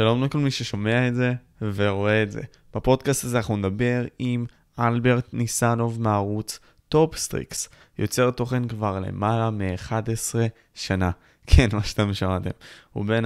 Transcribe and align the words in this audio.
שלום 0.00 0.24
לכל 0.24 0.38
מי 0.38 0.50
ששומע 0.50 1.08
את 1.08 1.14
זה 1.14 1.32
ורואה 1.62 2.22
את 2.22 2.30
זה. 2.30 2.40
בפודקאסט 2.74 3.24
הזה 3.24 3.36
אנחנו 3.36 3.56
נדבר 3.56 4.04
עם 4.18 4.46
אלברט 4.78 5.34
ניסנוב 5.34 6.02
מערוץ 6.02 6.58
TopStrix, 6.88 7.68
יוצר 7.98 8.30
תוכן 8.30 8.68
כבר 8.68 9.00
למעלה 9.00 9.50
מ-11 9.50 10.34
שנה. 10.74 11.10
כן, 11.50 11.68
מה 11.72 11.82
שאתם 11.82 12.14
שמעתם. 12.14 12.50
הוא 12.92 13.04
בין 13.04 13.24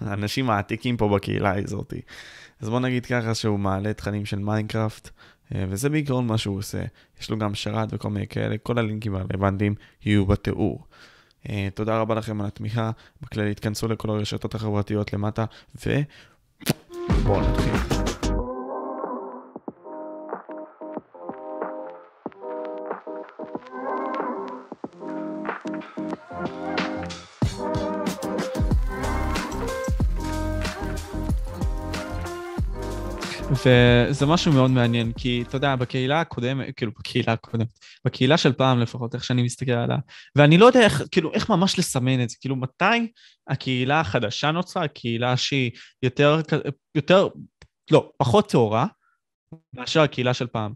האנשים 0.00 0.50
העתיקים 0.50 0.96
פה 0.96 1.08
בקהילה 1.08 1.50
האזורית. 1.50 2.00
אז 2.60 2.68
בוא 2.68 2.80
נגיד 2.80 3.06
ככה 3.06 3.34
שהוא 3.34 3.58
מעלה 3.58 3.92
תכנים 3.92 4.24
של 4.24 4.38
מיינקראפט, 4.38 5.10
אה, 5.54 5.64
וזה 5.68 5.88
בעיקרון 5.88 6.26
מה 6.26 6.38
שהוא 6.38 6.58
עושה. 6.58 6.82
יש 7.20 7.30
לו 7.30 7.38
גם 7.38 7.54
שרת 7.54 7.88
וכל 7.92 8.10
מיני 8.10 8.26
כאלה, 8.26 8.58
כל 8.58 8.78
הלינקים 8.78 9.14
הרלוונטיים 9.14 9.74
יהיו 10.04 10.26
בתיאור. 10.26 10.86
Uh, 11.46 11.50
תודה 11.74 12.00
רבה 12.00 12.14
לכם 12.14 12.40
על 12.40 12.46
התמיכה. 12.46 12.90
בכללי, 13.22 13.54
תכנסו 13.54 13.88
לכל 13.88 14.10
הרשתות 14.10 14.54
החברתיות 14.54 15.12
למטה, 15.12 15.44
ובואו 15.86 17.40
נתחיל. 17.40 18.01
וזה 33.66 34.26
משהו 34.26 34.52
מאוד 34.52 34.70
מעניין, 34.70 35.12
כי 35.12 35.44
אתה 35.48 35.56
יודע, 35.56 35.76
בקהילה 35.76 36.20
הקודמת, 36.20 36.66
כאילו 36.76 36.92
בקהילה 36.98 37.32
הקודמת, 37.32 37.68
בקהילה 38.04 38.36
של 38.36 38.52
פעם 38.52 38.80
לפחות, 38.80 39.14
איך 39.14 39.24
שאני 39.24 39.42
מסתכל 39.42 39.72
עליה, 39.72 39.96
ואני 40.36 40.58
לא 40.58 40.66
יודע 40.66 40.80
איך, 40.80 41.02
כאילו, 41.10 41.32
איך 41.32 41.50
ממש 41.50 41.78
לסמן 41.78 42.22
את 42.22 42.30
זה, 42.30 42.36
כאילו, 42.40 42.56
מתי 42.56 43.12
הקהילה 43.48 44.00
החדשה 44.00 44.50
נוצרה, 44.50 44.84
הקהילה 44.84 45.36
שהיא 45.36 45.70
יותר, 46.02 46.40
יותר, 46.94 47.28
לא, 47.90 48.10
פחות 48.16 48.50
טהורה, 48.50 48.86
מאשר 49.72 50.00
הקהילה 50.00 50.34
של 50.34 50.46
פעם. 50.46 50.72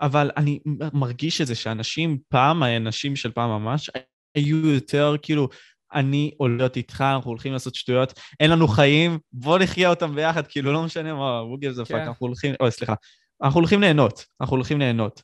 אבל 0.00 0.30
אני 0.36 0.58
מרגיש 0.92 1.40
את 1.40 1.46
זה 1.46 1.54
שאנשים, 1.54 2.18
פעם, 2.28 2.62
האנשים 2.62 3.16
של 3.16 3.30
פעם 3.30 3.50
ממש, 3.50 3.90
היו 4.34 4.66
יותר 4.66 5.14
כאילו 5.22 5.48
אני 5.92 6.30
הולך 6.36 6.76
איתך, 6.76 7.00
אנחנו 7.00 7.30
הולכים 7.30 7.52
לעשות 7.52 7.74
שטויות, 7.74 8.20
אין 8.40 8.50
לנו 8.50 8.68
חיים, 8.68 9.18
בוא 9.32 9.58
נחיה 9.58 9.90
אותם 9.90 10.14
ביחד, 10.14 10.46
כאילו, 10.46 10.72
לא 10.72 10.82
משנה 10.82 11.14
מה, 11.14 11.44
בוגי 11.44 11.72
זה 11.72 11.84
פאק, 11.84 12.08
אנחנו 12.08 12.26
הולכים, 12.26 12.54
אוי, 12.60 12.70
סליחה, 12.70 12.94
אנחנו 13.42 13.60
הולכים 13.60 13.80
ליהנות, 13.80 14.24
אנחנו 14.40 14.56
הולכים 14.56 14.78
ליהנות. 14.78 15.22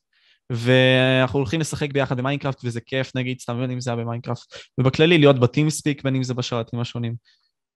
ואנחנו 0.50 1.38
הולכים 1.38 1.60
לשחק 1.60 1.92
ביחד 1.92 2.16
במיינקראפט, 2.16 2.60
וזה 2.64 2.80
כיף, 2.80 3.16
נגיד, 3.16 3.40
סתם 3.40 3.60
בין 3.60 3.70
אם 3.70 3.80
זה 3.80 3.90
היה 3.90 3.96
במיינקראפט, 3.96 4.54
ובכללי 4.80 5.18
להיות 5.18 5.38
ב 5.38 5.44
TeamSpeak, 5.44 6.02
בין 6.02 6.16
אם 6.16 6.22
זה 6.22 6.34
בשרתים 6.34 6.80
השונים. 6.80 7.14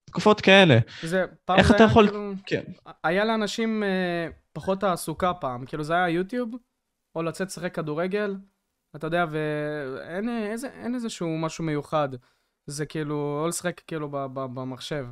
תקופות 0.05 0.41
כאלה. 0.41 0.79
זה, 1.03 1.25
פעם 1.45 1.59
איך 1.59 1.67
זה 1.67 1.75
אתה 1.75 1.83
היה 1.83 1.91
יכול... 1.91 2.07
כאילו... 2.07 2.33
כן. 2.45 2.61
היה 3.03 3.25
לאנשים 3.25 3.83
אה, 3.83 4.27
פחות 4.53 4.79
תעסוקה 4.79 5.33
פעם, 5.33 5.65
כאילו 5.65 5.83
זה 5.83 5.93
היה 5.93 6.09
יוטיוב, 6.09 6.55
או 7.15 7.23
לצאת 7.23 7.47
לשחק 7.47 7.75
כדורגל, 7.75 8.35
אתה 8.95 9.07
יודע, 9.07 9.25
ואין 9.31 10.29
איזה, 10.29 10.69
איזשהו 10.95 11.37
משהו 11.37 11.63
מיוחד. 11.63 12.09
זה 12.67 12.85
כאילו, 12.85 13.41
או 13.41 13.47
לשחק 13.47 13.79
כאילו 13.79 14.09
במחשב. 14.33 15.07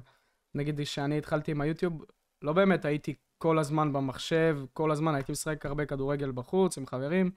נגיד 0.56 0.82
שאני 0.84 1.18
התחלתי 1.18 1.52
עם 1.52 1.62
היוטיוב, 1.62 2.06
לא 2.42 2.54
באמת 2.54 2.86
הייתי 2.86 3.16
כל 3.38 3.60
הזמן 3.60 3.94
במחשב, 3.94 4.60
כל 4.74 4.92
הזמן 4.92 5.16
הייתי 5.16 5.32
משחק 5.32 5.66
הרבה 5.66 5.86
כדורגל 5.86 6.32
בחוץ 6.32 6.78
עם 6.78 6.86
חברים. 6.86 7.32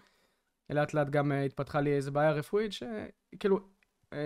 לאט 0.71 0.95
לאט 0.95 1.11
גם 1.11 1.33
uh, 1.33 1.35
התפתחה 1.35 1.81
לי 1.81 1.97
איזו 1.97 2.13
בעיה 2.13 2.33
רפואית 2.33 2.73
שכאילו 2.73 3.61
uh, 4.11 4.17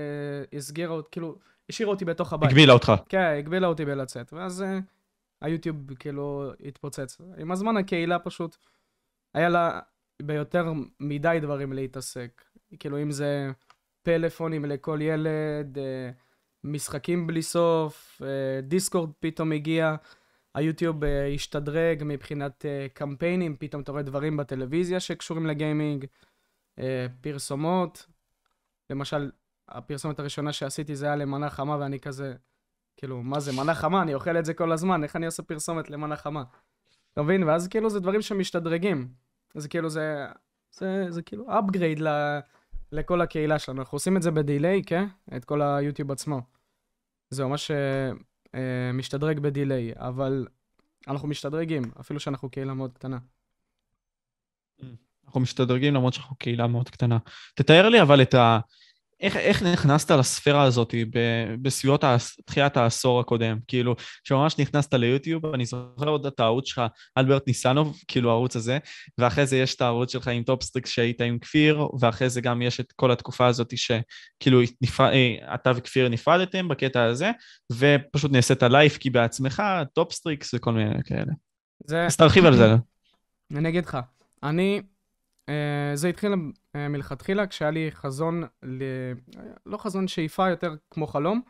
הסגירה 0.52 0.94
אותי, 0.94 1.08
כאילו, 1.10 1.38
השאירה 1.68 1.92
אותי 1.92 2.04
בתוך 2.04 2.32
הבית. 2.32 2.50
הגבילה 2.50 2.72
אותך. 2.72 2.92
כן, 3.08 3.34
הגבילה 3.38 3.66
אותי 3.66 3.84
בלצאת. 3.84 4.32
ואז 4.32 4.62
uh, 4.62 4.82
היוטיוב 5.40 5.94
כאילו 5.94 6.52
התפוצץ. 6.64 7.18
עם 7.38 7.52
הזמן 7.52 7.76
הקהילה 7.76 8.18
פשוט, 8.18 8.56
היה 9.34 9.48
לה 9.48 9.80
ביותר 10.22 10.72
מדי 11.00 11.38
דברים 11.42 11.72
להתעסק. 11.72 12.44
כאילו, 12.78 13.02
אם 13.02 13.10
זה... 13.10 13.50
פלאפונים 14.06 14.64
לכל 14.64 14.98
ילד, 15.02 15.78
אה, 15.78 16.10
משחקים 16.64 17.26
בלי 17.26 17.42
סוף, 17.42 18.22
אה, 18.24 18.60
דיסקורד 18.60 19.10
פתאום 19.20 19.52
הגיע, 19.52 19.94
היוטיוב 20.54 21.04
אה, 21.04 21.26
השתדרג 21.34 22.02
מבחינת 22.04 22.64
קמפיינים, 22.94 23.56
פתאום 23.58 23.82
אתה 23.82 23.92
רואה 23.92 24.02
דברים 24.02 24.36
בטלוויזיה 24.36 25.00
שקשורים 25.00 25.46
לגיימינג, 25.46 26.04
פרסומות. 27.20 28.06
למשל, 28.90 29.30
הפרסומת 29.68 30.18
הראשונה 30.18 30.52
שעשיתי 30.52 30.96
זה 30.96 31.06
היה 31.06 31.16
למנה 31.16 31.50
חמה, 31.50 31.76
ואני 31.80 32.00
כזה, 32.00 32.34
כאילו, 32.96 33.22
מה 33.22 33.40
זה, 33.40 33.52
מנה 33.52 33.74
חמה? 33.74 34.02
אני 34.02 34.14
אוכל 34.14 34.36
את 34.36 34.44
זה 34.44 34.54
כל 34.54 34.72
הזמן, 34.72 35.02
איך 35.02 35.16
אני 35.16 35.26
עושה 35.26 35.42
פרסומת 35.42 35.90
למנה 35.90 36.16
חמה? 36.16 36.44
אתה 37.12 37.22
מבין? 37.22 37.42
ואז 37.42 37.68
כאילו 37.68 37.90
זה 37.90 38.00
דברים 38.00 38.22
שמשתדרגים. 38.22 39.08
זה 39.54 39.68
כאילו, 39.68 39.88
זה, 39.88 40.26
זה, 40.72 41.06
זה 41.10 41.22
כאילו 41.22 41.46
upgrade 41.48 42.00
ל... 42.00 42.08
לכל 42.92 43.20
הקהילה 43.20 43.58
שלנו. 43.58 43.80
אנחנו 43.80 43.96
עושים 43.96 44.16
את 44.16 44.22
זה 44.22 44.30
בדיליי, 44.30 44.82
כן? 44.86 45.06
את 45.36 45.44
כל 45.44 45.62
היוטיוב 45.62 46.10
עצמו. 46.10 46.40
זה 47.30 47.44
ממש 47.44 47.70
אה, 47.70 48.10
אה, 48.54 48.92
משתדרג 48.92 49.38
בדיליי, 49.38 49.92
אבל 49.96 50.46
אנחנו 51.08 51.28
משתדרגים, 51.28 51.82
אפילו 52.00 52.20
שאנחנו 52.20 52.50
קהילה 52.50 52.74
מאוד 52.74 52.92
קטנה. 52.92 53.18
אנחנו 55.26 55.40
משתדרגים 55.40 55.94
למרות 55.94 56.14
שאנחנו 56.14 56.36
קהילה 56.36 56.66
מאוד 56.66 56.90
קטנה. 56.90 57.18
תתאר 57.54 57.88
לי 57.88 58.02
אבל 58.02 58.22
את 58.22 58.34
ה... 58.34 58.58
איך, 59.20 59.36
איך 59.36 59.62
נכנסת 59.62 60.10
לספירה 60.10 60.62
הזאת 60.62 60.94
בסביבות 61.62 62.04
תחילת 62.44 62.76
העשור 62.76 63.20
הקודם? 63.20 63.58
כאילו, 63.68 63.94
כשממש 64.24 64.58
נכנסת 64.58 64.94
ליוטיוב, 64.94 65.46
אני 65.54 65.66
זוכר 65.66 66.08
עוד 66.08 66.26
את 66.26 66.40
הערוץ 66.40 66.68
שלך, 66.68 66.82
אלברט 67.18 67.46
ניסנוב, 67.46 67.98
כאילו 68.08 68.30
הערוץ 68.30 68.56
הזה, 68.56 68.78
ואחרי 69.18 69.46
זה 69.46 69.56
יש 69.56 69.74
את 69.74 69.80
הערוץ 69.80 70.12
שלך 70.12 70.28
עם 70.28 70.42
TopStrix 70.42 70.86
שהיית 70.86 71.20
עם 71.20 71.38
כפיר, 71.38 71.88
ואחרי 72.00 72.30
זה 72.30 72.40
גם 72.40 72.62
יש 72.62 72.80
את 72.80 72.92
כל 72.92 73.10
התקופה 73.10 73.46
הזאת 73.46 73.72
שכאילו 73.76 74.60
נפרד, 74.80 75.12
אה, 75.12 75.54
אתה 75.54 75.72
וכפיר 75.76 76.08
נפרדתם 76.08 76.68
בקטע 76.68 77.04
הזה, 77.04 77.30
ופשוט 77.72 78.32
נעשית 78.32 78.62
like 78.62 78.98
כי 78.98 79.10
בעצמך, 79.10 79.62
TopStrix 79.92 80.54
וכל 80.54 80.72
מיני 80.72 81.02
כאלה. 81.04 81.32
זה... 81.84 82.06
אז 82.06 82.16
תרחיב 82.16 82.44
על 82.44 82.56
זה. 82.56 82.74
אני 83.54 83.68
אגיד 83.68 83.84
לך, 83.84 83.98
אני 84.42 84.82
זה 85.94 86.08
התחיל 86.08 86.32
אה, 86.76 86.88
מלכתחילה 86.88 87.46
כשהיה 87.46 87.70
לי 87.70 87.90
חזון, 87.90 88.44
ל... 88.62 88.82
לא 89.66 89.76
חזון 89.76 90.08
שאיפה, 90.08 90.48
יותר 90.48 90.74
כמו 90.90 91.06
חלום, 91.06 91.40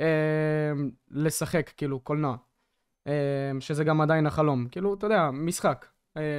אה, 0.00 0.72
לשחק, 1.10 1.70
כאילו, 1.76 2.00
קולנוע. 2.00 2.36
שזה 3.60 3.84
גם 3.84 4.00
עדיין 4.00 4.26
החלום. 4.26 4.68
כאילו, 4.70 4.94
אתה 4.94 5.06
יודע, 5.06 5.30
משחק. 5.32 5.86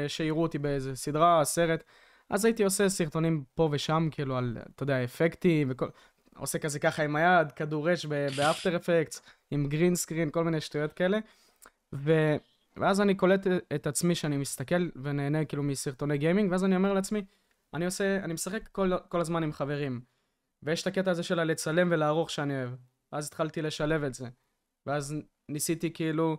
שיראו 0.07 0.41
אותי 0.41 0.57
באיזה 0.57 0.95
סדרה, 0.95 1.45
סרט. 1.45 1.83
אז 2.29 2.45
הייתי 2.45 2.63
עושה 2.63 2.89
סרטונים 2.89 3.43
פה 3.53 3.69
ושם, 3.71 4.07
כאילו, 4.11 4.37
על, 4.37 4.57
אתה 4.75 4.83
יודע, 4.83 5.03
אפקטים 5.03 5.67
וכל... 5.71 5.87
עושה 6.35 6.59
כזה 6.59 6.79
ככה 6.79 7.03
עם 7.03 7.15
היד, 7.15 7.51
כדור 7.51 7.93
אש 7.93 8.05
ב 8.05 8.17
After 8.17 8.75
Effects, 8.75 9.21
עם 9.51 9.67
green 9.67 9.95
screen, 9.95 10.29
כל 10.29 10.43
מיני 10.43 10.61
שטויות 10.61 10.93
כאלה. 10.93 11.19
ו... 11.93 12.35
ואז 12.77 13.01
אני 13.01 13.15
קולט 13.15 13.47
את 13.75 13.87
עצמי 13.87 14.15
שאני 14.15 14.37
מסתכל 14.37 14.89
ונהנה 14.95 15.45
כאילו 15.45 15.63
מסרטוני 15.63 16.17
גיימינג, 16.17 16.51
ואז 16.51 16.63
אני 16.63 16.75
אומר 16.75 16.93
לעצמי, 16.93 17.25
אני 17.73 17.85
עושה, 17.85 18.23
אני 18.23 18.33
משחק 18.33 18.67
כל, 18.67 18.91
כל 19.09 19.21
הזמן 19.21 19.43
עם 19.43 19.51
חברים. 19.51 20.01
ויש 20.63 20.81
את 20.81 20.87
הקטע 20.87 21.11
הזה 21.11 21.23
של 21.23 21.39
הלצלם 21.39 21.87
ולערוך 21.91 22.29
שאני 22.29 22.59
אוהב. 22.59 22.71
ואז 23.11 23.27
התחלתי 23.27 23.61
לשלב 23.61 24.03
את 24.03 24.13
זה. 24.13 24.27
ואז 24.85 25.15
ניסיתי 25.49 25.93
כאילו 25.93 26.37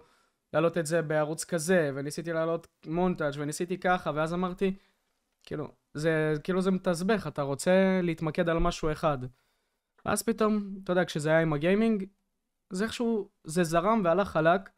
להעלות 0.53 0.79
את 0.79 0.87
זה 0.87 1.03
בערוץ 1.03 1.45
כזה, 1.45 1.91
וניסיתי 1.95 2.33
להעלות 2.33 2.67
מונטאז' 2.87 3.39
וניסיתי 3.39 3.79
ככה, 3.79 4.11
ואז 4.15 4.35
אמרתי, 4.35 4.77
כאילו, 5.43 5.69
זה 5.95 6.35
כאילו 6.45 6.61
זה 6.61 6.71
מתסבך, 6.71 7.27
אתה 7.27 7.43
רוצה 7.43 8.01
להתמקד 8.03 8.49
על 8.49 8.59
משהו 8.59 8.93
אחד. 8.93 9.19
ואז 10.05 10.23
פתאום, 10.23 10.75
אתה 10.85 10.93
יודע, 10.93 11.05
כשזה 11.05 11.31
היה 11.31 11.41
עם 11.41 11.53
הגיימינג, 11.53 12.05
זה 12.71 12.85
איכשהו, 12.85 13.31
זה 13.45 13.65
זרם 13.65 14.01
והלך 14.05 14.29
חלק. 14.29 14.71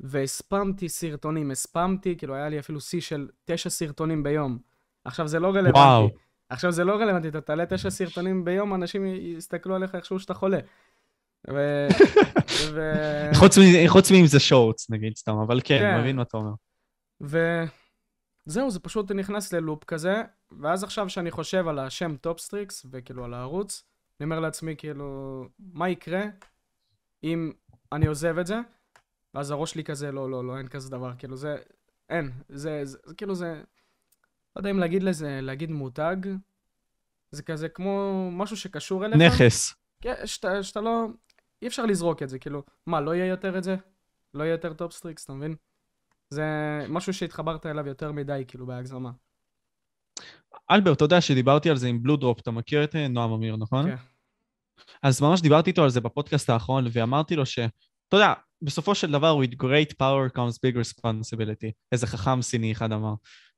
והספמתי 0.00 0.88
סרטונים, 0.88 1.50
הספמתי, 1.50 2.16
כאילו 2.16 2.34
היה 2.34 2.48
לי 2.48 2.58
אפילו 2.58 2.80
שיא 2.80 3.00
של 3.00 3.28
תשע 3.44 3.70
סרטונים 3.70 4.22
ביום. 4.22 4.58
עכשיו 5.04 5.28
זה 5.28 5.40
לא 5.40 5.48
רלוונטי. 5.48 5.78
וואו. 5.78 6.08
עכשיו 6.48 6.72
זה 6.72 6.84
לא 6.84 6.94
רלוונטי, 6.94 7.28
אתה 7.28 7.40
תעלה 7.40 7.66
תשע 7.66 7.90
סרטונים 7.90 8.44
ביום, 8.44 8.74
אנשים 8.74 9.06
יסתכלו 9.06 9.74
עליך 9.74 9.94
איכשהו 9.94 10.18
שאתה 10.18 10.34
חולה. 10.34 10.58
ו... 11.50 11.86
ו... 12.74 12.80
חוץ 13.88 14.10
מאם 14.10 14.26
זה 14.26 14.40
Shorts, 14.40 14.90
נגיד 14.90 15.16
סתם, 15.16 15.36
אבל 15.46 15.60
כן, 15.64 15.78
כן. 15.78 16.00
מבין 16.00 16.16
מה 16.16 16.22
אתה 16.22 16.36
אומר. 16.36 16.52
וזהו, 17.20 18.70
זה 18.70 18.80
פשוט 18.80 19.12
נכנס 19.12 19.52
ללופ 19.52 19.84
כזה, 19.84 20.22
ואז 20.60 20.84
עכשיו 20.84 21.08
שאני 21.08 21.30
חושב 21.30 21.68
על 21.68 21.78
השם 21.78 22.16
TopStrix, 22.16 22.86
וכאילו 22.90 23.24
על 23.24 23.34
הערוץ, 23.34 23.84
אני 24.20 24.24
אומר 24.24 24.40
לעצמי, 24.40 24.74
כאילו, 24.76 25.44
מה 25.58 25.88
יקרה 25.88 26.22
אם 27.24 27.52
אני 27.92 28.06
עוזב 28.06 28.38
את 28.38 28.46
זה? 28.46 28.60
ואז 29.34 29.50
הראש 29.50 29.70
שלי 29.70 29.84
כזה, 29.84 30.12
לא, 30.12 30.30
לא, 30.30 30.44
לא, 30.44 30.58
אין 30.58 30.68
כזה 30.68 30.90
דבר, 30.90 31.12
כאילו 31.18 31.36
זה, 31.36 31.56
אין, 32.08 32.30
זה, 32.48 32.80
זה, 32.84 32.98
זה 33.04 33.14
כאילו 33.14 33.34
זה, 33.34 33.62
לא 34.56 34.60
יודע 34.60 34.70
אם 34.70 34.78
להגיד 34.78 35.02
לזה, 35.02 35.40
להגיד 35.42 35.70
מותג, 35.70 36.16
זה 37.30 37.42
כזה 37.42 37.68
כמו 37.68 38.28
משהו 38.32 38.56
שקשור 38.56 39.04
אליך. 39.04 39.20
נכס. 39.20 39.74
כן, 40.00 40.14
שאתה, 40.24 40.62
שאתה 40.62 40.80
לא, 40.80 41.06
אי 41.62 41.66
אפשר 41.66 41.86
לזרוק 41.86 42.22
את 42.22 42.28
זה, 42.28 42.38
כאילו, 42.38 42.62
מה, 42.86 43.00
לא 43.00 43.14
יהיה 43.14 43.26
יותר 43.26 43.58
את 43.58 43.64
זה? 43.64 43.76
לא 44.34 44.44
יהיה 44.44 44.52
יותר 44.52 44.72
TopStrix, 44.72 45.24
אתה 45.24 45.32
מבין? 45.32 45.54
זה 46.30 46.44
משהו 46.88 47.14
שהתחברת 47.14 47.66
אליו 47.66 47.86
יותר 47.86 48.12
מדי, 48.12 48.44
כאילו, 48.48 48.66
בהגזמה. 48.66 49.10
אלברט, 50.70 50.96
אתה 50.96 51.04
יודע 51.04 51.20
שדיברתי 51.20 51.70
על 51.70 51.76
זה 51.76 51.88
עם 51.88 52.02
Blue 52.02 52.16
Drop, 52.16 52.40
אתה 52.40 52.50
מכיר 52.50 52.84
את 52.84 52.96
אה, 52.96 53.08
נועם 53.08 53.32
אמיר, 53.32 53.56
נכון? 53.56 53.90
כן. 53.90 53.96
אז 55.02 55.22
ממש 55.22 55.40
דיברתי 55.40 55.70
איתו 55.70 55.82
על 55.82 55.90
זה 55.90 56.00
בפודקאסט 56.00 56.50
האחרון, 56.50 56.84
ואמרתי 56.92 57.36
לו 57.36 57.46
ש... 57.46 57.58
אתה 58.08 58.16
יודע, 58.16 58.32
בסופו 58.62 58.94
של 58.94 59.10
דבר, 59.10 59.40
with 59.42 59.54
great 59.62 59.92
power 60.02 60.36
comes 60.36 60.54
big 60.66 60.76
responsibility. 60.76 61.70
איזה 61.92 62.06
חכם 62.06 62.42
סיני 62.42 62.72
אחד 62.72 62.92
אמר. 62.92 63.14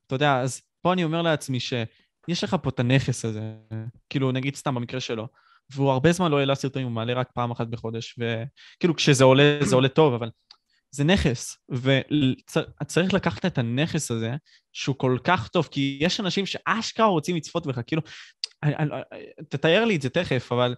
אתה 0.07 0.15
יודע, 0.15 0.41
אז 0.41 0.63
פה 0.81 0.93
אני 0.93 1.05
אומר 1.05 1.23
לעצמי 1.23 1.61
שיש 1.61 2.45
לך 2.45 2.57
פה 2.63 2.71
את 2.71 2.81
הנכס 2.81 3.25
הזה, 3.25 3.55
כאילו, 4.11 4.33
נגיד 4.33 4.57
סתם 4.57 4.75
במקרה 4.75 5.01
שלו, 5.01 5.29
והוא 5.71 5.91
הרבה 5.91 6.13
זמן 6.13 6.31
לא 6.31 6.39
העלה 6.39 6.55
סרטונים, 6.55 6.89
הוא 6.89 6.95
מעלה 6.95 7.13
רק 7.13 7.31
פעם 7.35 7.51
אחת 7.51 7.67
בחודש, 7.67 8.19
וכאילו, 8.19 8.97
כשזה 8.97 9.25
עולה, 9.25 9.59
זה 9.63 9.75
עולה 9.75 9.89
טוב, 9.89 10.15
אבל 10.15 10.31
זה 10.91 11.05
נכס, 11.05 11.57
וצריך 11.71 13.15
לקחת 13.15 13.47
את 13.47 13.59
הנכס 13.59 14.11
הזה, 14.11 14.37
שהוא 14.73 14.97
כל 14.99 15.19
כך 15.25 15.49
טוב, 15.49 15.69
כי 15.71 15.99
יש 16.01 16.21
אנשים 16.21 16.47
שאשכרה 16.47 17.07
רוצים 17.07 17.37
לצפות 17.37 17.67
בך, 17.67 17.81
כאילו, 17.87 18.03
תתאר 19.49 19.85
לי 19.85 19.97
את 19.97 20.03
זה 20.03 20.09
תכף, 20.11 20.53
אבל 20.53 20.75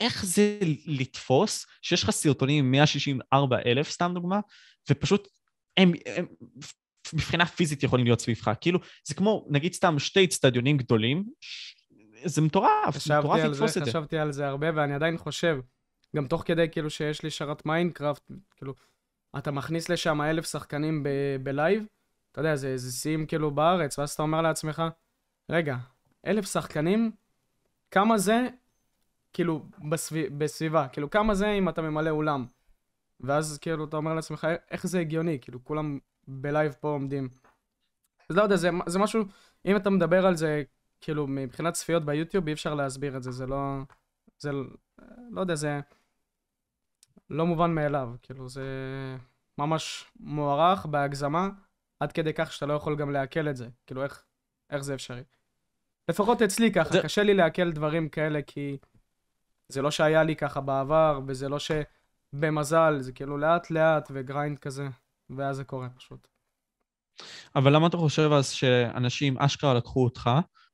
איך 0.00 0.24
זה 0.24 0.58
לתפוס 0.86 1.66
שיש 1.82 2.02
לך 2.02 2.10
סרטונים 2.10 2.64
עם 2.64 2.70
164 2.70 3.58
אלף, 3.66 3.90
סתם 3.90 4.10
דוגמה, 4.14 4.40
ופשוט 4.90 5.28
הם, 5.76 5.92
הם 6.06 6.26
מבחינה 7.12 7.46
פיזית 7.46 7.82
יכולים 7.82 8.06
להיות 8.06 8.20
סביבך. 8.20 8.52
כאילו, 8.60 8.78
זה 9.04 9.14
כמו, 9.14 9.46
נגיד 9.50 9.72
סתם 9.72 9.98
שתי 9.98 10.24
אצטדיונים 10.24 10.76
גדולים, 10.76 11.24
זה 12.24 12.42
מטורף, 12.42 13.10
מטורף 13.10 13.40
לתפוס 13.44 13.74
זה, 13.74 13.80
את 13.80 13.84
זה. 13.84 13.90
חשבתי 13.90 14.18
על 14.18 14.32
זה 14.32 14.46
הרבה, 14.46 14.66
ואני 14.74 14.94
עדיין 14.94 15.18
חושב, 15.18 15.58
גם 16.16 16.26
תוך 16.26 16.42
כדי 16.46 16.66
כאילו 16.72 16.90
שיש 16.90 17.22
לי 17.22 17.30
שרת 17.30 17.66
Minecraft, 17.66 18.30
כאילו, 18.56 18.74
אתה 19.38 19.50
מכניס 19.50 19.88
לשם 19.88 20.20
אלף 20.20 20.50
שחקנים 20.50 21.02
ב- 21.02 21.36
בלייב, 21.42 21.84
אתה 22.32 22.40
יודע, 22.40 22.56
זה, 22.56 22.76
זה 22.76 22.92
שיאים 22.92 23.26
כאילו 23.26 23.50
בארץ, 23.50 23.98
ואז 23.98 24.10
אתה 24.10 24.22
אומר 24.22 24.42
לעצמך, 24.42 24.82
רגע, 25.50 25.76
אלף 26.26 26.52
שחקנים, 26.52 27.12
כמה 27.90 28.18
זה 28.18 28.48
כאילו 29.32 29.66
בסביב, 29.90 30.38
בסביבה, 30.38 30.88
כאילו 30.88 31.10
כמה 31.10 31.34
זה 31.34 31.50
אם 31.50 31.68
אתה 31.68 31.82
ממלא 31.82 32.10
אולם. 32.10 32.46
ואז 33.20 33.58
כאילו 33.58 33.84
אתה 33.84 33.96
אומר 33.96 34.14
לעצמך, 34.14 34.46
איך 34.70 34.86
זה 34.86 35.00
הגיוני, 35.00 35.38
כאילו 35.40 35.64
כולם 35.64 35.98
בלייב 36.28 36.74
פה 36.80 36.88
עומדים. 36.88 37.28
אז 38.30 38.36
לא 38.36 38.42
יודע, 38.42 38.56
זה, 38.56 38.70
זה 38.86 38.98
משהו, 38.98 39.24
אם 39.66 39.76
אתה 39.76 39.90
מדבר 39.90 40.26
על 40.26 40.36
זה, 40.36 40.62
כאילו 41.00 41.26
מבחינת 41.26 41.74
צפיות 41.74 42.04
ביוטיוב, 42.04 42.46
אי 42.46 42.52
אפשר 42.52 42.74
להסביר 42.74 43.16
את 43.16 43.22
זה, 43.22 43.30
זה 43.30 43.46
לא, 43.46 43.78
זה, 44.38 44.50
לא 45.30 45.40
יודע, 45.40 45.54
זה 45.54 45.80
לא 47.30 47.46
מובן 47.46 47.74
מאליו, 47.74 48.10
כאילו 48.22 48.48
זה 48.48 48.64
ממש 49.58 50.12
מוערך 50.20 50.86
בהגזמה, 50.86 51.48
עד 52.00 52.12
כדי 52.12 52.32
כך 52.34 52.52
שאתה 52.52 52.66
לא 52.66 52.72
יכול 52.72 52.96
גם 52.96 53.10
לעכל 53.10 53.48
את 53.48 53.56
זה, 53.56 53.68
כאילו 53.86 54.02
איך, 54.02 54.24
איך 54.70 54.82
זה 54.82 54.94
אפשרי. 54.94 55.22
לפחות 56.08 56.42
אצלי 56.42 56.72
ככה, 56.72 56.92
זה... 56.92 57.02
קשה 57.02 57.22
לי 57.22 57.34
לעכל 57.34 57.72
דברים 57.72 58.08
כאלה, 58.08 58.42
כי 58.46 58.78
זה 59.68 59.82
לא 59.82 59.90
שהיה 59.90 60.22
לי 60.24 60.36
ככה 60.36 60.60
בעבר, 60.60 61.20
וזה 61.26 61.48
לא 61.48 61.58
שבמזל, 61.58 62.96
זה 63.00 63.12
כאילו 63.12 63.38
לאט 63.38 63.70
לאט 63.70 64.08
וגריינד 64.10 64.58
כזה, 64.58 64.88
ואז 65.30 65.56
זה 65.56 65.64
קורה 65.64 65.88
פשוט. 65.88 66.28
אבל 67.56 67.74
למה 67.74 67.86
אתה 67.86 67.96
חושב 67.96 68.30
אז 68.32 68.50
שאנשים 68.50 69.38
אשכרה 69.38 69.74
לקחו 69.74 70.04
אותך 70.04 70.30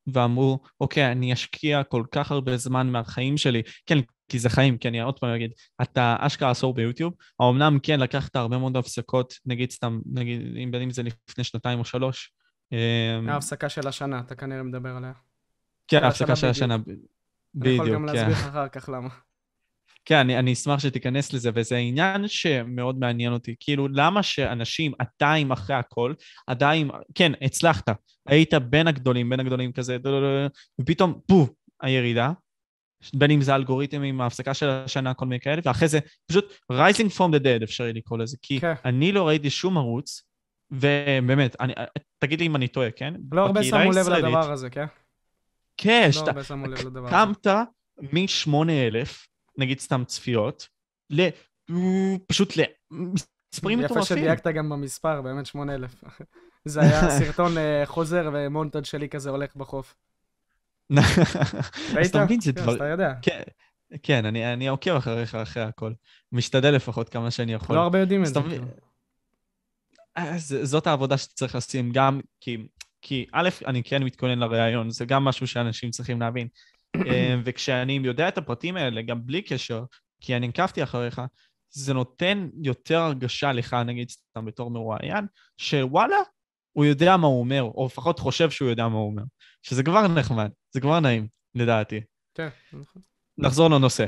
ואמרו, 0.07 0.61
אוקיי, 0.81 1.13
אני 1.13 1.33
אשקיע 1.33 1.85
כל 1.85 2.05
כך 2.13 2.31
הרבה 2.31 2.57
זמן 2.57 2.87
מהחיים 2.87 3.37
שלי, 3.37 3.63
כן, 3.87 3.99
כי 4.29 4.39
זה 4.39 4.49
חיים, 4.49 4.79
כי 4.79 4.89
אני 4.89 5.01
עוד 5.01 5.19
פעם 5.19 5.35
אגיד, 5.35 5.51
אתה 5.83 6.17
אשכרה 6.19 6.51
עשור 6.51 6.75
ביוטיוב, 6.75 7.15
האמנם 7.41 7.79
כן 7.83 8.01
לקחת 8.01 8.37
הרבה 8.37 8.59
מאוד 8.59 8.77
הפסקות, 8.77 9.35
נגיד 9.47 9.71
סתם, 9.71 10.01
נגיד, 10.13 10.57
אם 10.65 10.71
בין 10.71 10.83
אם 10.83 10.91
זה 10.91 11.03
לפני 11.03 11.45
שנתיים 11.45 11.79
או 11.79 11.85
שלוש. 11.85 12.33
אמ, 12.73 13.29
ההפסקה 13.29 13.69
של 13.69 13.89
השנה, 13.89 14.21
אתה 14.21 14.35
כנראה 14.35 14.63
מדבר 14.63 14.97
עליה. 14.97 15.13
כן, 15.89 16.05
ההפסקה 16.05 16.37
של 16.37 16.47
השנה. 16.47 16.77
בדיוק, 17.55 17.77
כן. 17.77 17.83
אני 17.83 17.91
יכול 17.91 17.95
גם 17.95 18.05
להסביר 18.05 18.33
לך 18.33 18.47
אחר 18.47 18.69
כך 18.69 18.89
למה. 18.89 19.09
כן, 20.05 20.17
אני, 20.17 20.39
אני 20.39 20.53
אשמח 20.53 20.79
שתיכנס 20.79 21.33
לזה, 21.33 21.51
וזה 21.55 21.77
עניין 21.77 22.29
שמאוד 22.29 22.99
מעניין 22.99 23.33
אותי. 23.33 23.55
כאילו, 23.61 23.89
למה 23.93 24.23
שאנשים 24.23 24.93
עדיין 24.99 25.53
אחרי 25.53 25.77
הכל, 25.77 26.15
עדיין, 26.47 26.91
כן, 27.15 27.33
הצלחת, 27.43 27.89
היית 28.27 28.55
בין 28.55 28.87
הגדולים, 28.87 29.31
בין 29.31 29.41
הגדולים 29.41 29.73
כזה, 29.73 29.97
ופתאום, 30.81 31.21
פו, 31.27 31.47
הירידה, 31.83 32.33
בין 33.15 33.31
אם 33.31 33.43
זה 33.43 33.55
אלגוריתמים, 33.55 34.21
ההפסקה 34.21 34.55
של 34.55 34.69
השנה, 34.69 35.15
כל 35.15 35.27
מיני 35.27 35.41
כאלה, 35.41 35.61
ואחרי 35.65 35.89
זה 35.89 35.99
פשוט 36.27 36.53
rising 36.73 37.17
from 37.17 37.35
the 37.35 37.43
dead, 37.43 37.65
אפשר 37.65 37.85
לקרוא 37.95 38.19
לזה, 38.19 38.37
כי 38.43 38.61
כן. 38.61 38.75
אני 38.85 39.13
לא 39.13 39.29
ראיתי 39.29 39.51
שום 39.51 39.79
ערוץ, 39.79 40.23
ובאמת, 40.71 41.57
אני, 41.61 41.73
תגיד 42.19 42.41
לי 42.41 42.47
אם 42.47 42.57
אני 42.57 42.69
טועה, 42.69 42.91
כן? 42.91 43.15
לא 43.33 43.41
הרבה 43.47 43.63
שמו 43.63 43.93
לב 43.93 44.09
לדבר 44.09 44.53
הזה, 44.53 44.71
כן? 44.71 44.87
כן, 45.77 46.09
שאתה 46.13 46.33
קמת 47.11 47.47
מ-8,000, 47.99 49.27
נגיד 49.59 49.81
סתם 49.81 50.03
צפיות, 50.07 50.69
ל... 51.11 51.29
פשוט 52.27 52.53
למספרים 52.57 53.79
מטורפים. 53.79 54.03
יפה 54.03 54.05
שדייקת 54.05 54.47
גם 54.47 54.69
במספר, 54.69 55.23
באמת 55.23 55.47
8,000. 55.47 55.95
זה 56.65 56.81
היה 56.81 57.11
סרטון 57.11 57.59
אה, 57.59 57.83
חוזר 57.87 58.31
ומונטאג' 58.33 58.85
שלי 58.85 59.09
כזה 59.09 59.31
הולך 59.31 59.57
בחוף. 59.57 59.95
אז 61.99 62.09
אתה 62.11 62.25
מבין, 62.25 62.41
זה 62.41 62.53
כן, 62.53 62.63
דבר... 62.63 62.77
אתה 62.77 62.85
יודע. 62.85 63.13
כן, 63.23 63.43
כן, 64.03 64.27
אני 64.27 64.69
עוקב 64.69 64.91
אחריך 64.97 65.35
אחרי 65.35 65.63
הכל. 65.63 65.93
משתדל 66.33 66.71
לפחות 66.71 67.09
כמה 67.09 67.31
שאני 67.31 67.53
יכול. 67.53 67.77
לא 67.77 67.81
הרבה 67.81 67.99
יודעים 67.99 68.23
את 68.23 68.29
זה. 68.29 68.41
זאת 70.65 70.87
העבודה 70.87 71.19
שאתה 71.19 71.35
צריך 71.35 71.55
לשים 71.55 71.91
גם, 71.93 72.21
כי 72.41 72.67
כי 73.05 73.27
א', 73.33 73.49
אני 73.67 73.83
כן 73.83 74.03
מתכונן 74.03 74.39
לראיון, 74.39 74.91
זה 74.91 75.05
גם 75.05 75.25
משהו 75.25 75.47
שאנשים 75.47 75.91
צריכים 75.91 76.21
להבין. 76.21 76.49
אה, 77.07 77.35
וכשאני 77.45 78.01
יודע 78.05 78.29
את 78.29 78.39
הפרטים 78.39 78.77
האלה, 78.77 79.03
גם 79.03 79.27
בלי 79.27 79.43
קשר, 79.43 79.85
כי 80.21 80.37
אני 80.37 80.49
עקבתי 80.49 80.83
אחריך, 80.83 81.21
זה 81.71 81.95
נותן 81.95 82.49
יותר 82.63 82.99
הרגשה 82.99 83.53
לך, 83.53 83.77
נגיד 83.87 84.11
סתם 84.11 84.45
בתור 84.45 84.71
מרואיין, 84.71 85.27
שוואלה, 85.57 86.17
הוא 86.73 86.85
יודע 86.85 87.17
מה 87.17 87.27
הוא 87.27 87.41
אומר, 87.41 87.63
או 87.63 87.87
לפחות 87.87 88.19
חושב 88.19 88.51
שהוא 88.51 88.69
יודע 88.69 88.89
מה 88.89 88.95
הוא 88.95 89.07
אומר. 89.07 89.23
שזה 89.63 89.83
כבר 89.83 90.09
נחמד, 90.09 90.51
זה 90.71 90.81
כבר 90.81 91.01
נעים, 91.01 91.29
לדעתי. 91.55 92.01
כן, 92.35 92.49
נכון. 92.73 93.03
נחזור 93.39 93.71
לנושא. 93.71 94.07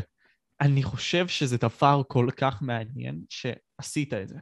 אני 0.60 0.82
חושב 0.82 1.28
שזה 1.28 1.56
דבר 1.56 2.02
כל 2.08 2.28
כך 2.36 2.62
מעניין 2.62 3.20
שעשית 3.28 4.14
את 4.14 4.28
זה. 4.28 4.38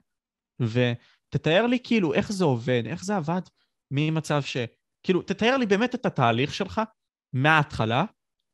ותתאר 0.61 1.67
לי 1.67 1.79
כאילו 1.85 2.15
איך 2.15 2.33
זה 2.33 2.45
עובד, 2.45 2.83
איך 2.87 3.05
זה 3.05 3.17
עבד 3.17 3.41
ממצב 3.91 4.43
ש... 4.43 4.57
כאילו, 5.03 5.23
תתאר 5.23 5.57
לי 5.57 5.67
באמת 5.67 5.95
את 5.95 6.07
התהליך 6.07 6.55
שלך 6.55 6.81
מההתחלה 7.33 8.05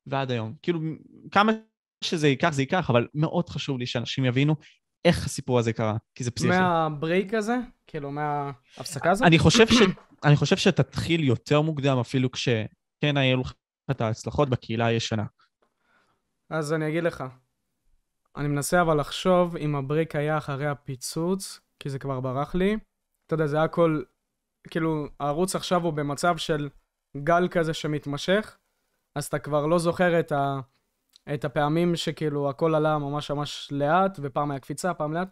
ועד 0.06 0.30
היום. 0.30 0.54
כאילו, 0.62 0.80
כמה 1.30 1.52
שזה 2.04 2.28
ייקח, 2.28 2.50
זה 2.52 2.62
ייקח, 2.62 2.90
אבל 2.90 3.08
מאוד 3.14 3.48
חשוב 3.48 3.78
לי 3.78 3.86
שאנשים 3.86 4.24
יבינו 4.24 4.56
איך 5.04 5.26
הסיפור 5.26 5.58
הזה 5.58 5.72
קרה, 5.72 5.96
כי 6.14 6.24
זה 6.24 6.30
פסיכי. 6.30 6.58
מהברייק 6.58 7.34
הזה? 7.34 7.56
כאילו, 7.86 8.10
מההפסקה 8.10 9.10
הזאת? 9.10 9.26
אני 9.26 9.38
חושב, 9.38 9.66
ש... 9.66 9.80
אני 10.24 10.36
חושב 10.36 10.56
שתתחיל 10.56 11.24
יותר 11.24 11.60
מוקדם, 11.60 11.98
אפילו 11.98 12.30
כשכן 12.30 13.16
היו 13.16 13.40
לך 13.40 13.52
את 13.90 14.00
ההצלחות 14.00 14.48
בקהילה 14.48 14.86
הישנה. 14.86 15.24
אז 16.50 16.72
אני 16.72 16.88
אגיד 16.88 17.04
לך. 17.04 17.24
אני 18.36 18.48
מנסה 18.48 18.82
אבל 18.82 19.00
לחשוב 19.00 19.56
אם 19.56 19.76
הברייק 19.76 20.16
היה 20.16 20.38
אחרי 20.38 20.66
הפיצוץ, 20.66 21.60
כי 21.78 21.90
זה 21.90 21.98
כבר 21.98 22.20
ברח 22.20 22.54
לי. 22.54 22.76
אתה 23.26 23.34
יודע, 23.34 23.46
זה 23.46 23.56
היה 23.56 23.64
הכל 23.64 24.02
כאילו, 24.68 25.06
הערוץ 25.20 25.56
עכשיו 25.56 25.82
הוא 25.84 25.92
במצב 25.92 26.36
של 26.36 26.68
גל 27.16 27.48
כזה 27.48 27.74
שמתמשך, 27.74 28.56
אז 29.14 29.26
אתה 29.26 29.38
כבר 29.38 29.66
לא 29.66 29.78
זוכר 29.78 30.20
את, 30.20 30.32
ה, 30.32 30.60
את 31.34 31.44
הפעמים 31.44 31.96
שכאילו 31.96 32.50
הכל 32.50 32.74
עלה 32.74 32.98
ממש 32.98 33.30
ממש 33.30 33.68
לאט, 33.72 34.18
ופעם 34.22 34.50
היה 34.50 34.60
קפיצה, 34.60 34.94
פעם 34.94 35.12
לאט, 35.12 35.28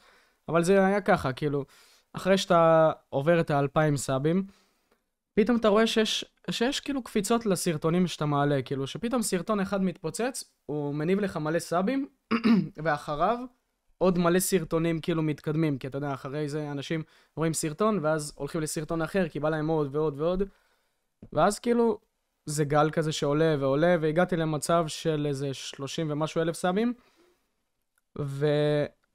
אבל 0.49 0.65
זה 0.65 0.87
היה 0.87 1.01
ככה, 1.01 1.33
כאילו, 1.33 1.65
אחרי 2.13 2.39
שאתה 2.39 2.93
עובר 3.09 3.41
את 3.41 3.51
האלפיים 3.51 3.97
סאבים, 3.97 4.47
פתאום 5.35 5.57
אתה 5.57 5.69
רואה 5.69 5.87
שיש, 5.87 6.25
שיש 6.51 6.81
כאילו 6.81 7.03
קפיצות 7.03 7.47
לסרטונים 7.47 8.07
שאתה 8.07 8.27
מעלה, 8.27 8.63
כאילו 8.63 8.87
שפתאום 8.87 9.23
סרטון 9.23 9.61
אחד 9.61 9.83
מתפוצץ, 9.83 10.45
הוא 10.67 10.95
מניב 10.95 11.21
לך 11.21 11.37
מלא 11.37 11.59
סאבים, 11.59 12.09
ואחריו 12.85 13.39
עוד 13.99 14.19
מלא 14.19 14.39
סרטונים 14.39 15.01
כאילו 15.01 15.23
מתקדמים, 15.23 15.79
כי 15.79 15.87
אתה 15.87 15.99
יודע, 15.99 16.15
אחרי 16.15 16.49
זה 16.49 16.71
אנשים 16.71 17.03
רואים 17.37 17.55
סרטון, 17.55 17.99
ואז 18.03 18.33
הולכים 18.37 18.61
לסרטון 18.61 19.03
אחר, 19.03 19.29
כי 19.29 19.41
בא 19.41 19.49
להם 19.49 19.69
עוד 19.69 19.97
ועוד 19.97 20.21
ועוד, 20.21 20.43
ואז 21.33 21.59
כאילו, 21.59 21.99
זה 22.47 22.65
גל 22.65 22.91
כזה 22.91 23.13
שעולה 23.13 23.57
ועולה, 23.61 23.97
והגעתי 24.01 24.37
למצב 24.37 24.85
של 24.89 25.27
איזה 25.29 25.55
30 25.55 26.11
ומשהו 26.11 26.43
אלף 26.43 26.57
סאבים, 26.57 26.93
ו... 28.19 28.47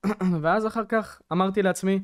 ואז 0.41 0.67
אחר 0.67 0.85
כך 0.89 1.21
אמרתי 1.31 1.61
לעצמי, 1.61 1.99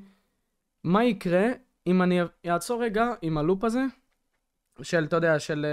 מה 0.83 1.03
יקרה 1.03 1.45
אם 1.87 2.01
אני 2.01 2.19
אעצור 2.47 2.83
רגע 2.83 3.05
עם 3.21 3.37
הלופ 3.37 3.63
הזה, 3.63 3.83
של, 4.81 5.03
אתה 5.03 5.15
יודע, 5.15 5.39
של 5.39 5.65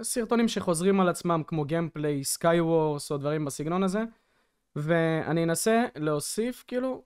uh, 0.00 0.04
סרטונים 0.04 0.48
שחוזרים 0.48 1.00
על 1.00 1.08
עצמם, 1.08 1.42
כמו 1.46 1.64
גיימפליי, 1.64 2.24
סקאי 2.24 2.60
וורס, 2.60 3.12
או 3.12 3.16
דברים 3.16 3.44
בסגנון 3.44 3.82
הזה, 3.82 4.04
ואני 4.76 5.44
אנסה 5.44 5.84
להוסיף, 5.96 6.64
כאילו, 6.66 7.02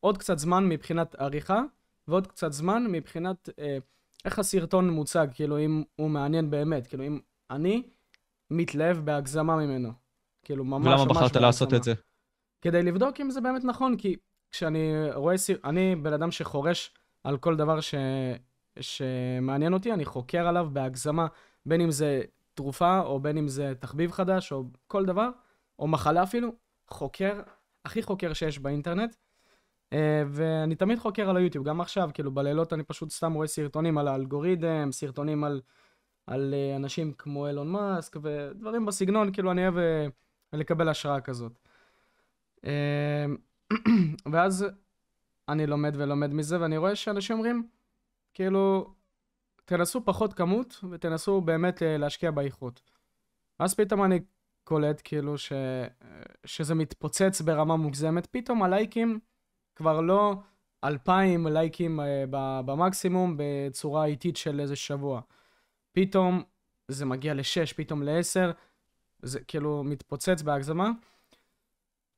עוד 0.00 0.18
קצת 0.18 0.38
זמן 0.38 0.68
מבחינת 0.68 1.14
עריכה, 1.14 1.62
ועוד 2.08 2.26
קצת 2.26 2.52
זמן 2.52 2.86
מבחינת 2.88 3.48
אה, 3.58 3.78
איך 4.24 4.38
הסרטון 4.38 4.90
מוצג, 4.90 5.26
כאילו, 5.34 5.58
אם 5.58 5.82
הוא 5.96 6.10
מעניין 6.10 6.50
באמת, 6.50 6.86
כאילו, 6.86 7.06
אם 7.06 7.18
אני 7.50 7.82
מתלהב 8.50 8.98
בהגזמה 8.98 9.56
ממנו. 9.56 9.92
כאילו, 10.44 10.64
ממש 10.64 10.86
ממש 10.86 11.00
ולמה 11.00 11.14
בחרת 11.14 11.36
לעשות 11.36 11.74
את 11.74 11.82
זה? 11.82 11.94
כדי 12.60 12.82
לבדוק 12.82 13.20
אם 13.20 13.30
זה 13.30 13.40
באמת 13.40 13.64
נכון, 13.64 13.96
כי 13.96 14.16
כשאני 14.50 14.92
רואה 15.14 15.36
סיר... 15.36 15.58
אני 15.64 15.96
בן 15.96 16.12
אדם 16.12 16.30
שחורש 16.30 16.94
על 17.24 17.36
כל 17.38 17.56
דבר 17.56 17.80
ש... 17.80 17.94
שמעניין 18.80 19.72
אותי, 19.72 19.92
אני 19.92 20.04
חוקר 20.04 20.48
עליו 20.48 20.68
בהגזמה, 20.72 21.26
בין 21.66 21.80
אם 21.80 21.90
זה 21.90 22.22
תרופה, 22.54 23.00
או 23.00 23.20
בין 23.20 23.38
אם 23.38 23.48
זה 23.48 23.72
תחביב 23.80 24.12
חדש, 24.12 24.52
או 24.52 24.64
כל 24.86 25.04
דבר, 25.04 25.30
או 25.78 25.88
מחלה 25.88 26.22
אפילו, 26.22 26.52
חוקר, 26.90 27.40
הכי 27.84 28.02
חוקר 28.02 28.32
שיש 28.32 28.58
באינטרנט. 28.58 29.16
Uh, 29.94 29.96
ואני 30.28 30.74
תמיד 30.74 30.98
חוקר 30.98 31.30
על 31.30 31.36
היוטיוב, 31.36 31.64
גם 31.64 31.80
עכשיו, 31.80 32.10
כאילו 32.14 32.30
בלילות 32.30 32.72
אני 32.72 32.82
פשוט 32.82 33.10
סתם 33.10 33.32
רואה 33.32 33.46
סרטונים 33.46 33.98
על 33.98 34.08
האלגוריתם, 34.08 34.88
סרטונים 34.92 35.44
על, 35.44 35.60
על 36.26 36.54
uh, 36.54 36.76
אנשים 36.76 37.12
כמו 37.12 37.46
אילון 37.46 37.68
מאסק 37.72 38.16
ודברים 38.22 38.86
בסגנון, 38.86 39.32
כאילו 39.32 39.50
אני 39.50 39.62
אוהב 39.62 39.74
uh, 39.76 40.56
לקבל 40.56 40.88
השראה 40.88 41.20
כזאת. 41.20 41.58
Uh, 42.56 42.68
ואז 44.32 44.66
אני 45.48 45.66
לומד 45.66 45.94
ולומד 45.96 46.34
מזה, 46.34 46.60
ואני 46.60 46.76
רואה 46.76 46.96
שאנשים 46.96 47.36
אומרים, 47.36 47.68
כאילו, 48.34 48.94
תנסו 49.64 50.04
פחות 50.04 50.34
כמות 50.34 50.84
ותנסו 50.90 51.40
באמת 51.40 51.82
להשקיע 51.82 52.30
באיכות. 52.30 52.80
אז 53.58 53.74
פתאום 53.74 54.04
אני 54.04 54.20
קולט 54.68 55.00
כאילו 55.04 55.38
ש... 55.38 55.52
שזה 56.44 56.74
מתפוצץ 56.74 57.40
ברמה 57.40 57.76
מוגזמת, 57.76 58.26
פתאום 58.26 58.62
הלייקים 58.62 59.18
כבר 59.76 60.00
לא 60.00 60.34
אלפיים 60.84 61.46
לייקים 61.46 62.00
אה, 62.00 62.24
במקסימום 62.64 63.36
בצורה 63.38 64.04
איטית 64.04 64.36
של 64.36 64.60
איזה 64.60 64.76
שבוע. 64.76 65.20
פתאום 65.92 66.42
זה 66.88 67.04
מגיע 67.06 67.34
לשש, 67.34 67.72
פתאום 67.72 68.02
לעשר, 68.02 68.52
זה 69.22 69.40
כאילו 69.40 69.84
מתפוצץ 69.84 70.42
בהגזמה. 70.42 70.90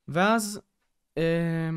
ואז 0.08 0.60
אה, 1.18 1.70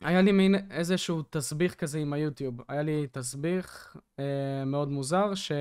היה 0.00 0.22
לי 0.22 0.32
מין 0.32 0.54
איזשהו 0.70 1.22
תסביך 1.30 1.74
כזה 1.74 1.98
עם 1.98 2.12
היוטיוב. 2.12 2.60
היה 2.68 2.82
לי 2.82 3.06
תסביך 3.12 3.96
אה, 4.18 4.64
מאוד 4.66 4.88
מוזר, 4.88 5.34
ש... 5.34 5.52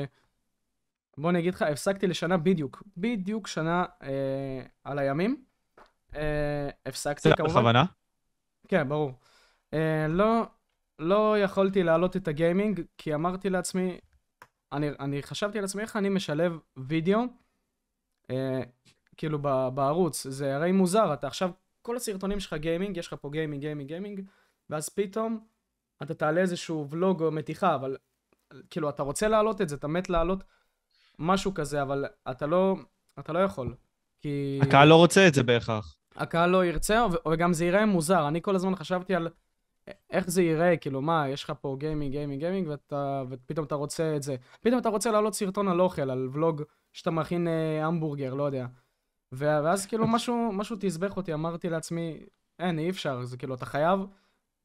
בוא 1.18 1.30
אני 1.30 1.40
אגיד 1.40 1.54
לך, 1.54 1.62
הפסקתי 1.62 2.08
לשנה 2.08 2.38
בדיוק, 2.38 2.84
בדיוק 2.98 3.48
שנה 3.48 3.86
אה, 4.04 4.64
על 4.84 5.00
הימים. 5.00 5.44
אה, 6.16 6.70
הפסקתי 6.86 7.30
כמובן. 7.38 7.54
בכוונה? 7.54 7.86
כן, 8.68 8.90
ברור. 8.90 9.12
אה, 9.74 10.06
לא, 10.10 10.44
לא 11.00 11.40
יכולתי 11.40 11.84
להעלות 11.84 12.18
את 12.18 12.28
ה 12.28 12.35
gaming, 12.35 12.82
כי 12.98 13.16
אמרתי 13.16 13.50
לעצמי, 13.50 14.00
אני, 14.72 14.90
אני 15.00 15.24
חשבתי 15.24 15.58
על 15.58 15.64
עצמי 15.64 15.82
איך 15.82 15.96
אני 15.96 16.10
משלב 16.10 16.60
וידאו, 16.78 17.20
אה, 18.30 18.62
כאילו 19.18 19.40
ב, 19.42 19.68
בערוץ. 19.74 20.28
זה 20.28 20.56
הרי 20.56 20.72
מוזר, 20.72 21.14
אתה 21.14 21.28
עכשיו, 21.28 21.52
כל 21.82 21.96
הסרטונים 21.96 22.40
שלך 22.40 22.54
gaming, 22.54 22.98
יש 22.98 23.08
לך 23.08 23.16
פה 23.22 23.30
gaming, 23.30 23.62
gaming, 23.62 23.88
gaming, 23.88 24.22
ואז 24.70 24.90
פתאום 24.90 25.46
אתה 26.02 26.14
תעלה 26.14 26.42
איזשהו 26.42 26.88
ולוג 26.90 27.24
או 27.24 27.32
מתיחה, 27.32 27.76
אבל 27.76 27.98
כאילו, 28.70 28.90
אתה 28.90 29.04
רוצה 29.04 29.28
להעלות 29.28 29.62
את 29.62 29.70
זה, 29.70 29.76
אתה 29.76 29.88
מת 29.88 30.10
להעלות 30.10 30.44
משהו 31.22 31.54
כזה, 31.54 31.82
אבל 31.82 32.06
אתה 32.32 32.46
לא, 32.46 32.76
אתה 33.20 33.34
לא 33.34 33.40
יכול. 33.40 33.76
כי... 34.22 34.60
הקהל 34.62 34.88
לא 34.88 34.96
רוצה 34.96 35.28
את 35.28 35.34
זה 35.34 35.44
בהכרח. 35.44 35.96
הקהל 36.16 36.50
לא 36.50 36.66
ירצה, 36.66 37.06
וגם 37.32 37.54
זה 37.54 37.66
ייראה 37.66 37.86
מוזר. 37.86 38.28
אני 38.28 38.42
כל 38.42 38.56
הזמן 38.56 38.76
חשבתי 38.76 39.16
על 39.16 39.28
איך 40.10 40.30
זה 40.30 40.42
ייראה, 40.42 40.78
כאילו, 40.78 41.02
מה, 41.02 41.30
יש 41.30 41.44
לך 41.44 41.54
פה 41.62 41.76
gaming, 41.80 42.12
gaming, 42.12 42.40
gaming, 42.40 42.68
ואתה, 42.68 43.24
ופתאום 43.30 43.66
אתה 43.66 43.76
רוצה 43.76 44.16
את 44.16 44.24
זה. 44.24 44.36
פתאום 44.62 44.80
אתה 44.80 44.90
רוצה 44.90 45.12
להעלות 45.12 45.34
סרטון 45.34 45.68
על 45.68 45.82
אוכל, 45.82 46.10
על 46.10 46.30
ולוג 46.32 46.64
שאתה 46.94 47.12
מכין 47.12 47.48
אה, 47.48 47.86
המבורגר, 47.86 48.34
לא 48.34 48.44
יודע. 48.44 48.66
ואז 49.32 49.86
כאילו 49.86 50.08
משהו, 50.08 50.52
משהו 50.54 50.76
תסבך 50.80 51.18
אותי, 51.18 51.34
אמרתי 51.34 51.70
לעצמי, 51.70 52.18
אין, 52.60 52.80
אי 52.80 52.90
אפשר, 52.90 53.24
זה 53.24 53.38
כאילו, 53.38 53.56
אתה 53.56 53.66
חייב 53.66 54.00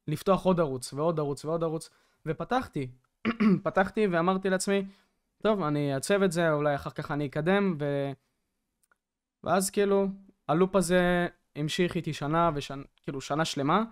לפתוח 0.09 0.45
עוד 0.45 0.61
ערוץ, 0.61 0.93
ועוד 0.93 1.19
ערוץ, 1.19 1.45
ועוד 1.45 1.63
ערוץ, 1.63 1.91
ופתחתי. 2.27 2.89
פתחתי 3.65 4.07
ואמרתי 4.07 4.51
לעצמי, 4.51 4.85
טוב, 5.43 5.63
אני 5.63 5.95
אעצב 5.95 6.23
את 6.23 6.33
זה, 6.33 6.53
אולי 6.53 6.75
אחר 6.75 6.91
כך 6.91 7.11
אני 7.11 7.27
אקדם, 7.27 7.77
ו... 7.79 8.13
ואז 9.45 9.71
כאילו, 9.71 10.07
הלופ 10.49 10.77
הזה 10.77 11.29
המשיך 11.57 11.97
איתי 11.97 12.13
שנה, 12.13 12.51
ושנ... 12.55 12.83
כאילו 13.03 13.21
שנה 13.21 13.45
שלמה, 13.45 13.85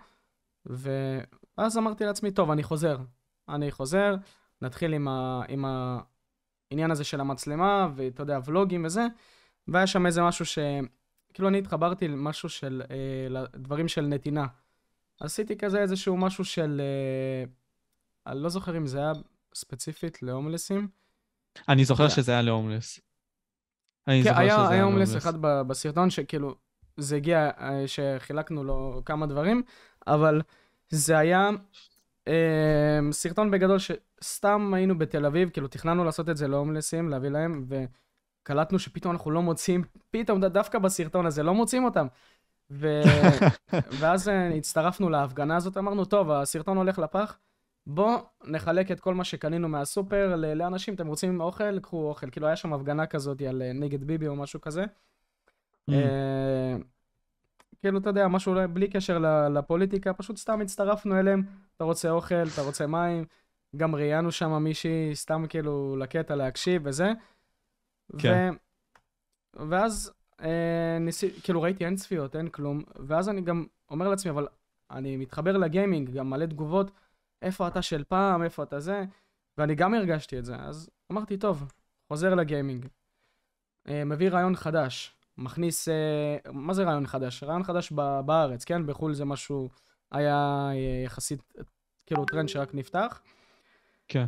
ואז 0.65 1.77
אמרתי 1.77 2.05
לעצמי, 2.05 2.31
טוב, 2.31 2.51
אני 2.51 2.63
חוזר. 2.63 2.97
אני 3.49 3.71
חוזר, 3.71 4.15
נתחיל 4.61 4.93
עם, 4.93 5.07
ה... 5.07 5.41
עם 5.47 5.65
העניין 5.65 6.91
הזה 6.91 7.03
של 7.03 7.21
המצלמה, 7.21 7.87
ואתה 7.95 8.23
יודע, 8.23 8.39
ולוגים 8.45 8.85
וזה, 8.85 9.07
והיה 9.67 9.87
שם 9.87 10.05
איזה 10.05 10.21
משהו 10.21 10.45
ש... 10.45 10.59
כאילו 11.33 11.47
אני 11.47 11.59
התחברתי 11.59 12.07
למשהו 12.07 12.49
של, 12.49 12.81
אה, 12.91 13.27
לדברים 13.29 13.87
של 13.87 14.01
נתינה. 14.01 14.45
עשיתי 15.19 15.57
כזה 15.57 15.81
איזשהו 15.81 16.17
משהו 16.17 16.45
של, 16.45 16.81
אה, 16.81 17.51
אני 18.31 18.43
לא 18.43 18.49
זוכר 18.49 18.77
אם 18.77 18.87
זה 18.87 18.99
היה 18.99 19.11
ספציפית 19.53 20.23
להומלסים. 20.23 20.87
אני 21.69 21.85
זוכר 21.85 22.09
שזה 22.09 22.31
היה 22.31 22.41
להומלס. 22.41 22.99
אני 24.07 24.23
כן, 24.23 24.29
זוכר 24.29 24.41
היה, 24.41 24.55
שזה 24.55 24.73
היה 24.73 24.83
הומלס 24.83 25.09
להומלס. 25.09 25.23
אחד 25.23 25.41
בסרטון 25.41 26.09
שכאילו, 26.09 26.55
זה 26.97 27.15
הגיע, 27.15 27.49
אה, 27.59 27.83
שחילקנו 27.87 28.63
לו 28.63 29.01
כמה 29.05 29.25
דברים, 29.25 29.63
אבל 30.07 30.41
זה 30.89 31.17
היה 31.17 31.49
אה, 32.27 32.99
סרטון 33.11 33.51
בגדול 33.51 33.77
שסתם 33.79 34.73
היינו 34.73 34.97
בתל 34.97 35.25
אביב, 35.25 35.49
כאילו 35.49 35.67
תכננו 35.67 36.03
לעשות 36.03 36.29
את 36.29 36.37
זה 36.37 36.47
להומלסים, 36.47 37.09
להביא 37.09 37.29
להם, 37.29 37.65
וקלטנו 37.67 38.79
שפתאום 38.79 39.13
אנחנו 39.13 39.31
לא 39.31 39.41
מוצאים, 39.41 39.83
פתאום 40.11 40.45
דווקא 40.45 40.79
בסרטון 40.79 41.25
הזה 41.25 41.43
לא 41.43 41.53
מוצאים 41.53 41.83
אותם. 41.85 42.07
ו... 42.71 43.01
ואז 43.99 44.29
אה, 44.29 44.55
הצטרפנו 44.55 45.09
להפגנה 45.09 45.55
הזאת, 45.55 45.77
אמרנו, 45.77 46.05
טוב, 46.05 46.31
הסרטון 46.31 46.77
הולך 46.77 46.99
לפח, 46.99 47.37
בוא 47.87 48.17
נחלק 48.43 48.91
את 48.91 48.99
כל 48.99 49.13
מה 49.13 49.23
שקנינו 49.23 49.69
מהסופר 49.69 50.35
לאנשים, 50.35 50.93
אתם 50.93 51.07
רוצים 51.07 51.41
אוכל? 51.41 51.79
קחו 51.79 52.09
אוכל. 52.09 52.29
כאילו, 52.29 52.47
היה 52.47 52.55
שם 52.55 52.73
הפגנה 52.73 53.05
כזאת 53.05 53.41
על 53.41 53.61
אה, 53.61 53.73
נגד 53.73 54.03
ביבי 54.03 54.27
או 54.27 54.35
משהו 54.35 54.61
כזה. 54.61 54.83
Mm. 54.83 55.93
אה, 55.93 56.75
כאילו, 57.81 57.99
אתה 57.99 58.09
יודע, 58.09 58.27
משהו 58.27 58.55
בלי 58.73 58.87
קשר 58.87 59.19
לפוליטיקה, 59.49 60.13
פשוט 60.13 60.37
סתם 60.37 60.61
הצטרפנו 60.61 61.19
אליהם, 61.19 61.43
אתה 61.75 61.83
רוצה 61.83 62.09
אוכל, 62.09 62.43
אתה 62.53 62.61
רוצה 62.61 62.87
מים, 62.87 63.25
גם 63.75 63.95
ראיינו 63.95 64.31
שם 64.31 64.63
מישהי, 64.63 65.15
סתם 65.15 65.45
כאילו 65.49 65.95
לקטע 65.99 66.35
להקשיב 66.35 66.81
וזה. 66.85 67.11
כן. 68.17 68.53
ו... 69.55 69.69
ואז 69.69 70.11
אה, 70.41 70.97
ניסי... 70.99 71.41
כאילו 71.43 71.61
ראיתי 71.61 71.85
אין 71.85 71.95
צפיות, 71.95 72.35
אין 72.35 72.49
כלום, 72.49 72.83
ואז 73.07 73.29
אני 73.29 73.41
גם 73.41 73.65
אומר 73.91 74.09
לעצמי, 74.09 74.31
אבל 74.31 74.47
אני 74.91 75.17
מתחבר 75.17 75.57
ל 75.57 75.63
gaming, 75.63 76.09
גם 76.09 76.29
מלא 76.29 76.45
תגובות, 76.45 76.91
איפה 77.45 77.67
אתה 77.67 77.81
של 77.81 78.03
פעם, 78.03 78.43
איפה 78.43 78.63
אתה 78.63 78.79
זה, 78.79 79.03
ואני 79.57 79.75
גם 79.75 79.93
הרגשתי 79.93 80.39
את 80.39 80.45
זה, 80.45 80.55
אז 80.55 80.89
אמרתי, 81.11 81.37
טוב, 81.37 81.71
חוזר 82.07 82.35
ל 82.35 82.41
gaming. 82.41 82.87
אה, 83.87 84.05
מביא 84.05 84.29
רעיון 84.29 84.55
חדש, 84.55 85.15
מכניס, 85.37 85.89
אה, 85.89 86.37
מה 86.51 86.73
זה 86.73 86.83
רעיון 86.83 87.07
חדש? 87.07 87.43
רעיון 87.43 87.63
חדש 87.63 87.91
בארץ, 88.25 88.63
כן? 88.63 88.85
בחו"ל 88.85 89.13
זה 89.13 89.25
משהו, 89.25 89.69
היה 90.11 90.69
אה, 90.71 91.03
יחסית, 91.05 91.53
כאילו 92.05 92.25
טרנד 92.25 92.49
שרק 92.49 92.73
נפתח. 92.73 93.21
כן. 94.07 94.25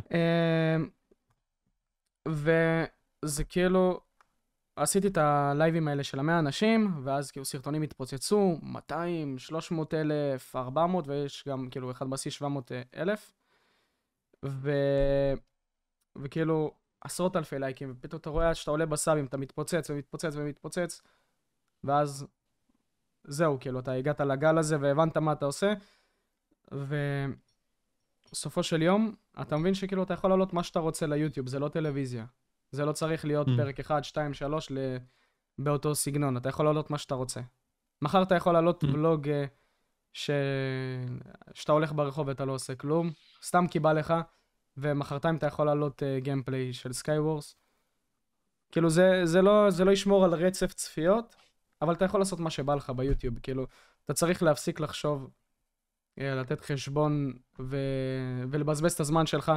וזה 2.28 3.44
כאילו, 3.44 4.00
עשיתי 4.82 5.06
את 5.06 5.16
הלייבים 5.16 5.88
האלה 5.88 6.04
של 6.04 6.18
המאה 6.18 6.38
אנשים, 6.38 7.00
ואז 7.04 7.30
כאילו 7.30 7.44
סרטונים 7.44 7.82
התפוצצו, 7.82 8.58
200, 8.62 9.38
300 9.38 9.94
אלף, 9.94 10.56
400, 10.56 11.08
ויש 11.08 11.44
גם 11.48 11.68
כאילו 11.70 11.90
אחד 11.90 12.10
בשיא 12.10 12.30
700 12.30 12.72
אלף. 12.96 13.34
ו... 14.44 14.70
וכאילו 16.16 16.74
עשרות 17.00 17.36
אלפי 17.36 17.58
לייקים, 17.58 17.94
ופתאום 17.96 18.20
אתה 18.20 18.30
רואה 18.30 18.54
שאתה 18.54 18.70
עולה 18.70 18.86
בסאבים, 18.86 19.24
אתה 19.24 19.36
מתפוצץ 19.36 19.90
ומתפוצץ 19.90 20.32
ומתפוצץ, 20.34 21.02
ואז 21.84 22.26
זהו, 23.24 23.56
כאילו, 23.60 23.80
אתה 23.80 23.92
הגעת 23.92 24.20
לגל 24.20 24.58
הזה 24.58 24.76
והבנת 24.80 25.16
מה 25.16 25.32
אתה 25.32 25.46
עושה, 25.46 25.72
ובסופו 28.32 28.62
של 28.62 28.82
יום, 28.82 29.14
אתה 29.40 29.56
מבין 29.56 29.74
שכאילו 29.74 30.02
אתה 30.02 30.14
יכול 30.14 30.30
לעלות 30.30 30.52
מה 30.52 30.62
שאתה 30.62 30.78
רוצה 30.78 31.06
ליוטיוב, 31.06 31.48
זה 31.48 31.58
לא 31.58 31.68
טלוויזיה. 31.68 32.26
זה 32.70 32.84
לא 32.84 32.92
צריך 32.92 33.24
להיות 33.24 33.48
Mm. 33.48 33.50
פרק 33.56 33.80
1, 33.80 34.04
2, 34.04 34.34
3 34.34 34.70
ל... 34.70 34.96
באותו 35.58 35.94
סגנון, 35.94 36.36
אתה 36.36 36.48
יכול 36.48 36.64
לעלות 36.64 36.90
מה 36.90 36.98
שאתה 36.98 37.14
רוצה. 37.14 37.40
מחר 38.02 38.22
אתה 38.22 38.34
יכול 38.34 38.52
לעלות 38.52 38.84
Mm. 38.84 38.86
vlog 38.86 39.28
אה, 39.28 39.44
ש... 40.12 40.30
שאתה 41.54 41.72
הולך 41.72 41.92
ברחוב 41.92 42.28
ואתה 42.28 42.44
לא 42.44 42.52
עושה 42.52 42.74
כלום, 42.74 43.10
סתם 43.42 43.66
כי 43.70 43.78
בא 43.80 43.92
לך, 43.92 44.14
ומחרתיים 44.76 45.36
אתה 45.36 45.46
יכול 45.46 45.66
לעלות 45.66 46.02
gameplay 46.18 46.72
של 46.72 46.92
SkyWars. 46.92 47.56
כאילו 48.72 48.90
זה, 48.90 49.20
זה, 49.24 49.42
לא, 49.42 49.70
זה 49.70 49.84
לא 49.84 49.90
ישמור 49.90 50.24
על 50.24 50.34
רצף 50.34 50.72
צפיות, 50.72 51.36
אבל 51.82 51.94
אתה 51.94 52.04
יכול 52.04 52.20
לעשות 52.20 52.40
מה 52.40 52.50
שבא 52.50 52.74
לך 52.74 52.90
ביוטיוב, 52.90 53.38
כאילו, 53.38 53.66
אתה 54.04 54.14
צריך 54.14 54.42
להפסיק 54.42 54.80
לחשוב 54.80 55.30
אה, 56.18 56.34
לתת 56.34 56.60
חשבון 56.60 57.32
ו... 57.60 57.76
ולבזבז 58.50 58.92
את 58.92 59.00
הזמן 59.00 59.26
שלך, 59.26 59.52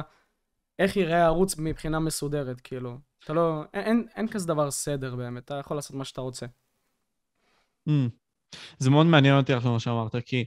איך 0.82 0.96
יראה 0.96 1.22
הערוץ 1.22 1.54
מבחינה 1.58 2.00
מסודרת, 2.00 2.60
כאילו. 2.60 2.98
אתה 3.24 3.32
לא... 3.32 3.62
אין, 3.74 3.84
אין, 3.84 4.06
אין 4.16 4.28
כזה 4.28 4.46
דבר 4.46 4.70
סדר 4.70 5.16
באמת, 5.16 5.44
אתה 5.44 5.54
יכול 5.54 5.76
לעשות 5.76 5.96
מה 5.96 6.04
שאתה 6.04 6.20
רוצה. 6.20 6.46
Mm. 7.88 7.92
זה 8.78 8.90
מאוד 8.90 9.06
מעניין 9.06 9.36
אותי 9.36 9.52
עכשיו 9.52 9.72
מה 9.72 9.80
שאמרת, 9.80 10.16
כי 10.26 10.44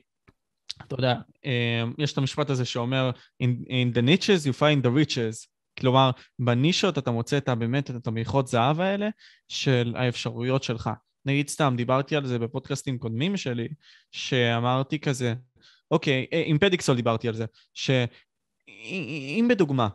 אתה 0.88 0.96
יודע, 0.96 1.15
אה, 1.46 1.84
יש 1.98 2.13
את 2.13 2.18
המשפט 2.18 2.50
הזה 2.50 2.65
שאומר, 2.65 3.12
in, 3.44 3.48
in 3.68 3.98
the 3.98 4.01
niches 4.01 4.46
you 4.46 4.60
find 4.60 4.86
the 4.86 4.89
riches. 4.89 5.48
כלומר, 5.80 6.12
בנישות 6.39 6.98
אתה 6.98 7.12
מוצא 7.12 7.38
את 7.38 7.50
באמת 7.50 7.92
את 7.92 8.08
המריחות 8.08 8.48
זהב 8.48 8.80
האלה 8.80 9.10
של 9.48 9.94
האפשרויות 9.98 10.63
שלך. 10.63 10.89
נגיד 11.25 11.48
סתם, 11.48 11.74
דיברתי 11.77 12.15
על 12.15 12.25
זה 12.25 12.39
בפודקאסטים 12.39 12.98
קודמים 12.98 13.38
שלי, 13.38 13.68
שאמרתי 14.12 15.00
כזה, 15.00 15.34
אוקיי, 15.92 16.25
אה, 16.34 16.44
עם 16.46 16.60
פדיקסול 16.60 16.96
דיברתי 16.96 17.27
על 17.27 17.34
זה, 17.34 17.46
שאם 17.74 19.46
בדוגמה, 19.50 19.88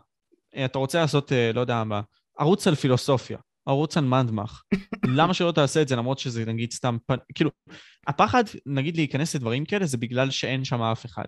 אתה 0.65 0.79
רוצה 0.79 1.01
לעשות, 1.01 1.31
לא 1.53 1.61
יודע 1.61 1.83
מה, 1.83 2.01
ערוץ 2.37 2.67
על 2.67 2.75
פילוסופיה, 2.75 3.37
ערוץ 3.65 3.97
על 3.97 4.03
מנדמך, 4.03 4.61
למה 5.17 5.33
שלא 5.33 5.51
תעשה 5.51 5.81
את 5.81 5.87
זה 5.87 5.95
למרות 5.95 6.19
שזה 6.19 6.45
נגיד 6.45 6.71
סתם, 6.71 6.97
כאילו, 7.35 7.51
הפחד, 8.07 8.43
נגיד 8.65 8.95
להיכנס 8.95 9.35
לדברים 9.35 9.65
כאלה, 9.65 9.85
זה 9.85 9.97
בגלל 9.97 10.31
שאין 10.31 10.65
שם 10.65 10.81
אף 10.81 11.05
אחד. 11.05 11.25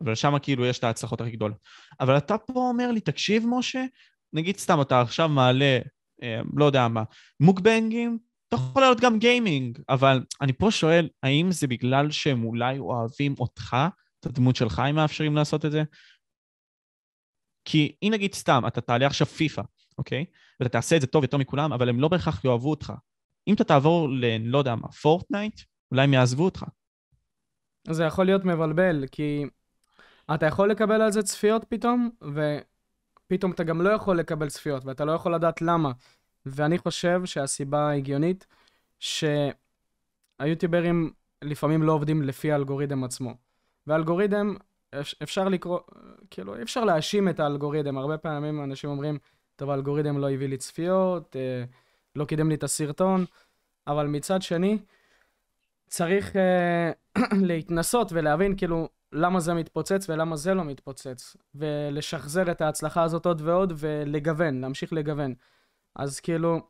אבל 0.00 0.14
שם 0.14 0.34
כאילו 0.42 0.66
יש 0.66 0.78
את 0.78 0.84
ההצלחות 0.84 1.20
הכי 1.20 1.30
גדולות. 1.30 1.56
אבל 2.00 2.16
אתה 2.16 2.38
פה 2.38 2.52
אומר 2.60 2.92
לי, 2.92 3.00
תקשיב, 3.00 3.44
משה, 3.46 3.84
נגיד 4.32 4.56
סתם, 4.56 4.80
אתה 4.80 5.00
עכשיו 5.00 5.28
מעלה, 5.28 5.78
אה, 6.22 6.40
לא 6.56 6.64
יודע 6.64 6.88
מה, 6.88 7.02
מוקבנגים, 7.40 8.18
אתה 8.48 8.56
יכול 8.56 8.82
לעלות 8.82 9.00
גם 9.00 9.18
גיימינג, 9.18 9.78
אבל 9.88 10.24
אני 10.40 10.52
פה 10.52 10.70
שואל, 10.70 11.08
האם 11.22 11.52
זה 11.52 11.66
בגלל 11.66 12.10
שהם 12.10 12.44
אולי 12.44 12.78
אוהבים 12.78 13.34
אותך, 13.38 13.76
את 14.20 14.26
הדמות 14.26 14.56
שלך, 14.56 14.82
אם 14.90 14.94
מאפשרים 14.94 15.36
לעשות 15.36 15.64
את 15.64 15.72
זה? 15.72 15.82
כי 17.68 17.96
אם 18.02 18.08
נגיד 18.12 18.34
סתם, 18.34 18.62
אתה 18.66 18.80
תעלה 18.80 19.06
עכשיו 19.06 19.26
פיפא, 19.26 19.62
אוקיי? 19.98 20.24
ואתה 20.60 20.68
תעשה 20.68 20.96
את 20.96 21.00
זה 21.00 21.06
טוב 21.06 21.22
יותר 21.24 21.36
מכולם, 21.36 21.72
אבל 21.72 21.88
הם 21.88 22.00
לא 22.00 22.08
בהכרח 22.08 22.44
יאהבו 22.44 22.70
אותך. 22.70 22.92
אם 23.48 23.54
אתה 23.54 23.64
תעבור 23.64 24.08
ל... 24.08 24.24
לא 24.40 24.58
יודע 24.58 24.74
מה, 24.74 24.88
פורטנייט, 24.88 25.60
אולי 25.90 26.02
הם 26.02 26.14
יעזבו 26.14 26.44
אותך. 26.44 26.64
זה 27.90 28.04
יכול 28.04 28.24
להיות 28.26 28.44
מבלבל, 28.44 29.04
כי 29.12 29.44
אתה 30.34 30.46
יכול 30.46 30.70
לקבל 30.70 31.02
על 31.02 31.12
זה 31.12 31.22
צפיות 31.22 31.64
פתאום, 31.68 32.10
ופתאום 32.22 33.52
אתה 33.52 33.64
גם 33.64 33.82
לא 33.82 33.90
יכול 33.90 34.18
לקבל 34.18 34.48
צפיות, 34.48 34.84
ואתה 34.84 35.04
לא 35.04 35.12
יכול 35.12 35.34
לדעת 35.34 35.62
למה. 35.62 35.92
ואני 36.46 36.78
חושב 36.78 37.20
שהסיבה 37.24 37.88
ההגיונית, 37.88 38.46
שהיוטיוברים 40.38 41.12
לפעמים 41.42 41.82
לא 41.82 41.92
עובדים 41.92 42.22
לפי 42.22 42.52
האלגוריתם 42.52 43.04
עצמו. 43.04 43.34
ואלגוריתם, 43.86 44.54
אפשר 45.22 45.48
לקרוא, 45.48 45.80
כאילו, 46.30 46.56
אי 46.56 46.62
אפשר 46.62 46.84
להאשים 46.84 47.28
את 47.28 47.40
האלגוריתם. 47.40 47.98
הרבה 47.98 48.18
פעמים 48.18 48.64
אנשים 48.64 48.90
אומרים, 48.90 49.18
טוב, 49.56 49.70
האלגוריתם 49.70 50.18
לא 50.18 50.30
הביא 50.30 50.48
לי 50.48 50.56
צפיות, 50.56 51.36
אה, 51.36 51.64
לא 52.16 52.24
קידם 52.24 52.48
לי 52.48 52.54
את 52.54 52.62
הסרטון, 52.62 53.24
אבל 53.86 54.06
מצד 54.06 54.42
שני, 54.42 54.78
צריך 55.86 56.36
אה, 56.36 56.90
להתנסות 57.48 58.12
ולהבין 58.12 58.56
כאילו 58.56 58.88
למה 59.12 59.40
זה 59.40 59.54
מתפוצץ 59.54 60.10
ולמה 60.10 60.36
זה 60.36 60.54
לא 60.54 60.64
מתפוצץ, 60.64 61.36
ולשחזר 61.54 62.50
את 62.50 62.60
ההצלחה 62.60 63.02
הזאת 63.02 63.26
עוד 63.26 63.40
ועוד 63.44 63.72
ולגוון, 63.76 64.60
להמשיך 64.60 64.92
לגוון. 64.92 65.34
אז 65.96 66.20
כאילו, 66.20 66.60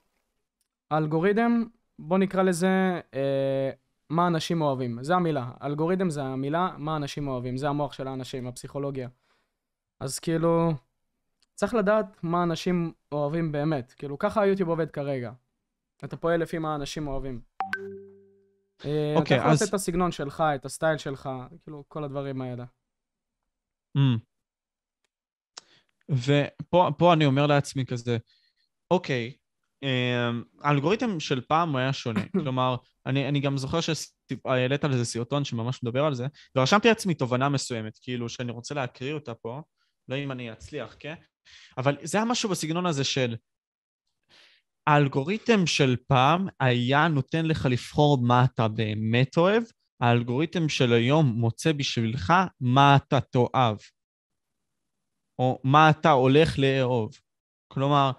אלגוריתם, 0.93 1.63
בוא 1.99 2.19
נקרא 2.19 2.43
לזה 2.43 3.01
אה, 3.15 3.71
מה 4.11 4.27
אנשים 4.27 4.63
אוהבים. 4.63 5.03
זה 5.03 5.15
המילה. 5.15 5.51
אלגוריתם 5.63 6.11
זה 6.11 6.23
המילה 6.23 6.71
מה 6.79 6.97
אנשים 6.97 7.29
אוהבים. 7.29 7.57
זה 7.57 7.69
המוח 7.69 7.93
של 7.93 8.09
האנשים, 8.09 8.47
הפסיכולוגיה. 8.47 9.09
אז 10.01 10.19
כאילו, 10.19 10.73
צריך 11.55 11.75
לדעת 11.75 12.07
מה 12.23 12.43
אנשים 12.43 12.93
אוהבים 13.13 13.53
באמת. 13.53 13.93
כאילו, 13.93 14.19
ככה 14.19 14.43
היוטיוב 14.43 14.69
עובד 14.69 14.91
כרגע. 14.91 15.33
אתה 16.05 16.17
פועל 16.17 16.41
לפי 16.41 16.59
מה 16.59 16.75
אנשים 16.75 17.09
אוהבים. 17.09 17.41
Okay, 18.83 18.87
אה, 18.87 19.13
אתה 19.13 19.21
אוקיי, 19.21 19.37
יכול 19.37 19.51
אז... 19.51 19.63
לתת 19.63 19.69
את 19.69 19.75
הסגנון 19.75 20.13
שלך, 20.13 20.45
את 20.55 20.65
הסטייל 20.65 20.99
שלך, 20.99 21.31
כאילו, 21.63 21.85
כל 21.89 22.05
הדברים 22.05 22.43
האלה. 22.43 22.65
Mm. 23.99 24.19
ופה 26.11 27.13
אני 27.13 27.27
אומר 27.27 27.47
לעצמי 27.47 27.87
כזה, 27.87 28.17
אוקיי, 28.91 29.27
אמ, 29.27 29.46
האלגוריתם 30.63 31.21
של 31.21 31.41
פעם 31.41 31.71
הוא 31.71 31.79
היה 31.79 31.93
שונה. 31.93 32.21
כלומר, 32.43 32.77
אני, 33.07 33.29
אני 33.29 33.41
גם 33.41 33.59
זוכר 33.59 33.79
שהעלית 33.81 34.85
על 34.85 34.93
איזה 34.93 35.05
סרטון 35.05 35.45
שממש 35.45 35.83
מדבר 35.83 36.05
על 36.05 36.15
זה, 36.15 36.27
ורשמתי 36.57 36.89
לעצמי 36.89 37.15
תובנה 37.15 37.49
מסוימת, 37.49 37.99
כאילו, 38.03 38.29
שאני 38.29 38.53
רוצה 38.53 38.75
להקריא 38.75 39.15
אותה 39.15 39.35
פה, 39.35 39.63
לא 40.09 40.17
אם 40.17 40.33
אני 40.33 40.53
אצליח, 40.53 40.97
כן? 40.99 41.15
אבל 41.79 41.97
זה 42.03 42.19
היה 42.19 42.25
משהו 42.25 42.49
בסגנון 42.49 42.87
הזה 42.87 43.05
של 43.05 43.37
האלגוריתם 44.87 45.67
של 45.67 45.97
פעם 46.07 46.47
היה 46.61 47.09
נותן 47.09 47.47
לך 47.47 47.67
לבחור 47.71 48.19
מה 48.23 48.45
אתה 48.45 48.69
באמת 48.69 49.37
אוהב, 49.37 49.63
האלגוריתם 50.01 50.69
של 50.69 50.93
היום 50.93 51.27
מוצא 51.27 51.73
בשבילך 51.73 52.33
מה 52.61 52.97
אתה 52.97 53.21
תאהב, 53.21 53.77
או 55.39 55.61
מה 55.65 55.91
אתה 55.91 56.11
הולך 56.11 56.59
לאהוב. 56.59 57.19
כלומר, 57.73 58.11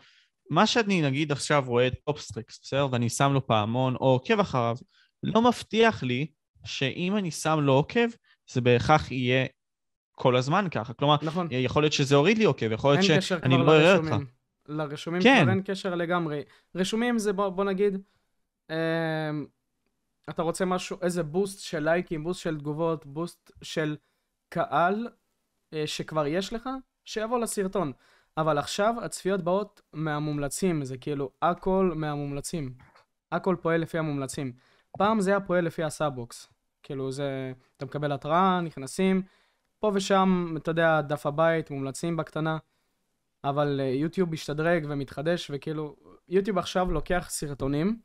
מה 0.49 0.67
שאני 0.67 1.01
נגיד 1.01 1.31
עכשיו 1.31 1.63
רואה 1.67 1.87
את 1.87 1.93
TopStrix, 2.05 2.59
בסדר? 2.63 2.87
ואני 2.91 3.09
שם 3.09 3.31
לו 3.33 3.47
פעמון 3.47 3.95
או 3.95 4.05
עוקב 4.05 4.39
אחריו, 4.39 4.75
לא 5.23 5.41
מבטיח 5.41 6.03
לי 6.03 6.27
שאם 6.65 7.17
אני 7.17 7.31
שם 7.31 7.59
לו 7.61 7.73
עוקב, 7.73 8.07
זה 8.51 8.61
בהכרח 8.61 9.11
יהיה 9.11 9.45
כל 10.11 10.35
הזמן 10.35 10.67
ככה. 10.71 10.93
כלומר, 10.93 11.15
נכון. 11.21 11.47
יכול 11.51 11.83
להיות 11.83 11.93
שזה 11.93 12.15
הוריד 12.15 12.37
לי 12.37 12.43
עוקב, 12.43 12.71
יכול 12.71 12.93
להיות 12.93 13.21
שאני 13.21 13.57
לא 13.57 13.75
אראה 13.75 13.97
אותך. 13.97 14.15
לרשומים 14.67 15.21
כן. 15.21 15.41
כבר 15.43 15.51
אין 15.51 15.61
קשר 15.65 15.95
לגמרי. 15.95 16.43
רשומים 16.75 17.19
זה, 17.19 17.33
בוא, 17.33 17.49
בוא 17.49 17.63
נגיד, 17.63 17.97
אה, 18.71 19.31
אתה 20.29 20.41
רוצה 20.41 20.65
משהו, 20.65 20.97
איזה 21.01 21.23
boost 21.23 21.59
של 21.59 21.79
לייקים, 21.79 22.23
boost 22.23 22.41
של 22.41 22.57
תגובות, 22.57 23.05
boost 23.05 23.51
של 23.61 23.97
קהל 24.49 25.07
אה, 25.73 25.87
שכבר 25.87 26.27
יש 26.27 26.53
לך, 26.53 26.69
שיבוא 27.05 27.39
לסרטון. 27.39 27.91
אבל 28.37 28.57
עכשיו 28.57 28.95
הצפיות 29.01 29.41
באות 29.41 29.81
מהמומלצים, 29.93 30.85
זה 30.85 30.97
כאילו 30.97 31.31
הכל 31.41 31.93
מהמומלצים. 31.95 32.73
הכל 33.31 33.55
פועל 33.61 33.81
לפי 33.81 33.97
המומלצים. 33.97 34.53
פעם 34.97 35.19
זה 35.19 35.29
היה 35.31 35.39
פועל 35.39 35.65
לפי 35.65 35.83
ה 35.83 35.91
sub 35.91 36.16
box. 36.16 36.49
כאילו 36.83 37.11
זה, 37.11 37.53
אתה 37.77 37.85
מקבל 37.85 38.11
התראה, 38.11 38.61
נכנסים, 38.61 39.21
פה 39.79 39.91
ושם, 39.93 40.55
אתה 40.57 40.71
יודע, 40.71 41.01
דף 41.01 41.25
הבית, 41.25 41.71
מומלצים 41.71 42.17
בקטנה. 42.17 42.57
אבל 43.43 43.79
אה, 43.83 43.85
יוטיוב 43.85 44.31
משתדרג 44.31 44.85
ומתחדש, 44.89 45.51
וכאילו, 45.53 45.95
יוטיוב 46.29 46.57
עכשיו 46.57 46.91
לוקח 46.91 47.25
סרטונים 47.29 47.99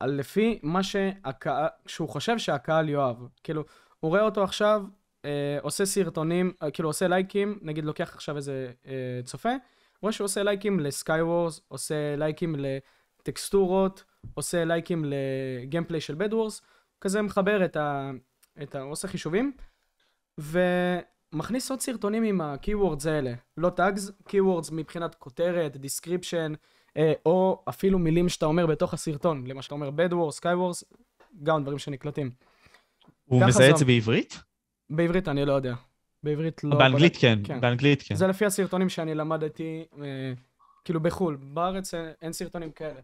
על 0.00 0.10
לפי 0.10 0.60
מה 0.62 0.82
שהקהל, 0.82 1.66
שהוא 1.86 2.08
חושב 2.08 2.38
שהקהל 2.38 2.88
יאהב. 2.88 3.16
כאילו, 3.42 3.64
הוא 4.00 4.08
רואה 4.08 4.22
אותו 4.22 4.44
עכשיו, 4.44 4.82
אה, 5.24 5.58
עושה 5.62 5.86
סרטונים, 5.86 6.52
אה, 6.62 6.70
כאילו 6.70 6.88
עושה 6.88 7.08
לייקים, 7.08 7.58
נגיד 7.62 7.84
לוקח 7.84 8.14
עכשיו 8.14 8.36
איזה 8.36 8.72
אה, 8.86 9.20
צופה, 9.24 9.52
רואה 10.02 10.12
שהוא 10.12 10.24
עושה 10.24 10.42
לייקים 10.42 10.80
לסקאי 10.80 11.22
וורס, 11.22 11.60
עושה 11.68 12.16
לייקים 12.16 12.56
לטקסטורות, 12.58 14.04
עושה 14.34 14.64
לייקים 14.64 15.04
לגיימפליי 15.04 16.00
של 16.00 16.14
בד 16.14 16.32
וורס, 16.32 16.62
כזה 17.00 17.22
מחבר 17.22 17.64
את 17.64 17.76
ה... 17.76 18.10
את 18.62 18.74
ה... 18.74 18.80
עושה 18.80 19.08
חישובים, 19.08 19.52
ו... 20.40 20.60
מכניס 21.34 21.70
עוד 21.70 21.80
סרטונים 21.80 22.22
עם 22.22 22.40
ה-keywords 22.40 23.08
האלה, 23.08 23.32
לא 23.56 23.70
tags, 23.76 24.28
keywords 24.28 24.72
מבחינת 24.72 25.14
כותרת, 25.14 25.76
description, 25.76 26.56
אה, 26.96 27.12
או 27.26 27.62
אפילו 27.68 27.98
מילים 27.98 28.28
שאתה 28.28 28.46
אומר 28.46 28.66
בתוך 28.66 28.94
הסרטון, 28.94 29.46
למה 29.46 29.62
שאתה 29.62 29.74
אומר 29.74 29.88
bad 29.88 30.12
wars, 30.12 30.38
sky 30.40 30.42
wars, 30.42 30.96
גם 31.42 31.62
דברים 31.62 31.78
שנקלטים. 31.78 32.30
הוא 33.24 33.46
מזהה 33.46 33.70
את 33.70 33.76
זה 33.76 33.84
בעברית? 33.84 34.42
בעברית 34.90 35.28
אני 35.28 35.44
לא 35.44 35.52
יודע. 35.52 35.74
בעברית 36.22 36.64
לא... 36.64 36.78
באנגלית 36.78 37.16
כן, 37.16 37.38
כן, 37.44 37.60
באנגלית 37.60 38.02
כן. 38.02 38.14
זה 38.14 38.26
לפי 38.26 38.46
הסרטונים 38.46 38.88
שאני 38.88 39.14
למדתי, 39.14 39.84
אה, 40.02 40.32
כאילו 40.84 41.00
בחו"ל. 41.00 41.36
בארץ 41.36 41.94
אין 42.22 42.32
סרטונים 42.32 42.70
כאלה. 42.72 43.00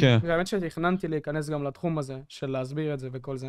כן. 0.00 0.18
והאמת 0.22 0.46
שתכננתי 0.46 1.08
להיכנס 1.08 1.50
גם 1.50 1.64
לתחום 1.64 1.98
הזה, 1.98 2.20
של 2.28 2.46
להסביר 2.46 2.94
את 2.94 2.98
זה 2.98 3.08
וכל 3.12 3.36
זה. 3.36 3.48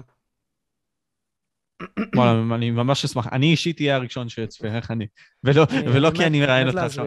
וואלה, 2.16 2.56
אני 2.56 2.72
ממש 2.72 3.06
אשמח. 3.06 3.28
אני 3.28 3.46
אישית 3.46 3.82
אהיה 3.82 3.96
הראשון 3.96 4.30
שיצפה, 4.30 4.68
איך 4.68 4.92
אני? 4.92 5.08
ולא, 5.44 5.68
ולא 5.94 6.12
כי 6.16 6.26
אני 6.26 6.40
מראיין 6.40 6.68
אותך 6.68 6.78
עכשיו. 6.78 7.06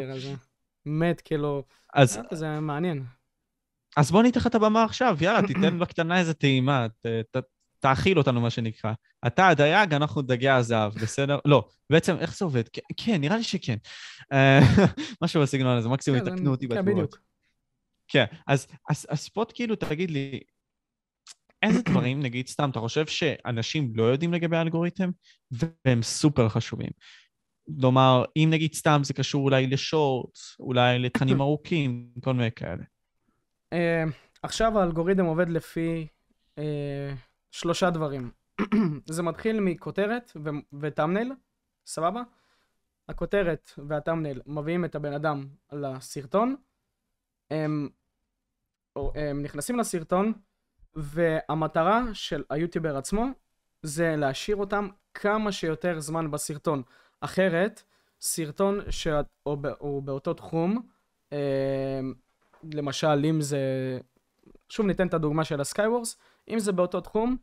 מת, 0.86 1.20
כאילו, 1.20 1.64
אז... 1.94 2.20
זה 2.30 2.60
מעניין. 2.60 3.04
אז 3.96 4.10
בוא 4.10 4.22
ניתן 4.22 4.40
לך 4.40 4.46
את 4.46 4.54
הבמה 4.54 4.84
עכשיו, 4.84 5.16
יאללה, 5.20 5.46
תיתן 5.46 5.78
בקטנה 5.78 6.18
איזה 6.18 6.34
טעימה, 6.34 6.86
תאכיל 7.80 8.18
אותנו, 8.18 8.40
מה 8.40 8.50
שנקרא. 8.50 8.92
אתה 9.26 9.48
הדייג, 9.48 9.94
אנחנו 9.94 10.22
דגי 10.22 10.48
הזהב, 10.48 10.94
בסדר? 10.94 11.38
לא, 11.44 11.68
בעצם, 11.90 12.16
איך 12.16 12.36
זה 12.36 12.44
עובד? 12.44 12.62
כן, 12.96 13.20
נראה 13.20 13.36
לי 13.36 13.42
שכן. 13.42 13.76
אה, 14.32 14.60
משהו 15.22 15.42
בסגנון 15.42 15.76
הזה, 15.76 15.88
מקסימום 15.88 16.20
יתקנו 16.20 16.50
אותי 16.50 16.68
כן, 16.68 16.74
בתגובות. 16.74 17.16
כן, 18.08 18.24
אז 18.88 19.28
פה 19.34 19.44
כאילו, 19.54 19.76
תגיד 19.76 20.10
לי, 20.10 20.40
איזה 21.62 21.82
דברים, 21.82 22.20
נגיד 22.26 22.46
סתם, 22.46 22.70
אתה 22.70 22.80
חושב 22.80 23.06
שאנשים 23.06 23.92
לא 23.94 24.02
יודעים 24.02 24.32
לגבי 24.32 24.56
האלגוריתם, 24.56 25.10
והם 25.50 26.02
סופר 26.02 26.48
חשובים. 26.48 26.90
כלומר, 27.80 28.24
אם 28.36 28.48
נגיד 28.52 28.74
סתם 28.74 29.00
זה 29.04 29.14
קשור 29.14 29.44
אולי 29.44 29.66
לשורטס, 29.66 30.56
אולי 30.60 30.98
לתכנים 30.98 31.40
ארוכים, 31.46 32.10
כל 32.24 32.34
מיני 32.34 32.52
כאלה. 32.52 32.82
אה, 33.72 34.04
עכשיו 34.42 34.78
האלגוריתם 34.78 35.24
עובד 35.24 35.48
לפי 35.48 36.06
uh, 36.58 36.60
שלושה 37.50 37.90
דברים. 37.90 38.30
זה 39.06 39.22
מתחיל 39.22 39.60
מכותרת 39.60 40.32
וטאמנייל, 40.80 41.32
סבבה? 41.86 42.22
הכותרת 43.08 43.70
והטאמנייל 43.88 44.40
מביאים 44.46 44.84
את 44.84 44.94
הבן 44.94 45.12
אדם 45.12 45.46
לסרטון, 45.72 46.56
הם, 47.50 47.88
הם 48.96 49.42
נכנסים 49.42 49.78
לסרטון, 49.78 50.32
והמטרה 50.94 52.02
של 52.12 52.44
היוטיובר 52.50 52.96
עצמו 52.96 53.26
זה 53.82 54.16
להשאיר 54.16 54.56
אותם 54.56 54.88
כמה 55.14 55.52
שיותר 55.52 56.00
זמן 56.00 56.30
בסרטון. 56.30 56.82
אחרת, 57.20 57.82
סרטון 58.20 58.80
שהוא 58.90 60.02
באותו 60.02 60.34
תחום, 60.34 60.82
אה, 61.32 62.00
למשל 62.74 63.24
אם 63.24 63.40
זה, 63.40 63.58
שוב 64.68 64.86
ניתן 64.86 65.06
את 65.06 65.14
הדוגמה 65.14 65.44
של 65.44 65.60
ה 65.60 65.66
SkyWars, 65.66 66.16
אם 66.50 66.58
זה 66.58 66.72
באותו 66.72 67.00
תחום, 67.00 67.36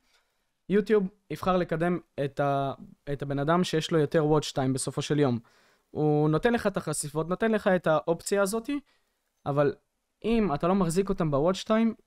יוטיוב 0.70 1.10
יבחר 1.30 1.58
לקדם 1.58 2.00
את, 2.26 2.40
ה, 2.40 2.74
את 3.14 3.22
הבן 3.22 3.40
אדם 3.40 3.64
שיש 3.64 3.92
לו 3.92 4.00
יותר 4.00 4.24
watch 4.24 4.54
time 4.54 4.74
בסופו 4.74 5.02
של 5.02 5.20
יום. 5.20 5.40
הוא 5.92 6.30
נותן 6.30 6.54
לך 6.54 6.68
את 6.68 6.78
החשיפות, 6.78 7.30
נותן 7.30 7.52
לך 7.52 7.68
את 7.68 7.88
האופציה 7.88 8.42
הזאתי, 8.42 8.80
אבל 9.46 9.76
אם 10.24 10.54
אתה 10.54 10.68
לא 10.68 10.76
מחזיק 10.76 11.10
אותם 11.10 11.32
ב-watch 11.32 11.68
time, 11.68 12.02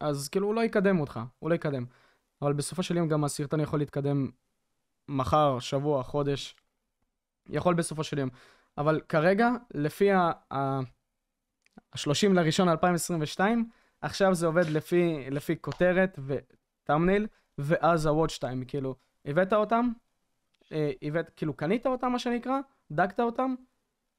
אז 0.00 0.28
כאילו 0.28 0.46
הוא 0.46 0.54
לא 0.54 0.60
יקדם 0.60 1.00
אותך, 1.00 1.20
הוא 1.38 1.50
לא 1.50 1.54
יקדם. 1.54 1.84
אבל 2.42 2.52
בסופו 2.52 2.82
של 2.82 2.96
יום 2.96 3.08
גם 3.08 3.24
הסרטון 3.24 3.60
יכול 3.60 3.78
להתקדם 3.78 4.30
מחר, 5.08 5.58
שבוע, 5.58 6.02
חודש, 6.02 6.56
יכול 7.48 7.74
בסופו 7.74 8.04
של 8.04 8.18
יום. 8.18 8.28
אבל 8.78 9.00
כרגע, 9.08 9.50
לפי 9.74 10.12
ה-30 10.12 12.32
לראשון 12.34 12.68
2022, 12.68 13.68
עכשיו 14.02 14.34
זה 14.34 14.46
עובד 14.46 14.68
לפי, 14.68 15.30
לפי 15.30 15.56
כותרת 15.60 16.18
וטאמנייל, 16.26 17.26
ואז 17.58 18.06
ה-watch 18.06 18.38
time, 18.38 18.64
כאילו, 18.68 18.94
הבאת 19.24 19.52
אותם, 19.52 19.88
אה, 20.72 20.90
הבאת, 21.02 21.30
כאילו, 21.36 21.54
קנית 21.54 21.86
אותם, 21.86 22.12
מה 22.12 22.18
שנקרא, 22.18 22.58
דקת 22.90 23.20
אותם, 23.20 23.54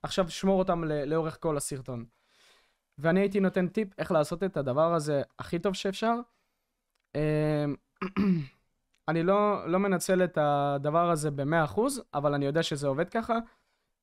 עכשיו 0.03 0.29
שמור 0.29 0.59
אותם 0.59 0.83
לאורך 0.83 1.37
כל 1.39 1.57
הסרטון. 1.57 2.05
ואני 2.97 3.19
הייתי 3.19 3.39
נותן 3.39 3.67
טיפ 3.67 3.99
איך 3.99 4.11
לעשות 4.11 4.43
את 4.43 4.57
הדבר 4.57 4.93
הזה 4.93 5.21
הכי 5.39 5.59
טוב 5.59 5.73
שאפשר. 5.73 6.15
אמ, 7.15 7.75
אני 9.09 9.23
לא, 9.23 9.69
לא 9.69 9.79
מנצל 9.79 10.23
את 10.23 10.37
הדבר 10.41 11.09
הזה 11.09 11.31
ב-100%, 11.31 11.79
אבל 12.13 12.33
אני 12.33 12.45
יודע 12.45 12.63
שזה 12.63 12.87
עובד 12.87 13.09
ככה. 13.09 13.37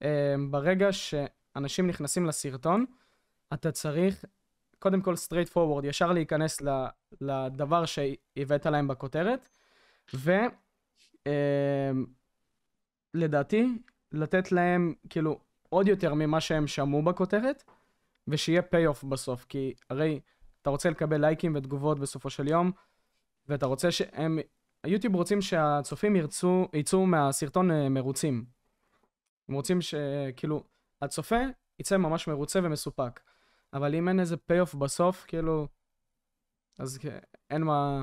אמ, 0.02 0.50
ברגע 0.50 0.88
שאנשים 0.92 1.86
נכנסים 1.86 2.26
לסרטון, 2.26 2.84
אתה 3.54 3.72
צריך, 3.72 4.24
קודם 4.80 5.00
כל 5.00 5.14
straight 5.14 5.52
forward, 5.52 5.86
ישר 5.86 6.12
להיכנס 6.12 6.62
לדבר 7.20 7.84
שהבאת 7.84 8.66
להם 8.66 8.88
בכותרת, 8.88 9.48
ולדעתי, 13.14 13.62
אמ, 13.62 13.78
לתת 14.12 14.52
להם, 14.52 14.94
כאילו, 15.10 15.40
עוד 15.68 15.88
יותר 15.88 16.14
ממה 16.14 16.40
שהם 16.40 16.66
שמעו 16.66 17.02
בכותרת, 17.02 17.64
ושיהיה 18.28 18.62
פי-אוף 18.62 19.04
בסוף, 19.04 19.44
כי 19.44 19.74
הרי 19.90 20.20
אתה 20.62 20.70
רוצה 20.70 20.90
לקבל 20.90 21.20
לייקים 21.20 21.54
ותגובות 21.54 21.98
בסופו 21.98 22.30
של 22.30 22.48
יום, 22.48 22.72
ואתה 23.48 23.66
רוצה 23.66 23.90
שהם... 23.90 24.38
היוטיוב 24.84 25.14
רוצים 25.14 25.40
שהצופים 25.40 26.16
ירצו, 26.16 26.68
יצאו 26.72 27.06
מהסרטון 27.06 27.70
אה, 27.70 27.88
מרוצים. 27.88 28.44
הם 29.48 29.54
רוצים 29.54 29.80
שכאילו, 29.80 30.64
הצופה 31.02 31.40
יצא 31.78 31.96
ממש 31.96 32.28
מרוצה 32.28 32.60
ומסופק. 32.62 33.20
אבל 33.72 33.94
אם 33.94 34.08
אין 34.08 34.20
איזה 34.20 34.36
payoff 34.36 34.74
בסוף, 34.74 35.24
כאילו, 35.28 35.68
אז 36.78 36.98
אין 37.50 37.62
מה, 37.62 38.02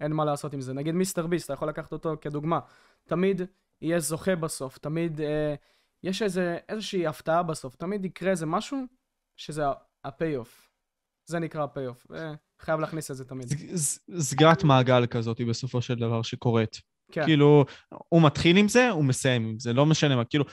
אין 0.00 0.12
מה 0.12 0.24
לעשות 0.24 0.54
עם 0.54 0.60
זה. 0.60 0.72
נגיד 0.72 0.94
MrBeast, 0.94 1.44
אתה 1.44 1.52
יכול 1.52 1.68
לקחת 1.68 1.92
אותו 1.92 2.14
כדוגמה. 2.20 2.60
תמיד 3.04 3.42
יהיה 3.82 4.00
זוכה 4.00 4.36
בסוף, 4.36 4.78
תמיד 4.78 5.20
אה, 5.20 5.54
יש 6.02 6.22
איזה, 6.22 6.58
איזושהי 6.68 7.06
הפתעה 7.06 7.42
בסוף, 7.42 7.76
תמיד 7.76 8.04
יקרה 8.04 8.30
איזה 8.30 8.46
משהו 8.46 8.78
שזה 9.36 9.66
ה-payoff. 10.04 10.68
זה 11.26 11.38
נקרא 11.38 11.62
ה-payoff. 11.62 12.14
חייב 12.60 12.80
להכניס 12.80 13.10
את 13.10 13.16
זה 13.16 13.24
תמיד. 13.24 13.46
סגירת 14.18 14.64
מעגל 14.64 15.06
כזאת 15.06 15.40
בסופו 15.40 15.82
של 15.82 15.94
דבר 15.94 16.22
שקורית. 16.22 16.80
כן. 17.12 17.24
כאילו, 17.24 17.64
הוא 18.08 18.22
מתחיל 18.22 18.56
עם 18.56 18.68
זה, 18.68 18.90
הוא 18.90 19.04
מסיים 19.04 19.46
עם 19.46 19.58
זה, 19.58 19.72
לא 19.72 19.86
משנה 19.86 20.16
מה, 20.16 20.24
כאילו, 20.24 20.44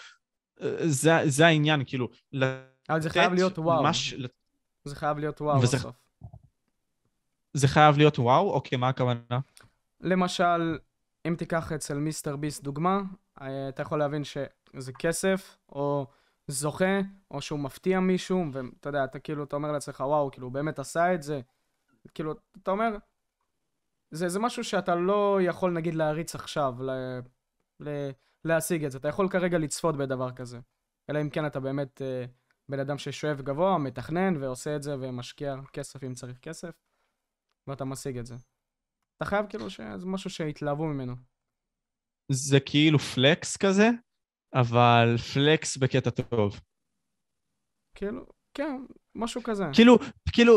זה, 0.80 1.12
זה 1.26 1.45
העניין, 1.45 1.84
כאילו, 1.86 2.10
אבל 2.89 3.02
זה 3.02 3.10
חייב 3.10 3.34
להיות 3.34 3.60
וואו. 3.60 3.84
מש... 3.84 4.15
זה 4.86 4.96
חייב 4.96 5.17
להיות 5.17 5.41
וואו 5.41 5.62
וזה... 5.62 5.78
בסוף. 5.78 5.96
זה 7.54 7.67
חייב 7.67 7.98
להיות 7.98 8.20
וואו? 8.20 8.52
אוקיי, 8.52 8.78
מה 8.78 8.89
הכוונה? 8.89 9.39
למשל, 10.02 10.80
אם 11.28 11.36
תיקח 11.38 11.72
אצל 11.72 11.98
מיסטר 11.98 12.36
ביסט 12.36 12.63
דוגמה, 12.63 13.02
אה, 13.41 13.70
אתה 13.70 13.82
יכול 13.82 14.00
להבין 14.00 14.24
שזה 14.24 14.94
כסף, 14.94 15.58
או 15.70 16.08
זוכה, 16.48 17.00
או 17.32 17.41
שהוא 17.41 17.60
מפתיע 17.60 18.00
מישהו, 18.00 18.46
ואתה 18.52 18.89
יודע, 18.89 19.04
אתה 19.04 19.20
כאילו, 19.20 19.44
אתה 19.44 19.56
אומר 19.56 19.72
לעצמך, 19.72 20.00
וואו, 20.00 20.32
כאילו, 20.32 20.48
הוא 20.48 20.54
באמת 20.54 20.80
עשה 20.80 21.13
את 21.13 21.24
זה. 21.24 21.41
כאילו, 22.13 22.34
אתה 22.63 22.72
אומר, 22.72 22.96
זה, 24.12 24.30
זה 24.30 24.39
משהו 24.39 24.63
שאתה 24.63 24.96
לא 24.96 25.39
יכול, 25.41 25.72
נגיד, 25.72 25.96
להריץ 25.96 26.36
עכשיו, 26.36 26.76
ל, 26.84 26.89
ל, 27.80 28.10
להשיג 28.46 28.86
את 28.86 28.91
זה. 28.91 28.98
אתה 28.98 29.08
יכול 29.08 29.30
כרגע 29.30 29.58
לצפות 29.58 29.98
בדבר 29.98 30.32
כזה. 30.32 30.60
אלא 31.10 31.22
אם 31.22 31.30
כן 31.30 31.46
אתה 31.46 31.60
באמת 31.60 32.02
אה, 32.02 32.26
בן 32.72 32.80
אדם 32.80 32.98
ששואף 32.98 33.42
גבוה, 33.42 33.78
מתכנן, 33.78 34.44
ועושה 34.44 34.76
את 34.76 34.84
זה, 34.84 34.96
ומשקיע 35.00 35.56
כסף 35.74 36.04
אם 36.04 36.14
צריך 36.14 36.40
כסף, 36.40 36.72
ואתה 37.68 37.86
משיג 37.86 38.18
את 38.18 38.26
זה. 38.26 38.36
אתה 39.18 39.26
חייב 39.26 39.46
כאילו 39.50 39.70
שזה 39.70 40.06
משהו 40.06 40.30
שהתלהבו 40.30 40.86
ממנו. 40.86 41.16
זה 42.32 42.60
כאילו 42.60 43.00
פלקס 43.00 43.58
כזה? 43.58 43.90
אבל 44.54 45.18
פלקס 45.34 45.78
בקטע 45.78 46.10
טוב. 46.10 46.60
כאילו, 47.96 48.26
כן, 48.54 48.86
משהו 49.16 49.44
כזה. 49.44 49.64
כאילו, 49.74 49.98
כאילו, 50.34 50.54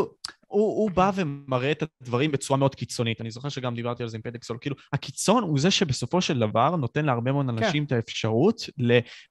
הוא, 0.47 0.77
הוא 0.77 0.91
בא 0.91 1.11
ומראה 1.15 1.71
את 1.71 1.83
הדברים 2.01 2.31
בצורה 2.31 2.59
מאוד 2.59 2.75
קיצונית. 2.75 3.21
אני 3.21 3.31
זוכר 3.31 3.49
שגם 3.49 3.75
דיברתי 3.75 4.03
על 4.03 4.09
זה 4.09 4.17
עם 4.17 4.21
פדקסול. 4.23 4.57
כאילו, 4.61 4.75
הקיצון 4.93 5.43
הוא 5.43 5.59
זה 5.59 5.71
שבסופו 5.71 6.21
של 6.21 6.39
דבר 6.39 6.75
נותן 6.75 7.05
להרבה 7.05 7.31
מאוד 7.31 7.45
כן. 7.45 7.57
אנשים 7.57 7.85
כן. 7.85 7.95
את 7.95 8.01
האפשרות, 8.01 8.61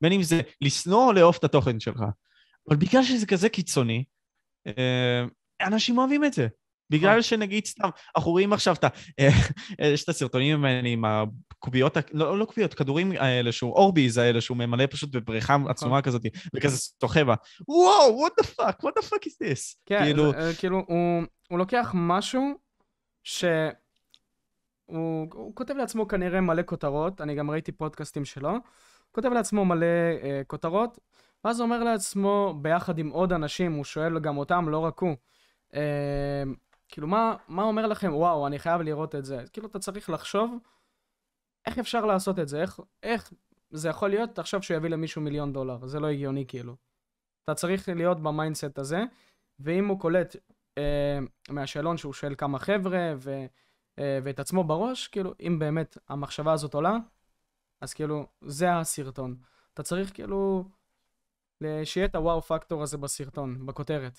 בין 0.00 0.12
אם 0.12 0.22
זה 0.22 0.40
לשנוא 0.60 1.06
או 1.06 1.12
לאהוב 1.12 1.36
את 1.38 1.44
התוכן 1.44 1.80
שלך. 1.80 2.00
אבל 2.68 2.76
בגלל 2.76 3.02
שזה 3.02 3.26
כזה 3.26 3.48
קיצוני, 3.48 4.04
אה, 4.66 5.24
אנשים 5.60 5.98
אוהבים 5.98 6.24
את 6.24 6.32
זה. 6.32 6.48
בגלל 6.90 7.10
נכון. 7.10 7.22
שנגיד 7.22 7.66
סתם, 7.66 7.88
אנחנו 8.16 8.30
רואים 8.30 8.52
עכשיו 8.52 8.74
את 8.74 8.84
ה... 8.84 8.88
אה, 9.20 9.28
יש 9.92 10.04
את 10.04 10.08
הסרטונים 10.08 10.58
ממני 10.58 10.92
עם 10.92 11.04
הקוביות, 11.04 11.96
לא, 12.12 12.38
לא 12.38 12.44
קוביות, 12.44 12.74
כדורים 12.74 13.12
האלה 13.12 13.52
שהוא, 13.52 13.72
אורביז 13.72 14.18
האלה 14.18 14.40
שהוא 14.40 14.56
ממלא 14.56 14.86
פשוט 14.90 15.10
בבריכה 15.10 15.56
נכון. 15.56 15.70
עצומה 15.70 16.02
כזאת, 16.02 16.22
וכזה 16.54 16.76
שוחה 17.00 17.24
בה. 17.24 17.34
וואו, 17.68 18.26
what 18.26 18.42
the 18.42 18.46
fuck, 18.46 18.86
what 18.86 18.92
the 18.98 19.06
fuck 19.06 19.24
is 19.26 19.46
this? 19.46 19.76
כן, 19.86 20.04
כאילו, 20.04 20.32
זה, 20.32 20.38
אה, 20.38 20.54
כאילו 20.54 20.84
הוא, 20.86 21.22
הוא 21.50 21.58
לוקח 21.58 21.90
משהו 21.94 22.54
ש... 23.22 23.44
הוא, 24.84 25.26
הוא 25.34 25.54
כותב 25.54 25.74
לעצמו 25.74 26.08
כנראה 26.08 26.40
מלא 26.40 26.62
כותרות, 26.66 27.20
אני 27.20 27.34
גם 27.34 27.50
ראיתי 27.50 27.72
פודקאסטים 27.72 28.24
שלו, 28.24 28.50
הוא 28.50 28.60
כותב 29.12 29.28
לעצמו 29.28 29.64
מלא 29.64 29.86
אה, 30.22 30.42
כותרות, 30.46 30.98
ואז 31.44 31.60
הוא 31.60 31.64
אומר 31.64 31.84
לעצמו, 31.84 32.54
ביחד 32.62 32.98
עם 32.98 33.10
עוד 33.10 33.32
אנשים, 33.32 33.72
הוא 33.72 33.84
שואל 33.84 34.18
גם 34.18 34.36
אותם, 34.36 34.68
לא 34.68 34.78
רק 34.78 34.98
הוא, 34.98 35.16
אה, 35.74 36.42
כאילו, 36.88 37.06
מה, 37.06 37.36
מה 37.48 37.62
אומר 37.62 37.86
לכם, 37.86 38.14
וואו, 38.14 38.46
אני 38.46 38.58
חייב 38.58 38.80
לראות 38.80 39.14
את 39.14 39.24
זה? 39.24 39.44
כאילו, 39.52 39.68
אתה 39.68 39.78
צריך 39.78 40.10
לחשוב 40.10 40.58
איך 41.66 41.78
אפשר 41.78 42.04
לעשות 42.06 42.38
את 42.38 42.48
זה, 42.48 42.62
איך, 42.62 42.80
איך 43.02 43.32
זה 43.70 43.88
יכול 43.88 44.10
להיות, 44.10 44.30
תחשוב 44.34 44.62
שהוא 44.62 44.76
יביא 44.76 44.90
למישהו 44.90 45.22
מיליון 45.22 45.52
דולר, 45.52 45.86
זה 45.86 46.00
לא 46.00 46.06
הגיוני 46.06 46.44
כאילו. 46.48 46.76
אתה 47.44 47.54
צריך 47.54 47.88
להיות 47.88 48.20
ב 48.20 48.28
mindset 48.28 48.78
הזה, 48.78 49.02
ואם 49.58 49.88
הוא 49.88 50.00
קולט 50.00 50.36
אה, 50.78 51.18
מהשאלון 51.48 51.96
שהוא 51.96 52.12
שואל 52.12 52.34
כמה 52.34 52.58
חבר'ה, 52.58 53.12
ו, 53.16 53.46
אה, 53.98 54.18
ואת 54.24 54.40
עצמו 54.40 54.64
בראש, 54.64 55.08
כאילו, 55.08 55.34
אם 55.40 55.58
באמת 55.58 55.98
המחשבה 56.08 56.52
הזאת 56.52 56.74
עולה, 56.74 56.96
אז 57.80 57.94
כאילו, 57.94 58.26
זה 58.40 58.72
הסרטון. 58.72 59.36
אתה 59.74 59.82
צריך 59.82 60.14
כאילו, 60.14 60.64
שיהיה 61.84 62.06
את 62.06 62.14
ה 62.14 62.42
wow 62.42 62.56
factor 62.56 62.82
הזה 62.82 62.98
בסרטון, 62.98 63.66
בכותרת. 63.66 64.18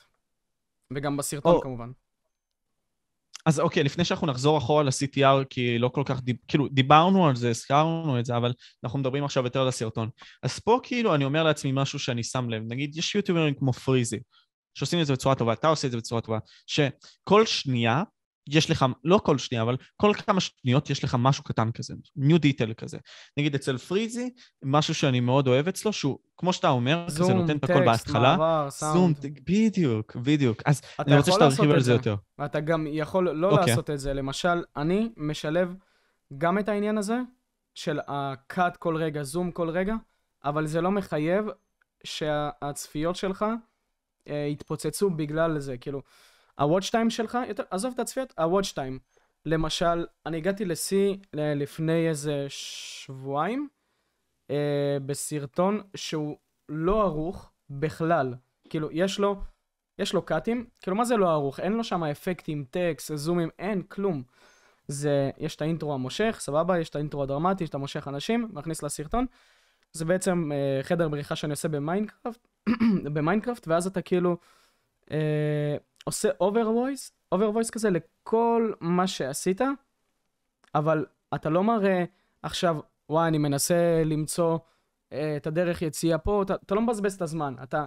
וגם 0.93 1.17
בסרטון 1.17 1.57
oh. 1.57 1.61
כמובן. 1.61 1.91
אז 3.45 3.59
אוקיי, 3.59 3.83
לפני 3.83 4.05
שאנחנו 4.05 4.27
נחזור 4.27 4.57
אחורה 4.57 4.83
ל-CTR, 4.83 5.45
כי 5.49 5.79
לא 5.79 5.87
כל 5.87 6.03
כך, 6.05 6.21
דיב... 6.21 6.35
כאילו, 6.47 6.67
דיברנו 6.67 7.27
על 7.27 7.35
זה, 7.35 7.49
הזכרנו 7.49 8.19
את 8.19 8.25
זה, 8.25 8.37
אבל 8.37 8.53
אנחנו 8.83 8.99
מדברים 8.99 9.23
עכשיו 9.23 9.43
יותר 9.43 9.61
על 9.61 9.67
הסרטון. 9.67 10.09
אז 10.43 10.59
פה 10.59 10.79
כאילו 10.83 11.15
אני 11.15 11.25
אומר 11.25 11.43
לעצמי 11.43 11.71
משהו 11.73 11.99
שאני 11.99 12.23
שם 12.23 12.49
לב, 12.49 12.63
נגיד 12.67 12.97
יש 12.97 13.15
יוטיוברים 13.15 13.53
כמו 13.53 13.73
פריזי, 13.73 14.19
שעושים 14.73 15.01
את 15.01 15.05
זה 15.05 15.13
בצורה 15.13 15.35
טובה, 15.35 15.53
אתה 15.53 15.67
עושה 15.67 15.87
את 15.87 15.91
זה 15.91 15.97
בצורה 15.97 16.21
טובה, 16.21 16.39
שכל 16.67 17.45
שנייה 17.45 18.03
יש 18.49 18.71
לך, 18.71 18.85
לא 19.03 19.19
כל 19.23 19.37
שנייה, 19.37 19.61
אבל 19.61 19.77
כל 19.97 20.13
כמה 20.13 20.39
שניות 20.39 20.89
יש 20.89 21.03
לך 21.03 21.15
משהו 21.19 21.43
קטן 21.43 21.71
כזה, 21.71 21.93
ניו 22.15 22.37
דיטל 22.37 22.73
כזה. 22.73 22.97
נגיד 23.37 23.55
אצל 23.55 23.77
פריזי, 23.77 24.29
משהו 24.63 24.93
שאני 24.93 25.19
מאוד 25.19 25.47
אוהב 25.47 25.67
אצלו, 25.67 25.93
שהוא, 25.93 26.17
כמו 26.37 26.53
שאתה 26.53 26.69
אומר, 26.69 27.05
זום, 27.07 27.25
כזה 27.25 27.33
נותן 27.33 27.57
את 27.57 27.63
הכל 27.63 27.73
טקסט, 27.73 27.85
בהתחלה. 27.85 28.31
מעבר, 28.31 28.67
זום, 28.69 28.93
סאונד. 28.93 29.39
בדיוק, 29.49 30.15
בדיוק. 30.15 30.61
אז 30.65 30.79
אתה 30.79 31.03
אני 31.07 31.17
רוצה 31.17 31.31
שתרחיב 31.31 31.71
על 31.71 31.79
זה 31.81 31.91
יותר. 31.93 32.15
ואתה 32.39 32.59
גם 32.59 32.87
יכול 32.89 33.29
לא 33.29 33.51
אוקיי. 33.51 33.65
לעשות 33.67 33.89
את 33.89 33.99
זה. 33.99 34.13
למשל, 34.13 34.63
אני 34.77 35.09
משלב 35.17 35.75
גם 36.37 36.59
את 36.59 36.69
העניין 36.69 36.97
הזה 36.97 37.19
של 37.75 37.99
ה-cut 37.99 38.77
כל 38.79 38.95
רגע, 38.97 39.23
זום 39.23 39.51
כל 39.51 39.69
רגע, 39.69 39.95
אבל 40.43 40.67
זה 40.67 40.81
לא 40.81 40.91
מחייב 40.91 41.45
שהצפיות 42.03 43.15
שלך 43.15 43.45
אה, 44.27 44.47
יתפוצצו 44.51 45.09
בגלל 45.09 45.59
זה. 45.59 45.77
כאילו, 45.77 46.01
ה-watch 46.57 46.91
time 46.91 47.09
שלך, 47.09 47.37
יותר, 47.47 47.63
עזוב 47.69 47.93
את 47.93 47.99
הצפיות, 47.99 48.33
ה-watch 48.37 48.73
time. 48.75 48.99
למשל, 49.45 50.05
אני 50.25 50.37
הגעתי 50.37 50.65
לשיא 50.65 51.15
ל- 51.33 51.53
לפני 51.53 52.09
איזה 52.09 52.45
שבועיים, 52.49 53.67
אה, 54.49 54.97
בסרטון 55.05 55.81
שהוא 55.95 56.37
לא 56.69 57.01
ערוך 57.03 57.51
בכלל. 57.69 58.33
כאילו, 58.69 58.89
יש 58.91 59.19
לו, 59.19 59.35
יש 59.99 60.13
לו 60.13 60.21
cutים, 60.21 60.65
כאילו, 60.81 60.97
מה 60.97 61.05
זה 61.05 61.17
לא 61.17 61.29
ערוך? 61.31 61.59
אין 61.59 61.73
לו 61.73 61.83
שם 61.83 62.03
אפקטים, 62.03 62.65
טקסט, 62.69 63.15
זומים, 63.15 63.49
אין 63.59 63.81
כלום. 63.81 64.23
זה, 64.87 65.31
יש 65.37 65.55
את 65.55 65.61
האינטרו 65.61 65.93
המושך, 65.93 66.37
סבבה, 66.39 66.79
יש 66.79 66.89
את 66.89 66.95
האינטרו 66.95 67.23
הדרמטי, 67.23 67.65
שאתה 67.65 67.77
מושך 67.77 68.07
אנשים, 68.07 68.49
מכניס 68.53 68.83
לסרטון. 68.83 69.25
זה 69.93 70.05
בעצם 70.05 70.51
אה, 70.51 70.83
חדר 70.83 71.09
בריחה 71.09 71.35
שאני 71.35 71.51
עושה 71.51 71.67
ב 71.67 71.75
Minecraft, 71.75 72.47
ב 73.13 73.18
Minecraft, 73.18 73.67
ואז 73.67 73.87
אתה 73.87 74.01
כאילו 74.01 74.37
אה, 75.11 75.77
עושה 76.05 76.29
overvoice, 76.29 77.35
overvoice 77.35 77.71
כזה 77.71 77.89
לכל 77.89 78.73
מה 78.81 79.07
שעשית, 79.07 79.61
אבל 80.75 81.05
אתה 81.35 81.49
לא 81.49 81.63
מראה 81.63 82.03
עכשיו, 82.41 82.77
וואי, 83.09 83.27
אני 83.27 83.37
מנסה 83.37 84.03
למצוא 84.05 84.59
אה, 85.11 85.37
את 85.37 85.47
הדרך 85.47 85.81
יציאה 85.81 86.17
פה, 86.17 86.41
אתה, 86.41 86.55
אתה 86.55 86.75
לא 86.75 86.81
מבזבז 86.81 87.13
את 87.13 87.21
הזמן, 87.21 87.55
אתה 87.63 87.85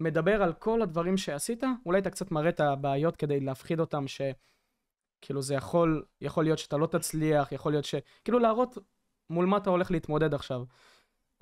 מדבר 0.00 0.42
על 0.42 0.52
כל 0.52 0.82
הדברים 0.82 1.16
שעשית, 1.16 1.62
אולי 1.86 1.98
אתה 1.98 2.10
קצת 2.10 2.30
מראה 2.30 2.48
את 2.48 2.60
הבעיות 2.60 3.16
כדי 3.16 3.40
להפחיד 3.40 3.80
אותם, 3.80 4.04
שכאילו 4.08 5.42
זה 5.42 5.54
יכול, 5.54 6.04
יכול 6.20 6.44
להיות 6.44 6.58
שאתה 6.58 6.76
לא 6.76 6.86
תצליח, 6.86 7.52
יכול 7.52 7.72
להיות 7.72 7.84
ש... 7.84 7.94
כאילו 8.24 8.38
להראות 8.38 8.78
מול 9.30 9.46
מה 9.46 9.56
אתה 9.56 9.70
הולך 9.70 9.90
להתמודד 9.90 10.34
עכשיו. 10.34 10.64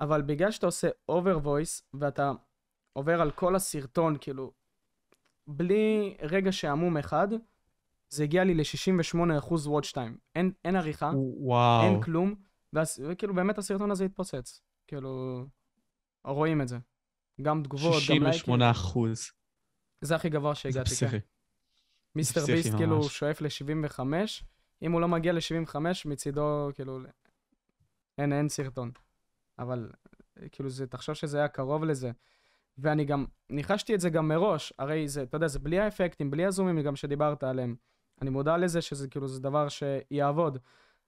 אבל 0.01 0.21
בגלל 0.21 0.51
שאתה 0.51 0.65
עושה 0.65 0.87
over 1.11 1.47
ואתה 1.93 2.31
עובר 2.93 3.21
על 3.21 3.31
כל 3.31 3.55
הסרטון, 3.55 4.17
כאילו, 4.21 4.51
בלי 5.47 6.17
רגע 6.21 6.51
שעמום 6.51 6.97
אחד, 6.97 7.27
זה 8.09 8.23
הגיע 8.23 8.43
לי 8.43 8.53
ל-68% 8.53 9.49
watch 9.49 9.93
time. 9.93 10.17
אין, 10.35 10.51
אין 10.65 10.75
עריכה, 10.75 11.11
וואו. 11.15 11.85
אין 11.85 12.01
כלום, 12.01 12.35
ואז 12.73 13.03
כאילו 13.17 13.35
באמת 13.35 13.57
הסרטון 13.57 13.91
הזה 13.91 14.05
התפוצץ. 14.05 14.61
כאילו, 14.87 15.45
רואים 16.25 16.61
את 16.61 16.67
זה. 16.67 16.77
גם 17.41 17.63
תגובות, 17.63 17.93
גם 18.09 18.23
לייקים. 18.23 18.31
68 18.33 18.71
אחוז. 18.71 19.31
זה 20.01 20.15
הכי 20.15 20.29
גבוה 20.29 20.55
שהגעתי, 20.55 20.95
כן. 20.95 21.17
מיסטר 22.15 22.45
ביסט 22.45 22.75
כאילו 22.77 22.97
ממש. 22.97 23.17
שואף 23.17 23.41
ל-75, 23.41 23.99
אם 24.81 24.91
הוא 24.91 25.01
לא 25.01 25.07
מגיע 25.07 25.33
ל-75, 25.33 25.75
מצידו, 26.05 26.69
כאילו, 26.73 26.99
אין, 28.17 28.33
אין 28.33 28.49
סרטון. 28.49 28.91
אבל, 29.59 29.91
כאילו, 30.51 30.69
זה, 30.69 30.87
תחשוב 30.87 31.15
שזה 31.15 31.37
היה 31.37 31.47
קרוב 31.47 31.83
לזה. 31.83 32.11
ואני 32.77 33.05
גם, 33.05 33.25
ניחשתי 33.49 33.95
את 33.95 33.99
זה 33.99 34.09
גם 34.09 34.27
מראש, 34.27 34.73
הרי 34.79 35.07
זה, 35.07 35.23
אתה 35.23 35.35
יודע, 35.35 35.47
זה 35.47 35.59
בלי 35.59 35.79
האפקטים, 35.79 36.31
בלי 36.31 36.45
הזומים 36.45 36.81
גם 36.81 36.95
שדיברת 36.95 37.43
עליהם. 37.43 37.75
אני 38.21 38.29
מודע 38.29 38.57
לזה 38.57 38.81
שזה 38.81 39.07
כאילו, 39.07 39.27
זה 39.27 39.41
דבר 39.41 39.67
שיעבוד, 39.69 40.57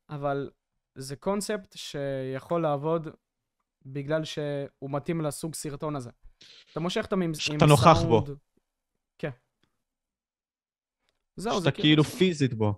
אבל 0.09 0.49
זה 0.95 1.15
קונספט 1.15 1.75
שיכול 1.77 2.61
לעבוד 2.61 3.07
בגלל 3.85 4.23
שהוא 4.23 4.89
מתאים 4.91 5.21
לסוג 5.21 5.55
סרטון 5.55 5.95
הזה. 5.95 6.09
אתה 6.71 6.79
מושך 6.79 7.01
אותם 7.05 7.21
עם, 7.21 7.33
שאתה 7.33 7.65
נוכח 7.65 8.01
בו. 8.07 8.25
סאונד. 8.25 8.37
כן. 9.17 9.29
זהו, 11.35 11.59
זה 11.59 11.69
שאתה 11.69 11.81
כאילו 11.81 12.03
פיזית 12.03 12.53
בו. 12.53 12.73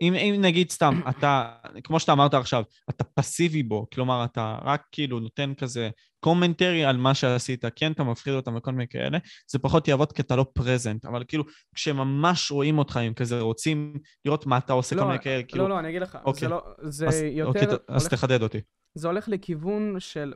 אם, 0.00 0.14
אם 0.14 0.36
נגיד 0.40 0.70
סתם, 0.70 1.00
אתה, 1.08 1.52
כמו 1.84 2.00
שאתה 2.00 2.12
אמרת 2.12 2.34
עכשיו, 2.34 2.62
אתה 2.90 3.04
פסיבי 3.04 3.62
בו, 3.62 3.86
כלומר, 3.94 4.24
אתה 4.24 4.58
רק 4.62 4.82
כאילו 4.92 5.20
נותן 5.20 5.54
כזה 5.54 5.90
קומנטרי 6.20 6.84
על 6.84 6.96
מה 6.96 7.14
שעשית, 7.14 7.64
כן, 7.76 7.92
אתה 7.92 8.04
מפחיד 8.04 8.34
אותם 8.34 8.56
וכל 8.56 8.72
מיני 8.72 8.88
כאלה, 8.88 9.18
זה 9.46 9.58
פחות 9.58 9.88
יעבוד 9.88 10.12
כי 10.12 10.22
אתה 10.22 10.36
לא 10.36 10.46
present, 10.52 11.04
אבל 11.04 11.24
כאילו, 11.28 11.44
כשממש 11.74 12.50
רואים 12.50 12.78
אותך, 12.78 12.96
הם 12.96 13.14
כזה 13.14 13.40
רוצים 13.40 13.94
לראות 14.24 14.46
מה 14.46 14.58
אתה 14.58 14.72
עושה, 14.72 14.96
כל 14.96 15.04
מיני 15.04 15.18
כאלה, 15.18 15.42
כאילו... 15.42 15.64
לא, 15.64 15.70
לא, 15.70 15.78
אני 15.78 15.88
אגיד 15.88 16.02
לך, 16.02 16.18
אוקיי. 16.24 16.40
זה 16.40 16.48
לא, 16.48 16.62
זה 16.82 17.08
אז, 17.08 17.22
יותר, 17.22 17.48
אוקיי, 17.48 17.62
אז 17.88 18.02
הולך, 18.02 18.14
תחדד 18.14 18.42
אותי. 18.42 18.58
זה 18.94 19.08
הולך 19.08 19.28
לכיוון 19.28 19.96
של, 19.98 20.34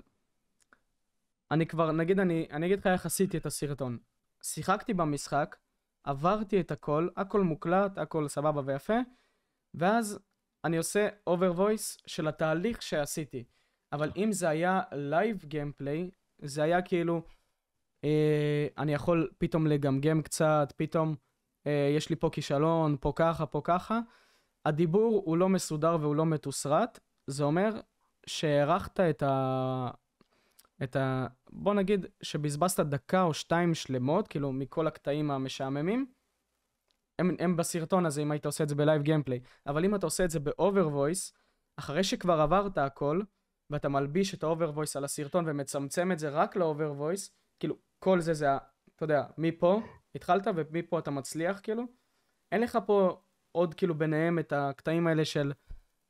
אני 1.50 1.66
כבר, 1.66 1.92
נגיד, 1.92 2.20
אני, 2.20 2.46
אני 2.53 2.66
אגיד 2.66 2.79
לך 2.79 2.87
איך 2.87 3.07
עשיתי 3.07 3.37
את 3.37 3.46
הסרטון. 3.46 3.98
שיחקתי 4.42 4.94
במשחק, 4.94 5.57
עברתי 6.05 6.61
את 6.61 6.70
הכל, 6.70 7.09
הכל 7.16 7.42
מוקלט, 7.42 7.98
הכל 7.98 8.29
סבבה 8.29 8.62
ויפה, 8.66 8.98
ואז 9.75 10.19
אני 10.65 10.77
עושה 10.77 11.09
over 11.31 11.59
voice 11.59 12.03
של 12.07 12.29
התהליך 12.29 12.83
שעשיתי. 12.83 13.45
אבל 13.93 14.11
אם 14.17 14.33
זה 14.33 14.49
היה 14.49 14.81
live 14.93 15.45
gameplay, 15.45 16.11
זה 16.39 16.63
היה 16.63 16.83
כאילו, 16.83 17.23
אה, 18.05 18.67
אני 18.79 18.95
יכול 18.95 19.31
פתאום 19.39 19.67
לגמגם 19.67 20.23
קצת, 20.23 20.73
פתאום 20.77 21.15
אה, 21.67 21.93
יש 21.97 22.11
לי 22.11 22.17
פה 22.17 22.31
כישלון, 22.33 22.97
פה 23.01 23.13
ככה, 23.17 23.47
פה 23.47 23.61
ככה. 23.65 24.01
הדיבור 24.65 25.23
הוא 25.25 25.37
לא 25.37 25.49
מסודר 25.49 25.97
והוא 26.01 26.17
לא 26.17 26.27
מתוסרט, 26.27 27.01
זה 27.27 27.45
אומר 27.45 27.81
שהערכת 28.27 29.01
את 29.01 29.23
ה... 29.23 29.91
את 30.83 30.97
ה... 30.97 31.27
בוא 31.51 31.75
נגיד 31.75 32.07
שבזבזת 32.23 32.81
דקה 32.81 33.23
או 33.23 33.35
שתיים 33.35 33.75
שלמות, 33.75 34.29
כאילו 34.29 34.53
מכל 34.53 34.87
הקטעים 34.87 35.31
המשעממים, 35.31 36.07
הם, 37.18 37.37
הם 37.38 37.57
בסרטון 37.57 38.07
הזה 38.07 38.22
אם 38.22 38.31
היית 38.31 38.46
עושה 38.46 38.64
את 38.64 38.68
זה 38.68 38.74
ב 38.75 38.80
live 38.80 39.03
gameplay. 39.03 39.40
אבל 39.66 39.85
אם 39.85 39.94
אתה 39.94 40.07
עושה 40.07 40.24
את 40.24 40.31
זה 40.31 40.40
ב 40.40 40.50
over 40.50 40.88
voice, 40.88 41.33
אחרי 41.77 42.05
שכבר 42.05 42.40
עברת 42.40 42.79
הכל, 42.79 43.20
ואתה 43.70 43.88
מלביש 43.88 44.35
את 44.35 44.42
ה 44.43 44.48
over 44.48 44.71
voice 44.71 44.97
על 44.96 45.05
הסרטון 45.05 45.44
ומצמצם 45.48 46.12
את 46.12 46.18
זה 46.18 46.29
רק 46.29 46.57
ל 46.57 46.64
over 46.64 46.93
voice, 46.93 47.31
כאילו 47.61 47.77
כל 47.98 48.20
זה 48.20 48.35
זה, 48.35 48.48
אתה 48.96 49.05
יודע, 49.05 49.24
מפה 49.38 49.81
התחלת 50.14 50.46
ומפה 50.57 50.98
אתה 50.98 51.11
מצליח 51.11 51.61
כאילו, 51.62 51.83
אין 52.53 52.61
לך 52.61 52.79
פה 52.87 53.20
עוד 53.53 53.74
כאילו 53.74 53.94
ביניהם 53.94 54.38
את 54.38 54.53
הקטעים 54.53 55.07
האלה 55.07 55.24
של 55.24 55.53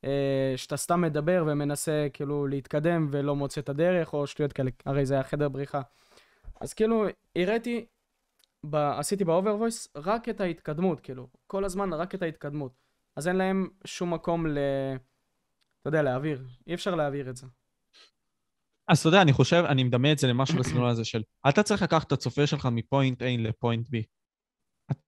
אה, 0.04 0.52
שאתה 0.56 0.76
סתם 0.76 1.00
מדבר 1.00 1.44
ומנסה 1.46 2.06
כאילו 2.12 2.46
להתקדם 2.46 3.08
ולא 3.10 3.36
מוצא 3.36 3.60
את 3.60 3.68
הדרך 3.68 4.12
או 4.12 4.26
שטויות 4.26 4.52
כאלה, 4.52 4.70
הרי 4.86 5.06
זה 5.06 5.14
היה 5.14 5.22
חדר 5.22 5.48
בריחה. 5.48 5.80
אז 6.60 6.74
כאילו 6.74 7.04
הראיתי, 7.36 7.86
ב, 8.70 8.76
עשיתי 8.76 9.24
ב 9.24 9.31
over 9.31 9.56
voice 9.56 9.88
רק 9.96 10.28
את 10.28 10.40
ההתקדמות, 10.40 11.00
כאילו, 11.00 11.28
כל 11.46 11.64
הזמן 11.64 11.92
רק 11.92 12.14
את 12.14 12.22
ההתקדמות. 12.22 12.72
אז 13.16 13.28
אין 13.28 13.36
להם 13.36 13.68
שום 13.84 14.14
מקום 14.14 14.46
ל... 14.46 14.58
אתה 15.80 15.88
יודע, 15.88 16.02
להעביר. 16.02 16.44
אי 16.66 16.74
אפשר 16.74 16.94
להעביר 16.94 17.30
את 17.30 17.36
זה. 17.36 17.46
אז 18.88 18.98
אתה 18.98 19.08
יודע, 19.08 19.22
אני 19.22 19.32
חושב, 19.32 19.64
אני 19.68 19.84
מדמה 19.84 20.12
את 20.12 20.18
זה 20.18 20.26
למשהו 20.26 20.58
בסגנון 20.58 20.90
הזה 20.90 21.04
של, 21.04 21.22
אתה 21.48 21.62
צריך 21.62 21.82
לקחת 21.82 22.06
את 22.06 22.12
הצופה 22.12 22.46
שלך 22.46 22.68
מפוינט 22.72 23.22
A 23.22 23.24
לפוינט 23.38 23.86
B. 23.88 23.96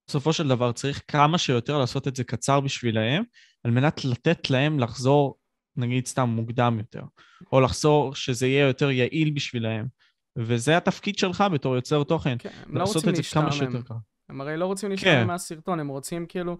בסופו 0.07 0.33
של 0.33 0.49
דבר 0.49 0.73
צריך 0.73 1.03
כמה 1.09 1.39
שיותר 1.39 1.79
לעשות 1.79 2.09
את 2.09 2.17
זה 2.17 2.25
קצר 2.25 2.61
בשבילהם, 2.61 3.23
על 3.65 3.71
מנת 3.71 4.05
לתת 4.05 4.51
להם 4.51 4.79
לחזור, 4.79 5.39
נגיד 5.77 6.07
סתם 6.07 6.29
מוקדם 6.29 6.77
יותר, 6.79 7.03
או 7.53 7.61
לחזור 7.61 8.15
שזה 8.15 8.47
יהיה 8.47 8.67
יותר 8.67 8.91
יעיל 8.91 9.31
בשבילהם. 9.35 9.87
וזה 10.37 10.77
התפקיד 10.77 11.19
שלך 11.19 11.45
בתור 11.53 11.77
יוצר 11.77 12.05
תוכן, 12.05 12.37
כן, 12.39 12.51
הם 12.67 12.77
לא 12.77 12.85
רוצים 12.85 13.11
את 13.11 13.17
זה 13.17 13.23
כמה 13.33 13.45
להשתעמם. 13.45 13.71
שיותר 13.73 13.89
קל. 13.89 13.95
הם 14.29 14.41
הרי 14.41 14.57
לא 14.57 14.67
רוצים 14.67 14.89
כן. 14.89 14.91
להשתעמם 14.91 15.27
מהסרטון, 15.27 15.81
הם 15.81 15.89
רוצים 15.89 16.27
כאילו... 16.27 16.59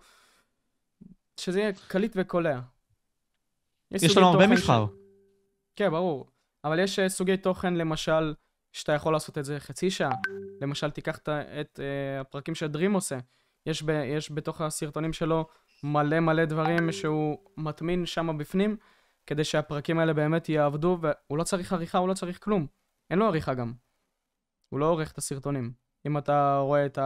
שזה 1.41 1.61
יהיה 1.61 1.73
קליט 1.89 2.13
וקולע. 2.17 2.61
יש 3.91 4.03
סוגי 4.03 4.15
לנו 4.15 4.27
הרבה 4.27 4.45
תוכן 4.45 4.57
ש- 4.57 4.61
מבחר. 4.61 4.87
כן, 5.77 5.91
ברור. 5.91 6.27
אבל 6.65 6.79
יש 6.79 6.99
אה, 6.99 7.09
סוגי 7.09 7.37
תוכן, 7.37 7.75
למשל, 7.75 8.35
שאתה 8.73 8.93
יכול 8.93 9.13
לעשות 9.13 9.39
את 9.39 9.45
זה 9.45 9.61
חצי 9.61 9.91
שעה. 9.91 10.11
למשל, 10.61 10.91
תיקח 10.91 11.19
את, 11.19 11.29
את 11.61 11.81
uh, 11.81 12.21
הפרקים 12.21 12.55
שדרים 12.55 12.93
עושה. 12.93 13.19
יש, 13.67 13.83
ב, 13.83 13.91
יש 13.91 14.33
בתוך 14.33 14.61
הסרטונים 14.61 15.13
שלו 15.13 15.47
מלא 15.83 16.21
מלא 16.21 16.45
דברים 16.45 16.93
שהוא 16.93 17.39
מטמין 17.57 18.07
שם 18.07 18.39
בפנים, 18.39 18.77
כדי 19.27 19.45
שהפרקים 19.45 19.99
האלה 19.99 20.13
באמת 20.13 20.49
יעבדו, 20.49 20.99
והוא 21.01 21.39
לא 21.39 21.45
צריך 21.45 21.73
עריכה, 21.73 21.99
הוא 21.99 22.09
לא 22.09 22.15
צריך 22.15 22.45
כלום. 22.45 22.67
אין 23.11 23.19
לו 23.19 23.27
עריכה 23.27 23.55
גם. 23.55 23.73
הוא 24.69 24.81
לא 24.81 24.87
עורך 24.91 25.13
את 25.13 25.19
הסרטונים. 25.19 25.73
אם 26.07 26.19
אתה 26.19 26.59
רואה 26.63 26.87
את 26.87 26.99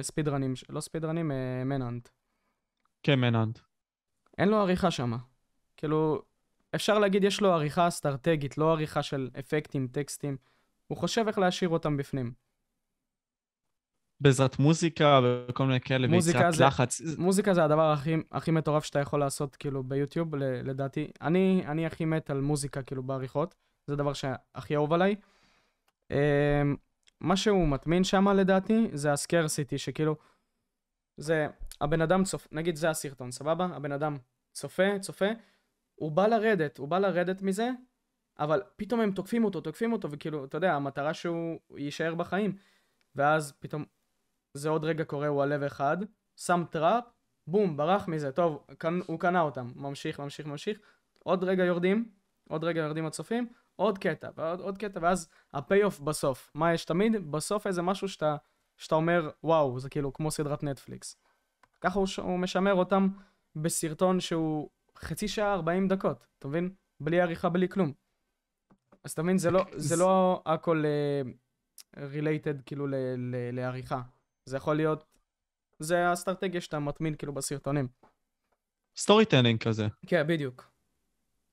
הספידרנים, 0.00 0.54
לא 0.68 0.80
ספידרנים, 0.80 1.32
אה, 1.32 1.64
מנאנט. 1.64 2.08
כן, 3.02 3.18
מנאנד. 3.20 3.58
אין 4.38 4.48
לו 4.48 4.56
עריכה 4.56 4.90
שם. 4.90 5.12
כאילו, 5.76 6.22
אפשר 6.74 6.98
להגיד 6.98 7.24
יש 7.24 7.40
לו 7.40 7.52
עריכה 7.52 7.88
אסטרטגית, 7.88 8.58
לא 8.58 8.72
עריכה 8.72 9.02
של 9.02 9.30
אפקטים, 9.38 9.88
טקסטים. 9.92 10.36
הוא 10.86 10.98
חושב 10.98 11.24
איך 11.28 11.38
להשאיר 11.38 11.70
אותם 11.70 11.96
בפנים. 11.96 12.32
בעזרת 14.20 14.58
מוזיקה 14.58 15.20
וכל 15.48 15.66
מיני 15.66 15.80
כאלה, 15.80 16.08
ויצירת 16.10 16.54
זה- 16.54 16.64
לחץ. 16.64 17.00
מוזיקה 17.18 17.54
זה 17.54 17.64
הדבר 17.64 17.90
הכי, 17.92 18.14
הכי 18.32 18.50
מטורף 18.50 18.84
שאתה 18.84 18.98
יכול 18.98 19.20
לעשות, 19.20 19.56
כאילו, 19.56 19.82
ביוטיוב, 19.82 20.36
לדעתי. 20.36 21.10
אני, 21.20 21.62
אני 21.66 21.86
הכי 21.86 22.04
מת 22.04 22.30
על 22.30 22.40
מוזיקה, 22.40 22.82
כאילו, 22.82 23.02
בעריכות. 23.02 23.54
זה 23.90 23.94
הדבר 23.94 24.12
שהכי 24.12 24.76
אהוב 24.76 24.92
עליי. 24.92 25.16
אמ, 26.10 26.76
מה 27.20 27.36
שהוא 27.36 27.68
מטמין 27.68 28.04
שם, 28.04 28.28
לדעתי, 28.28 28.88
זה 28.92 29.12
ה 29.12 29.19
scarcity, 29.19 29.78
שכאילו, 29.78 30.16
זה, 31.16 31.46
הבן 31.80 32.00
אדם 32.00 32.24
צופה, 32.24 32.48
נגיד 32.52 32.76
זה 32.76 32.90
הסרטון, 32.90 33.30
סבבה? 33.30 33.68
הבן 33.72 33.92
אדם 33.92 34.16
צופה, 34.52 34.98
צופה, 35.00 35.28
הוא 35.94 36.12
בא 36.12 36.26
לרדת, 36.26 36.78
הוא 36.78 36.88
בא 36.88 36.98
לרדת 36.98 37.42
מזה, 37.42 37.70
אבל 38.38 38.62
פתאום 38.76 39.00
הם 39.00 39.12
תוקפים 39.12 39.44
אותו, 39.44 39.60
תוקפים 39.60 39.92
אותו, 39.92 40.10
וכאילו, 40.10 40.44
אתה 40.44 40.56
יודע, 40.56 40.74
המטרה 40.74 41.14
שהוא 41.14 41.58
יישאר 41.76 42.14
בחיים. 42.14 42.56
ואז 43.16 43.52
פתאום, 43.52 43.84
זה 44.54 44.68
עוד 44.68 44.84
רגע 44.84 45.04
קורה, 45.04 45.28
הוא 45.28 45.42
על 45.42 45.54
לב 45.54 45.62
אחד, 45.62 45.96
שם 46.36 46.64
trap, 46.70 47.04
בום, 47.46 47.76
ברח 47.76 48.08
מזה, 48.08 48.32
טוב. 48.32 48.66
הוא 49.06 49.20
קנה 49.20 49.40
אותם, 49.40 49.72
ממשיך, 49.76 50.20
ממשיך, 50.20 50.46
ממשיך, 50.46 50.78
עוד 51.18 51.44
רגע 51.44 51.64
יורדים, 51.64 52.10
עוד 52.48 52.64
רגע 52.64 52.80
יורדים 52.80 53.06
הצופים, 53.06 53.48
עוד 53.80 53.98
קטע, 53.98 54.30
ועוד 54.36 54.60
עוד 54.60 54.78
קטע, 54.78 55.00
ואז 55.02 55.28
ה 55.52 55.59
payoff 55.59 56.00
בסוף. 56.00 56.50
מה 56.54 56.74
יש 56.74 56.84
תמיד? 56.84 57.32
בסוף 57.32 57.66
איזה 57.66 57.82
משהו 57.82 58.08
שאתה, 58.08 58.36
שאתה 58.76 58.94
אומר, 58.94 59.30
וואו, 59.44 59.80
זה 59.80 59.90
כאילו 59.90 60.12
כמו 60.12 60.30
סדרת 60.30 60.62
נטפליקס. 60.62 61.16
ככה 61.80 61.98
הוא. 61.98 62.06
הוא 62.22 62.38
משמר 62.38 62.74
אותם 62.74 63.08
בסרטון 63.56 64.20
שהוא 64.20 64.68
חצי 64.98 65.28
שעה, 65.28 65.54
40 65.54 65.88
דקות, 65.88 66.26
אתה 66.38 66.48
מבין? 66.48 66.70
בלי 67.00 67.20
עריכה, 67.20 67.48
בלי 67.48 67.68
כלום. 67.68 67.92
אז 69.04 69.12
אתה 69.12 69.22
מבין, 69.22 69.38
זה 69.38 69.50
לא, 69.50 69.64
זה 69.76 69.96
לא 69.96 70.42
הכל 70.46 70.84
related 71.96 72.62
כאילו 72.62 72.86
ל, 72.86 72.94
ל, 73.16 73.50
לעריכה. 73.52 74.00
זה 74.44 74.56
יכול 74.56 74.76
להיות, 74.76 75.04
זה 75.78 76.08
האסטרטגיה 76.08 76.60
שאתה 76.60 76.78
מטמין 76.78 77.14
כאילו 77.14 77.32
בסרטונים. 77.32 77.88
סטורי 78.96 79.24
טלינג 79.24 79.62
כזה. 79.62 79.86
כן, 80.06 80.26
בדיוק. 80.26 80.69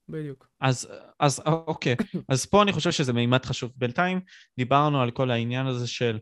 בדיוק. 0.09 0.47
אז, 0.61 0.87
אז 1.19 1.41
אוקיי, 1.45 1.95
אז 2.29 2.45
פה 2.45 2.63
אני 2.63 2.71
חושב 2.71 2.91
שזה 2.91 3.13
מימד 3.13 3.45
חשוב. 3.45 3.71
בינתיים 3.75 4.19
דיברנו 4.57 5.01
על 5.01 5.11
כל 5.11 5.31
העניין 5.31 5.67
הזה 5.67 5.87
של 5.87 6.19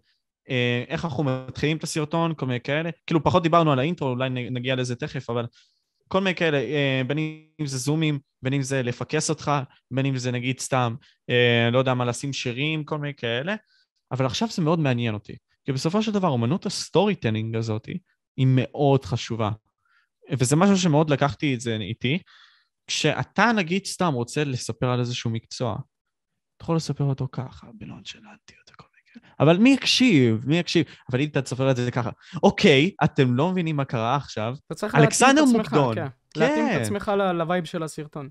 אה, 0.50 0.84
איך 0.88 1.06
אנחנו 1.06 1.24
מתחילים 1.24 1.78
את 1.78 1.84
הסרטון, 1.84 2.34
כל 2.36 2.46
מיני 2.46 2.62
כאלה. 2.62 2.90
כאילו 3.08 3.24
פחות 3.24 3.44
דיברנו 3.44 3.72
על 3.72 3.80
האינטרו, 3.80 4.10
אולי 4.10 4.30
נגיע 4.30 4.76
לזה 4.76 4.96
תכף, 4.96 5.30
אבל 5.30 5.46
כל 6.08 6.22
מיני 6.22 6.36
כאלה, 6.36 6.58
אה, 6.58 7.02
בין 7.08 7.18
אם 7.62 7.66
זה 7.66 7.78
זומים, 7.78 8.20
בין 8.42 8.54
אם 8.54 8.62
זה 8.62 8.84
לפקס 8.84 9.30
אותך, 9.30 9.52
בין 9.92 10.06
אם 10.06 10.18
זה 10.18 10.32
נגיד 10.32 10.60
סתם, 10.60 10.96
אה, 11.30 11.70
לא 11.72 11.80
יודע 11.80 11.94
מה, 11.94 12.06
לשים 12.06 12.34
שירים, 12.34 12.84
כל 12.84 12.98
מיני 12.98 13.14
כאלה. 13.14 13.56
אבל 14.12 14.26
עכשיו 14.26 14.48
זה 14.52 14.62
מאוד 14.62 14.80
מעניין 14.80 15.14
אותי. 15.14 15.36
כי 15.66 15.72
בסופו 15.72 16.02
של 16.02 16.12
דבר, 16.12 16.28
אומנות 16.28 16.66
ה 16.66 16.74
story 16.74 17.16
telling 17.16 17.56
הזאת 17.56 17.86
היא 18.38 18.48
מאוד 18.50 19.06
חשובה. 19.06 19.52
וזה 20.32 20.56
משהו 20.56 20.78
שמאוד 20.78 21.10
לקחתי 21.10 21.54
את 21.54 21.62
זה 21.62 21.76
איתי. 21.76 22.20
כשאתה 22.88 23.52
נגיד 23.56 23.86
סתם 23.86 24.14
רוצה 24.14 24.44
לספר 24.44 24.90
על 24.90 25.00
איזשהו 25.00 25.30
מקצוע, 25.30 25.76
אתה 26.58 26.64
יכול 26.64 26.76
לספר 26.76 27.04
אותו 27.04 27.28
ככה, 27.32 27.68
בנונשלנטיות 27.74 28.72
וכל 28.74 28.88
מיני 28.94 29.22
כאלה. 29.22 29.34
אבל 29.40 29.58
מי 29.58 29.70
יקשיב? 29.70 30.44
מי 30.46 30.58
יקשיב? 30.58 30.86
אבל 31.12 31.22
אם 31.22 31.28
אתה 31.28 31.42
תספר 31.42 31.72
את 31.72 31.76
זה 31.76 31.92
ככה, 31.92 32.10
אוקיי, 32.44 32.92
אתם 33.04 33.36
לא 33.36 33.52
מבינים 33.52 33.76
מה 33.76 33.86
קרה 33.86 34.16
עכשיו, 34.16 34.56
אתה 34.66 34.76
צריך 34.76 34.94
להתאים 34.94 35.06
אלכסנדר 35.06 35.44
את 35.44 35.48
עצמך, 35.48 35.74
מוקדון. 35.74 35.96
כן. 35.96 36.08
להתאים 36.36 36.66
את 36.66 36.72
כן. 36.72 36.82
עצמך 36.82 37.12
ל 37.34 37.40
vibe 37.40 37.66
של 37.66 37.84
הסרטון. 37.84 38.30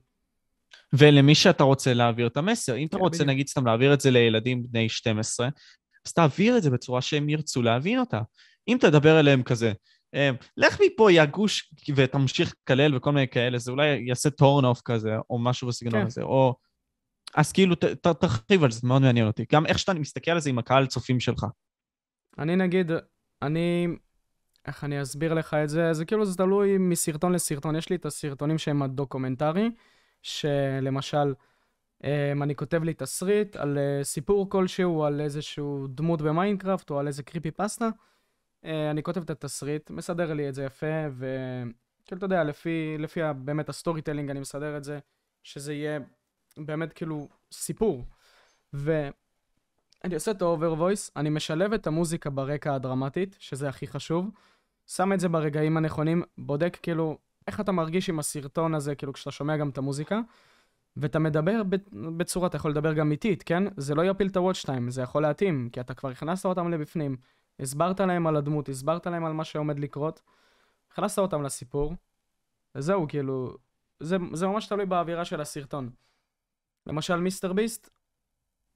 ולמי 0.92 1.34
שאתה 1.34 1.64
רוצה 1.64 1.94
להעביר 1.94 2.26
את 2.26 2.36
המסר. 2.36 2.76
אם 2.76 2.86
אתה 2.86 2.96
כן, 2.96 3.02
רוצה. 3.02 3.24
נגיד 3.24 3.48
סתם 3.48 3.66
להעביר 3.66 3.94
את 3.94 4.00
זה 4.00 4.10
לילדים 4.10 4.62
בני 4.62 4.88
12, 4.88 5.48
אז 6.06 6.12
תעביר 6.12 6.56
את 6.56 6.62
זה 6.62 6.70
בצורה 6.70 7.00
שהם 7.00 7.28
ירצו 7.28 7.62
להבין 7.62 7.98
אותה. 7.98 8.20
אם 8.68 8.76
תדבר 8.80 9.20
אליהם 9.20 9.42
כזה, 9.42 9.72
לך 10.56 10.80
מפה 10.86 11.12
יא 11.12 11.24
גוש 11.24 11.74
ותמשיך 11.96 12.54
לקלל 12.62 12.96
וכל 12.96 13.12
מיני 13.12 13.28
כאלה, 13.28 13.58
זה 13.58 13.70
אולי 13.70 13.86
יעשה 14.06 14.30
turn 14.30 14.64
off 14.64 14.80
כזה, 14.84 15.16
או 15.30 15.38
משהו 15.38 15.68
בסגנון 15.68 16.00
כן. 16.00 16.06
הזה, 16.06 16.22
או... 16.22 16.54
אז 17.34 17.52
כאילו, 17.52 17.74
ת, 17.74 17.84
ת, 17.84 18.06
תרחיב 18.06 18.64
על 18.64 18.70
זה, 18.70 18.78
זה 18.78 18.88
מאוד 18.88 19.02
מעניין 19.02 19.26
אותי. 19.26 19.44
גם 19.52 19.66
איך 19.66 19.78
שאתה 19.78 19.94
מסתכל 19.94 20.30
על 20.30 20.40
זה 20.40 20.50
עם 20.50 20.58
הקהל 20.58 20.86
צופים 20.86 21.20
שלך. 21.20 21.46
אני 22.38 22.56
נגיד, 22.56 22.90
אני, 23.42 23.86
איך 24.66 24.84
אני 24.84 25.02
אסביר 25.02 25.34
לך 25.34 25.54
את 25.54 25.68
זה? 25.68 25.92
זה 25.92 26.04
כאילו, 26.04 26.24
זה 26.24 26.36
תלוי 26.36 26.78
מסרטון 26.78 27.32
לסרטון. 27.32 27.76
יש 27.76 27.88
לי 27.88 27.96
את 27.96 28.06
הסרטונים 28.06 28.58
שהם 28.58 28.82
ה 28.82 28.89
documentary, 28.89 29.70
שלמשל, 30.22 31.34
אמ, 32.04 32.42
אני 32.42 32.54
כותב 32.54 32.82
לי 32.82 32.94
תסריט 32.94 33.56
על 33.56 33.78
אה, 33.78 34.04
סיפור 34.04 34.50
כלשהו, 34.50 35.04
על 35.04 35.20
איזשהו 35.20 35.86
דמות 35.88 36.22
ב 36.22 36.28
Minecraft, 36.28 36.90
או 36.90 36.98
על 36.98 37.06
איזה 37.06 37.22
creepypasta. 37.22 37.88
אה, 38.64 38.90
אני 38.90 39.02
כותב 39.02 39.22
את 39.22 39.30
התסריט, 39.30 39.90
מסדר 39.90 40.32
לי 40.32 40.48
את 40.48 40.54
זה 40.54 40.64
יפה, 40.64 40.86
וכאילו, 41.10 42.18
אתה 42.18 42.24
יודע, 42.24 42.44
לפי, 42.44 42.96
לפי 42.98 43.20
באמת 43.44 43.68
ה 43.68 43.74
story 43.74 44.02
telling, 44.02 44.30
אני 44.30 44.40
מסדר 44.40 44.76
את 44.76 44.84
זה, 44.84 44.98
שזה 45.42 45.74
יהיה 45.74 46.00
באמת 46.56 46.92
כאילו 46.92 47.28
סיפור. 47.52 48.04
ו... 48.74 49.08
אני 50.04 50.14
עושה 50.14 50.30
את 50.30 50.42
ה 50.42 50.48
over 50.48 50.72
voice, 50.72 51.10
אני 51.16 51.30
משלב 51.30 51.72
את 51.72 51.86
המוזיקה 51.86 52.30
ברקע 52.30 52.74
הדרמטית, 52.74 53.36
שזה 53.38 53.68
הכי 53.68 53.86
חשוב, 53.86 54.30
שם 54.86 55.12
את 55.12 55.20
זה 55.20 55.28
ברגעים 55.28 55.76
הנכונים, 55.76 56.22
בודק 56.38 56.78
כאילו 56.82 57.18
איך 57.46 57.60
אתה 57.60 57.72
מרגיש 57.72 58.08
עם 58.08 58.18
הסרטון 58.18 58.74
הזה, 58.74 58.94
כאילו 58.94 59.12
כשאתה 59.12 59.30
שומע 59.30 59.56
גם 59.56 59.68
את 59.68 59.78
המוזיקה, 59.78 60.20
ואתה 60.96 61.18
מדבר 61.18 61.62
בצורה, 62.16 62.46
אתה 62.46 62.56
יכול 62.56 62.70
לדבר 62.70 62.92
גם 62.92 63.12
איטית, 63.12 63.42
כן? 63.42 63.62
זה 63.76 63.94
לא 63.94 64.04
יפיל 64.04 64.26
את 64.26 64.36
ה-watch 64.36 64.66
time, 64.66 64.90
זה 64.90 65.02
יכול 65.02 65.22
להתאים, 65.22 65.68
כי 65.72 65.80
אתה 65.80 65.94
כבר 65.94 66.10
הכנסת 66.10 66.46
אותם 66.46 66.70
לבפנים, 66.70 67.16
הסברת 67.60 68.00
להם 68.00 68.26
על 68.26 68.36
הדמות, 68.36 68.68
הסברת 68.68 69.06
להם 69.06 69.24
על 69.24 69.32
מה 69.32 69.44
שעומד 69.44 69.78
לקרות, 69.78 70.22
הכנסת 70.90 71.18
אותם 71.18 71.42
לסיפור, 71.42 71.94
וזהו, 72.74 73.08
כאילו, 73.08 73.56
זה, 74.00 74.16
זה 74.32 74.46
ממש 74.46 74.66
תלוי 74.66 74.86
באווירה 74.86 75.24
של 75.24 75.40
הסרטון. 75.40 75.90
למשל, 76.86 77.16
מיסטר 77.16 77.52
ביסט, 77.52 77.90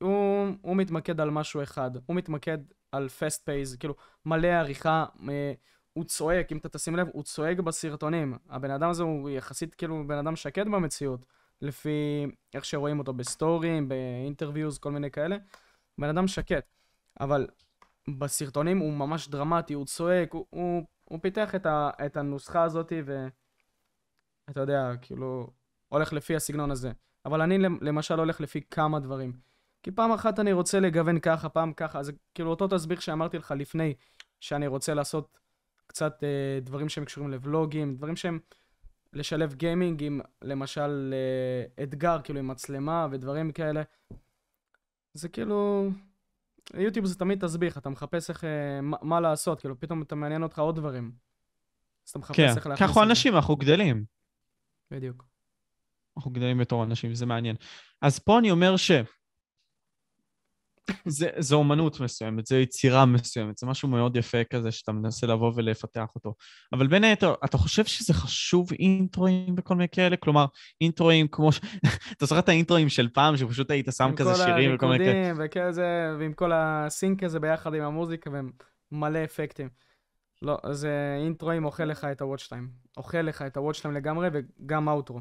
הוא, 0.02 0.46
הוא 0.62 0.76
מתמקד 0.76 1.20
על 1.20 1.30
משהו 1.30 1.62
אחד, 1.62 1.90
הוא 2.06 2.16
מתמקד 2.16 2.58
על 2.92 3.08
fast 3.08 3.44
pace, 3.44 3.76
כאילו 3.76 3.94
מלא 4.26 4.46
עריכה, 4.46 5.04
אה, 5.28 5.52
הוא 5.92 6.04
צועק, 6.04 6.52
אם 6.52 6.56
אתה 6.56 6.68
תשים 6.68 6.96
לב, 6.96 7.08
הוא 7.12 7.22
צועק 7.22 7.58
בסרטונים. 7.58 8.34
הבן 8.48 8.70
אדם 8.70 8.90
הזה 8.90 9.02
הוא 9.02 9.30
יחסית 9.30 9.74
כאילו 9.74 10.04
בן 10.06 10.18
אדם 10.18 10.36
שקט 10.36 10.66
במציאות, 10.66 11.26
לפי 11.62 12.26
איך 12.54 12.64
שרואים 12.64 12.98
אותו 12.98 13.12
בסטורים, 13.12 13.88
ב 13.88 13.96
interviews, 13.96 14.78
כל 14.78 14.92
מיני 14.92 15.10
כאלה. 15.10 15.36
בן 15.98 16.08
אדם 16.08 16.28
שקט. 16.28 16.64
אבל 17.20 17.46
בסרטונים 18.18 18.78
הוא 18.78 18.92
ממש 18.92 19.28
דרמטי, 19.28 19.74
הוא 19.74 19.86
צועק, 19.86 20.32
הוא, 20.32 20.46
הוא, 20.50 20.82
הוא 21.04 21.18
פיתח 21.22 21.54
את, 21.54 21.66
ה, 21.66 21.90
את 22.06 22.16
הנוסחה 22.16 22.62
הזאת, 22.62 22.92
ואתה 23.04 24.60
יודע, 24.60 24.92
כאילו, 25.02 25.50
הולך 25.88 26.12
לפי 26.12 26.36
הסגנון 26.36 26.70
הזה. 26.70 26.92
אבל 27.24 27.40
אני 27.40 27.58
למשל 27.58 28.18
הולך 28.18 28.40
לפי 28.40 28.60
כמה 28.70 29.00
דברים. 29.00 29.32
כי 29.82 29.90
פעם 29.90 30.12
אחת 30.12 30.38
אני 30.38 30.52
רוצה 30.52 30.80
לגוון 30.80 31.20
ככה, 31.20 31.48
פעם 31.48 31.72
ככה, 31.72 32.02
זה 32.02 32.12
כאילו 32.34 32.50
אותו 32.50 32.68
תסביך 32.68 33.02
שאמרתי 33.02 33.38
לך 33.38 33.54
לפני, 33.56 33.94
שאני 34.40 34.66
רוצה 34.66 34.94
לעשות 34.94 35.38
קצת 35.86 36.24
אה, 36.24 36.60
דברים 36.62 36.88
שהם 36.88 37.04
קשורים 37.04 37.30
לבלוגים, 37.30 37.96
דברים 37.96 38.16
שהם 38.16 38.38
לשלב 39.12 39.54
גיימינג 39.54 40.02
עם 40.02 40.20
למשל 40.42 41.14
אה, 41.14 41.84
אתגר, 41.84 42.18
כאילו 42.24 42.38
עם 42.38 42.48
מצלמה 42.48 43.06
ודברים 43.10 43.52
כאלה. 43.52 43.82
זה 45.14 45.28
כאילו... 45.28 45.90
יוטיוב 46.74 47.06
זה 47.06 47.14
תמיד 47.14 47.46
תסביך, 47.46 47.78
אתה 47.78 47.88
מחפש 47.88 48.30
איך, 48.30 48.44
אה, 48.44 48.80
מה, 48.80 48.96
מה 49.02 49.20
לעשות, 49.20 49.60
כאילו 49.60 49.80
פתאום 49.80 50.02
אתה 50.02 50.14
מעניין 50.14 50.42
אותך 50.42 50.58
עוד 50.58 50.76
דברים. 50.76 51.12
אז 52.06 52.10
אתה 52.10 52.18
מחפש 52.18 52.36
כן, 52.36 52.48
איך 52.56 52.66
להכניס 52.66 52.90
ככה 52.90 53.00
את 53.00 53.06
זה. 53.06 53.10
אנשים, 53.10 53.36
אנחנו 53.36 53.56
גדלים. 53.56 54.04
בדיוק. 54.90 55.24
אנחנו 56.16 56.30
גדלים 56.30 56.58
בתור 56.58 56.84
אנשים, 56.84 57.14
זה 57.14 57.26
מעניין. 57.26 57.56
אז 58.02 58.18
פה 58.18 58.38
אני 58.38 58.50
אומר 58.50 58.76
ש... 58.76 58.90
זה, 61.06 61.28
זה 61.38 61.54
אומנות 61.54 62.00
מסוימת, 62.00 62.46
זה 62.46 62.58
יצירה 62.58 63.06
מסוימת, 63.06 63.58
זה 63.58 63.66
משהו 63.66 63.88
מאוד 63.88 64.16
יפה 64.16 64.44
כזה 64.44 64.70
שאתה 64.70 64.92
מנסה 64.92 65.26
לבוא 65.26 65.52
ולפתח 65.56 66.06
אותו. 66.14 66.34
אבל 66.72 66.86
בין 66.86 67.04
היתר, 67.04 67.34
אתה 67.44 67.58
חושב 67.58 67.84
שזה 67.84 68.14
חשוב 68.14 68.72
אינטרואים 68.72 69.54
וכל 69.58 69.74
מיני 69.74 69.88
כאלה? 69.88 70.16
כלומר, 70.16 70.46
אינטרואים 70.80 71.28
כמו 71.28 71.52
ש... 71.52 71.60
אתה 72.16 72.26
זוכר 72.26 72.38
את 72.38 72.48
האינטרואים 72.48 72.88
של 72.88 73.08
פעם, 73.08 73.36
שפשוט 73.36 73.70
היית 73.70 73.88
שם 73.96 74.10
כזה 74.16 74.34
שירים 74.34 74.74
וכל 74.74 74.86
מיני 74.86 75.04
כאלה? 75.04 75.28
עם 75.28 75.36
כל 75.36 75.40
הריקודים 75.40 75.66
וכזה, 75.66 76.16
ועם 76.18 76.32
כל 76.32 76.52
הסינק 76.54 77.22
הזה 77.22 77.40
ביחד 77.40 77.74
עם 77.74 77.82
המוזיקה 77.82 78.30
והם 78.30 78.50
מלא 78.92 79.24
אפקטים. 79.24 79.68
לא, 80.42 80.58
זה 80.72 81.16
אינטרואים 81.22 81.64
אוכל 81.64 81.84
לך 81.84 82.04
את 82.04 82.20
ה-watch 82.20 82.48
time. 82.52 82.96
אוכל 82.96 83.18
לך 83.18 83.42
את 83.42 83.56
ה-watch 83.56 83.82
time 83.82 83.88
לגמרי 83.88 84.28
וגם 84.32 84.88
outro. 84.88 85.20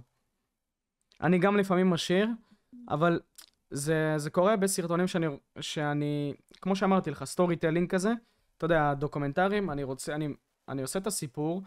אני 1.22 1.39
גם 1.39 1.57
לפעמים 1.57 1.89
משאיר, 1.89 2.28
אבל 2.89 3.20
זה, 3.70 4.13
זה 4.18 4.30
קורה 4.30 4.55
בסרטונים 4.55 5.07
שאני, 5.07 5.28
שאני, 5.59 6.34
כמו 6.61 6.76
שאמרתי 6.76 7.11
לך, 7.11 7.24
storytelling 7.24 7.89
כזה, 7.89 8.13
אתה 8.57 8.65
יודע, 8.65 8.93
דוקומנטרים, 8.93 9.70
אני 9.70 9.84
רוצה, 9.84 10.15
אני, 10.15 10.28
אני 10.68 10.82
עושה 10.82 10.99
את 10.99 11.07
הסיפור, 11.07 11.61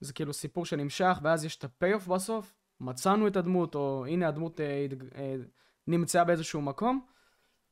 זה 0.00 0.12
כאילו 0.12 0.32
סיפור 0.32 0.66
שנמשך, 0.66 1.18
ואז 1.22 1.44
יש 1.44 1.56
את 1.56 1.64
ה 1.64 1.70
payoff 1.70 2.06
בסוף, 2.06 2.54
מצאנו 2.80 3.26
את 3.26 3.36
הדמות, 3.36 3.74
או 3.74 4.06
הנה 4.08 4.28
הדמות 4.28 4.60
אה, 4.60 4.86
התג- 4.90 5.14
אה, 5.14 5.36
נמצאה 5.86 6.24
באיזשהו 6.24 6.62
מקום, 6.62 7.06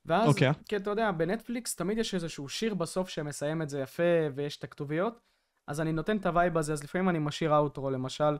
ואז, 0.06 0.28
אוקיי. 0.28 0.52
כי 0.68 0.76
אתה 0.76 0.90
יודע, 0.90 1.10
בנטפליקס 1.10 1.76
תמיד 1.76 1.98
יש 1.98 2.14
איזשהו 2.14 2.48
שיר 2.48 2.74
בסוף 2.74 3.08
שמסיים 3.08 3.62
את 3.62 3.68
זה 3.68 3.80
יפה, 3.80 4.02
ויש 4.34 4.56
את 4.56 4.64
הכתוביות, 4.64 5.20
אז 5.66 5.80
אני 5.80 5.92
נותן 5.92 6.16
את 6.16 6.26
ה 6.26 6.33
vibe 6.33 6.58
הזה, 6.58 6.72
אז 6.72 6.84
לפעמים 6.84 7.08
אני 7.08 7.18
משאיר 7.18 7.56
outro 7.56 7.90
למשל, 7.90 8.36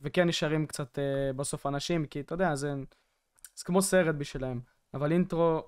וכן 0.00 0.28
נשארים 0.28 0.66
קצת 0.66 0.98
אה, 0.98 1.32
בסוף 1.36 1.66
אנשים, 1.66 2.06
כי 2.06 2.20
אתה 2.20 2.34
יודע, 2.34 2.54
זה, 2.54 2.74
זה 3.60 3.64
כמו 3.64 3.82
סרט 3.82 4.14
בשבילם. 4.14 4.60
אבל 4.94 5.12
intro, 5.12 5.62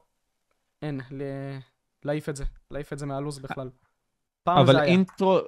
אין, 0.83 1.01
להעיף 2.05 2.29
את 2.29 2.37
זה, 2.37 2.45
להעיף 2.71 2.93
את 2.93 2.99
זה 2.99 3.07
מהלו"ז 3.07 3.39
בכלל. 3.39 3.71
פעם 4.43 4.59
אבל 4.59 4.73
זה 4.73 4.81
היה. 4.81 4.91
intro, 4.93 5.39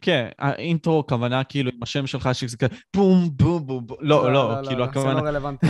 כן, 0.00 0.28
ה 0.38 0.49
intro 0.49 1.06
כוונה 1.06 1.44
כאילו 1.44 1.70
עם 1.74 1.82
השם 1.82 2.06
שלך 2.06 2.28
שזה 2.32 2.56
כזה 2.56 2.74
בום 2.96 3.30
בום 3.32 3.66
בום, 3.66 3.86
בום. 3.86 3.96
לא, 4.00 4.32
לא, 4.32 4.56
כאילו 4.66 4.84
זה 4.84 4.90
הכוונה, 4.90 5.20
לא 5.20 5.28
רלוונטי. 5.28 5.66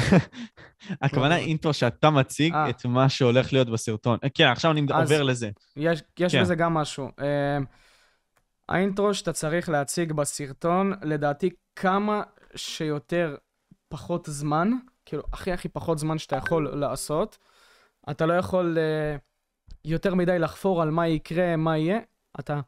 הכוונה 1.03 1.39
לא. 1.39 1.43
intro 1.43 1.73
שאתה 1.73 2.11
מציג 2.11 2.55
אה. 2.55 2.71
את 2.71 2.87
מה 2.87 3.09
שהולך 3.09 3.53
להיות 3.53 3.71
בסרטון. 3.71 4.19
כן, 4.35 4.47
עכשיו 4.47 4.71
אני 4.71 4.81
עובר 4.81 5.23
לזה. 5.23 5.51
יש, 5.77 6.03
יש 6.19 6.33
כן. 6.33 6.43
בזה 6.43 6.55
גם 6.55 6.75
משהו. 6.75 7.09
Uh, 7.09 7.23
האינטרו 8.69 9.15
שאתה 9.15 9.33
צריך 9.33 9.69
להציג 9.69 10.13
בסרטון, 10.13 10.93
לדעתי 11.03 11.51
כמה 11.77 12.23
שיותר 12.57 13.37
פחות 13.89 14.29
זמן, 14.31 14.71
כאילו 15.05 15.23
הכי 15.33 15.53
הכי 15.53 15.69
פחות 15.69 15.99
זמן 15.99 16.19
שאתה 16.19 16.37
יכול 16.37 16.69
לעשות, 16.75 17.39
אתה 18.11 18.27
לא 18.27 18.33
יכול 18.33 18.79
uh, 18.79 19.21
יותר 19.85 20.15
מדי 20.15 20.39
לחפור 20.39 20.83
על 20.83 20.91
מה 20.91 21.09
יקרה, 21.09 21.57
מה 21.57 21.79
יהיה, 21.79 22.01
אתה 22.41 22.61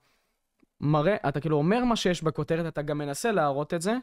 מראה, 0.81 1.17
אתה 1.29 1.41
כאילו 1.41 1.57
אומר 1.57 1.85
מה 1.85 1.97
שיש 1.97 2.23
בכותרת, 2.23 2.67
אתה 2.67 2.83
גם 2.83 2.99
מנסה 2.99 3.33
להראות 3.33 3.75
את 3.75 3.83
זה, 3.83 3.97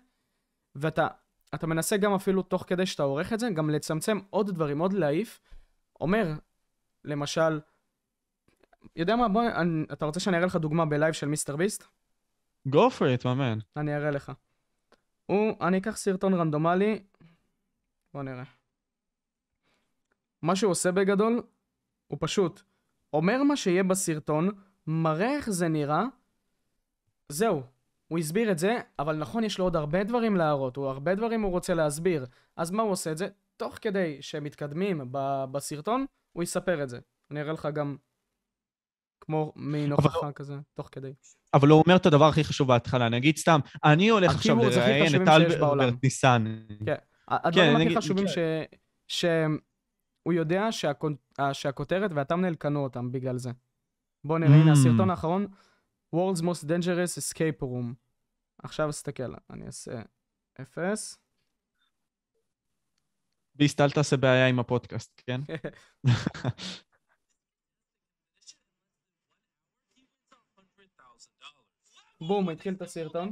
ואתה 0.76 1.08
אתה 1.56 1.68
מנסה 1.68 1.98
גם 1.98 2.14
אפילו 2.14 2.42
תוך 2.42 2.64
כדי 2.68 2.86
שאתה 2.86 3.04
עורך 3.04 3.34
את 3.34 3.40
זה, 3.40 3.50
גם 3.50 3.70
לצמצם 3.70 4.20
עוד 4.30 4.52
דברים, 4.52 4.80
עוד 4.80 4.94
להעיף. 4.94 5.40
אומר, 6.02 6.34
למשל, 7.06 7.60
יודע 8.96 9.16
מה, 9.16 9.28
בוא, 9.28 9.44
אני, 9.56 9.86
אתה 9.94 10.06
רוצה 10.06 10.20
שאני 10.20 10.38
אראה 10.38 10.48
לך 10.48 10.56
דוגמה 10.56 10.86
בלייב 10.86 11.14
של 11.14 11.28
מיסטר 11.28 11.56
ביסט? 11.56 11.84
go 12.68 12.90
for 12.98 13.20
it, 13.20 13.26
מאמן. 13.26 13.60
אני 13.78 13.96
אראה 13.96 14.12
לך. 14.12 14.32
הוא, 15.26 15.54
אני 15.62 15.78
אקח 15.78 15.98
סרטון 15.98 16.34
רנדומלי, 16.34 17.04
בוא 18.14 18.24
נראה. 18.24 18.44
מה 20.42 20.56
שהוא 20.56 20.72
עושה 20.72 20.92
בגדול, 20.92 21.42
הוא 22.08 22.18
פשוט 22.22 22.62
אומר 23.14 23.44
מה 23.44 23.56
שיהיה 23.56 23.84
בסרטון, 23.84 24.50
מראה 24.88 25.36
איך 25.36 25.50
זה 25.50 25.68
נראה, 25.68 26.06
זהו. 27.30 27.62
הוא 28.08 28.20
הסביר 28.20 28.52
את 28.52 28.60
זה, 28.60 28.78
אבל 29.00 29.16
נכון, 29.16 29.44
יש 29.44 29.60
לו 29.60 29.66
עוד 29.66 29.76
הרבה 29.76 30.04
דברים 30.04 30.36
להראות, 30.36 30.76
הוא 30.76 30.88
הרבה 30.88 31.16
דברים 31.16 31.42
הוא 31.42 31.52
רוצה 31.52 31.74
להסביר. 31.74 32.26
אז 32.56 32.72
מה 32.72 32.84
הוא 32.84 32.92
עושה 32.92 33.12
את 33.12 33.18
זה? 33.18 33.28
תוך 33.58 33.78
כדי 33.82 34.18
שהם 34.22 34.44
מתקדמים 34.44 35.08
ב- 35.12 35.46
בסרטון, 35.52 36.06
הוא 36.34 36.44
יספר 36.44 36.84
את 36.84 36.90
זה. 36.90 37.00
אני 37.32 37.42
אראה 37.42 37.54
לך 37.54 37.68
גם 37.74 37.98
כמו 39.22 39.54
מין 39.56 39.92
הוכחה 39.92 40.32
כזה, 40.32 40.56
תוך 40.74 40.90
כדי. 40.92 41.14
אבל 41.54 41.68
הוא 41.70 41.84
אומר 41.86 41.96
את 41.96 42.06
הדבר 42.06 42.26
הכי 42.26 42.44
חשוב 42.44 42.68
בהתחלה, 42.68 43.10
נגיד 43.10 43.38
סתם, 43.38 43.60
אני 43.84 44.10
הולך 44.10 44.32
עכשיו 44.32 44.56
לראיין 44.56 45.16
את. 45.16 45.28
וברט 45.58 45.94
ניסן. 46.04 46.64
כן. 46.86 46.96
הדברים 47.28 47.76
הכי 47.76 47.86
נגיד- 47.86 47.98
חשובים 47.98 48.26
כן. 48.26 48.32
ש... 49.08 49.16
שהוא 49.18 50.34
יודע 50.34 50.68
שהכ- 50.72 51.54
שהכותרת 51.54 52.12
והתמנל 52.16 52.56
קנו 52.56 52.84
אותם 52.84 53.12
בגלל 53.12 53.38
זה. 53.38 53.52
בוא 54.24 54.40
נראה, 54.40 54.52
הנה 54.56 54.72
Mm. 54.72 54.74
הסרטון 54.74 55.10
האחרון, 55.10 55.48
World's 56.16 56.42
Most 56.42 56.66
Dangerous 56.68 57.18
Escape 57.20 57.62
Room. 57.64 57.94
עכשיו 58.64 58.90
תסתכל, 58.90 59.34
אני 59.50 59.66
אעשה 59.66 60.02
אפס. 60.62 61.18
ביסט, 63.56 63.82
אל 63.82 63.92
תעשה 63.92 64.18
בעיה 64.18 64.48
עם 64.48 64.60
הפודקאסט, 64.60 65.22
כן? 65.26 65.42
בום, 72.28 72.50
התחיל 72.50 72.74
את 72.74 72.82
הסרטון. 72.82 73.32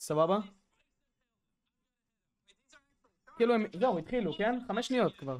סבבה? 0.00 0.38
כאילו 3.40 3.54
הם, 3.54 3.64
זהו, 3.72 3.98
התחילו, 3.98 4.32
כן? 4.38 4.58
חמש 4.68 4.88
שניות 4.88 5.16
כבר. 5.16 5.38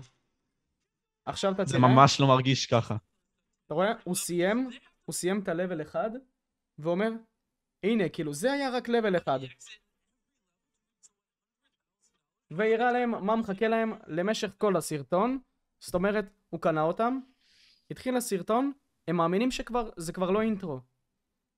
עכשיו 1.25 1.53
אתה 1.53 1.65
זה 1.65 1.79
תראה. 1.79 1.89
ממש 1.89 2.21
לא 2.21 2.27
מרגיש 2.27 2.67
ככה. 2.67 2.97
אתה 3.67 3.75
רואה? 3.75 3.93
הוא 4.05 4.15
סיים, 4.15 4.69
הוא 5.05 5.13
סיים 5.15 5.41
את 5.43 5.49
ה-level 5.49 5.83
1, 5.83 6.11
ואומר, 6.79 7.11
הנה, 7.83 8.09
כאילו, 8.09 8.35
זה 8.35 8.53
היה 8.53 8.71
רק 8.71 8.89
level 8.89 9.17
1. 9.17 9.41
והראה 12.51 12.93
להם 12.93 13.27
מה 13.27 13.37
מחכה 13.37 13.69
להם 13.69 13.93
למשך 14.07 14.51
כל 14.59 14.77
הסרטון. 14.77 15.39
זאת 15.81 15.95
אומרת, 15.95 16.25
הוא 16.51 16.61
קנה 16.61 16.83
אותם, 16.83 17.21
התחיל 17.91 18.17
הסרטון, 18.17 18.73
הם 19.09 19.17
מאמינים 19.17 19.51
שכבר, 19.51 19.91
זה 19.97 20.13
כבר 20.13 20.31
לא 20.31 20.43
intro. 20.43 20.81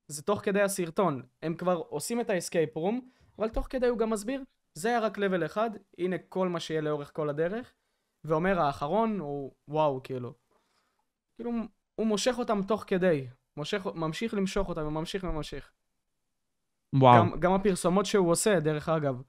זה 0.07 0.23
תוך 0.23 0.41
כדי 0.41 0.63
הסרטון. 0.63 1.23
הם 1.43 1.57
כבר 1.57 1.77
עושים 1.77 2.21
את 2.21 2.31
ה 2.31 2.37
escape 2.37 2.77
room, 2.77 3.09
אבל 3.39 3.49
תוך 3.49 3.67
כדי 3.71 3.87
הוא 3.87 3.99
גם 3.99 4.11
מסביר, 4.11 4.43
זה 4.75 4.89
היה 4.89 5.01
רק 5.01 5.19
level 5.19 5.47
1, 5.47 5.71
הנה 5.99 6.17
כל 6.29 6.49
מה 6.49 6.61
שיהיה 6.61 6.81
לאורך 6.81 7.11
כל 7.15 7.29
הדרך. 7.29 7.73
ואומר 8.25 8.61
האחרון 8.61 9.21
הוא 9.21 9.53
וואו, 9.69 10.01
כאילו. 10.05 10.35
כאילו, 11.37 11.51
הוא 11.95 12.07
מושך 12.07 12.35
אותם 12.39 12.61
תוך 12.69 12.85
כדי. 12.87 13.27
מושך, 13.57 13.87
ממשיך 13.95 14.35
למשוך 14.35 14.69
אותם, 14.69 14.87
וממשיך 14.87 15.25
וממשיך. 15.25 15.73
וואו. 16.95 17.23
גם, 17.23 17.41
גם 17.41 17.53
הפרסומות 17.53 18.07
שהוא 18.07 18.31
עושה, 18.31 18.61
דרך 18.61 18.89
אגב. 18.89 19.23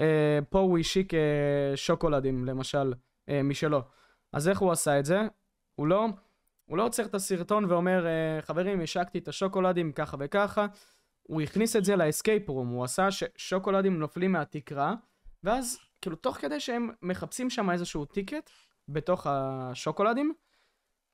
אה, 0.00 0.38
פה 0.50 0.58
הוא 0.58 0.78
השיק 0.78 1.14
אה, 1.14 1.72
שוקולדים, 1.74 2.44
למשל, 2.44 2.92
אה, 3.28 3.42
משלו. 3.42 3.80
אז 4.32 4.48
איך 4.48 4.58
הוא 4.58 4.72
עשה 4.72 4.98
את 4.98 5.04
זה? 5.04 5.20
הוא 5.74 5.86
לא, 5.86 6.06
הוא 6.64 6.78
לא 6.78 6.86
עוצר 6.86 7.04
את 7.04 7.14
הסרטון 7.14 7.64
ואומר, 7.64 8.06
אה, 8.06 8.42
חברים, 8.42 8.80
השקתי 8.80 9.18
את 9.18 9.28
השוקולדים 9.28 9.92
ככה 9.92 10.16
וככה. 10.20 10.66
הוא 11.22 11.42
הכניס 11.42 11.76
את 11.76 11.84
זה 11.84 11.96
ל 11.96 12.03
escape 12.03 12.48
room, 12.48 12.68
הוא 12.68 12.84
עשה 12.84 13.10
ששוקולדים 13.10 13.98
נופלים 13.98 14.32
מהתקרה, 14.32 14.94
ואז, 15.44 15.78
כאילו, 16.00 16.16
תוך 16.16 16.36
כדי 16.36 16.60
שהם 16.60 16.90
מחפשים 17.02 17.50
שם 17.50 17.70
איזשהו 17.70 18.04
ticket 18.04 18.50
בתוך 18.88 19.26
השוקולדים, 19.30 20.34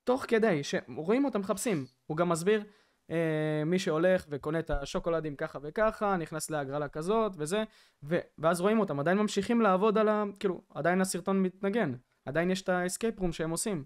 תוך 0.05 0.25
כדי 0.29 0.61
שרואים 0.65 1.25
אותם 1.25 1.41
מחפשים, 1.41 1.87
הוא 2.07 2.17
גם 2.17 2.29
מסביר, 2.29 2.65
אה, 3.11 3.63
מי 3.67 3.79
שהולך 3.79 4.27
וקונה 4.29 4.59
את 4.59 4.71
השוקולדים 4.71 5.37
ככה 5.37 5.59
וככה, 5.63 6.17
נכנס 6.17 6.51
להגרלה 6.51 6.89
כזאת 6.89 7.33
וזה, 7.37 7.65
ו- 8.03 8.19
ואז 8.39 8.61
רואים 8.61 8.81
אותם, 8.81 9.01
עדיין 9.01 9.19
ממשיכים 9.19 9.61
לעבוד 9.61 9.99
על 9.99 10.09
ה... 10.09 10.25
כאילו, 10.41 10.63
עדיין 10.75 11.01
הסרטון 11.01 11.43
מתנגן, 11.43 11.95
עדיין 12.25 12.51
יש 12.51 12.63
את 12.63 12.69
ה 12.69 12.76
escape 12.76 13.21
room 13.21 13.33
שהם 13.33 13.51
עושים, 13.51 13.85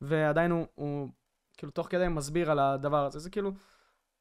ועדיין 0.00 0.50
הוא, 0.50 0.66
הוא 0.74 1.08
כאילו 1.56 1.72
תוך 1.72 1.86
כדי 1.90 2.08
מסביר 2.08 2.50
על 2.50 2.58
הדבר 2.58 3.04
הזה, 3.04 3.18
זה 3.18 3.30
כאילו, 3.30 3.52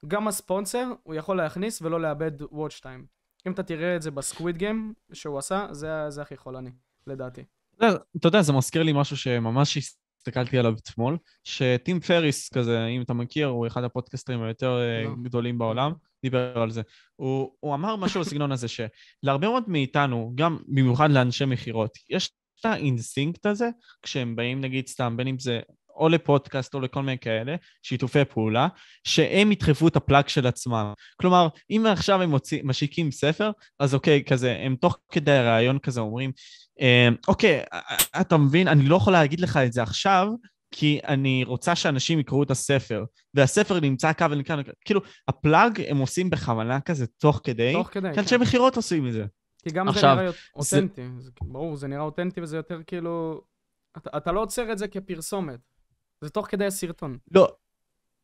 גם 0.08 0.28
הספונסר 0.28 0.88
הוא 1.04 1.16
יכול 1.16 1.38
להכניס 1.38 1.82
ולא 1.82 2.02
לאבד 2.02 2.42
watch 2.42 2.82
time. 2.84 3.06
אם 3.48 3.52
אתה 3.52 3.64
תראה 3.64 3.96
את 3.96 4.02
זה 4.02 4.12
ב 4.12 4.19
Squid 4.19 4.58
Game 4.58 4.94
שהוא 5.14 5.38
עשה, 5.40 5.68
זה, 5.72 6.10
זה 6.10 6.22
הכי 6.22 6.38
חולני, 6.38 6.70
לדעתי. 7.08 7.42
אתה 7.78 7.86
יודע- 7.86 7.98
אתה 8.18 8.28
יודע, 8.28 8.42
זה 8.42 8.54
מזכיר 8.54 8.84
לי 8.84 8.92
משהו 8.96 9.18
שממש 9.18 9.78
הסתכלתי 9.78 10.58
עליו 10.58 10.74
אתמול, 10.84 11.18
שטים 11.44 12.00
פריס 12.00 12.50
כזה, 12.54 12.86
אם 12.86 13.02
אתה 13.02 13.14
מכיר, 13.14 13.48
הוא 13.48 13.68
אחד 13.68 13.84
הפודקאסטרים 13.84 14.44
היותר 14.44 14.80
אה, 14.82 15.04
לא. 15.04 15.16
גדולים 15.24 15.58
בעולם, 15.58 15.92
דיבר 16.24 16.60
על 16.60 16.72
זה. 16.72 16.82
הוא, 17.16 17.52
הוא 17.60 17.74
אמר 17.76 17.96
משהו 17.96 18.22
בסגנון 18.22 18.52
הזה, 18.52 18.68
שלהרבה 18.68 19.48
מאוד 19.48 19.64
מאיתנו, 19.68 20.32
גם 20.36 20.58
במיוחד 20.68 21.12
לאנשי 21.12 21.46
מכירות, 21.46 21.92
יש 22.10 22.32
את 22.60 22.66
האינסטינקט 22.66 23.46
הזה, 23.46 23.70
כשהם 24.02 24.36
באים 24.36 24.62
נגיד 24.62 24.88
סתם, 24.88 25.18
בין 25.18 25.28
אם 25.28 25.40
זה 25.40 25.60
או 25.96 26.10
לפודקאסט 26.10 26.74
או 26.74 26.80
לכל 26.80 27.02
מיני 27.02 27.18
כאלה, 27.18 27.56
שיתופי 27.84 28.26
פעולה, 28.26 28.68
שהם 29.04 29.52
ידחפו 29.52 29.88
את 29.88 29.96
ה 29.96 30.02
plug 30.02 30.28
של 30.28 30.48
עצמם. 30.48 30.94
כלומר, 31.22 31.48
אם 31.70 31.86
עכשיו 31.90 32.22
הם 32.22 32.30
מוציא, 32.30 32.62
משיקים 32.64 33.12
ספר, 33.12 33.52
אז 33.80 33.96
אוקיי, 33.96 34.24
כזה, 34.24 34.58
הם 34.60 34.76
תוך 34.76 34.98
כדי 35.12 35.32
הרעיון 35.32 35.80
כזה 35.80 36.02
אומרים, 36.02 36.32
אה, 36.82 37.10
אוקיי, 37.28 37.64
אתה 38.22 38.38
מבין, 38.38 38.68
אני 38.68 38.84
לא 38.84 38.96
יכול 38.96 39.14
להגיד 39.14 39.40
לך 39.40 39.58
את 39.58 39.74
זה 39.74 39.84
עכשיו, 39.84 40.28
כי 40.72 41.00
אני 41.08 41.44
רוצה 41.44 41.76
שאנשים 41.76 42.20
יקראו 42.20 42.44
את 42.44 42.52
הספר, 42.52 43.04
והספר 43.34 43.80
נמצא 43.80 44.14
כאן 44.14 44.32
ונקרא, 44.32 44.56
כאילו, 44.86 45.02
הפלאג 45.28 45.82
הם 45.88 45.98
עושים 45.98 46.30
בכוונה 46.30 46.80
כזה 46.82 47.08
תוך 47.08 47.42
כדי, 47.44 47.74
תוך 47.74 47.90
כדי, 47.92 48.14
כי 48.14 48.20
אנשי 48.20 48.38
מכירות 48.38 48.76
עושים 48.76 49.08
את 49.08 49.14
זה. 49.14 49.26
כי 49.64 49.70
גם 49.70 49.88
עכשיו, 49.88 50.16
זה 50.16 50.22
נראה 50.22 50.32
זה- 50.62 50.78
אותנטי, 50.78 51.02
זה... 51.20 51.32
ברור, 51.42 51.76
זה 51.76 51.88
נראה 51.88 52.02
אותנטי 52.02 52.42
וזה 52.42 52.58
יותר 52.58 52.82
כאילו... 52.88 53.42
אתה, 53.98 54.18
אתה 54.18 54.32
לא 54.32 54.42
עוצר 54.42 54.72
את 54.72 54.78
זה 54.78 54.88
כפרסומת, 54.88 55.60
זה 56.24 56.30
תוך 56.30 56.48
כדי 56.50 56.66
הסרטון. 56.66 57.18
לא, 57.32 57.48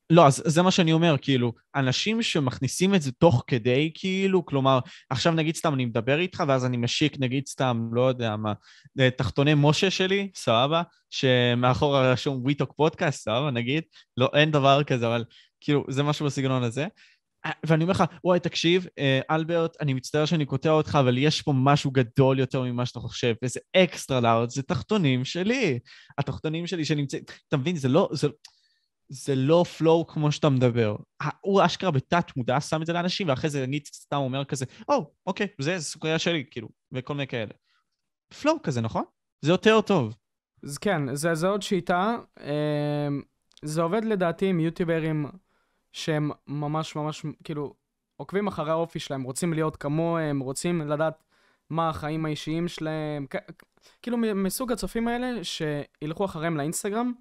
לא, 0.09 0.27
אז 0.27 0.43
זה 0.45 0.61
מה 0.61 0.71
שאני 0.71 0.93
אומר, 0.93 1.15
כאילו, 1.21 1.53
אנשים 1.75 2.21
שמכניסים 2.21 2.95
את 2.95 3.01
זה 3.01 3.11
תוך 3.11 3.43
כדי, 3.47 3.91
כאילו, 3.93 4.45
כלומר, 4.45 4.79
עכשיו 5.09 5.33
נגיד 5.33 5.55
סתם 5.55 5.73
אני 5.73 5.85
מדבר 5.85 6.19
איתך, 6.19 6.43
ואז 6.47 6.65
אני 6.65 6.77
משיק, 6.77 7.19
נגיד 7.19 7.47
סתם, 7.47 7.89
לא 7.93 8.01
יודע 8.01 8.35
מה, 8.35 8.53
אה, 8.99 9.09
תחתוני 9.11 9.53
משה 9.57 9.91
שלי, 9.91 10.31
סבבה, 10.35 10.81
שמאחורה 11.09 12.11
רשום 12.11 12.41
We 12.41 12.52
Talk 12.52 12.73
Podcast, 12.77 13.23
סבבה, 13.23 13.51
נגיד, 13.51 13.83
לא, 14.17 14.29
אין 14.33 14.51
דבר 14.51 14.83
כזה, 14.83 15.07
אבל 15.07 15.23
כאילו, 15.61 15.85
זה 15.89 16.03
משהו 16.03 16.25
בסגנון 16.25 16.63
הזה. 16.63 16.87
ואני 17.65 17.83
אומר 17.83 17.91
לך, 17.91 18.03
וואי, 18.23 18.39
תקשיב, 18.39 18.87
אה, 18.99 19.19
אלברט, 19.31 19.77
אני 19.81 19.93
מצטער 19.93 20.25
שאני 20.25 20.45
קוטע 20.45 20.69
אותך, 20.69 20.97
אבל 20.99 21.17
יש 21.17 21.41
פה 21.41 21.53
משהו 21.55 21.91
גדול 21.91 22.39
יותר 22.39 22.61
ממה 22.61 22.85
שאתה 22.85 22.99
חושב, 22.99 23.33
וזה 23.43 23.59
extra 23.75 24.19
large, 24.19 24.49
זה 24.49 24.63
תחתונים 24.63 25.25
שלי. 25.25 25.79
התחתונים 26.17 26.67
שלי 26.67 26.85
שנמצאים, 26.85 27.23
אתה 27.47 27.57
מבין, 27.57 27.75
זה 27.75 27.87
לא, 27.87 28.09
זה, 28.11 28.27
זה 29.09 29.35
לא 29.35 29.65
flow 29.77 30.07
כמו 30.07 30.31
שאתה 30.31 30.49
מדבר. 30.49 30.95
הוא 31.41 31.65
אשכרה 31.65 31.91
בתת 31.91 32.25
מודע 32.37 32.61
שם 32.61 32.81
את 32.81 32.85
זה 32.85 32.93
לאנשים, 32.93 33.29
ואחרי 33.29 33.49
זה 33.49 33.63
אני 33.63 33.79
סתם 33.85 34.17
אומר 34.17 34.45
כזה, 34.45 34.65
או, 34.89 34.95
oh, 34.95 35.05
אוקיי, 35.25 35.47
זה 35.61 35.79
סוכריה 35.79 36.19
שלי, 36.19 36.43
כאילו, 36.51 36.69
וכל 36.91 37.13
מיני 37.13 37.27
כאלה. 37.27 37.51
פלואו 38.41 38.61
כזה, 38.63 38.81
נכון? 38.81 39.03
זה 39.41 39.51
יותר 39.51 39.81
טוב. 39.81 40.15
אז 40.63 40.77
כן, 40.77 41.15
זה, 41.15 41.35
זה 41.35 41.47
עוד 41.47 41.61
שיטה. 41.61 42.17
אה, 42.39 43.07
זה 43.63 43.81
עובד 43.81 44.05
לדעתי 44.05 44.45
עם 44.45 44.59
יוטיוברים 44.59 45.25
שהם 45.91 46.31
ממש 46.47 46.95
ממש, 46.95 47.25
כאילו, 47.43 47.73
עוקבים 48.15 48.47
אחרי 48.47 48.71
האופי 48.71 48.99
שלהם, 48.99 49.23
רוצים 49.23 49.53
להיות 49.53 49.75
כמוהם, 49.75 50.39
רוצים 50.39 50.81
לדעת 50.81 51.23
מה 51.69 51.89
החיים 51.89 52.25
האישיים 52.25 52.67
שלהם. 52.67 53.25
כאילו, 54.01 54.17
מסוג 54.17 54.71
הצופים 54.71 55.07
האלה, 55.07 55.43
שילכו 55.43 56.25
אחריהם 56.25 56.57
לאינסטגרם, 56.57 57.13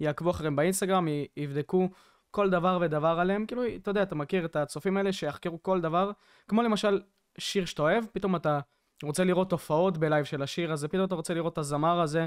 יעקבו 0.00 0.30
אחריהם 0.30 0.56
באינסטגרם, 0.56 1.06
יבדקו 1.36 1.88
כל 2.30 2.50
דבר 2.50 2.78
ודבר 2.80 3.20
עליהם. 3.20 3.46
כאילו, 3.46 3.62
אתה 3.66 3.90
יודע, 3.90 4.02
אתה 4.02 4.14
מכיר 4.14 4.44
את 4.44 4.56
הצופים 4.56 4.96
האלה 4.96 5.12
שיחקרו 5.12 5.62
כל 5.62 5.80
דבר, 5.80 6.10
כמו 6.48 6.62
למשל 6.62 7.02
שיר 7.38 7.64
שאתה 7.64 7.82
אוהב, 7.82 8.04
פתאום 8.12 8.36
אתה 8.36 8.60
רוצה 9.02 9.24
לראות 9.24 9.50
תופעות 9.50 9.98
בלייב 9.98 10.24
של 10.24 10.42
השיר 10.42 10.72
הזה, 10.72 10.88
פתאום 10.88 11.04
אתה 11.04 11.14
רוצה 11.14 11.34
לראות 11.34 11.52
את 11.52 11.58
הזמר 11.58 12.00
הזה, 12.00 12.26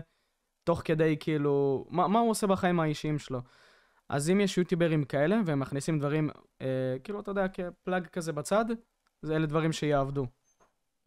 תוך 0.64 0.82
כדי 0.86 1.18
כאילו, 1.20 1.86
מה, 1.90 2.08
מה 2.08 2.20
הוא 2.20 2.30
עושה 2.30 2.48
בחיים 2.48 2.80
האישיים 2.80 3.20
שלו. 3.20 3.40
אז 4.10 4.30
אם 4.30 4.42
יש 4.42 4.58
יוטיוברים 4.58 5.04
כאלה, 5.04 5.38
והם 5.46 5.60
מכניסים 5.60 6.00
דברים, 6.00 6.30
אה, 6.62 6.96
כאילו, 7.04 7.20
אתה 7.20 7.32
יודע, 7.32 7.48
כפלאג 7.48 8.08
כזה 8.08 8.34
בצד, 8.34 8.66
זה 9.22 9.36
אלה 9.36 9.46
דברים 9.46 9.72
שיעבדו. 9.72 10.26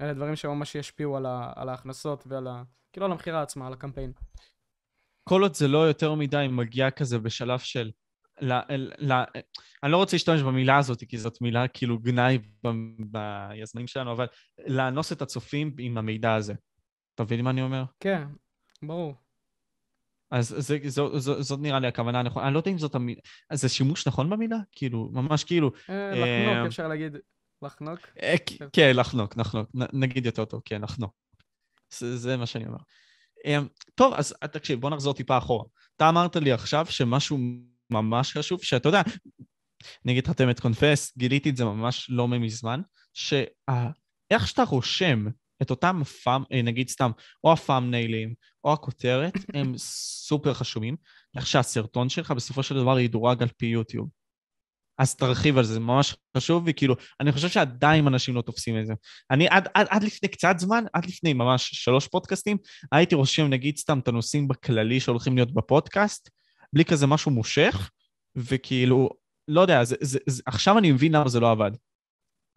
אלה 0.01 0.15
דברים 0.15 0.37
שממש 0.37 0.75
ישפיעו 0.75 1.17
על, 1.17 1.27
ה, 1.27 1.53
על 1.57 1.69
ההכנסות 1.69 2.25
ועל 2.27 2.47
ה... 2.47 2.63
כאילו, 2.93 3.07
על 3.07 3.13
המכירה 3.13 3.43
עצמה, 3.43 3.67
על 3.67 3.73
הקמפיין. 3.73 4.13
כל 5.25 5.43
עוד 5.43 5.55
זה 5.55 5.69
לא 5.69 5.79
יותר 5.89 6.15
מדי 6.15 6.47
מגיע 6.51 6.91
כזה 6.91 7.19
בשלב 7.19 7.59
של... 7.59 7.91
ל, 8.41 8.53
ל, 8.53 9.13
ל, 9.13 9.13
אני 9.83 9.93
לא 9.93 9.97
רוצה 9.97 10.17
להשתמש 10.17 10.43
במילה 10.43 10.79
הזאת, 10.79 11.05
כי 11.09 11.19
זאת 11.19 11.41
מילה 11.41 11.69
כאילו 11.69 11.99
גנאי 11.99 12.39
ביזמים 12.99 13.87
שלנו, 13.87 14.13
אבל 14.13 14.27
לאנוס 14.67 15.13
את 15.13 15.23
הצופים 15.23 15.75
עם 15.79 15.99
המידע 15.99 16.35
הזה. 16.35 16.55
אתה 17.15 17.23
מבין 17.23 17.41
מה 17.45 17.51
אני 17.51 17.63
אומר? 17.63 17.85
כן, 18.01 18.25
ברור. 18.83 19.15
אז 20.31 20.55
זה, 20.59 20.79
זו, 20.87 21.19
זו, 21.19 21.43
זאת 21.43 21.61
נראה 21.61 21.81
לי 21.81 21.87
הכוונה 21.87 22.21
הנכונה. 22.21 22.47
אני 22.47 22.55
לא 22.55 22.59
יודע 22.59 22.71
אם 22.71 22.79
זאת 22.79 22.95
המילה... 22.95 23.21
זה 23.53 23.69
שימוש 23.69 24.09
נכון 24.09 24.31
במילה? 24.31 24.57
כאילו, 24.73 25.11
ממש 25.13 25.45
כאילו... 25.45 25.71
אה, 25.91 26.11
לחנוק, 26.11 26.57
אה, 26.57 26.67
אפשר 26.67 26.89
להגיד. 26.89 27.17
לחנוק? 27.63 27.99
אה, 28.23 28.35
כן, 28.73 28.93
לחנוק, 28.97 29.37
לחנוק. 29.37 29.71
נגיד 29.75 30.27
יותר 30.27 30.45
טוב, 30.45 30.63
כן, 30.65 30.83
לחנוק. 30.83 31.13
זה 31.99 32.37
מה 32.37 32.47
שאני 32.47 32.67
אומר. 32.67 32.79
טוב, 33.95 34.15
אז 34.15 34.35
תקשיב, 34.53 34.81
בוא 34.81 34.91
נחזור 34.91 35.15
טיפה 35.15 35.39
אחורה. 35.39 35.65
אתה 35.97 36.09
אמרת 36.09 36.37
לי 36.37 36.53
עכשיו 36.53 36.87
שמשהו 36.91 37.39
ממש 37.91 38.37
חשוב, 38.37 38.63
שאתה 38.63 38.89
יודע, 38.89 39.03
נגיד 40.05 40.27
חתמת 40.27 40.61
קונפס, 40.61 41.19
גיליתי 41.19 41.51
את 41.51 41.57
זה 41.57 41.65
ממש 41.65 42.11
לא 42.11 42.29
מזמן, 42.29 42.81
שאיך 43.13 44.49
שאתה 44.49 44.63
רושם 44.63 45.27
את 45.63 45.71
אותם 45.71 46.03
פאם, 46.05 46.43
אה, 46.53 46.63
נגיד 46.63 46.89
סתם, 46.89 47.11
או 47.45 47.53
הפאמניילים, 47.53 48.35
או 48.65 48.73
הכותרת, 48.73 49.33
הם 49.55 49.73
סופר 49.79 50.55
חשובים, 50.55 50.97
איך 51.37 51.47
שהסרטון 51.47 52.09
שלך 52.09 52.31
בסופו 52.31 52.63
של 52.63 52.75
דבר 52.75 52.99
ידורג 52.99 53.43
על 53.43 53.49
פי 53.57 53.67
יוטיוב. 53.67 54.09
אז 54.99 55.17
תרחיב 55.17 55.59
על 55.59 55.65
זה, 55.65 55.73
זה 55.73 55.81
ממש 55.81 56.17
חשוב, 56.37 56.65
וכאילו, 56.67 56.95
אני 57.21 57.33
חושב 57.33 57.49
שעדיין 57.49 58.07
אנשים 58.07 58.35
לא 58.35 58.43
תופסים 58.43 58.81
את 58.81 58.87
זה. 58.87 58.95
אני 59.31 59.49
עד, 59.49 59.69
עד, 59.75 59.87
עד 59.91 60.03
לפני 60.03 60.29
קצת 60.29 60.55
זמן, 60.59 60.85
עד 60.93 61.07
לפני 61.07 61.33
ממש 61.33 61.71
שלוש 61.73 62.09
פודקאסטים, 62.09 62.57
הייתי 62.93 63.15
רושם 63.15 63.47
נגיד 63.47 63.77
סתם 63.77 63.99
את 63.99 64.09
הנושאים 64.09 64.49
בכללי 64.49 65.01
שהולכים 65.01 65.37
להיות 65.37 65.55
בפודקאסט, 65.55 66.31
בלי 66.73 66.85
כזה 66.85 67.07
משהו 67.07 67.31
מושך, 67.31 67.91
וכאילו, 68.37 69.11
לא 69.49 69.61
יודע, 69.61 69.85
זה, 69.85 69.97
זה, 70.01 70.19
זה, 70.27 70.43
עכשיו 70.47 70.79
אני 70.79 70.93
מבין 70.93 71.13
למה 71.13 71.29
זה 71.29 71.41
לא 71.41 71.51
עבד. 71.51 71.71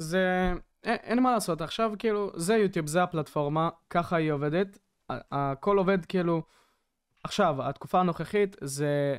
זה, 0.01 0.53
אין, 0.83 1.23
מה 1.23 1.31
לעשות, 1.31 1.61
עכשיו 1.61 1.91
כאילו, 1.99 2.31
זה 2.35 2.55
יוטיוב, 2.55 2.87
זה 2.87 3.03
הפלטפורמה, 3.03 3.69
ככה 3.89 4.15
היא 4.15 4.31
עובדת. 4.31 4.77
הכל 5.09 5.77
עובד 5.77 6.05
כאילו... 6.05 6.43
עכשיו, 7.23 7.69
התקופה 7.69 7.99
הנוכחית 7.99 8.55
זה, 8.61 9.17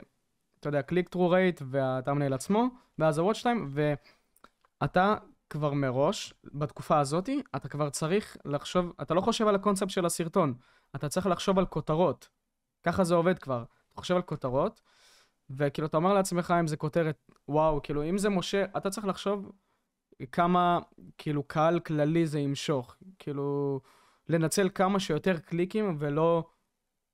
אתה 0.61 0.69
יודע, 0.69 0.83
קליק 0.83 1.09
טרו 1.09 1.31
רייט 1.31 1.63
והטאמנייל 1.65 2.33
עצמו, 2.33 2.67
ואז 2.99 3.19
ה-watch 3.19 3.43
time, 3.43 3.79
ואתה 4.81 5.15
כבר 5.51 5.73
מראש, 5.73 6.35
בתקופה 6.55 6.99
הזאת, 6.99 7.29
אתה 7.57 7.69
כבר 7.69 7.91
צריך 7.91 8.37
לחשוב, 8.45 8.93
אתה 9.03 9.15
לא 9.15 9.21
חושב 9.21 9.49
על 9.49 9.55
הקונספט 9.55 9.91
של 9.91 10.07
הסרטון, 10.07 10.55
אתה 10.97 11.09
צריך 11.09 11.27
לחשוב 11.27 11.59
על 11.59 11.67
כותרות. 11.67 12.29
ככה 12.83 13.05
זה 13.05 13.15
עובד 13.15 13.39
כבר. 13.39 13.65
אתה 13.93 14.01
חושב 14.01 14.17
על 14.17 14.23
כותרות, 14.23 14.81
וכאילו, 15.51 15.87
אתה 15.87 15.97
אומר 15.97 16.15
לעצמך 16.15 16.55
אם 16.61 16.67
זה 16.67 16.77
כותרת, 16.77 17.31
וואו, 17.49 17.81
כאילו, 17.83 18.05
אם 18.05 18.19
זה 18.19 18.29
משה, 18.29 18.65
אתה 18.77 18.91
צריך 18.91 19.07
לחשוב 19.07 19.53
כמה, 20.33 20.79
כאילו, 21.19 21.43
קהל 21.43 21.81
כללי 21.81 22.27
זה 22.27 22.41
ימשוך. 22.41 22.97
כאילו, 23.19 23.81
לנצל 24.29 24.69
כמה 24.75 25.01
שיותר 25.01 25.39
קליקים 25.39 25.97
ולא 25.99 26.45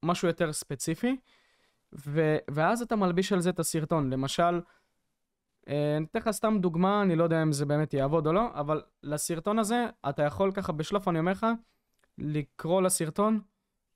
משהו 0.03 0.28
יותר 0.28 0.53
ספציפי. 0.53 1.16
ו- 2.07 2.36
ואז 2.51 2.82
אתה 2.82 2.96
מלביש 2.96 3.32
על 3.32 3.40
זה 3.40 3.51
את 3.51 3.59
הסרטון. 3.59 4.11
למשל, 4.11 4.61
אה, 5.68 5.96
אני 5.96 6.05
אתן 6.05 6.18
לך 6.18 6.30
סתם 6.30 6.59
דוגמה, 6.61 7.03
אני 7.03 7.16
לא 7.16 7.24
יודע 7.24 7.42
אם 7.42 7.53
זה 7.53 7.66
באמת 7.66 7.94
יעבוד 7.94 8.26
או 8.26 8.32
לא, 8.32 8.49
אבל 8.55 8.82
לסרטון 9.03 9.59
הזה, 9.59 9.86
אתה 10.09 10.22
יכול 10.22 10.53
ככה 10.53 10.72
בשלוף, 10.72 11.09
אני 11.09 11.18
אומר 11.18 11.32
לך, 11.32 11.46
לקרוא 12.18 12.82
לסרטון 12.82 13.40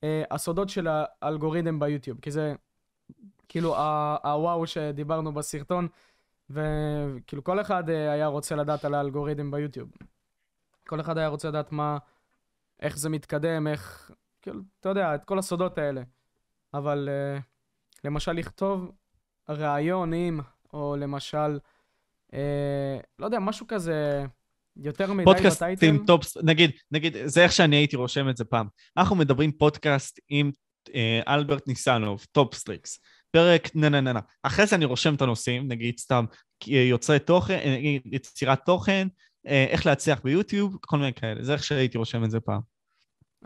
אה, 0.05 0.23
הסודות 0.31 0.69
של 0.69 0.89
האלגוריתם 0.91 1.79
ביוטיוב, 1.79 2.19
כי 2.21 2.31
זה 2.31 2.55
כאילו 3.49 3.77
הוואו 4.25 4.67
שדיברנו 4.67 5.33
בסרטון, 5.33 5.89
וכאילו 6.53 7.45
כל 7.45 7.61
אחד 7.61 7.91
אה, 7.91 8.13
היה 8.13 8.27
רוצה 8.27 8.57
לדעת 8.57 8.85
על 8.85 8.95
האלגוריתם 8.95 9.51
ביוטיוב. 9.51 9.91
כל 10.87 11.01
אחד 11.01 11.19
היה 11.19 11.29
רוצה 11.29 11.49
לדעת 11.49 11.73
מה, 11.73 11.99
איך 12.81 12.99
זה 12.99 13.09
מתקדם, 13.09 13.67
איך, 13.67 14.11
כאילו, 14.43 14.61
אתה 14.81 14.89
יודע, 14.89 15.15
את 15.15 15.25
כל 15.25 15.39
הסודות 15.39 15.79
האלה. 15.79 16.03
אבל 16.75 17.09
אה, 17.09 17.43
למשל 18.05 18.33
לכתוב 18.33 18.93
ראיונים, 19.49 20.41
או 20.73 20.97
למשל, 20.99 21.59
אה, 22.31 22.37
לא 23.19 23.25
יודע, 23.25 23.39
משהו 23.39 23.67
כזה 23.67 24.25
יותר 24.77 25.13
מדי 25.13 25.25
ב 25.25 25.27
title. 25.27 25.43
פודקאסטים 25.43 26.05
טופ, 26.07 26.25
נגיד, 26.43 26.71
נגיד, 26.91 27.17
זה 27.25 27.45
איך 27.45 27.53
שאני 27.53 27.77
הייתי 27.77 27.97
רושם 27.97 28.29
את 28.29 28.37
זה 28.37 28.45
פעם. 28.45 28.67
אנחנו 28.97 29.17
מדברים 29.17 29.53
פודקאסט 29.53 30.21
עם 30.29 30.51
אה, 30.89 30.93
אלברט 31.29 31.69
ניסנוב, 31.69 32.27
טופסטריקס. 32.33 33.01
פרק 33.33 33.69
נה 33.75 33.89
נה 33.89 34.01
נה 34.01 34.13
נה. 34.13 34.21
אחרי 34.43 34.67
זה 34.67 34.77
אני 34.77 34.85
רושם 34.85 35.15
את 35.15 35.23
הנושאים, 35.23 35.69
נגיד 35.69 35.99
סתם 35.99 36.25
יוצרי 36.67 37.19
תוכן, 37.19 37.61
נגיד 37.67 38.03
יצירת 38.05 38.61
תוכן, 38.67 39.09
איך 39.45 39.87
להצליח 39.87 40.21
ביוטיוב, 40.25 40.77
כל 40.81 40.99
מיני 40.99 41.13
כאלה. 41.15 41.43
זה 41.45 41.53
איך 41.53 41.65
שהייתי 41.65 41.99
רושם 41.99 42.25
את 42.25 42.31
זה 42.31 42.41
פעם. 42.41 42.61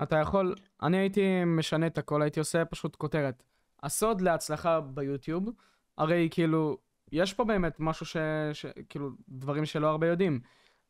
אתה 0.02 0.16
יכול, 0.16 0.54
אני 0.82 0.96
הייתי 0.96 1.44
משנה 1.44 1.86
את 1.86 1.98
הכל, 1.98 2.22
הייתי 2.22 2.40
עושה 2.40 2.64
פשוט 2.64 2.96
כותרת. 2.96 3.42
הסוד 3.82 4.20
להצלחה 4.20 4.80
ביוטיוב, 4.80 5.50
הרי 5.98 6.28
כאילו, 6.30 6.78
יש 7.12 7.32
פה 7.34 7.44
באמת 7.44 7.76
משהו 7.78 8.06
ש... 8.06 8.16
ש... 8.52 8.66
כאילו, 8.88 9.10
דברים 9.28 9.64
שלא 9.64 9.86
הרבה 9.86 10.06
יודעים. 10.06 10.40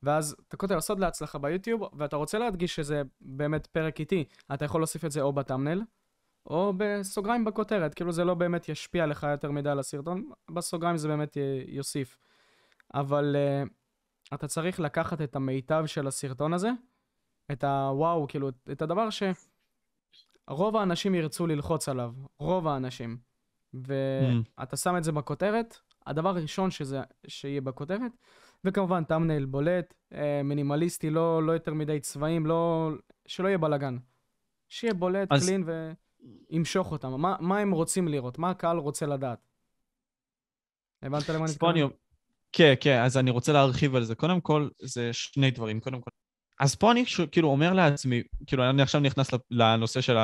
ואז 0.03 0.37
אתה 0.49 0.57
כותב 0.57 0.75
הסוד 0.75 1.01
להצלחה 1.01 1.39
ביוטיוב, 1.39 1.83
ואתה 1.99 2.17
רוצה 2.17 2.39
להדגיש 2.39 2.77
שזה 2.77 3.03
באמת 3.21 3.67
פרק 3.67 4.01
איטי, 4.01 4.25
אתה 4.55 4.65
יכול 4.65 4.81
להוסיף 4.81 5.05
את 5.05 5.11
זה 5.11 5.21
או 5.21 5.33
בטאמנל, 5.33 5.83
או 6.47 6.73
בסוגריים 6.77 7.45
בכותרת, 7.45 7.95
כאילו 7.95 8.13
זה 8.13 8.25
לא 8.25 8.35
באמת 8.35 8.69
ישפיע 8.69 9.07
לך 9.07 9.27
יותר 9.31 9.51
מדי 9.51 9.71
על 9.71 9.79
הסרטון, 9.79 10.31
בסוגריים 10.51 10.97
זה 10.97 11.09
באמת. 11.09 11.37
יוסיף. 11.67 12.19
אבל 12.95 13.37
uh, 13.37 13.69
אתה 14.35 14.49
צריך 14.49 14.81
לקחת 14.81 15.21
את 15.21 15.37
המיטב 15.37 15.85
של 15.87 16.07
הסרטון 16.07 16.53
הזה, 16.53 16.71
את 17.53 17.65
הוואו, 17.65 18.27
כאילו, 18.29 18.49
את 18.73 18.83
הדבר 18.83 19.09
שרוב 19.11 20.77
האנשים 20.77 21.15
ירצו 21.15 21.47
ללחוץ 21.47 21.89
עליו, 21.89 22.13
רוב 22.39 22.69
האנשים. 22.69 23.19
ואתה. 23.75 24.77
שם 24.77 24.97
את 24.97 25.05
זה 25.05 25.13
בכותרת, 25.13 25.79
הדבר 26.07 26.29
הראשון 26.29 26.71
שזה, 26.71 27.01
שיהיה 27.27 27.61
בכותרת, 27.61 28.13
וכמובן 28.65 29.05
טאמנייל 29.05 29.45
בולט, 29.45 29.95
אה, 30.15 30.41
מינימליסטי, 30.45 31.11
לא, 31.11 31.43
לא 31.43 31.53
יותר 31.53 31.75
מדי 31.75 32.01
צבעים, 32.01 32.47
לא, 32.47 32.91
שלא 33.27 33.49
יהיה 33.49 33.59
בלאגן. 33.59 33.99
שיהיה 34.69 34.95
בולט, 34.95 35.33
אז... 35.33 35.47
קלין 35.47 35.65
וימשוך 36.51 36.93
אותם. 36.93 37.21
מה, 37.21 37.37
מה 37.41 37.59
הם 37.59 37.71
רוצים 37.73 38.09
לראות? 38.09 38.39
מה 38.39 38.51
הקהל 38.51 38.79
רוצה 38.79 39.07
לדעת? 39.07 39.39
הבנת 41.03 41.29
למה 41.29 41.45
אני 41.45 41.53
מתכוון? 41.53 41.91
כן, 42.53 42.75
כן, 42.81 43.03
אז 43.03 43.17
אני 43.17 43.31
רוצה 43.31 43.53
להרחיב 43.53 43.95
על 43.95 44.05
זה. 44.05 44.15
קודם 44.15 44.41
כל, 44.41 44.69
זה 44.83 45.13
שני 45.13 45.51
דברים. 45.51 45.81
קודם 45.81 46.01
כל, 46.01 46.11
אז 46.61 46.75
פה 46.75 46.93
אני 46.93 47.05
כאילו 47.33 47.49
אומר 47.49 47.73
לעצמי, 47.73 48.23
כאילו 48.47 48.71
אני 48.71 48.83
עכשיו 48.83 49.01
נכנס 49.01 49.31
לנושא 49.51 50.01
של 50.01 50.17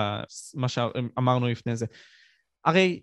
מה 0.54 0.68
שאמרנו 0.68 1.48
לפני 1.48 1.76
זה. 1.76 1.86
הרי 2.64 3.02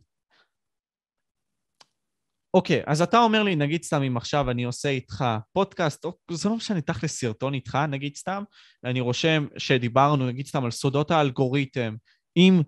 אוקיי, 2.54 2.82
אז 2.88 3.02
אתה 3.02 3.20
אומר 3.20 3.44
לי, 3.44 3.56
נגיד 3.56 3.84
סתם 3.84 4.02
אם 4.02 4.18
עכשיו 4.18 4.52
אני 4.52 4.64
עושה 4.64 4.90
איתך 4.90 5.26
פודקאסט, 5.54 6.06
או 6.06 6.18
זה 6.32 6.50
לא 6.50 6.56
משנה, 6.56 6.82
תכל'ס 6.82 7.20
סרטון 7.20 7.54
איתך, 7.54 7.78
נגיד 7.90 8.16
סתם, 8.16 8.44
ואני 8.84 9.00
רושם 9.00 9.48
שדיברנו, 9.58 10.28
נגיד 10.28 10.48
סתם, 10.48 10.66
על 10.66 10.72
סודות 10.72 11.12
האלגוריתם, 11.12 11.96
עם 12.36 12.62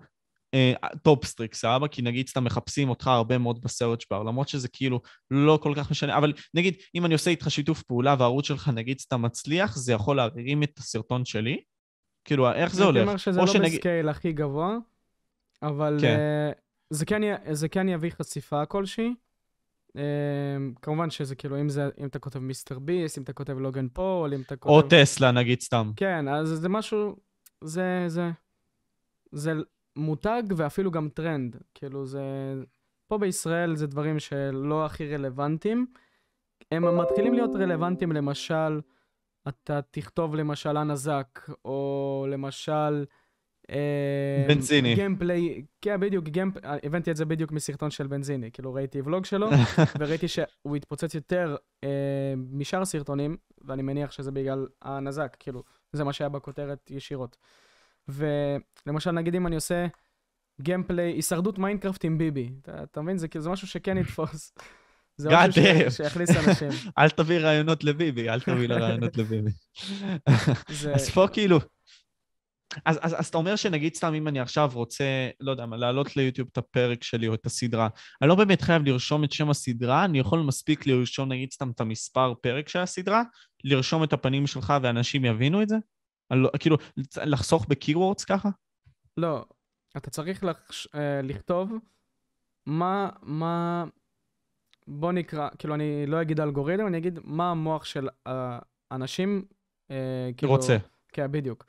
אה, 0.54 0.74
טופסטריקס, 1.04 1.54
סבבה? 1.54 1.88
כי 1.88 2.02
נגיד 2.02 2.28
סתם 2.28 2.44
מחפשים 2.44 2.90
אותך 2.90 3.08
הרבה 3.08 3.38
מאוד 3.38 3.62
ב 3.62 3.68
search 3.68 4.04
bar, 4.10 4.24
למרות 4.24 4.48
שזה 4.48 4.68
כאילו 4.68 5.02
לא 5.32 5.60
כל 5.64 5.74
כך 5.76 5.92
משנה, 5.92 6.18
אבל 6.18 6.34
נגיד, 6.54 6.76
אם 6.96 7.06
אני 7.06 7.14
עושה 7.14 7.32
איתך 7.32 7.52
שיתוף 7.52 7.84
פעולה 7.84 8.16
והערוץ 8.20 8.48
שלך 8.48 8.68
נגיד 8.68 9.00
סתם 9.00 9.22
מצליח, 9.22 9.76
זה 9.76 9.94
יכול 9.94 10.18
להרים 10.18 10.64
את 10.64 10.78
הסרטון 10.78 11.26
שלי? 11.26 11.62
כאילו, 12.26 12.52
איך 12.52 12.76
זה 12.76 12.84
הולך? 12.84 12.98
אני 12.98 13.08
אומר 13.08 13.18
שזה 13.18 13.40
לא 13.40 13.48
שנגיד... 13.48 13.74
ב 13.74 13.80
scale 13.80 14.10
הכי 14.10 14.32
גבוה, 14.34 14.78
אבל 15.64 15.98
כן. 16.02 16.18
אה, 16.54 16.60
זה, 16.90 17.06
כן, 17.06 17.22
זה 17.52 17.70
כן 17.70 17.90
יביא 17.90 18.12
חשיפה 18.12 18.66
כלשהי. 18.66 19.14
אה, 19.90 19.94
כמובן 20.82 21.10
שזה 21.10 21.36
כאילו, 21.36 21.62
אם, 21.62 21.70
זה, 21.70 21.90
אם 22.00 22.08
אתה 22.08 22.20
כותב 22.20 22.40
מיסטר 22.40 22.80
ביסט, 22.80 23.18
אם 23.18 23.24
אתה 23.24 23.34
כותב 23.34 23.58
לוגן 23.60 23.88
פול, 23.94 24.34
אם 24.34 24.42
אתה 24.42 24.56
כותב... 24.56 24.74
או 24.74 25.04
טסלה 25.04 25.32
נגיד 25.32 25.62
סתם. 25.62 25.92
כן, 25.96 26.28
אז 26.28 26.48
זה 26.48 26.70
משהו, 26.70 27.16
זה, 27.64 28.04
זה, 28.08 28.32
זה 29.32 29.54
מותג 29.96 30.44
ואפילו 30.56 30.92
גם 30.92 31.10
טרנד. 31.10 31.58
כאילו 31.74 32.06
זה... 32.06 32.22
פה 33.08 33.18
בישראל 33.18 33.76
זה 33.76 33.88
דברים 33.88 34.20
שלא 34.20 34.86
הכי 34.86 35.14
רלוונטיים. 35.16 35.86
הם 36.72 36.98
מתחילים 36.98 37.34
להיות 37.34 37.56
רלוונטיים, 37.56 38.12
למשל, 38.12 38.82
אתה 39.48 39.80
תכתוב 39.92 40.36
למשל 40.36 40.78
הנזק, 40.78 41.50
או 41.66 42.26
למשל... 42.30 43.06
אה, 43.72 44.46
בנזיני. 44.48 44.96
gameplay, 44.96 45.66
כן, 45.82 46.00
בדיוק, 46.00 46.26
gamep... 46.26 46.54
הבנתי 46.64 47.12
את 47.12 47.16
זה 47.16 47.26
בדיוק 47.26 47.52
מסרטון 47.52 47.92
של 47.92 48.08
בנזיני. 48.08 48.52
כאילו, 48.52 48.74
ראיתי 48.74 49.02
ולוג 49.02 49.26
שלו, 49.26 49.50
וראיתי 50.00 50.28
שהוא 50.28 50.76
התפוצץ 50.76 51.16
יותר 51.16 51.56
אה, 51.84 52.34
משאר 52.52 52.82
הסרטונים, 52.82 53.38
ואני 53.62 53.82
מניח 53.82 54.12
שזה 54.12 54.32
בגלל 54.32 54.68
הנזק, 54.82 55.38
כאילו, 55.40 55.64
זה 55.94 56.04
מה 56.04 56.14
שהיה 56.14 56.30
בכותרת 56.30 56.92
ישירות. 56.92 57.38
ולמשל, 58.08 59.12
נגיד 59.12 59.36
אם 59.36 59.48
אני 59.48 59.56
עושה 59.56 59.88
גיימפליי, 60.62 61.12
הישרדות 61.12 61.60
מיינקראפט 61.60 62.06
עם 62.06 62.18
ביבי, 62.18 62.50
אתה, 62.62 62.84
אתה 62.84 63.02
מבין? 63.02 63.18
זה 63.18 63.28
כאילו, 63.28 63.44
זה 63.44 63.50
משהו 63.50 63.68
שכן 63.68 63.98
יתפוס. 63.98 64.54
זה 65.18 65.30
משהו 65.30 65.64
ש... 65.64 65.98
שיכניס 65.98 66.30
אנשים. 66.30 66.70
אל 66.98 67.10
תביא 67.10 67.40
רעיונות 67.40 67.84
לביבי, 67.84 68.30
אל 68.30 68.42
תביא 68.42 68.68
לרעיונות 68.68 69.18
לביבי. 69.18 69.52
אז 70.94 71.10
פה 71.10 71.28
כאילו... 71.34 71.60
אז, 72.86 73.00
אז, 73.02 73.20
אז 73.20 73.28
אתה 73.28 73.38
אומר 73.38 73.56
שנגיד 73.56 73.96
סתם 73.96 74.14
אם 74.14 74.28
אני 74.28 74.40
עכשיו 74.40 74.72
רוצה, 74.74 75.30
לא 75.40 75.52
יודע 75.52 75.66
מה, 75.66 75.78
להעלות 75.78 76.18
ליוטיוב 76.18 76.50
את 76.52 76.58
הפרק 76.58 77.04
שלי 77.04 77.28
או 77.28 77.34
את 77.34 77.46
הסדרה, 77.46 77.88
אני 78.22 78.30
לא 78.30 78.36
באמת 78.36 78.62
חייב 78.62 78.86
לרשום 78.86 79.24
את 79.24 79.32
שם 79.32 79.50
הסדרה, 79.50 80.06
אני 80.06 80.20
יכול 80.20 80.40
מספיק 80.40 80.88
לרשום 80.88 81.32
נגיד 81.32 81.52
סתם 81.52 81.70
את 81.70 81.82
המספר 81.82 82.34
פרק 82.42 82.70
של 82.70 82.80
הסדרה, 82.80 83.24
לרשום 83.64 84.04
את 84.04 84.14
הפנים 84.14 84.48
שלך 84.48 84.74
ואנשים 84.82 85.26
יבינו 85.26 85.62
את 85.62 85.70
זה? 85.70 85.76
לא, 86.32 86.50
כאילו, 86.60 86.78
לחסוך 87.26 87.66
בקיוורדס 87.70 88.26
ככה? 88.26 88.50
לא, 89.18 89.46
אתה 89.98 90.10
צריך 90.10 90.44
לחש... 90.44 90.88
אה, 90.96 91.22
לכתוב 91.24 91.72
מה, 92.66 93.10
מה, 93.22 93.86
בוא 94.88 95.12
נקרא, 95.12 95.50
כאילו 95.58 95.76
אני 95.76 96.06
לא 96.06 96.22
אגיד 96.22 96.40
אלגוריתם, 96.40 96.88
אני 96.88 96.98
אגיד 96.98 97.20
מה 97.24 97.52
המוח 97.52 97.86
של 97.86 98.08
האנשים, 98.26 99.46
אה, 99.92 100.30
כאילו... 100.38 100.52
רוצה. 100.52 100.78
כן, 101.10 101.32
בדיוק. 101.32 101.66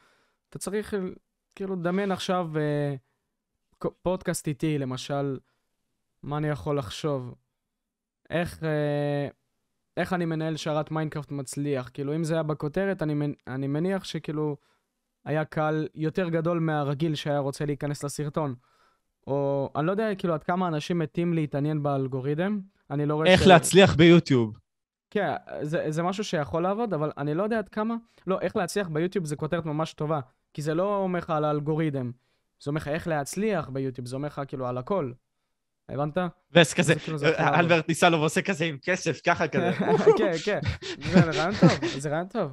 אתה 0.49 0.59
צריך 0.59 0.95
כאילו 1.55 1.77
לדמיין 1.77 2.13
עכשיו 2.13 2.51
אה, 2.57 2.95
פודקאסט 4.03 4.49
איתי, 4.49 4.79
למשל, 4.79 5.39
מה 6.23 6.39
אני 6.39 6.49
יכול 6.49 6.79
לחשוב? 6.79 7.35
איך, 8.31 8.63
אה, 8.65 9.29
איך 9.97 10.13
אני 10.13 10.25
מנהל 10.25 10.57
שרת 10.57 10.91
מיינקראפט 10.91 11.31
מצליח? 11.31 11.91
כאילו, 11.95 12.15
אם 12.15 12.25
זה 12.25 12.35
היה 12.35 12.43
בכותרת, 12.43 13.03
אני, 13.03 13.35
אני 13.47 13.67
מניח 13.67 14.05
שכאילו 14.05 14.57
היה 15.25 15.45
קהל 15.45 15.89
יותר 15.95 16.29
גדול 16.29 16.59
מהרגיל 16.59 17.15
שהיה 17.15 17.39
רוצה 17.39 17.65
להיכנס 17.65 18.05
לסרטון. 18.05 18.55
או 19.27 19.71
אני 19.77 19.87
לא 19.87 19.91
יודע 19.91 20.15
כאילו 20.15 20.35
עד 20.35 20.45
כמה 20.45 20.69
אנשים 20.69 20.99
מתים 20.99 21.35
להתעניין 21.35 21.83
באלגוריתם, 21.83 22.61
אני 22.91 23.07
לא 23.07 23.15
רואה... 23.15 23.27
איך 23.27 23.43
ש... 23.43 23.47
להצליח 23.47 23.95
ביוטיוב. 23.95 24.59
כן, 25.11 25.35
זה, 25.63 25.85
זה 25.89 26.03
משהו 26.03 26.25
שיכול 26.25 26.63
לעבוד, 26.63 26.95
אבל 26.95 27.11
אני 27.19 27.35
לא 27.35 27.43
יודע 27.43 27.59
עד 27.59 27.69
כמה... 27.69 27.95
לא, 28.27 28.41
איך 28.41 28.57
להצליח 28.57 28.89
ביוטיוב 28.89 29.25
זה 29.25 29.37
כותרת 29.37 29.67
ממש 29.67 29.95
טובה, 29.95 30.21
כי 30.55 30.63
זה 30.63 30.75
לא 30.75 30.97
אומר 30.97 31.19
לך 31.19 31.31
על 31.31 31.45
האלגוריתם, 31.45 32.11
זה 32.63 32.71
אומר 32.71 32.79
לך 32.79 32.89
איך 32.89 33.09
להצליח 33.09 33.69
ביוטיוב, 33.69 34.09
זה 34.09 34.17
אומר 34.17 34.29
לך 34.29 34.43
כאילו 34.49 34.67
על 34.67 34.79
הכל. 34.79 35.13
הבנת? 35.93 36.19
וס 36.53 36.75
כזה, 36.75 36.95
כאילו 36.95 37.19
אלברט 37.39 37.89
ניסה 37.89 38.09
לו 38.09 38.21
ועושה 38.21 38.43
כזה 38.43 38.65
עם 38.65 38.79
כסף, 38.83 39.21
ככה 39.27 39.49
כזה. 39.49 39.73
כן, 40.19 40.33
כן, 40.45 40.61
זה 40.99 41.21
רעיון 41.21 41.55
טוב, 41.61 41.89
זה 41.99 42.11
רעיון 42.11 42.29
טוב. 42.29 42.53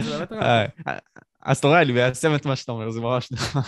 זה 0.00 0.18
באמת 0.18 0.32
רעיון 0.32 0.66
טוב. 0.66 0.88
אה, 0.88 0.98
אז 1.42 1.58
אתה 1.58 1.68
רואה, 1.68 1.82
אני 1.82 1.92
מיישם 1.92 2.34
את 2.34 2.46
מה 2.46 2.56
שאתה 2.56 2.72
אומר, 2.72 2.90
זה 2.90 3.00
ממש 3.00 3.32
נחמד. 3.32 3.62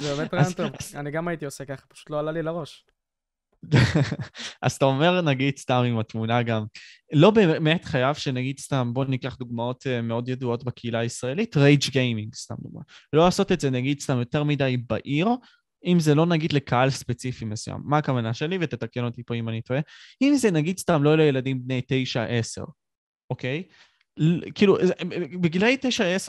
זה 0.00 0.16
באמת 0.16 0.34
רעיון 0.34 0.52
טוב. 0.52 0.70
אני 0.94 1.10
גם 1.10 1.28
הייתי 1.28 1.44
עושה 1.44 1.64
ככה, 1.64 1.86
פשוט 1.86 2.10
לא 2.10 2.18
עלה 2.18 2.32
לי 2.32 2.42
לראש. 2.42 2.84
אז 4.62 4.72
אתה 4.72 4.84
אומר, 4.84 5.20
נגיד 5.20 5.58
סתם 5.58 5.82
עם 5.86 5.98
התמונה 5.98 6.42
גם, 6.42 6.64
לא 7.12 7.30
באמת 7.30 7.84
חייב 7.84 8.14
שנגיד 8.14 8.58
סתם, 8.58 8.90
בוא 8.94 9.04
ניקח 9.04 9.36
דוגמאות 9.36 9.86
אה, 9.86 10.02
מאוד 10.02 10.28
ידועות 10.28 10.64
בקהילה 10.64 10.98
הישראלית, 10.98 11.56
רייג' 11.56 11.84
גיימינג, 11.90 12.34
סתם 12.34 12.54
דוגמא. 12.58 12.80
לא 13.12 13.24
לעשות 13.24 13.52
את 13.52 13.60
זה 13.60 13.70
נגיד 13.70 14.00
סתם 14.00 14.18
יותר 14.18 14.44
מדי 14.44 14.76
בעיר, 14.76 15.28
אם 15.86 16.00
זה 16.00 16.14
לא 16.14 16.26
נגיד 16.26 16.52
לקהל 16.52 16.90
ספציפי 16.90 17.44
מסוים. 17.44 17.80
מה 17.84 17.98
הכוונה 17.98 18.34
שלי? 18.34 18.58
ותתקן 18.60 19.04
אותי 19.04 19.22
פה 19.26 19.34
אם 19.34 19.48
אני 19.48 19.62
טועה. 19.62 19.80
אם 20.22 20.34
זה 20.36 20.50
נגיד 20.50 20.78
סתם 20.78 21.02
לא 21.02 21.16
לילדים 21.16 21.64
בני 21.64 21.82
9-10, 22.60 22.64
אוקיי? 23.30 23.62
כאילו, 24.54 24.76
בגילאי 25.40 25.76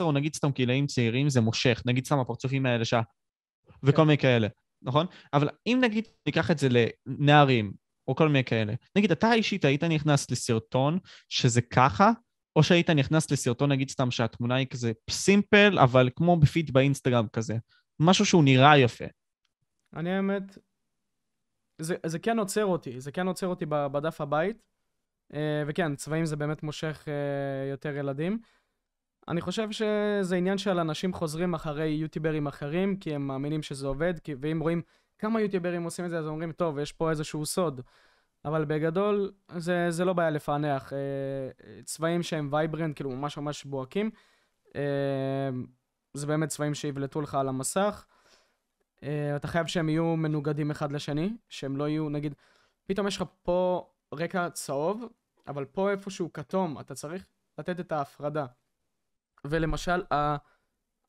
או 0.00 0.12
נגיד 0.12 0.34
סתם 0.34 0.50
גילאים 0.50 0.86
צעירים 0.86 1.28
זה 1.28 1.40
מושך, 1.40 1.82
נגיד 1.86 2.06
סתם 2.06 2.18
הפרצופים 2.18 2.66
האלה 2.66 2.84
שעה, 2.84 3.02
וכל 3.82 4.02
מיני 4.02 4.18
כאלה. 4.18 4.48
נכון? 4.82 5.06
אבל 5.32 5.48
אם 5.66 5.78
נגיד 5.82 6.04
ניקח 6.26 6.50
את 6.50 6.58
זה 6.58 6.68
לנערים, 6.70 7.72
או 8.08 8.14
כל 8.14 8.28
מיני 8.28 8.44
כאלה, 8.44 8.74
נגיד 8.96 9.12
אתה 9.12 9.32
אישית 9.32 9.64
היית 9.64 9.84
נכנס 9.84 10.30
לסרטון 10.30 10.98
שזה 11.28 11.62
ככה, 11.62 12.10
או 12.56 12.62
שהיית 12.62 12.90
נכנס 12.90 13.30
לסרטון 13.30 13.72
נגיד 13.72 13.90
סתם 13.90 14.10
שהתמונה 14.10 14.54
היא 14.54 14.66
כזה 14.66 14.92
סימפל, 15.10 15.78
אבל 15.78 16.10
כמו 16.16 16.36
בפיד 16.36 16.72
באינסטגרם 16.72 17.26
כזה, 17.32 17.54
משהו 18.00 18.26
שהוא 18.26 18.44
נראה 18.44 18.78
יפה. 18.78 19.04
אני 19.96 20.10
האמת, 20.10 20.58
זה, 21.78 21.94
זה 22.06 22.18
כן 22.18 22.38
עוצר 22.38 22.64
אותי, 22.64 23.00
זה 23.00 23.12
כן 23.12 23.26
עוצר 23.26 23.46
אותי 23.46 23.66
בדף 23.66 24.20
הבית, 24.20 24.62
אה, 25.34 25.62
וכן, 25.66 25.96
צבעים 25.96 26.24
זה 26.24 26.36
באמת 26.36 26.62
מושך 26.62 27.04
אה, 27.08 27.70
יותר 27.70 27.96
ילדים. 27.96 28.38
אני 29.28 29.40
חושב 29.40 29.70
שזה 29.70 30.36
עניין 30.36 30.58
של 30.58 30.78
אנשים 30.78 31.12
חוזרים 31.12 31.54
אחרי 31.54 31.88
יוטיוברים 31.88 32.46
אחרים, 32.46 32.96
כי 32.96 33.14
הם 33.14 33.26
מאמינים 33.26 33.62
שזה 33.62 33.86
עובד, 33.86 34.18
כי, 34.18 34.34
ואם 34.40 34.60
רואים 34.60 34.82
כמה 35.18 35.40
יוטיוברים 35.40 35.82
עושים 35.82 36.04
את 36.04 36.10
זה, 36.10 36.18
אז 36.18 36.26
אומרים, 36.26 36.52
טוב, 36.52 36.78
יש 36.78 36.92
פה 36.92 37.10
איזשהו 37.10 37.46
סוד. 37.46 37.80
אבל 38.44 38.64
בגדול, 38.64 39.32
זה, 39.56 39.90
זה 39.90 40.04
לא 40.04 40.12
בעיה 40.12 40.30
לפענח. 40.30 40.92
אה, 40.92 41.78
צבעים 41.84 42.22
שהם 42.22 42.48
vibrant, 42.52 42.96
כאילו 42.96 43.10
ממש 43.10 43.38
ממש 43.38 43.64
בוהקים, 43.64 44.10
זה 46.14 46.26
באמת 46.26 46.48
צבעים 46.48 46.74
שיבלטו 46.74 47.20
לך 47.20 47.34
על 47.34 47.48
המסך. 47.48 48.06
אה, 49.06 49.36
אתה 49.36 49.48
חייב 49.48 49.66
שהם 49.66 49.88
יהיו 49.88 50.16
מנוגדים 50.16 50.70
אחד 50.70 50.92
לשני, 50.92 51.36
שהם 51.48 51.76
לא 51.76 51.88
יהיו, 51.88 52.08
נגיד, 52.08 52.34
פתאום 52.86 53.06
יש 53.06 53.16
לך 53.16 53.24
פה 53.42 53.90
רקע 54.14 54.50
צהוב, 54.50 55.04
אבל 55.46 55.64
פה 55.64 55.90
איפשהו 55.90 56.32
כתום, 56.32 56.80
אתה 56.80 56.94
צריך 56.94 57.26
לתת 57.58 57.80
את 57.80 57.92
ההפרדה. 57.92 58.46
ולמשל, 59.44 60.02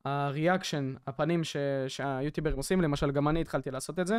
הריאקשן, 0.05 0.93
הפנים 1.07 1.43
ש, 1.43 1.57
שהיוטיוברים 1.87 2.57
עושים, 2.57 2.81
למשל, 2.81 3.11
גם 3.11 3.27
אני 3.27 3.41
התחלתי 3.41 3.71
לעשות 3.71 3.99
את 3.99 4.07
זה. 4.07 4.17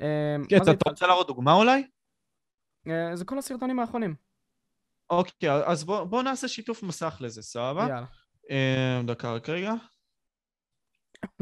אמ, 0.00 0.06
כן, 0.48 0.62
אתה 0.62 0.70
התחל... 0.70 0.90
רוצה 0.90 1.06
להראות 1.06 1.26
דוגמה 1.26 1.52
אולי? 1.52 1.86
אה, 2.88 3.16
זה 3.16 3.24
כל 3.24 3.38
הסרטונים 3.38 3.78
האחרונים. 3.78 4.14
אוקיי, 5.10 5.50
אז 5.52 5.84
בוא, 5.84 6.04
בוא 6.04 6.22
נעשה 6.22 6.48
שיתוף 6.48 6.82
מסך 6.82 7.16
לזה, 7.20 7.42
סבבה? 7.42 7.86
יאללה. 7.88 9.02
דקה 9.04 9.32
רק 9.32 9.48
רגע. 9.48 9.72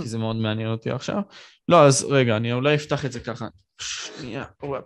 כי 0.01 0.09
זה 0.09 0.19
מאוד 0.19 0.37
מעניין 0.37 0.69
אותי 0.69 0.91
עכשיו. 0.91 1.23
לא, 1.69 1.87
אז 1.87 2.05
רגע, 2.05 2.37
אני 2.37 2.53
אולי 2.53 2.75
אפתח 2.75 3.05
את 3.05 3.13
זה 3.13 3.21
ככה. 3.21 3.49
שנייה, 3.81 4.45
וואפ. 4.63 4.85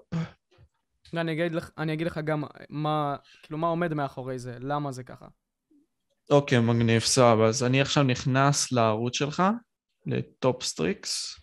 אני 1.14 1.32
אגיד 1.32 1.55
לך, 1.55 1.70
אני 1.78 1.93
אגיד 1.93 2.07
לך 2.07 2.18
גם 2.24 2.45
מה, 2.68 3.16
כאילו, 3.43 3.59
מה 3.59 3.66
עומד 3.66 3.95
מאחורי 3.95 4.38
זה, 4.38 4.57
למה 4.61 4.93
זה 4.93 5.03
ככה. 5.05 5.26
אוקיי, 6.30 6.61
מגניב, 6.61 7.01
סבבה. 7.01 7.47
אז 7.47 7.62
אני 7.62 7.80
עכשיו 7.80 8.03
נכנס 8.03 8.72
לערוץ 8.72 9.16
שלך, 9.16 9.43
לטופ 10.07 10.62
סטריקס. 10.62 11.41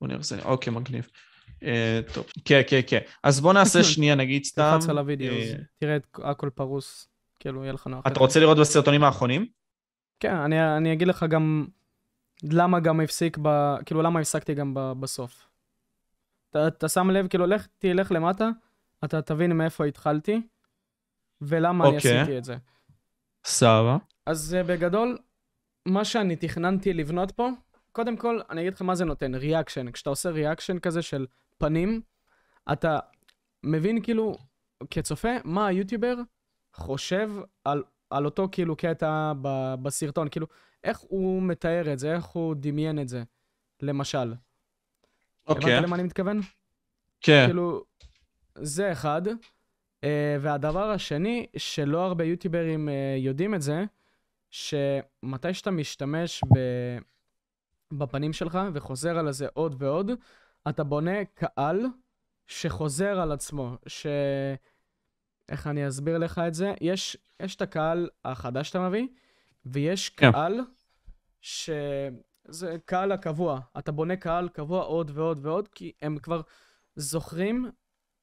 בוא 0.00 0.08
נראה 0.08 0.22
זה, 0.22 0.42
אוקיי, 0.42 0.72
מגניב. 0.72 1.08
אה, 1.62 2.00
טוב, 2.14 2.26
כן, 2.44 2.60
כן, 2.68 2.80
כן. 2.86 3.00
אז 3.22 3.40
בוא 3.40 3.52
נעשה 3.52 3.82
שנייה, 3.94 4.14
נגיד 4.14 4.44
סתם. 4.44 4.70
תלחץ 4.74 4.88
על 4.88 4.98
הוידאו, 4.98 5.32
אה, 5.32 5.52
תראה 5.78 5.96
את 5.96 6.06
הכל 6.24 6.50
פרוס, 6.54 7.08
כאילו, 7.40 7.62
יהיה 7.62 7.72
לך 7.72 7.86
נוח. 7.86 8.06
אתה 8.06 8.20
רוצה 8.20 8.40
לראות 8.40 8.58
בסרטונים 8.58 9.04
האחרונים? 9.04 9.46
כן, 10.20 10.34
אני, 10.34 10.76
אני 10.76 10.92
אגיד 10.92 11.08
לך 11.08 11.24
גם 11.28 11.66
למה 12.42 12.80
גם 12.80 13.00
הפסיק 13.00 13.38
ב... 13.42 13.76
כאילו, 13.86 14.02
למה 14.02 14.20
הפסקתי 14.20 14.54
גם 14.54 14.74
ב, 14.74 14.92
בסוף. 15.00 15.48
אתה, 16.50 16.68
אתה 16.68 16.88
שם 16.88 17.10
לב, 17.10 17.28
כאילו, 17.28 17.46
לך, 17.46 17.66
תלך 17.78 18.12
למטה, 18.12 18.48
אתה 19.04 19.22
תבין 19.22 19.52
מאיפה 19.52 19.84
התחלתי, 19.84 20.40
ולמה 21.40 21.88
אני 21.88 21.96
אוקיי. 21.96 22.20
עשיתי 22.20 22.38
את 22.38 22.44
זה. 22.44 22.56
סבבה. 23.44 23.96
אז 24.26 24.54
אה, 24.54 24.62
בגדול, 24.62 25.18
מה 25.86 26.04
שאני 26.04 26.36
תכננתי 26.36 26.92
לבנות 26.92 27.30
פה, 27.30 27.48
קודם 27.92 28.16
כל, 28.16 28.40
אני 28.50 28.60
אגיד 28.60 28.74
לך 28.74 28.82
מה 28.82 28.94
זה 28.94 29.04
נותן, 29.04 29.34
reaction. 29.34 29.90
כשאתה 29.90 30.10
עושה 30.10 30.30
reaction 30.30 30.78
כזה 30.78 31.02
של 31.02 31.26
פנים, 31.58 32.00
אתה 32.72 32.98
מבין 33.62 34.02
כאילו, 34.02 34.36
כצופה, 34.90 35.28
מה 35.44 35.66
היוטיובר 35.66 36.14
חושב 36.74 37.30
על, 37.64 37.82
על 38.10 38.24
אותו 38.24 38.48
כאילו 38.52 38.76
קטע 38.76 39.32
ב, 39.42 39.74
בסרטון, 39.82 40.28
כאילו, 40.28 40.46
איך 40.84 40.98
הוא 40.98 41.42
מתאר 41.42 41.92
את 41.92 41.98
זה, 41.98 42.14
איך 42.14 42.24
הוא 42.24 42.54
דמיין 42.58 42.98
את 42.98 43.08
זה, 43.08 43.22
למשל. 43.82 44.34
אוקיי. 45.46 45.74
הבנת 45.74 45.86
למה 45.86 45.96
אני 45.96 46.02
מתכוון? 46.02 46.40
כן. 47.20 47.44
כאילו, 47.46 47.84
זה 48.54 48.92
אחד. 48.92 49.22
Uh, 49.26 50.08
והדבר 50.40 50.90
השני, 50.90 51.46
שלא 51.56 52.06
הרבה 52.06 52.24
יוטיוברים 52.24 52.88
uh, 52.88 52.92
יודעים 53.18 53.54
את 53.54 53.62
זה, 53.62 53.84
שמתי 54.50 55.54
שאתה 55.54 55.70
משתמש 55.70 56.42
ב... 56.54 56.58
בפנים 57.92 58.32
שלך 58.32 58.58
וחוזר 58.72 59.18
על 59.18 59.32
זה 59.32 59.46
עוד 59.54 59.74
ועוד, 59.78 60.10
אתה 60.68 60.84
בונה 60.84 61.24
קהל 61.34 61.86
שחוזר 62.46 63.20
על 63.20 63.32
עצמו, 63.32 63.76
ש... 63.86 64.06
איך 65.48 65.66
אני 65.66 65.88
אסביר 65.88 66.18
לך 66.18 66.38
את 66.38 66.54
זה? 66.54 66.74
יש, 66.80 67.16
יש 67.40 67.56
את 67.56 67.62
הקהל 67.62 68.08
החדש 68.24 68.68
שאתה 68.68 68.88
מביא, 68.88 69.06
ויש 69.66 70.08
כן. 70.08 70.32
קהל 70.32 70.60
ש... 71.40 71.70
זה 72.48 72.76
קהל 72.84 73.12
הקבוע. 73.12 73.60
אתה 73.78 73.92
בונה 73.92 74.16
קהל 74.16 74.48
קבוע 74.48 74.82
עוד 74.82 75.10
ועוד 75.14 75.38
ועוד, 75.42 75.68
כי 75.68 75.92
הם 76.02 76.18
כבר 76.18 76.40
זוכרים 76.96 77.70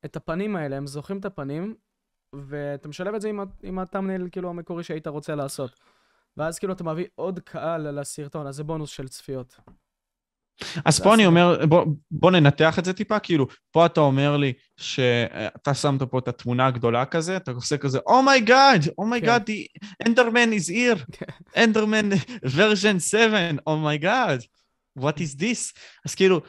את 0.05 0.15
הפנים 0.15 0.55
האלה, 0.55 0.77
הם 0.77 0.87
זוכרים 0.87 1.19
את 1.19 1.25
הפנים, 1.25 1.75
ואתה 2.33 2.87
משלב 2.87 3.15
את 3.15 3.21
זה 3.21 3.29
עם, 3.29 3.39
עם 3.63 3.79
ה 3.79 3.84
thumbnail 3.84 4.29
כאילו 4.31 4.49
המקורי 4.49 4.83
שהיית 4.83 5.07
רוצה 5.07 5.35
לעשות. 5.35 5.79
ואז 6.37 6.59
כאילו 6.59 6.73
אתה 6.73 6.83
מביא 6.83 7.05
עוד 7.15 7.39
קהל 7.39 7.99
לסרטון, 7.99 8.47
אז 8.47 8.55
זה 8.55 8.63
בונוס 8.63 8.89
של 8.89 9.07
צפיות. 9.07 9.59
אז 10.85 10.99
פה 10.99 11.13
אני. 11.13 11.25
אומר, 11.25 11.65
בוא, 11.65 11.85
בוא 12.11 12.31
ננתח 12.31 12.79
את 12.79 12.85
זה 12.85 12.93
טיפה, 12.93 13.19
כאילו, 13.19 13.47
פה 13.71 13.85
אתה 13.85 14.01
אומר 14.01 14.37
לי 14.37 14.53
שאתה 14.77 15.73
שמת 15.73 16.03
פה 16.03 16.19
את 16.19 16.27
התמונה 16.27 16.65
הגדולה 16.67 17.05
כזה, 17.05 17.37
אתה 17.37 17.51
עושה 17.51 17.77
כזה, 17.77 17.99
Oh 17.99 18.01
אומייגאד, 18.11 18.81
אומייגאד, 18.97 19.49
Enderman 20.07 20.49
is 20.53 20.69
here, 20.69 21.05
כן. 21.17 21.25
Enderman 21.63 22.11
version 22.45 22.99
7, 22.99 23.37
oh 23.67 23.85
my 23.85 24.03
God, 24.03 24.39
what 24.99 25.17
is 25.17 25.39
this? 25.39 25.79
אז 26.05 26.15
כאילו, 26.15 26.41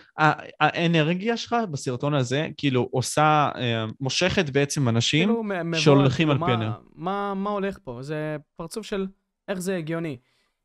האנרגיה 0.61 1.37
שלך 1.37 1.57
בסרטון 1.71 2.15
הזה, 2.15 2.49
כאילו, 2.57 2.89
עושה, 2.91 3.51
אה, 3.57 3.85
מושכת 4.01 4.51
בעצם 4.51 4.89
אנשים, 4.89 5.29
כאילו, 5.29 5.75
שהולכים 5.75 6.31
על 6.31 6.39
פנר. 6.39 6.73
מה, 6.95 7.35
מה 7.35 7.51
הולך 7.51 7.79
פה? 7.85 7.99
זה 8.03 8.37
פרצוף 8.57 8.87
של 8.87 9.07
איך 9.49 9.59
זה 9.59 9.77
הגיוני. 9.77 10.17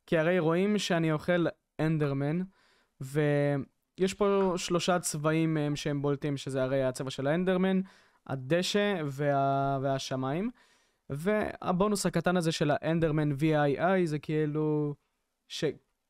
כי 0.05 0.17
הרי 0.17 0.39
רואים 0.39 0.77
שאני 0.77 1.11
אוכל 1.11 1.45
אנדרמן, 1.79 2.41
ויש 3.01 4.13
פה 4.13 4.53
שלושה 4.57 4.99
צבעים 4.99 5.53
מהם 5.53 5.75
שהם 5.75 6.01
בולטים, 6.01 6.37
שזה 6.37 6.63
הרי 6.63 6.83
הצבע 6.83 7.09
של 7.09 7.27
האנדרמן, 7.27 7.81
הדשא 8.27 9.01
וה... 9.05 9.79
והשמיים. 9.81 10.49
והבונוס 11.09 12.05
הקטן 12.05 12.37
הזה 12.37 12.51
של 12.51 12.71
האנדרמן 12.71 13.31
VII 13.31 14.05
זה 14.05 14.19
כאילו... 14.19 14.95
ש... 15.47 15.63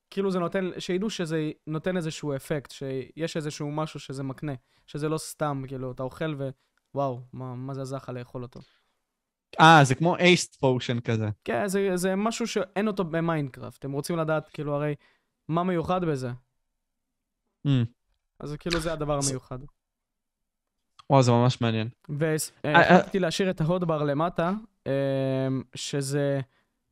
כאילו 0.10 0.32
זה 0.32 0.40
נותן, 0.40 0.70
שידעו 0.80 1.10
שזה 1.10 1.52
נותן 1.68 1.98
איזשהו 1.98 2.36
אפקט, 2.36 2.72
שיש 2.72 3.38
איזשהו 3.38 3.72
משהו 3.72 4.00
שזה 4.00 4.24
מקנה, 4.24 4.54
שזה 4.88 5.10
לא 5.10 5.18
סתם, 5.18 5.64
כאילו, 5.68 5.92
אתה 5.92 6.04
אוכל 6.04 6.36
ווואו, 6.96 7.22
מה, 7.34 7.56
מה 7.56 7.74
זה 7.74 7.82
עזר 7.82 7.98
לך 7.98 8.10
לאכול 8.10 8.44
אותו. 8.44 8.60
אה, 9.60 9.80
זה 9.84 9.96
כמו 9.96 10.18
haste 10.18 10.56
potion 10.56 11.00
כזה. 11.00 11.30
כן, 11.44 11.68
זה, 11.68 11.92
זה 11.96 12.16
משהו 12.16 12.48
שאין 12.48 12.88
אותו 12.88 13.04
במיינקראפט. 13.04 13.86
הם 13.86 13.92
רוצים 13.92 14.18
לדעת, 14.18 14.50
כאילו, 14.50 14.76
הרי, 14.76 14.96
מה 15.48 15.64
מיוחד 15.64 16.06
בזה? 16.06 16.30
Mm. 17.68 17.70
אז 18.40 18.56
כאילו 18.60 18.80
זה 18.80 18.94
הדבר 18.94 19.20
המיוחד. 19.26 19.60
וואו, 21.10 21.24
זה 21.24 21.32
ממש 21.32 21.62
מעניין. 21.62 21.88
אה, 22.66 22.74
והחלטתי 22.74 23.20
להשאיר 23.20 23.50
את 23.50 23.62
ההודבר 23.62 24.04
למטה, 24.04 24.54
אמ, 24.86 24.92
שזה 25.76 26.40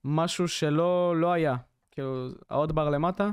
משהו 0.03 0.47
שלא 0.47 1.13
לא 1.18 1.32
היה. 1.32 1.55
כאילו, 1.91 2.28
ההודבר 2.49 2.89
למטה, 2.89 3.30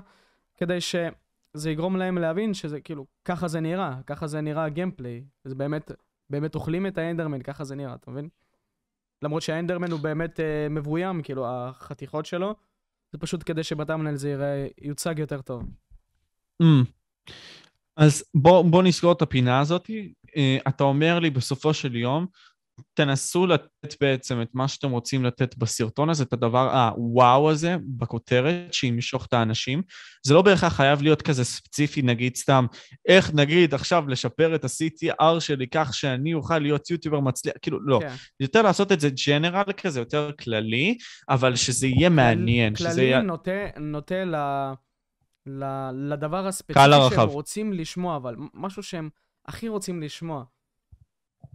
כדי 0.54 0.80
שזה 0.80 1.70
יגרום 1.70 1.96
להם 1.96 2.18
להבין 2.18 2.54
שזה 2.54 2.80
כאילו, 2.80 3.06
ככה 3.24 3.48
זה 3.48 3.60
נראה, 3.60 3.96
ככה 4.06 4.26
זה 4.26 4.40
נראה 4.40 4.64
הגיימפליי. 4.64 5.24
זה 5.44 5.54
באמת, 5.54 5.90
באמת 6.30 6.54
אוכלים 6.54 6.86
את 6.86 6.98
האנדרמן, 6.98 7.42
ככה 7.42 7.64
זה 7.64 7.74
נראה, 7.74 7.94
אתה 7.94 8.10
מבין? 8.10 8.28
למרות 9.22 9.42
שהאנדרמן 9.42 9.90
הוא 9.90 10.00
באמת 10.00 10.40
אה, 10.40 10.66
מבוים, 10.70 11.22
כאילו, 11.22 11.46
החתיכות 11.48 12.26
שלו, 12.26 12.54
זה 13.12 13.18
פשוט 13.18 13.42
כדי 13.46 13.62
שבטאמנל 13.62 14.16
זה 14.16 14.30
יראה, 14.30 14.66
יוצג 14.82 15.18
יותר 15.18 15.40
טוב. 15.40 15.62
Mm. 16.62 16.66
אז 17.96 18.24
בוא, 18.34 18.62
בוא 18.64 18.82
נסגור 18.82 19.12
את 19.12 19.22
הפינה 19.22 19.60
הזאת. 19.60 19.90
אה, 20.36 20.58
אתה 20.68 20.84
אומר 20.84 21.18
לי 21.18 21.30
בסופו 21.30 21.74
של 21.74 21.96
יום, 21.96 22.26
תנסו 22.94 23.46
לתת 23.46 23.94
בעצם 24.00 24.42
את 24.42 24.48
מה 24.54 24.68
שאתם 24.68 24.90
רוצים 24.90 25.24
לתת 25.24 25.56
בסרטון 25.58 26.10
הזה, 26.10 26.24
את 26.24 26.32
הדבר 26.32 26.88
הוואו 26.88 27.50
הזה 27.50 27.76
בכותרת, 27.98 28.74
שימשוך 28.74 29.26
את 29.26 29.32
האנשים. 29.32 29.82
זה 30.26 30.34
לא 30.34 30.42
בהכרח 30.42 30.72
חייב 30.72 31.02
להיות 31.02 31.22
כזה 31.22 31.44
ספציפי, 31.44 32.02
נגיד 32.02 32.36
סתם, 32.36 32.66
איך 33.08 33.34
נגיד 33.34 33.74
עכשיו 33.74 34.08
לשפר 34.08 34.54
את 34.54 34.64
ה-CTR 34.64 35.40
שלי 35.40 35.66
כך 35.66 35.94
שאני 35.94 36.34
אוכל 36.34 36.58
להיות 36.58 36.90
יוטיובר 36.90 37.20
מצליח, 37.20 37.54
כאילו 37.62 37.78
לא. 37.82 37.98
כן. 38.02 38.14
יותר 38.40 38.62
לעשות 38.62 38.92
את 38.92 39.00
זה 39.00 39.08
ג'נרל 39.26 39.72
כזה, 39.76 40.00
יותר 40.00 40.30
כללי, 40.40 40.96
אבל 41.28 41.56
שזה 41.56 41.86
יהיה 41.86 42.08
מעניין. 42.08 42.76
שזה 42.76 42.88
כללי 42.88 43.02
יהיה... 43.02 43.20
נוטה, 43.20 43.66
נוטה 43.80 44.24
ל, 44.24 44.36
ל, 44.36 44.72
לדבר 45.46 46.46
הספציפי 46.46 46.80
שהם 46.80 46.92
הרחב. 46.92 47.28
רוצים 47.28 47.72
לשמוע, 47.72 48.16
אבל 48.16 48.36
משהו 48.54 48.82
שהם 48.82 49.10
הכי 49.46 49.68
רוצים 49.68 50.02
לשמוע. 50.02 50.44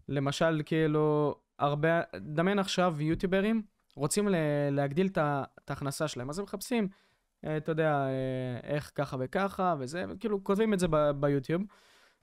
למשל, 0.07 0.61
כאילו, 0.65 1.35
הרבה, 1.59 2.01
דמיין 2.15 2.59
עכשיו 2.59 3.01
יוטיוברים 3.01 3.61
רוצים 3.95 4.27
להגדיל 4.71 5.09
את 5.15 5.69
ההכנסה 5.69 6.07
שלהם, 6.07 6.29
אז 6.29 6.39
הם 6.39 6.45
מחפשים, 6.45 6.87
אה, 7.45 7.57
אתה 7.57 7.71
יודע, 7.71 7.91
אה, 7.91 8.69
איך 8.69 8.91
ככה 8.95 9.17
וככה, 9.19 9.75
וזה, 9.79 10.05
כאילו, 10.19 10.43
כותבים 10.43 10.73
את 10.73 10.79
זה 10.79 10.87
ביוטיוב. 11.19 11.61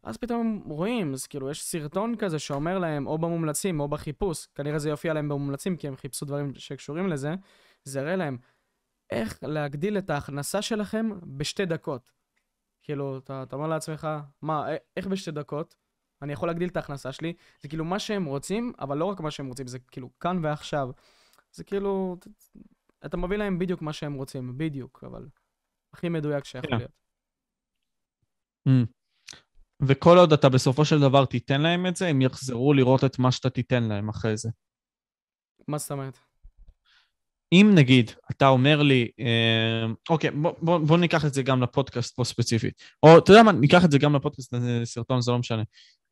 אז 0.03 0.17
פתאום 0.17 0.63
הם 0.65 0.71
רואים, 0.71 1.13
אז 1.13 1.27
כאילו, 1.27 1.51
יש 1.51 1.63
סרטון 1.63 2.17
כזה 2.17 2.39
שאומר 2.39 2.79
להם, 2.79 3.07
או 3.07 3.19
במומלצים 3.19 3.81
או 3.81 3.89
בחיפוש, 3.89 4.47
כנראה 4.55 4.79
זה 4.79 4.91
יופיע 4.91 5.15
להם 5.15 5.29
במומלצים, 5.29 5.77
כי 5.77 5.89
הם 5.89 5.97
חיפשו 5.97 6.27
דברים 6.27 6.53
שקשורים 6.55 7.09
לזה, 7.09 7.35
זה 7.85 8.01
יראה 8.01 8.17
להם 8.17 8.39
איך 9.11 9.39
להגדיל 9.43 9.99
את 9.99 10.11
ההכנסה 10.11 10.63
שלכם 10.63 11.11
בשתי 11.37 11.67
דקות. 11.67 12.13
כאילו, 12.83 13.19
אתה, 13.19 13.43
אתה 13.43 13.57
אומר 13.57 13.67
לעצמך, 13.67 14.09
מה, 14.43 14.73
א- 14.73 14.77
איך 14.97 15.07
בשתי 15.07 15.31
דקות? 15.31 15.75
אני 16.23 16.33
יכול 16.33 16.49
להגדיל 16.49 16.69
את 16.69 16.77
ההכנסה 16.77 17.13
שלי. 17.13 17.33
זה 17.61 17.69
כאילו 17.69 17.85
מה 17.85 17.99
שהם 17.99 18.25
רוצים, 18.25 18.73
אבל 18.79 18.99
לא 18.99 19.05
רק 19.05 19.21
מה 19.21 19.31
שהם 19.31 19.47
רוצים, 19.47 19.67
זה 19.67 19.79
כאילו 19.79 20.11
כאן 20.21 20.45
ועכשיו. 20.45 20.89
זה 21.53 21.65
כאילו, 21.65 22.17
אתה 23.07 23.17
מביא 23.17 23.37
להם 23.37 23.59
בדיוק 23.59 23.83
מה 23.83 23.93
שהם 23.93 24.15
רוצים, 24.15 24.59
בדיוק, 24.59 25.05
אבל 25.07 25.29
הכי 25.93 26.09
מדויק 26.09 26.45
שיכול 26.45 26.71
כן. 26.71 26.77
להיות. 26.77 26.91
Mm. 28.69 28.87
וכל 29.83 30.19
עוד 30.19 30.33
אתה 30.33 30.49
בסופו 30.49 30.85
של 30.85 31.01
דבר 31.01 31.25
תיתן 31.25 31.61
להם 31.61 31.87
את 31.87 31.97
זה, 31.97 32.07
הם 32.07 32.23
יחזרו 32.23 32.75
לראות 32.75 33.05
את 33.05 33.19
מה 33.19 33.33
שאתה 33.33 33.51
תיתן 33.51 33.83
להם 33.83 34.09
אחרי 34.09 34.37
זה. 34.37 34.51
מה 35.69 35.79
זאת 35.79 35.91
אומרת? 35.91 36.19
אם 37.53 37.71
נגיד, 37.75 38.11
אתה 38.31 38.49
אומר 38.49 38.83
לי, 38.83 39.09
אה, 39.21 39.87
אוקיי, 40.09 40.31
בוא, 40.31 40.53
בוא, 40.63 40.79
בוא 40.79 40.99
ניקח 40.99 41.25
את 41.25 41.35
זה 41.35 41.43
גם 41.43 41.63
לפודקאסט 41.63 42.17
פה 42.17 42.25
ספציפית. 42.25 42.75
או 43.03 43.19
אתה 43.19 43.33
יודע 43.33 43.43
מה, 43.43 43.53
ניקח 43.53 43.85
את 43.85 43.91
זה 43.91 43.99
גם 43.99 44.17
לפודקאסט, 44.17 44.55
אה, 44.55 44.85
סרטון, 44.85 45.21
זה 45.21 45.33
לא 45.33 45.39
משנה. 45.39 45.63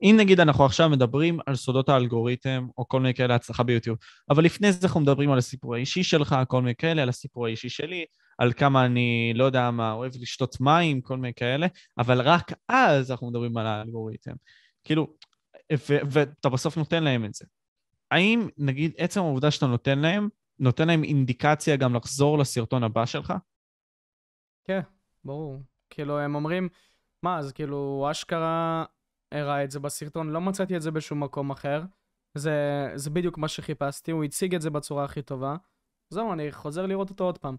אם 0.03 0.17
נגיד 0.19 0.41
אנחנו 0.41 0.65
עכשיו 0.65 0.89
מדברים 0.89 1.39
על 1.47 1.57
סודות 1.57 1.89
האלגוריתם, 1.89 2.67
או 2.79 2.89
כל 2.89 3.01
מיני 3.01 3.15
כאלה 3.15 3.35
הצלחה 3.35 3.63
ביוטיוב, 3.63 3.99
אבל 4.31 4.45
לפני 4.45 4.73
זה 4.73 4.87
אנחנו 4.87 5.01
מדברים 5.01 5.31
על 5.31 5.39
הסיפור 5.39 5.75
האישי 5.75 6.03
שלך, 6.03 6.37
כל 6.49 6.61
מיני 6.63 6.75
כאלה, 6.75 7.03
על 7.03 7.09
הסיפור 7.09 7.47
האישי 7.47 7.69
שלי, 7.69 8.05
על 8.39 8.53
כמה 8.53 8.85
אני, 8.85 9.33
לא 9.35 9.45
יודע 9.45 9.71
מה, 9.71 9.93
אוהב 9.93 10.13
לשתות 10.21 10.61
מים, 10.61 11.01
כל 11.01 11.17
מיני 11.17 11.35
כאלה, 11.37 11.67
אבל 11.99 12.21
רק 12.21 12.53
אז 12.69 13.11
אנחנו 13.11 13.31
מדברים 13.31 13.57
על 13.57 13.67
האלגוריתם. 13.67 14.33
כאילו, 14.85 15.15
ואתה 16.11 16.49
בסוף 16.49 16.77
נותן 16.77 17.05
להם 17.05 17.25
את 17.25 17.35
זה. 17.35 17.45
האם, 18.11 18.49
נגיד, 18.59 18.93
עצם 18.99 19.21
העובדה 19.21 19.51
שאתה 19.51 19.67
נותן 19.67 19.99
להם, 19.99 20.29
נותן 20.59 20.89
להם 20.89 21.05
אינדיקציה 21.05 21.77
גם 21.77 21.95
לחזור 21.95 22.39
לסרטון 22.39 22.83
הבא 22.83 23.07
שלך? 23.07 23.33
כן, 24.65 24.81
ברור. 25.25 25.63
כאילו, 25.91 26.19
הם 26.19 26.35
אומרים, 26.35 26.69
מה, 27.23 27.39
אז 27.39 27.53
כאילו, 27.53 28.09
אשכרה 28.11 28.85
הראה 29.33 29.65
את 29.65 29.71
זה 29.71 29.81
בסרטון, 29.81 30.31
לא 30.31 30.41
מצאתי 30.41 30.77
את 30.77 30.83
זה 30.83 30.91
בשום 30.91 31.23
מקום 31.23 31.51
אחר. 31.51 31.83
זה, 32.35 32.89
זה 32.95 33.11
בדיוק 33.11 33.39
מה 33.39 33.49
שחיפשתי, 33.49 34.11
הוא 34.11 34.25
הציג 34.25 34.55
את 34.55 34.63
זה 34.63 34.71
בצורה 34.71 35.05
הכי 35.05 35.23
טובה. 35.23 35.57
זהו, 36.11 36.33
אני 36.33 36.53
חוזר 36.53 36.87
לראות 36.87 37.11
אותו 37.11 37.25
עוד 37.25 37.39
פעם. 37.39 37.57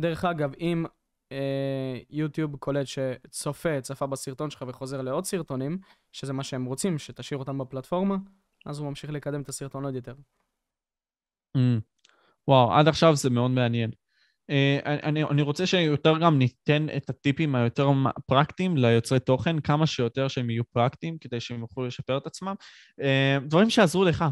דרך 0.00 0.24
אגב, 0.24 0.54
אם 0.60 0.84
אה, 1.32 1.98
יוטיוב 2.10 2.56
קולט 2.56 2.86
שצופה, 2.86 3.80
צפה 3.80 4.06
בסרטון 4.06 4.50
שלך 4.50 4.64
וחוזר 4.68 5.02
לעוד 5.02 5.24
סרטונים, 5.24 5.78
שזה 6.12 6.32
מה 6.32 6.44
שהם 6.44 6.64
רוצים, 6.64 6.98
שתשאיר 6.98 7.38
אותם 7.38 7.58
בפלטפורמה, 7.58 8.16
אז 8.66 8.78
הוא 8.78 8.88
ממשיך 8.88 9.10
לקדם 9.10 9.42
את 9.42 9.48
הסרטון 9.48 9.84
עוד 9.84 9.94
יותר. 9.94 10.14
Mm. 11.56 11.89
וואו, 12.50 12.72
עד 12.72 12.88
עכשיו 12.88 13.16
זה 13.16 13.30
מאוד 13.30 13.50
מעניין. 13.50 13.90
Uh, 13.90 14.86
אני, 14.86 15.24
אני 15.24 15.42
רוצה 15.42 15.66
שיותר 15.66 16.18
גם 16.18 16.38
ניתן 16.38 16.86
את 16.96 17.10
הטיפים 17.10 17.54
היותר 17.54 17.90
פרקטיים 18.26 18.76
ליוצרי 18.76 19.20
תוכן, 19.20 19.60
כמה 19.60 19.86
שיותר 19.86 20.28
שהם 20.28 20.50
יהיו 20.50 20.64
פרקטיים, 20.72 21.18
כדי 21.20 21.40
שהם 21.40 21.60
יוכלו 21.60 21.86
לשפר 21.86 22.16
את 22.16 22.26
עצמם. 22.26 22.54
Uh, 23.00 23.04
דברים 23.46 23.70
שעזרו 23.70 24.04
לך, 24.04 24.24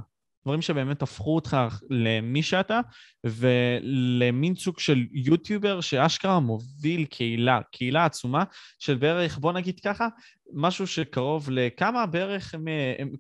דברים 0.45 0.63
שבאמת 0.63 1.03
הפכו 1.03 1.35
אותך 1.35 1.57
למי 1.91 2.43
שאתה, 2.43 2.81
ולמין 3.25 4.55
סוג 4.55 4.79
של 4.79 5.07
יוטיובר 5.13 5.81
שאשכרה 5.81 6.41
מוביל 6.41 7.05
קהילה, 7.05 7.61
קהילה 7.73 8.05
עצומה 8.05 8.45
של 8.79 8.95
בערך, 8.95 9.39
בוא 9.39 9.53
נגיד 9.53 9.81
ככה, 9.81 10.09
משהו 10.53 10.87
שקרוב 10.87 11.51
לכמה 11.51 12.07
בערך, 12.07 12.55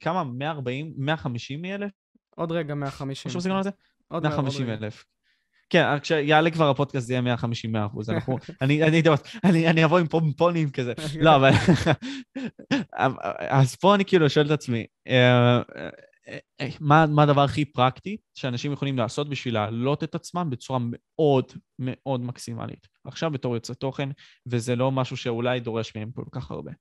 כמה? 0.00 0.24
140, 0.24 0.94
150 0.96 1.64
אלף? 1.64 1.90
עוד 2.36 2.52
רגע 2.52 2.74
150. 2.74 3.28
משהו 3.30 3.40
בסגנון 3.40 3.58
הזה? 3.58 3.70
עוד 4.08 4.22
150 4.22 4.70
אלף. 4.70 5.04
כן, 5.70 5.98
כשיעלה 5.98 6.50
כבר 6.50 6.70
הפודקאסט 6.70 7.06
זה 7.06 7.12
יהיה 7.12 7.20
150 7.20 7.72
100 7.72 7.86
אחוז. 7.86 8.10
אנחנו, 8.10 8.38
אני, 8.62 8.82
אני, 8.82 9.02
אני, 9.44 9.70
אני 9.70 9.84
אבוא 9.84 9.98
עם 9.98 10.06
פומפונים 10.06 10.70
כזה. 10.70 10.92
לא, 11.24 11.36
אבל... 11.36 11.50
אז 13.48 13.76
פה 13.76 13.94
אני 13.94 14.04
כאילו 14.04 14.30
שואל 14.30 14.46
את 14.46 14.50
עצמי, 14.50 14.86
אה, 15.08 15.62
אה, 16.28 16.68
מה, 16.80 17.06
מה 17.06 17.22
הדבר 17.22 17.40
הכי 17.40 17.64
פרקטי 17.64 18.16
שאנשים 18.34 18.72
יכולים 18.72 18.98
לעשות 18.98 19.28
בשביל 19.28 19.54
להעלות 19.54 20.04
את 20.04 20.14
עצמם 20.14 20.50
בצורה 20.50 20.78
מאוד 20.82 21.52
מאוד 21.78 22.20
מקסימלית. 22.20 22.86
עכשיו 23.04 23.30
בתור 23.30 23.54
יוצא 23.54 23.74
תוכן, 23.74 24.08
וזה 24.46 24.76
לא 24.76 24.92
משהו 24.92 25.16
שאולי 25.16 25.60
דורש 25.60 25.96
מהם 25.96 26.10
כל 26.10 26.24
כך 26.32 26.50
הרבה. 26.50 26.72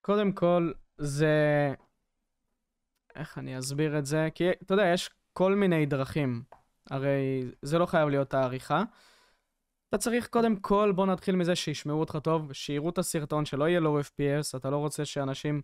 קודם 0.00 0.32
כל, 0.32 0.72
זה... 0.98 1.74
איך 3.16 3.38
אני 3.38 3.58
אסביר 3.58 3.98
את 3.98 4.06
זה? 4.06 4.28
כי 4.34 4.50
אתה 4.50 4.74
יודע, 4.74 4.86
יש 4.94 5.10
כל 5.36 5.54
מיני 5.54 5.86
דרכים. 5.86 6.42
הרי 6.90 7.44
זה 7.62 7.78
לא 7.78 7.86
חייב 7.86 8.08
להיות 8.08 8.34
העריכה. 8.34 8.82
אתה 9.88 9.98
צריך 9.98 10.28
קודם 10.28 10.56
כל, 10.56 10.92
בוא 10.94 11.06
נתחיל 11.06 11.36
מזה 11.36 11.56
שישמעו 11.56 12.00
אותך 12.00 12.18
טוב, 12.22 12.52
שיראו 12.52 12.90
את 12.90 12.98
הסרטון, 12.98 13.44
שלא 13.44 13.68
יהיה 13.68 13.80
לו 13.80 14.00
FPS, 14.00 14.56
אתה 14.56 14.70
לא 14.70 14.76
רוצה 14.76 15.04
שאנשים 15.04 15.62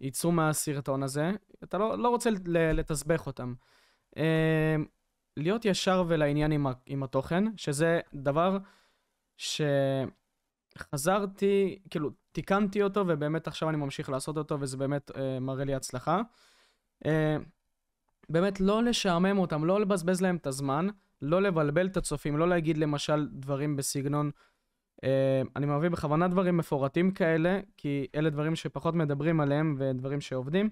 יצאו 0.00 0.32
מהסרטון 0.32 1.02
הזה, 1.02 1.30
אתה 1.64 1.78
לא, 1.78 1.98
לא 1.98 2.08
רוצה 2.08 2.30
לתסבך 2.46 3.26
אותם. 3.26 3.54
אה, 4.16 4.76
להיות 5.36 5.64
ישר 5.64 6.04
ולעניין 6.08 6.52
עם, 6.52 6.66
עם 6.86 7.02
התוכן, 7.02 7.44
שזה 7.56 8.00
דבר 8.14 8.58
שחזרתי, 10.76 11.78
כאילו, 11.90 12.10
תיקנתי 12.32 12.82
אותו, 12.82 13.04
ובאמת 13.08 13.46
עכשיו 13.46 13.68
אני 13.68 13.76
ממשיך 13.76 14.10
לעשות 14.10 14.36
אותו, 14.36 14.60
וזה 14.60 14.76
באמת 14.76 15.10
אה, 15.16 15.40
מראה 15.40 15.64
לי 15.64 15.74
הצלחה. 15.74 16.20
אה, 17.06 17.36
באמת 18.28 18.60
לא 18.60 18.82
לשעמם 18.82 19.38
אותם, 19.38 19.64
לא 19.64 19.80
לבזבז 19.80 20.20
להם 20.20 20.36
את 20.36 20.46
הזמן, 20.46 20.86
לא 21.22 21.42
לבלבל 21.42 21.86
את 21.86 21.96
הצופים, 21.96 22.38
לא 22.38 22.48
להגיד 22.48 22.78
למשל 22.78 23.28
דברים 23.32 23.76
בסגנון 23.76 24.30
Uh, 24.94 25.48
אני 25.56 25.66
מביא 25.66 25.88
בכוונה 25.88 26.28
דברים 26.28 26.56
מפורטים 26.56 27.10
כאלה, 27.10 27.60
כי 27.76 28.06
אלה 28.14 28.30
דברים 28.30 28.56
שפחות 28.56 28.94
מדברים 28.94 29.40
עליהם 29.40 29.74
ודברים 29.78 30.20
שעובדים. 30.20 30.70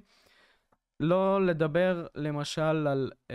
לא 1.00 1.46
לדבר 1.46 2.07
למשל 2.14 2.86
על 2.86 3.11
uh, 3.28 3.32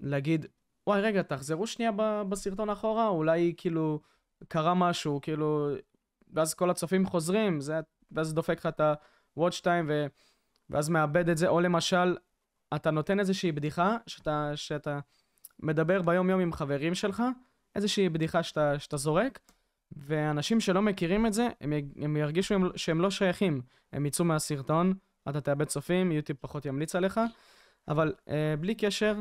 להגיד, 0.00 0.46
וואי 0.86 1.00
רגע, 1.00 1.22
תחזרו 1.22 1.66
שנייה 1.66 1.90
בסרטון 2.28 2.70
אחורה, 2.70 3.08
אולי 3.08 3.54
כאילו 3.56 4.00
קרה 4.48 4.74
משהו, 4.74 5.20
כאילו, 5.22 5.70
ואז 6.32 6.54
כל 6.54 6.70
הצופים 6.70 7.06
חוזרים, 7.06 7.60
זה, 7.60 7.80
ואז 8.12 8.34
דופק 8.34 8.58
לך 8.58 8.66
את 8.66 8.80
ה-watch 8.80 9.60
time 9.62 9.84
ו... 9.88 10.06
ואז 10.70 10.88
מאבד 10.88 11.28
את 11.28 11.38
זה, 11.38 11.48
או 11.48 11.60
למשל, 11.60 12.16
אתה 12.74 12.90
נותן 12.90 13.20
איזושהי 13.20 13.52
בדיחה 13.52 13.96
שאתה, 14.06 14.52
שאתה 14.54 14.98
מדבר 15.60 16.02
ביום 16.02 16.30
יום 16.30 16.40
עם 16.40 16.52
חברים 16.52 16.94
שלך, 16.94 17.22
איזושהי 17.74 18.08
בדיחה 18.08 18.42
שאתה, 18.42 18.78
שאתה 18.78 18.96
זורק, 18.96 19.38
ואנשים 19.92 20.60
שלא 20.60 20.82
מכירים 20.82 21.26
את 21.26 21.32
זה, 21.32 21.48
הם, 21.60 21.72
הם 21.96 22.16
ירגישו 22.16 22.54
הם, 22.54 22.68
שהם 22.76 23.00
לא 23.00 23.10
שייכים. 23.10 23.60
הם 23.92 24.06
יצאו 24.06 24.24
מהסרטון, 24.24 24.94
אתה 25.28 25.40
תאבד 25.40 25.64
צופים, 25.64 26.12
יוטיוב 26.12 26.38
פחות 26.40 26.66
ימליץ 26.66 26.94
עליך, 26.94 27.20
אבל 27.88 28.14
אה, 28.28 28.54
בלי 28.60 28.74
קשר, 28.74 29.14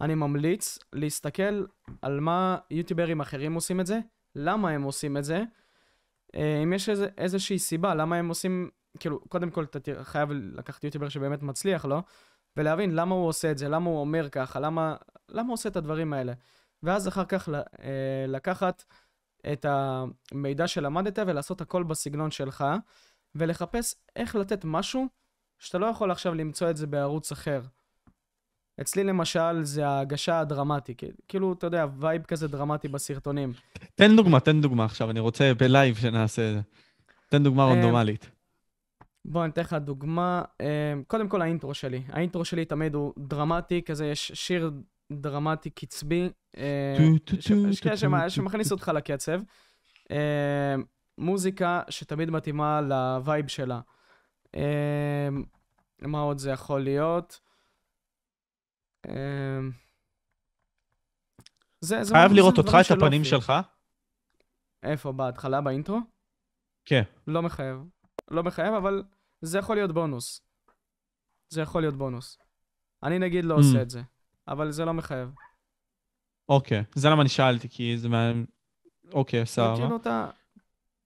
אני 0.00 0.14
ממליץ 0.14 0.78
להסתכל 0.92 1.64
על 2.02 2.20
מה 2.20 2.58
יוטיוברים 2.70 3.20
אחרים 3.20 3.54
עושים 3.54 3.80
את 3.80 3.86
זה, 3.86 4.00
למה 4.34 4.70
הם 4.70 4.82
עושים 4.82 5.16
את 5.16 5.24
זה, 5.24 5.42
אה, 6.34 6.60
אם 6.62 6.72
יש 6.72 6.88
איזה, 6.88 7.08
איזושהי 7.18 7.58
סיבה, 7.58 7.94
למה 7.94 8.16
הם 8.16 8.28
עושים, 8.28 8.70
כאילו, 8.98 9.20
קודם 9.20 9.50
כל 9.50 9.64
אתה 9.64 10.04
חייב 10.04 10.28
לקחת 10.32 10.84
יוטיובר 10.84 11.08
שבאמת 11.08 11.42
מצליח 11.42 11.84
לו, 11.84 12.02
ולהבין 12.56 12.94
למה 12.94 13.14
הוא 13.14 13.28
עושה 13.28 13.50
את 13.50 13.58
זה, 13.58 13.68
למה 13.68 13.90
הוא 13.90 14.00
אומר 14.00 14.28
ככה, 14.28 14.60
למה, 14.60 14.96
למה 15.28 15.46
הוא 15.46 15.54
עושה 15.54 15.68
את 15.68 15.76
הדברים 15.76 16.12
האלה. 16.12 16.32
ואז 16.82 17.08
אחר 17.08 17.24
כך 17.24 17.48
אה, 17.48 18.24
לקחת 18.28 18.84
את 19.52 19.66
המידע 19.68 20.68
שלמדת 20.68 21.18
ולעשות 21.18 21.60
הכל 21.60 21.82
בסגנון 21.82 22.30
שלך, 22.30 22.64
ולחפש 23.34 23.94
איך 24.16 24.36
לתת 24.36 24.64
משהו 24.64 25.06
שאתה 25.58 25.78
לא 25.78 25.86
יכול 25.86 26.10
עכשיו 26.10 26.34
למצוא 26.34 26.70
את 26.70 26.76
זה 26.76 26.86
בערוץ 26.86 27.32
אחר. 27.32 27.62
אצלי 28.80 29.04
למשל 29.04 29.62
זה 29.62 29.86
ההגשה 29.86 30.40
הדרמטית, 30.40 31.02
כאילו, 31.28 31.52
אתה 31.52 31.66
יודע, 31.66 31.86
vibe 31.98 32.22
כזה 32.22 32.48
דרמטי 32.48 32.88
בסרטונים. 32.88 33.52
תן 33.94 34.16
דוגמה, 34.16 34.40
תן 34.40 34.60
דוגמה 34.60 34.84
עכשיו, 34.84 35.10
אני 35.10 35.20
רוצה 35.20 35.54
בלייב 35.54 35.96
שנעשה 35.96 36.50
את 36.50 36.54
זה. 36.54 36.60
תן 37.28 37.42
דוגמה 37.44 37.62
אה, 37.62 37.70
רנדומלית. 37.70 38.30
בוא 39.24 39.44
אני 39.44 39.52
אתן 39.52 39.60
לך 39.60 39.72
דוגמה. 39.72 40.42
אה, 40.60 40.94
קודם 41.06 41.28
כל 41.28 41.42
ה 41.42 41.47
intro 41.47 41.74
שלי. 41.74 42.02
ה 42.08 42.14
intro 42.14 42.44
שלי 42.44 42.64
תמיד 42.64 42.94
הוא 42.94 43.12
דרמטי, 43.18 43.82
כזה 43.82 44.06
יש 44.06 44.32
שיר 44.34 44.70
דרמטי 45.12 45.70
קצבי, 45.70 46.30
שמכניס 48.28 48.72
אותך 48.72 48.88
לקצב. 48.94 49.40
אה, 50.10 50.74
מוזיקה 51.18 51.82
שתמיד 51.88 52.30
מתאימה 52.30 52.80
ל 52.80 52.94
vibe 52.94 53.48
שלה. 53.48 53.80
אה, 54.56 55.28
מה 56.02 56.20
עוד 56.20 56.38
זה 56.38 56.50
יכול 56.50 56.80
להיות? 56.80 57.40
זה, 61.80 62.04
זה 62.04 62.14
חייב 62.14 62.32
לראות 62.32 62.58
אותך, 62.58 62.76
את 62.86 62.90
הפנים 62.90 63.24
שלך. 63.24 63.52
איפה? 64.82 65.12
בהתחלה, 65.12 65.60
ב 65.60 65.65
intro? 65.65 65.98
כן. 66.84 67.02
לא 67.26 67.42
מחייב. 67.42 67.76
לא 68.30 68.42
מחייב, 68.42 68.74
אבל 68.74 69.02
זה 69.44 69.58
יכול 69.58 69.76
להיות 69.76 69.92
בונוס. 69.92 70.40
זה 71.48 71.62
יכול 71.62 71.82
להיות 71.82 71.96
בונוס. 71.96 72.38
אני 73.02 73.18
נגיד 73.18 73.44
לא 73.44 73.54
mm. 73.54 73.58
עושה 73.58 73.82
את 73.82 73.90
זה. 73.90 74.02
אבל 74.48 74.70
זה 74.70 74.84
לא 74.84 74.94
מחייב. 74.94 75.34
אוקיי, 76.48 76.84
זה 76.94 77.08
למה 77.08 77.22
אני 77.22 77.28
שאלתי, 77.28 77.68
כי 77.68 77.98
זה 77.98 78.08
מה... 78.08 78.32
אוקיי, 79.12 79.46
סבבה. 79.46 79.76
כאילו 79.76 79.96
אתה, 79.96 80.30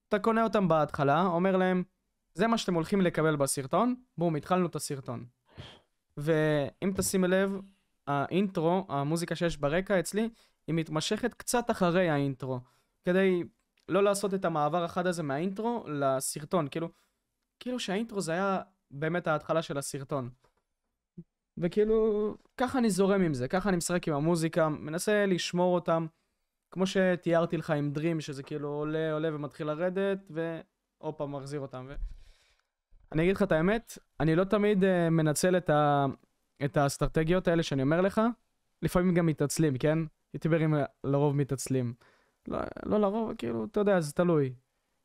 אתה 0.07 0.19
קונה 0.19 0.43
אותם 0.43 0.67
בהתחלה, 0.67 1.25
אומר 1.25 1.57
להם, 1.57 1.83
זה 2.33 2.47
מה 2.47 2.57
שאתם 2.57 2.73
הולכים 2.73 3.01
לקבל 3.01 3.35
בסרטון, 3.35 3.95
בום, 4.17 4.35
התחלנו 4.35 4.65
את 4.65 4.75
הסרטון. 4.75 5.25
ואם 6.17 6.91
תשימי 6.95 7.27
לב, 7.27 7.59
האינטרו, 8.07 8.85
המוזיקה 8.89 9.35
שיש 9.35 9.57
ברקע 9.57 9.99
אצלי, 9.99 10.29
היא 10.67 10.75
מתמשכת 10.75 11.33
קצת 11.33 11.71
אחרי 11.71 12.09
האינטרו, 12.09 12.59
כדי 13.05 13.43
לא 13.89 14.03
לעשות 14.03 14.33
את 14.33 14.45
המעבר 14.45 14.83
החד 14.83 15.07
הזה 15.07 15.23
מהאינטרו 15.23 15.85
לסרטון, 15.87 16.67
כאילו, 16.67 16.89
כאילו 17.59 17.79
שהאינטרו 17.79 18.21
זה 18.21 18.31
היה 18.31 18.61
באמת 18.91 19.27
ההתחלה 19.27 19.61
של 19.61 19.77
הסרטון. 19.77 20.29
וכאילו, 21.57 22.35
ככה 22.57 22.79
אני 22.79 22.89
זורם 22.89 23.21
עם 23.21 23.33
זה, 23.33 23.47
ככה 23.47 23.69
אני 23.69 23.77
משחק 23.77 24.07
עם 24.07 24.13
המוזיקה, 24.13 24.69
מנסה 24.69 25.25
לשמור 25.25 25.75
אותם, 25.75 26.05
כמו 26.71 26.87
שתיארתי 26.87 27.57
לך 27.57 27.69
עם 27.69 27.91
דרים, 27.91 28.21
שזה 28.21 28.43
כאילו 28.43 28.69
עולה, 28.69 29.13
עולה 29.13 29.35
ומתחיל 29.35 29.67
לרדת, 29.67 30.31
פעם 31.17 31.35
מחזיר 31.35 31.59
אותם. 31.59 31.85
ו... 31.89 31.95
אני 33.11 33.23
אגיד 33.23 33.35
לך 33.35 33.43
את 33.43 33.51
האמת, 33.51 33.97
אני 34.19 34.35
לא 34.35 34.43
תמיד 34.43 34.83
uh, 34.83 34.87
מנצל 35.11 35.57
את, 35.57 35.69
ה... 35.69 36.05
את 36.65 36.77
האסטרטגיות 36.77 37.47
האלה 37.47 37.63
שאני 37.63 37.81
אומר 37.81 38.01
לך, 38.01 38.21
לפעמים 38.81 39.13
גם 39.13 39.25
מתעצלים, 39.25 39.77
כן? 39.77 39.99
יוטיוברים 40.33 40.73
לרוב 41.03 41.35
מתעצלים. 41.35 41.93
לא, 42.47 42.59
לא 42.85 43.01
לרוב, 43.01 43.33
כאילו, 43.37 43.65
אתה 43.65 43.79
יודע, 43.79 43.99
זה 43.99 44.13
תלוי. 44.13 44.53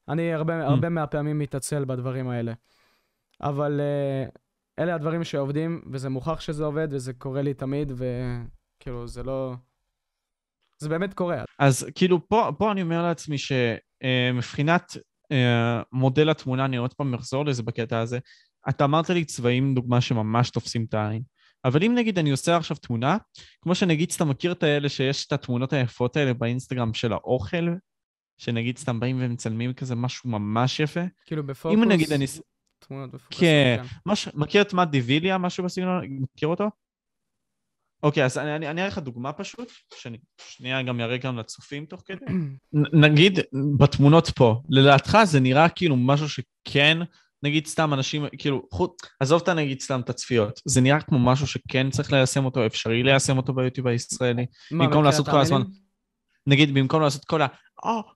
אני 0.09 0.33
הרבה, 0.33 0.61
mm. 0.61 0.65
הרבה 0.65 0.89
מהפעמים 0.89 1.39
מתעצל 1.39 1.85
בדברים 1.85 2.29
האלה. 2.29 2.53
אבל 3.43 3.81
uh, 3.81 4.39
אלה 4.79 4.95
הדברים 4.95 5.25
שעובדים, 5.25 5.83
וזה 5.93 6.09
מוכח 6.09 6.41
שזה 6.41 6.65
עובד, 6.65 6.89
וזה 6.91 7.13
קורה 7.13 7.43
לי 7.43 7.55
תמיד, 7.55 7.93
וכאילו, 7.93 9.09
זה 9.09 9.23
לא... 9.23 9.55
זה 10.79 10.89
באמת 10.89 11.15
קורה. 11.15 11.43
אז 11.59 11.87
כאילו, 11.95 12.29
פה, 12.29 12.51
פה 12.59 12.73
אני 12.73 12.83
אומר 12.83 13.03
לעצמי 13.03 13.37
שמבחינת 13.39 14.97
אה, 15.33 15.83
מודל 15.93 16.31
התמונה, 16.31 16.65
אני 16.65 16.77
עוד 16.77 16.95
פעם 16.95 17.15
אחזור 17.15 17.45
לזה 17.45 17.63
בקטע 17.63 17.99
הזה, 17.99 18.19
אתה 18.69 18.85
אמרת 18.85 19.11
לי 19.11 19.25
צבעים, 19.25 19.75
דוגמה 19.75 20.01
שממש 20.01 20.51
תופסים 20.51 20.85
את 20.89 20.95
העין. 20.95 21.23
אבל 21.65 21.85
אם 21.85 21.95
נגיד 21.95 22.19
אני 22.19 22.31
עושה 22.31 22.57
עכשיו 22.57 22.77
תמונה, 22.77 23.17
כמו 23.63 23.75
שנגיד 23.75 24.11
סתם 24.11 24.29
מכיר 24.29 24.53
את 24.53 24.63
האלה 24.63 24.89
שיש 24.89 25.27
את 25.27 25.33
התמונות 25.33 25.73
היפות 25.73 26.17
האלה 26.17 26.35
באינסטגרם 26.35 26.95
של 26.95 27.13
האוכל, 27.13 27.69
שנגיד 28.39 28.79
סתם 28.79 29.01
באים 29.01 29.17
ומצלמים 29.21 29.73
כזה 29.73 29.95
משהו 29.95 30.31
ממש 30.31 30.81
יפה. 30.81 31.01
כאילו 31.27 31.47
בפוקוס, 31.47 31.79
אם 31.79 31.89
נגיד 31.89 32.13
אני... 32.13 32.27
תמונות 32.79 33.15
מפוקסות, 33.15 33.41
כן. 33.41 33.85
מש... 34.07 34.29
מכיר 34.35 34.63
את 34.63 34.73
מאט 34.73 34.89
דיוויליה, 34.89 35.39
משהו 35.39 35.65
בסגנון? 35.65 36.05
מכיר 36.35 36.49
אותו? 36.49 36.71
אוקיי, 38.03 38.25
אז 38.25 38.39
אני, 38.39 38.57
אני, 38.57 38.71
אני 38.71 38.81
אראה 38.81 38.89
לך 38.93 38.99
דוגמה 38.99 39.33
פשוט, 39.33 39.73
שאני 39.95 40.19
שנייה 40.49 40.83
גם 40.83 41.01
אראה 41.01 41.17
גם 41.17 41.39
לצופים 41.39 41.87
תוך 41.87 42.03
כדי. 42.07 42.25
נגיד, 43.05 43.39
בתמונות 43.79 44.31
פה, 44.31 44.63
לדעתך 44.69 45.19
זה 45.25 45.41
נראה 45.41 45.69
כאילו 45.69 45.97
משהו 45.97 46.29
שכן, 46.29 46.99
נגיד 47.43 47.67
סתם 47.67 47.95
אנשים, 47.95 48.25
כאילו, 48.39 48.63
חוץ, 48.73 48.91
עזוב 49.21 49.43
את 49.43 49.49
נגיד 49.49 49.81
סתם 49.81 50.01
את 50.01 50.11
הצפיות, 50.11 50.61
זה 50.65 50.81
נראה 50.81 51.01
כמו 51.01 51.19
משהו 51.19 51.47
שכן 51.47 51.91
צריך 51.91 52.13
ליישם 52.13 52.45
אותו, 52.45 52.67
אפשרי 52.67 53.03
ליישם 53.03 53.37
אותו 53.37 53.55
ביוטיוב 53.55 53.87
הישראלי. 53.87 54.47
במקום 54.71 55.05
לעשות 55.05 55.29
כל 55.29 55.41
הזמן? 55.41 55.63
נגיד, 56.47 56.75
במקום 56.75 57.03
לעשות 57.03 57.25
כל 57.25 57.43
ה... 57.43 57.47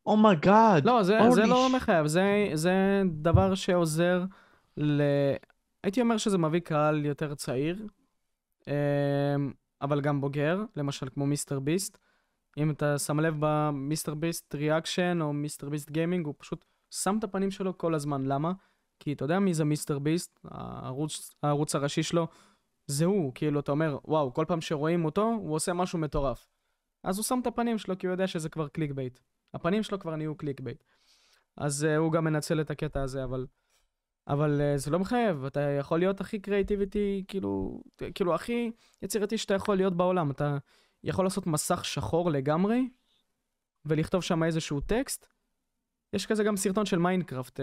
oh 0.07 0.26
my 0.26 0.46
God. 0.46 0.85
לא, 0.85 1.03
זה, 1.03 1.19
זה 1.31 1.47
לא 1.47 1.69
מחייב, 1.77 2.07
זה, 2.07 2.51
זה 2.55 3.03
דבר 3.07 3.55
שעוזר 3.55 4.25
ל... 4.77 5.03
הייתי 5.85 6.01
אומר 6.01 6.17
שזה 6.17 6.39
מביא 6.39 6.61
קהל 6.61 7.07
יותר 7.07 7.35
צעיר, 7.35 7.87
אמ, 8.69 8.73
אבל 9.83 10.01
גם 10.01 10.21
בוגר, 10.21 10.65
למשל 10.77 11.09
כמו 11.09 11.27
מיסטר 11.27 11.61
ביסט. 11.61 11.99
אם 12.59 12.71
אתה 12.71 12.99
שם 12.99 13.21
לב 13.21 13.35
במיסטר 13.39 14.15
ביסט 14.15 14.55
reaction 14.55 15.19
או 15.21 15.33
מיסטר 15.33 15.69
ביסט 15.69 15.91
gaming, 15.91 16.27
הוא 16.27 16.35
פשוט 16.39 16.65
שם 16.91 17.19
את 17.19 17.25
הפנים 17.25 17.51
שלו 17.51 17.79
כל 17.79 17.95
הזמן. 17.95 18.25
למה? 18.27 18.53
כי 19.01 19.13
אתה 19.13 19.25
יודע 19.25 19.39
מי 19.39 19.55
זה 19.55 19.65
מיסטר 19.65 19.99
ביסט, 19.99 20.41
הערוץ, 20.45 21.35
הערוץ 21.43 21.75
הראשי 21.75 22.03
שלו, 22.03 22.27
זה 22.87 23.05
הוא. 23.05 23.33
כאילו, 23.35 23.61
אתה 23.61 23.73
אומר, 23.73 23.99
וואו, 24.05 24.35
כל 24.35 24.45
פעם 24.49 24.61
שרואים 24.61 25.05
אותו, 25.05 25.23
הוא 25.23 25.55
עושה 25.55 25.73
משהו 25.73 25.99
מטורף. 25.99 26.49
אז 27.05 27.19
הוא 27.19 27.25
שם 27.25 27.39
את 27.43 27.47
הפנים 27.47 27.79
שלו, 27.79 27.99
כי 27.99 28.07
הוא 28.07 28.13
יודע 28.13 28.27
שזה 28.27 28.49
כבר 28.49 28.69
clickbait. 28.69 29.19
הפנים 29.55 29.83
שלו 29.83 29.99
כבר 29.99 30.17
נהיו 30.17 30.35
clickbait. 30.35 30.85
אז 31.57 31.85
אה, 31.85 31.97
הוא 31.97 32.13
גם 32.13 32.25
מנצל 32.25 32.61
את 32.61 32.71
הקטע 32.71 33.03
הזה, 33.03 33.25
אבל... 33.25 33.47
אבל 34.29 34.61
אה, 34.61 34.79
זה 34.79 34.91
לא 34.91 34.99
מחייב, 34.99 35.45
אתה 35.45 35.61
יכול 35.61 35.99
להיות 35.99 36.21
הכי 36.21 36.39
creativity, 36.39 37.25
כאילו, 37.29 37.83
כאילו, 38.15 38.35
הכי 38.35 38.71
יצירתי 39.03 39.39
שאתה 39.39 39.55
יכול 39.55 39.77
להיות 39.77 39.97
בעולם. 39.97 40.31
אתה 40.31 40.59
יכול 41.05 41.25
לעשות 41.25 41.47
מסך 41.47 41.85
שחור 41.85 42.31
לגמרי, 42.31 42.89
ולכתוב 43.85 44.23
שם 44.23 44.43
איזשהו 44.43 44.81
טקסט. 44.81 45.27
יש 46.13 46.27
כזה 46.27 46.45
גם 46.45 46.57
סרטון 46.57 46.87
של 46.87 46.99
מיינקראפט, 46.99 47.61
uh, 47.61 47.63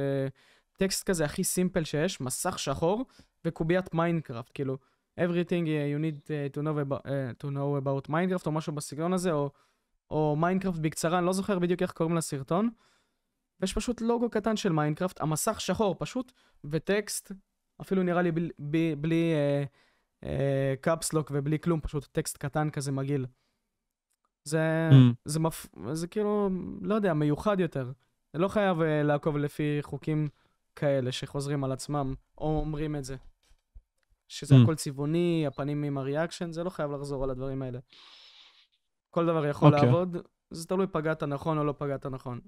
טקסט 0.77 1.09
כזה 1.09 1.25
הכי 1.25 1.43
סימפל 1.43 1.83
שיש, 1.83 2.21
מסך 2.21 2.59
שחור 2.59 3.05
וקוביית 3.45 3.93
מיינקראפט, 3.93 4.51
כאילו, 4.53 4.77
everything 5.19 5.65
you 5.65 5.99
need 5.99 6.27
to 6.53 6.61
know 6.61 6.77
about, 6.87 7.05
uh, 7.05 7.43
to 7.43 7.47
know 7.47 7.83
about 7.83 8.09
Minecraft, 8.09 8.45
או 8.45 8.51
משהו 8.51 8.73
בסגנון 8.73 9.13
הזה, 9.13 9.31
או, 9.31 9.49
או 10.11 10.35
מיינקראפט 10.35 10.79
בקצרה, 10.79 11.17
אני 11.17 11.25
לא 11.25 11.33
זוכר 11.33 11.59
בדיוק 11.59 11.81
איך 11.81 11.91
קוראים 11.91 12.15
לסרטון. 12.15 12.69
ויש 13.59 13.73
פשוט 13.73 14.01
לוגו 14.01 14.29
קטן 14.29 14.57
של 14.57 14.71
מיינקראפט, 14.71 15.21
המסך 15.21 15.61
שחור 15.61 15.95
פשוט, 15.99 16.31
וטקסט, 16.63 17.31
אפילו 17.81 18.03
נראה 18.03 18.21
לי 18.21 18.31
בלי, 18.31 18.49
בלי, 18.59 18.95
בלי 18.95 19.33
אה, 19.33 19.63
אה, 20.23 20.73
caps 20.81 21.06
lock 21.06 21.31
ובלי 21.33 21.59
כלום, 21.59 21.81
פשוט 21.81 22.05
טקסט 22.11 22.37
קטן 22.37 22.69
כזה 22.69 22.91
מגעיל. 22.91 23.25
זה, 24.43 24.89
Mm. 24.91 25.13
זה, 25.25 25.39
מפ... 25.39 25.65
זה 25.91 26.07
כאילו, 26.07 26.49
לא 26.81 26.95
יודע, 26.95 27.13
מיוחד 27.13 27.59
יותר. 27.59 27.91
זה 28.33 28.39
לא 28.39 28.47
חייב 28.47 28.81
אה, 28.81 29.03
לעקוב 29.03 29.37
לפי 29.37 29.77
חוקים 29.81 30.27
כאלה 30.75 31.11
שחוזרים 31.11 31.63
על 31.63 31.71
עצמם, 31.71 32.13
או 32.37 32.59
אומרים 32.59 32.95
את 32.95 33.03
זה. 33.03 33.15
שזה 34.27 34.55
Mm. 34.55 34.57
הכל 34.63 34.75
צבעוני, 34.75 35.43
הפנים 35.47 35.83
עם 35.83 35.97
הריאקשן, 35.97 36.51
זה 36.51 36.63
לא 36.63 36.69
חייב 36.69 36.91
לחזור 36.91 37.23
על 37.23 37.29
הדברים 37.29 37.61
האלה. 37.61 37.79
כל 39.15 39.25
דבר 39.25 39.45
יכול 39.45 39.73
אוקיי. 39.73 39.85
לעבוד, 39.85 40.17
זה 40.53 40.67
תלוי 40.67 40.87
פגעת 40.87 41.23
נכון 41.23 41.57
או 41.57 41.63
לא 41.63 41.73
פגעת 41.77 42.05
נכון. 42.05 42.39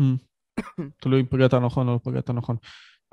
Mm. 0.00 0.04
תלוי 1.02 1.20
אם 1.20 1.26
פגעת 1.26 1.54
נכון 1.54 1.88
או 1.88 1.92
לא 1.92 1.98
פגעת 2.04 2.30
נכון. 2.30 2.56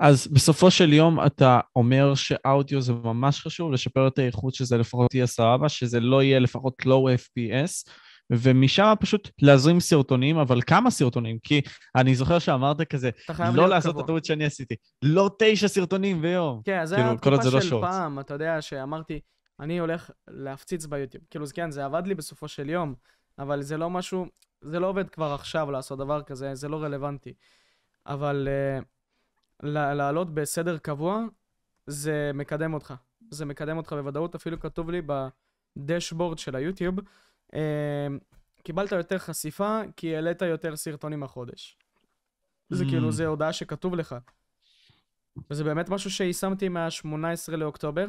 אז 0.00 0.26
בסופו 0.26 0.70
של 0.70 0.92
יום 0.92 1.26
אתה 1.26 1.60
אומר 1.76 2.14
שאודיו 2.14 2.80
זה 2.80 2.92
ממש 2.92 3.40
חשוב, 3.40 3.72
לשפר 3.72 4.08
את 4.08 4.18
האיכות 4.18 4.54
שזה 4.54 4.78
לפחות 4.78 5.14
יהיה 5.14 5.26
סבבה, 5.26 5.68
שזה 5.68 6.00
לא 6.00 6.22
יהיה 6.22 6.38
לפחות 6.38 6.86
לואו 6.86 7.14
FPS, 7.14 7.90
ומשם 8.32 8.94
פשוט 9.00 9.30
להזרים 9.42 9.80
סרטונים, 9.80 10.38
אבל 10.38 10.60
כמה 10.62 10.90
סרטונים? 10.90 11.38
כי 11.42 11.60
אני 11.96 12.14
זוכר 12.14 12.38
שאמרת 12.38 12.82
כזה, 12.82 13.10
לא 13.54 13.68
לעשות 13.68 13.90
את 13.90 13.94
קבוע. 13.94 14.04
הטעות 14.04 14.24
שאני 14.24 14.44
עשיתי, 14.44 14.74
לא 15.02 15.30
תשע 15.38 15.68
סרטונים 15.68 16.22
ביום. 16.22 16.60
כן, 16.64 16.84
זה 16.84 16.94
כאילו, 16.94 17.08
היה 17.08 17.14
התקופה 17.14 17.42
זה 17.42 17.50
לא 17.50 17.60
של 17.60 17.68
שורטס. 17.68 17.90
פעם, 17.90 18.20
אתה 18.20 18.34
יודע, 18.34 18.62
שאמרתי, 18.62 19.20
אני 19.60 19.78
הולך 19.78 20.10
להפציץ 20.28 20.86
ביוטיוב. 20.86 21.24
כאילו, 21.30 21.46
זה 21.46 21.54
כן, 21.54 21.70
זה 21.70 21.84
עבד 21.84 22.06
לי 22.06 22.14
בסופו 22.14 22.48
של 22.48 22.70
יום, 22.70 22.94
אבל 23.38 23.62
זה 23.62 23.76
לא 23.76 23.90
משהו, 23.90 24.26
זה 24.60 24.80
לא 24.80 24.86
עובד 24.86 25.08
כבר 25.08 25.32
עכשיו 25.32 25.70
לעשות 25.70 25.98
דבר 25.98 26.22
כזה, 26.22 26.54
זה 26.54 26.68
לא 26.68 26.82
רלוונטי. 26.82 27.34
אבל 28.06 28.48
uh, 28.48 29.66
לעלות 29.66 30.34
בסדר 30.34 30.78
קבוע, 30.78 31.24
זה 31.86 32.30
מקדם 32.34 32.74
אותך. 32.74 32.94
זה 33.30 33.44
מקדם 33.44 33.76
אותך 33.76 33.92
בוודאות, 33.92 34.34
אפילו 34.34 34.60
כתוב 34.60 34.90
לי 34.90 35.02
בדשבורד 35.76 36.38
של 36.38 36.56
היוטיוב, 36.56 36.94
uh, 37.52 37.54
קיבלת 38.62 38.92
יותר 38.92 39.18
חשיפה 39.18 39.80
כי 39.96 40.14
העלית 40.14 40.42
יותר 40.42 40.76
סרטונים 40.76 41.22
החודש. 41.22 41.78
זה 42.70 42.84
Mm. 42.84 42.88
כאילו, 42.88 43.12
זה 43.12 43.26
הודעה 43.26 43.52
שכתוב 43.52 43.94
לך. 43.94 44.16
וזה 45.50 45.64
באמת 45.64 45.88
משהו 45.88 46.10
שיישמתי 46.10 46.68
מה-18 46.68 47.56
לאוקטובר. 47.56 48.06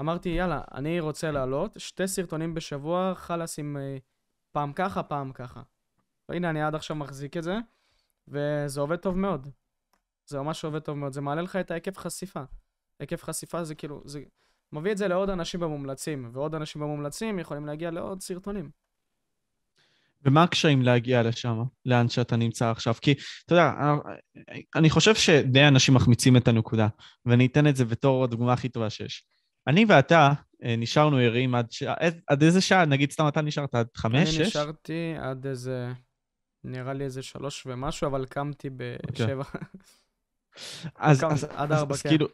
אמרתי, 0.00 0.28
יאללה, 0.28 0.60
אני 0.74 1.00
רוצה 1.00 1.30
לעלות 1.30 1.76
שתי 1.78 2.08
סרטונים 2.08 2.54
בשבוע, 2.54 3.12
חלאס 3.14 3.58
עם 3.58 3.76
אה, 3.76 3.96
פעם 4.52 4.72
ככה, 4.72 5.02
פעם 5.02 5.32
ככה. 5.32 5.62
והנה, 6.28 6.50
אני 6.50 6.62
עד 6.62 6.74
עכשיו 6.74 6.96
מחזיק 6.96 7.36
את 7.36 7.42
זה, 7.42 7.58
וזה 8.28 8.80
עובד 8.80 8.96
טוב 8.96 9.18
מאוד. 9.18 9.48
זה 10.26 10.38
ממש 10.38 10.64
עובד 10.64 10.78
טוב 10.78 10.98
מאוד. 10.98 11.12
זה 11.12 11.20
מעלה 11.20 11.42
לך 11.42 11.56
את 11.56 11.70
ההיקף 11.70 11.98
חשיפה. 11.98 12.42
היקף 13.00 13.24
חשיפה 13.24 13.64
זה 13.64 13.74
כאילו, 13.74 14.02
זה 14.04 14.22
מביא 14.72 14.92
את 14.92 14.98
זה 14.98 15.08
לעוד 15.08 15.30
אנשים 15.30 15.60
במומלצים, 15.60 16.30
ועוד 16.32 16.54
אנשים 16.54 16.82
במומלצים 16.82 17.38
יכולים 17.38 17.66
להגיע 17.66 17.90
לעוד 17.90 18.20
סרטונים. 18.20 18.70
ומה 20.24 20.42
הקשיים 20.42 20.82
להגיע 20.82 21.22
לשם, 21.22 21.62
לאן 21.86 22.08
שאתה 22.08 22.36
נמצא 22.36 22.70
עכשיו? 22.70 22.94
כי, 23.00 23.14
אתה 23.46 23.54
יודע, 23.54 23.70
אני 24.74 24.90
חושב 24.90 25.14
שדי 25.14 25.68
אנשים 25.68 25.94
מחמיצים 25.94 26.36
את 26.36 26.48
הנקודה, 26.48 26.88
ואני 27.26 27.46
אתן 27.46 27.66
את 27.66 27.76
זה 27.76 27.84
בתור 27.84 28.24
הדוגמה 28.24 28.52
הכי 28.52 28.68
טובה 28.68 28.90
שיש. 28.90 29.24
אני 29.66 29.84
ואתה 29.88 30.32
אה, 30.64 30.74
נשארנו 30.78 31.16
ערים 31.16 31.54
עד, 31.54 31.72
ש... 31.72 31.82
עד, 32.28 32.42
איזה 32.42 32.60
שעה? 32.60 32.84
נגיד 32.84 33.10
סתם 33.10 33.28
אתה 33.28 33.40
נשארת 33.42 33.74
עד 33.74 33.86
חמש, 33.96 34.28
שש? 34.28 34.38
אני 34.38 34.46
נשארתי 34.46 35.14
עד 35.20 35.46
איזה, 35.46 35.92
נראה 36.64 36.92
לי 36.92 37.04
איזה 37.04 37.22
שלוש 37.22 37.66
ומשהו, 37.66 38.06
אבל 38.08 38.26
קמתי 38.26 38.70
בשבע. 38.70 39.44
אז, 40.96 41.24
אז? 41.24 41.44
עד 41.44 41.72
אז, 41.72 41.78
ארבע, 41.78 41.94
אז 41.94 42.02
כן. 42.02 42.08
כאילו, 42.08 42.26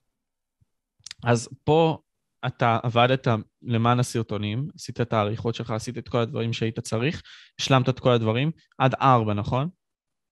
אז 1.24 1.48
פה 1.64 1.98
אתה 2.46 2.78
עבדת 2.82 3.28
למען 3.62 4.00
הסרטונים, 4.00 4.68
עשית 4.74 5.00
את 5.00 5.12
העריכות 5.12 5.54
שלך, 5.54 5.70
עשית 5.70 5.98
את 5.98 6.08
כל 6.08 6.18
הדברים 6.18 6.52
שהיית 6.52 6.80
צריך, 6.80 7.22
השלמת 7.60 7.88
את 7.88 8.00
כל 8.00 8.10
הדברים, 8.12 8.50
עד 8.78 8.94
ארבע, 8.94 9.34
נכון? 9.34 9.68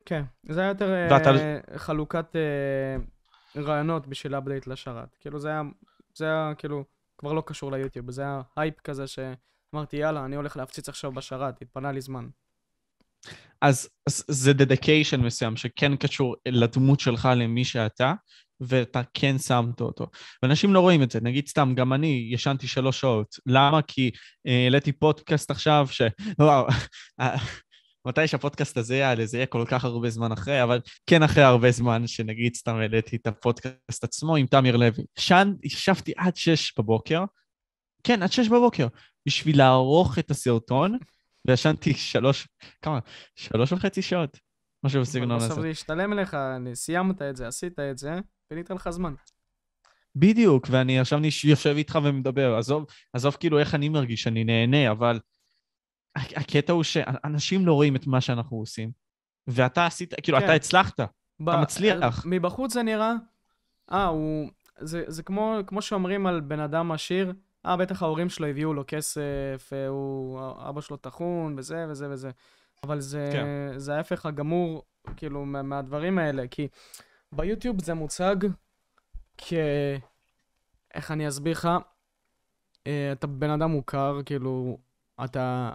כן, 0.07 0.23
זה 0.49 0.61
היה 0.61 0.69
יותר 0.69 0.89
ואתה- 1.11 1.31
אה, 1.37 1.79
חלוקת 1.79 2.37
אה, 2.37 2.97
רעיונות 3.63 4.07
בשביל 4.07 4.35
update 4.39 4.67
לשרת. 4.67 5.17
כאילו 5.21 5.39
זה 5.39 5.49
היה, 5.49 5.63
זה 6.15 6.25
היה 6.25 6.55
כאילו 6.59 6.85
כבר 7.19 7.33
לא 7.33 7.43
קשור 7.47 7.73
ליוטיוב, 7.73 8.11
זה 8.11 8.23
היה 8.23 8.41
הייפ 8.57 8.81
כזה 8.81 9.05
שאמרתי, 9.07 9.97
יאללה, 9.97 10.25
אני 10.25 10.37
הולך 10.37 10.57
להפציץ 10.57 10.89
עכשיו 10.89 11.13
בשרת, 11.13 11.63
התפנה 11.63 11.93
לי 11.93 12.01
זמן. 12.01 12.29
אז, 13.61 13.89
אז 14.09 14.25
זה 14.29 14.53
דדיקיישן 14.53 15.21
מסוים 15.21 15.57
שכן 15.57 15.97
קשור 15.97 16.37
לדמות 16.49 17.01
שלך 17.01 17.29
למי 17.37 17.65
שאתה, 17.65 18.15
ואתה 18.61 19.03
כן 19.15 19.39
שמת 19.39 19.81
אותו. 19.81 20.07
ואנשים 20.43 20.75
לא 20.75 20.81
רואים 20.81 21.03
את 21.03 21.11
זה, 21.11 21.19
נגיד 21.23 21.49
סתם, 21.49 21.73
גם 21.77 21.93
אני 21.93 22.29
ישנתי 22.31 22.67
שלוש 22.67 23.01
שעות. 23.01 23.37
למה? 23.47 23.83
כי 23.83 24.11
אה, 24.47 24.65
העליתי 24.65 24.93
פודקאסט 24.93 25.51
עכשיו, 25.51 25.87
ש... 25.91 26.03
וואו, 26.39 26.67
אה, 27.21 27.37
מתי 28.07 28.27
שהפודקאסט 28.27 28.77
הזה 28.77 28.97
יעלה, 28.97 29.27
זה 29.27 29.37
יהיה 29.37 29.47
כל 29.47 29.65
כך 29.69 29.85
הרבה 29.85 30.11
זמן 30.11 30.33
אחרי, 30.33 30.63
אבל 30.63 30.81
כן 31.07 31.23
אחרי 31.23 31.43
הרבה 31.43 31.71
זמן, 31.71 32.07
שנגיד 32.07 32.55
סתם 32.55 32.77
העליתי 32.77 33.17
את 33.17 33.27
הפודקאסט 33.27 34.05
עצמו 34.05 34.37
עם 34.37 34.47
תמיר 34.47 34.77
לוי. 34.77 35.05
שם 35.19 35.53
ישבתי 35.63 36.13
עד 36.17 36.37
שש 36.37 36.79
בבוקר, 36.79 37.25
כן, 38.05 38.23
עד 38.23 38.33
שש 38.33 38.49
בבוקר, 38.49 38.87
בשביל 39.27 39.59
לערוך 39.59 40.19
את 40.19 40.31
הסרטון, 40.31 40.99
וישנתי 41.45 41.95
שלוש, 41.95 42.49
כמה? 42.83 42.99
שלוש 43.37 43.73
וחצי 43.73 44.03
שעות, 44.03 44.39
משהו 44.85 45.01
בסגנון 45.01 45.37
הזה. 45.37 45.47
בסוף 45.47 45.61
זה 45.61 45.69
ישתלם 45.69 46.13
לך, 46.13 46.37
סיימת 46.75 47.23
את 47.23 47.37
זה, 47.37 47.49
עשית 47.49 47.79
את 47.79 47.99
זה, 47.99 48.19
וניתן 48.51 48.75
לך 48.75 48.91
זמן. 48.91 49.15
בדיוק, 50.17 50.67
ואני 50.71 51.01
עכשיו 51.01 51.21
יושב 51.45 51.75
איתך 51.77 51.99
ומדבר. 52.05 52.55
עזוב, 52.55 52.87
עזוב 53.13 53.37
כאילו 53.41 53.59
איך 53.59 53.75
אני 53.75 53.89
מרגיש, 53.89 54.27
אני 54.27 54.45
נהנה, 54.45 54.91
אבל 54.91 55.21
הקטע 56.17 56.73
הוא 56.73 56.83
שאנשים 56.83 57.67
לא 57.67 57.73
רואים 57.73 57.97
את 57.97 58.07
מה 58.07 58.21
שאנחנו 58.21 58.57
עושים. 58.57 58.91
ואתה 59.47 59.87
עשית, 59.87 60.15
כאילו, 60.23 60.39
כן. 60.39 60.45
אתה 60.45 60.53
הצלחת. 60.53 61.01
ב- 61.41 61.49
אתה 61.49 61.61
מצליח. 61.61 62.27
מבחוץ 62.27 62.73
זה 62.73 62.83
נראה, 62.83 63.13
אה, 63.93 64.07
הוא... 64.07 64.51
זה, 64.79 65.05
זה 65.07 65.23
כמו, 65.23 65.57
כמו 65.67 65.83
שאומרים 65.83 66.27
על 66.27 66.41
בן 66.41 66.61
אדם 66.61 66.93
עשיר, 66.93 67.33
אה, 67.67 67.77
בטח 67.77 68.03
ההורים 68.03 68.29
שלו 68.29 68.47
הביאו 68.47 68.75
לו 68.75 68.85
כסף, 68.87 69.71
אה, 69.73 69.87
הוא, 69.87 70.41
אבא 70.69 70.81
שלו 70.81 70.97
טחון, 70.97 71.55
וזה 71.59 71.87
וזה 71.89 72.11
וזה. 72.11 72.31
אבל 72.85 73.01
זה, 73.01 73.31
כן. 73.33 73.79
זה 73.79 73.97
ההפך 73.97 74.27
הגמור, 74.27 74.83
כאילו, 75.17 75.45
מה, 75.45 75.63
מהדברים 75.63 76.19
האלה, 76.19 76.49
כי 76.51 76.69
ביוטיוב 77.33 77.85
זה 77.85 77.95
מוצג 77.95 78.37
כ... 79.39 79.53
איך 80.95 81.11
אני 81.11 81.29
אסביר 81.29 81.53
לך? 81.53 81.69
אה, 82.87 83.13
אתה 83.13 83.27
בן 83.27 83.51
אדם 83.51 83.71
מוכר, 83.71 84.21
כאילו, 84.27 84.79
אתה... 85.25 85.73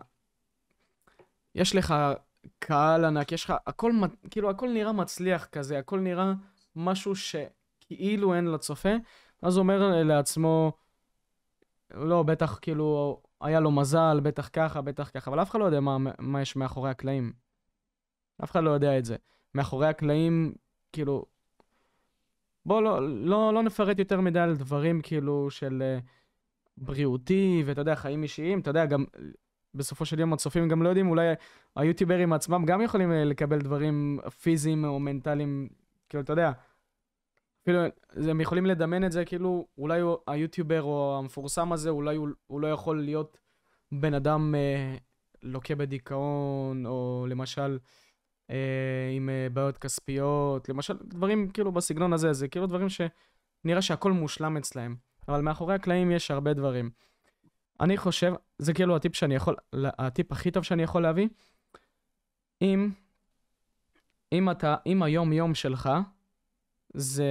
יש 1.56 1.76
לך 1.76 1.96
קהל 2.60 3.06
ענק, 3.06 3.32
יש 3.32 3.46
לך... 3.46 3.54
הכל, 3.68 3.92
כאילו, 4.30 4.50
הכל 4.50 4.70
נראה 4.70 4.92
מצליח 4.92 5.46
כזה, 5.46 5.80
הכל 5.80 6.00
נראה 6.00 6.34
משהו 6.76 7.14
שכאילו 7.16 8.34
אין 8.34 8.46
לצופה, 8.46 8.94
אז 9.42 9.58
הוא 9.58 9.64
אומר 9.64 10.04
לעצמו, 10.04 10.72
לא, 11.92 12.24
בטח 12.24 12.60
כאילו 12.62 13.22
היה 13.42 13.60
לו 13.60 13.72
מזל, 13.72 14.20
בטח 14.24 14.50
ככה, 14.54 14.82
בטח 14.82 15.10
ככה, 15.14 15.32
אבל 15.32 15.42
אף 15.42 15.50
אחד 15.52 15.60
לא 15.60 15.66
יודע 15.66 15.80
מה, 15.80 15.98
מה 16.20 16.42
יש 16.42 16.56
מאחורי 16.56 16.90
הקלעים. 16.90 17.34
אף 18.44 18.52
אחד 18.52 18.64
לא 18.64 18.70
יודע 18.70 18.98
את 18.98 19.06
זה. 19.06 19.16
מאחורי 19.56 19.88
הקלעים, 19.88 20.54
כאילו... 20.94 21.26
בואו 22.66 22.82
לא, 22.82 23.10
לא, 23.26 23.54
לא 23.54 23.64
נפרט 23.64 24.00
יותר 24.00 24.22
מדי 24.22 24.40
על 24.40 24.56
דברים 24.56 25.02
כאילו 25.02 25.50
של 25.52 25.84
uh, 26.00 26.04
בריאותי, 26.78 27.64
ואתה 27.66 27.82
יודע, 27.82 27.96
חיים 27.96 28.24
אישיים, 28.24 28.60
אתה 28.60 28.70
יודע, 28.70 28.86
גם 28.86 29.06
בסופו 29.74 30.06
של 30.06 30.20
יום 30.20 30.34
הצופים 30.34 30.68
גם 30.68 30.84
לא 30.84 30.90
יודעים, 30.90 31.10
אולי 31.10 31.34
היוטיוברים 31.76 32.34
עצמם 32.34 32.66
גם 32.66 32.82
יכולים 32.82 33.12
uh, 33.12 33.14
לקבל 33.14 33.60
דברים 33.60 34.20
פיזיים 34.42 34.86
או 34.86 35.00
מנטליים, 35.00 35.70
כאילו, 36.10 36.24
אתה 36.24 36.34
יודע, 36.34 36.52
אפילו 37.64 37.80
הם 38.30 38.42
יכולים 38.42 38.66
לדמיין 38.66 39.06
את 39.06 39.12
זה, 39.12 39.26
כאילו, 39.26 39.68
אולי 39.78 40.02
היוטיובר 40.28 40.84
או 40.84 41.16
המפורסם 41.20 41.74
הזה, 41.74 41.90
אולי 41.90 42.16
הוא, 42.16 42.30
הוא 42.48 42.62
לא 42.62 42.68
יכול 42.68 43.02
להיות 43.02 43.38
בן 43.92 44.14
אדם 44.14 44.56
uh, 44.56 45.00
לוקה 45.44 45.76
בדיכאון, 45.76 46.86
או 46.86 47.26
למשל... 47.30 47.78
אה, 48.50 49.12
עם 49.16 49.30
אה, 49.30 49.48
בעיות 49.54 49.78
כספיות, 49.78 50.70
למשל, 50.70 50.94
דברים 51.04 51.50
כאילו 51.50 51.72
בסגנון 51.72 52.14
הזה, 52.14 52.34
זה 52.34 52.48
כאילו 52.48 52.68
דברים 52.68 52.88
שנראה 52.90 53.82
שהכל 53.82 54.12
מושלם 54.12 54.58
אצלהם, 54.58 54.96
אבל 55.28 55.42
מאחורי 55.42 55.76
הקלעים 55.76 56.12
יש 56.12 56.32
הרבה 56.32 56.54
דברים. 56.54 56.90
אני 57.80 57.98
חושב, 57.98 58.34
זה 58.58 58.74
כאילו 58.74 58.96
הטיפ 58.96 59.16
שאני 59.16 59.36
יכול, 59.36 59.56
הטיפ 59.84 60.32
הכי 60.32 60.52
טוב 60.52 60.64
שאני 60.64 60.84
יכול 60.84 61.02
להביא, 61.02 61.28
אם, 62.62 62.92
אם 64.32 64.52
אתה, 64.52 64.76
אם 64.86 65.04
היום-יום 65.04 65.56
שלך, 65.56 65.90
זה, 66.94 67.26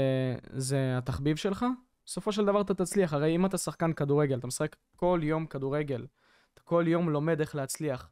זה 0.52 0.98
התחביב 0.98 1.36
שלך, 1.36 1.66
בסופו 2.06 2.32
של 2.32 2.44
דבר 2.44 2.60
אתה 2.60 2.74
תצליח. 2.74 3.12
הרי 3.12 3.36
אם 3.36 3.46
אתה 3.46 3.58
שחקן 3.58 3.92
כדורגל, 3.92 4.38
אתה 4.38 4.46
משחק 4.46 4.76
כל 4.96 5.20
יום 5.22 5.46
כדורגל, 5.46 6.06
אתה 6.54 6.62
כל 6.62 6.84
יום 6.86 7.10
לומד 7.10 7.40
איך 7.40 7.54
להצליח. 7.54 8.10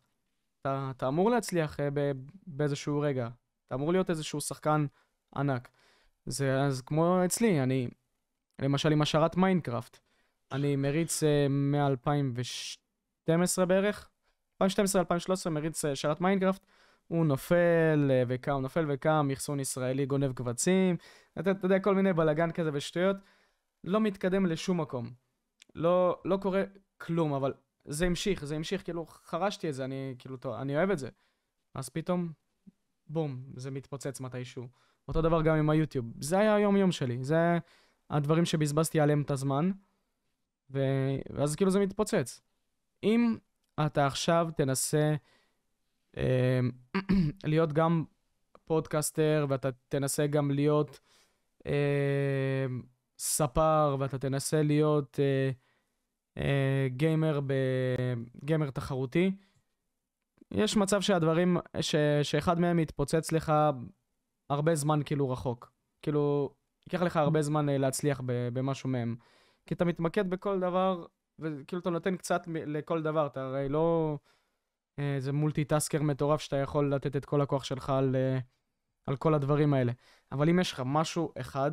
אתה, 0.61 0.91
אתה 0.97 1.09
אמור 1.09 1.30
להצליח 1.30 1.76
uh, 1.76 1.82
ב, 1.95 2.12
באיזשהו 2.47 3.01
רגע. 3.01 3.28
אתה 3.66 3.74
אמור 3.74 3.93
להיות 3.93 4.11
איזשהו 4.11 4.41
שחקן 4.41 4.87
ענק. 5.37 5.68
זה 6.26 6.61
אז 6.62 6.80
כמו 6.80 7.24
אצלי, 7.24 7.62
אני, 7.62 7.89
למשל 8.59 8.93
עם 8.93 9.03
השרת 9.03 9.37
מיינקראפט, 9.37 9.99
אני 10.55 10.76
מריץ 10.76 11.22
uh, 11.22 11.26
מ-2012 11.50 13.64
בערך, 13.64 14.11
2012-2013 14.62 14.66
מריץ 15.50 15.84
uh, 15.84 15.88
שרת 15.94 16.20
מיינקראפט, 16.20 16.66
הוא 17.07 17.26
נופל 17.26 18.11
uh, 18.11 18.26
וקם, 18.28 18.52
נופל 18.52 18.86
וקם, 18.88 19.28
אחסון 19.32 19.61
ישראלי 19.61 20.07
גונב 20.07 20.32
קבצים, 20.32 20.96
אתה, 21.38 21.50
אתה 21.50 21.66
יודע, 21.66 21.78
כל 21.78 21.94
מיני 21.94 22.12
בלאגן 22.12 22.50
כזה 22.50 22.70
ושטויות, 22.72 23.16
לא 23.84 24.00
מתקדם 24.00 24.46
לשום 24.46 24.80
מקום. 24.80 25.11
לא, 25.74 26.20
לא 26.24 26.36
קורה 26.36 26.62
כלום, 26.98 27.32
אבל 27.32 27.52
זה 27.84 28.07
המשיך, 28.07 28.44
זה 28.44 28.57
המשיך, 28.57 28.84
כאילו, 28.84 29.07
חרשתי 29.07 29.68
את 29.68 29.74
זה, 29.74 29.84
אני, 29.84 30.14
כאילו, 30.18 30.36
טוב, 30.36 30.55
אני 30.55 30.76
אוהב 30.76 30.90
את 30.90 30.98
זה. 30.98 31.09
אז 31.74 31.88
פתאום, 31.88 32.32
בום, 33.07 33.42
זה 33.57 33.70
מתפוצץ 33.70 34.20
מתישהו. 34.20 34.68
אותו 35.09 35.22
דבר 35.22 35.42
גם 35.42 35.57
עם 35.57 35.70
היוטיוב. 35.70 36.07
זה 36.20 36.38
היה 36.38 36.55
היום-יום 36.55 36.92
שלי, 36.92 37.24
זה 37.24 37.59
הדברים 38.11 38.44
שבזבזתי 38.44 39.00
עליהם 39.00 39.22
את 39.22 39.30
הזמן, 39.30 39.70
ו... 40.71 40.81
ואז 41.31 41.57
כאילו 41.57 41.71
זה 41.71 41.81
מתפוצץ. 41.81 42.41
אם 43.03 43.37
אתה 43.87 44.07
עכשיו 44.07 44.49
תנסה 44.57 45.15
אה, 46.17 46.61
להיות 47.45 47.73
גם 47.73 48.05
פודקאסטר, 48.65 49.47
ואתה 49.49 49.69
תנסה 49.89 50.27
גם 50.27 50.51
להיות 50.51 51.01
אה, 51.67 52.67
ספר, 53.19 53.97
ואתה 53.99 54.19
תנסה 54.19 54.62
להיות... 54.62 55.21
אה, 55.21 55.51
אה, 56.39 56.89
גיימר, 56.89 57.41
ב... 57.47 57.53
גיימר 58.45 58.71
תחרותי. 58.71 59.33
יש 60.51 60.77
מצב 60.77 61.01
שהדברים, 61.01 61.57
ש... 61.81 61.95
שאחד 62.23 62.61
מהם 62.61 62.79
יתפוצץ 62.79 63.33
לך 63.33 63.53
הרבה 64.51 64.75
זמן 64.75 65.01
כאילו 65.05 65.31
רחוק. 65.31 65.73
כאילו, 66.03 66.55
ייקח 66.87 67.03
לך 67.03 67.17
הרבה 67.17 67.43
זמן 67.43 67.69
אה, 67.69 67.79
להצליח. 67.79 68.21
במשהו 68.53 68.89
מהם. 68.89 69.17
כי 69.67 69.75
אתה 69.75 69.85
מתמקד 69.85 70.31
בכל 70.31 70.61
דבר, 70.61 71.07
וכאילו 71.39 71.81
אתה 71.81 71.91
נותן 71.91 72.17
קצת 72.17 72.43
לכל 72.49 73.03
דבר, 73.03 73.27
אתה 73.27 73.43
הרי 73.43 73.69
לא 73.69 74.19
איזה 74.99 75.31
אה, 75.31 75.37
מולטי-טסקר 75.37 76.03
מטורף 76.03 76.41
שאתה 76.41 76.57
יכול 76.57 76.95
לתת 76.95 77.17
את 77.17 77.25
כל 77.25 77.41
הכוח 77.41 77.65
שלך 77.65 77.91
על, 77.91 78.17
על 79.07 79.17
כל 79.17 79.35
הדברים 79.35 79.75
האלה. 79.75 79.93
אבל 80.33 80.49
אם 80.49 80.59
יש 80.61 80.73
לך 80.73 80.83
משהו 80.87 81.33
אחד, 81.41 81.73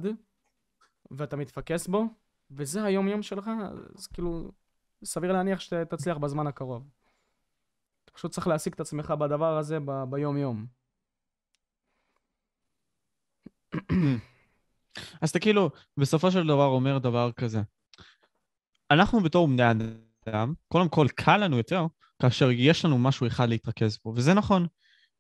ואתה 1.12 1.36
מתפקס 1.36 1.88
בו, 1.88 2.04
וזה 2.52 2.84
היום-יום 2.84 3.22
שלך, 3.24 3.50
אז 3.98 4.08
כאילו, 4.08 4.52
סביר 5.04 5.32
להניח 5.32 5.60
שתצליח 5.60 6.18
בזמן 6.18 6.48
הקרוב. 6.48 6.90
אתה 8.06 8.12
פשוט 8.12 8.32
צריך 8.32 8.48
להשיג 8.48 8.74
את 8.74 8.80
עצמך 8.80 9.12
בדבר 9.12 9.58
הזה 9.58 9.80
ב- 9.86 10.04
ביום-יום. 10.10 10.66
אז 15.22 15.30
אתה 15.30 15.40
כאילו, 15.40 15.70
בסופו 15.98 16.32
של 16.32 16.48
דבר 16.48 16.66
אומר 16.66 16.98
דבר 16.98 17.32
כזה. 17.32 17.60
אנחנו 18.92 19.20
בתור 19.20 19.48
בני 19.48 19.64
אדם, 20.28 20.54
קודם 20.68 20.90
כל 20.90 21.08
קל 21.16 21.38
לנו 21.38 21.58
יותר 21.58 21.86
כאשר 22.22 22.52
יש 22.52 22.86
לנו 22.86 22.98
משהו 22.98 23.28
אחד 23.28 23.50
להתרכז 23.50 23.98
בו, 24.06 24.14
וזה 24.16 24.34
נכון. 24.34 24.68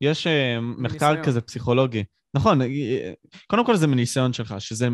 יש 0.01 0.27
uh, 0.27 0.29
מחקר 0.61 1.23
כזה 1.23 1.41
פסיכולוגי. 1.41 2.03
נכון, 2.33 2.61
אה, 2.61 2.67
אה, 2.67 3.13
קודם 3.47 3.65
כל 3.65 3.75
זה 3.75 3.87
מניסיון 3.87 4.33
שלך, 4.33 4.55
שזה 4.59 4.87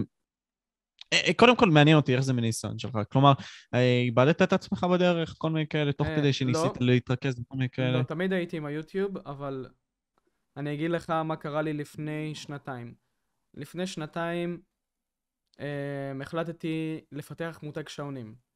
אה, 1.13 1.19
אה, 1.27 1.33
קודם 1.33 1.55
כל 1.55 1.69
מעניין 1.69 1.97
אותי 1.97 2.13
איך 2.13 2.21
זה 2.21 2.33
מניסיון 2.33 2.79
שלך, 2.79 2.97
כלומר, 3.11 3.33
אה, 3.73 3.99
איבדת 4.05 4.41
את 4.41 4.53
עצמך 4.53 4.83
בדרך, 4.83 5.35
כל 5.37 5.49
מיני 5.49 5.67
כאלה, 5.67 5.91
תוך 5.91 6.07
כדי 6.07 6.33
שניסית 6.33 6.81
לא. 6.81 6.87
להתרכז 6.87 7.39
בכל 7.39 7.55
מיני 7.55 7.69
כאלה? 7.69 7.97
לא, 7.97 8.03
תמיד 8.03 8.33
הייתי 8.33 8.57
עם 8.57 8.65
היוטיוב, 8.65 9.17
אבל 9.17 9.67
אני 10.57 10.73
אגיד 10.73 10.91
לך 10.91 11.09
מה 11.09 11.35
קרה 11.35 11.61
לי 11.61 11.73
לפני 11.73 12.35
שנתיים. 12.35 12.93
לפני 13.53 13.87
שנתיים 13.87 14.61
החלטתי 16.21 16.99
לפתח 17.11 17.59
מותג 17.63 17.87
שעונים. 17.87 18.46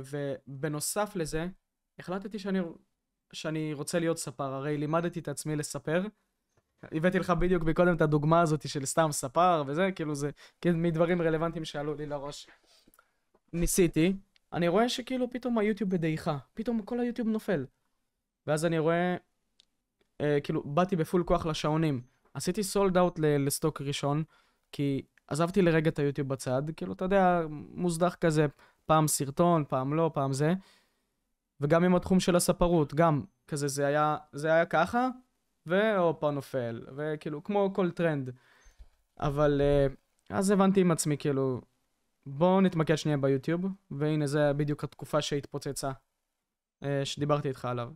ובנוסף 0.00 1.12
לזה, 1.16 1.46
החלטתי 1.98 2.38
שאני, 2.38 2.58
שאני 3.32 3.72
רוצה 3.72 3.98
להיות 3.98 4.18
ספר, 4.18 4.44
הרי 4.44 4.76
לימדתי 4.76 5.20
את 5.20 5.28
עצמי 5.28 5.56
לספר, 5.56 6.02
הבאתי 6.82 7.18
לך 7.18 7.30
בדיוק 7.30 7.62
מקודם 7.62 7.96
את 7.96 8.00
הדוגמה 8.00 8.40
הזאת 8.40 8.68
של 8.68 8.84
סתם 8.84 9.08
ספר 9.12 9.64
וזה, 9.66 9.90
כאילו 9.94 10.14
זה 10.14 10.30
כאילו 10.60 10.78
מדברים 10.78 11.22
רלוונטיים 11.22 11.64
שעלו 11.64 11.94
לי 11.94 12.06
לראש. 12.06 12.46
ניסיתי, 13.52 14.12
אני 14.52 14.68
רואה 14.68 14.88
שכאילו 14.88 15.30
פתאום 15.30 15.58
היוטיוב 15.58 15.90
בדעיכה, 15.90 16.38
פתאום 16.54 16.82
כל 16.82 17.00
היוטיוב 17.00 17.28
נופל. 17.28 17.66
ואז 18.46 18.64
אני 18.64 18.78
רואה, 18.78 19.16
אה, 20.20 20.38
כאילו, 20.42 20.62
באתי 20.64 20.96
בפול 20.96 21.24
כוח 21.24 21.46
לשעונים. 21.46 22.02
עשיתי 22.34 22.62
סולד 22.62 22.96
אאוט 22.96 23.18
לסטוק 23.18 23.80
ראשון, 23.80 24.24
כי 24.72 25.02
עזבתי 25.28 25.62
לרגע 25.62 25.90
את 25.90 25.98
היוטיוב 25.98 26.28
בצד, 26.28 26.62
כאילו, 26.76 26.92
אתה 26.92 27.04
יודע, 27.04 27.42
מוסדח 27.50 28.14
כזה, 28.14 28.46
פעם 28.88 29.08
סרטון, 29.08 29.64
פעם 29.68 29.94
לא, 29.94 30.10
פעם 30.14 30.32
זה. 30.32 30.52
וגם 31.60 31.84
עם 31.84 31.94
התחום 31.94 32.20
של 32.20 32.36
הספרות, 32.36 32.94
גם 32.94 33.24
כזה, 33.48 33.68
זה 33.68 33.86
היה, 33.86 34.16
זה 34.32 34.52
היה 34.52 34.66
ככה, 34.66 35.08
והופה 35.66 36.30
נופל, 36.30 36.86
וכאילו, 36.96 37.44
כמו 37.44 37.70
כל 37.74 37.90
טרנד. 37.90 38.30
אבל 39.20 39.60
uh, 39.60 39.94
אז 40.30 40.50
הבנתי 40.50 40.80
עם 40.80 40.90
עצמי, 40.90 41.18
כאילו, 41.18 41.60
בואו 42.26 42.60
נתמקד 42.60 42.96
שנייה 42.96 43.18
ביוטיוב, 43.18 43.66
והנה 43.90 44.26
זה 44.26 44.52
בדיוק 44.52 44.84
התקופה 44.84 45.22
שהתפוצצה, 45.22 45.90
uh, 46.84 46.86
שדיברתי 47.04 47.48
איתך 47.48 47.64
עליו. 47.64 47.92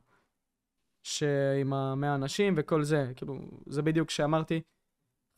שעם 1.02 1.73
המאה 1.73 2.14
אנשים 2.14 2.55
וכל 2.56 2.82
זה, 2.82 3.12
כאילו, 3.16 3.39
זה 3.66 3.82
בדיוק 3.82 4.10
שאמרתי, 4.10 4.60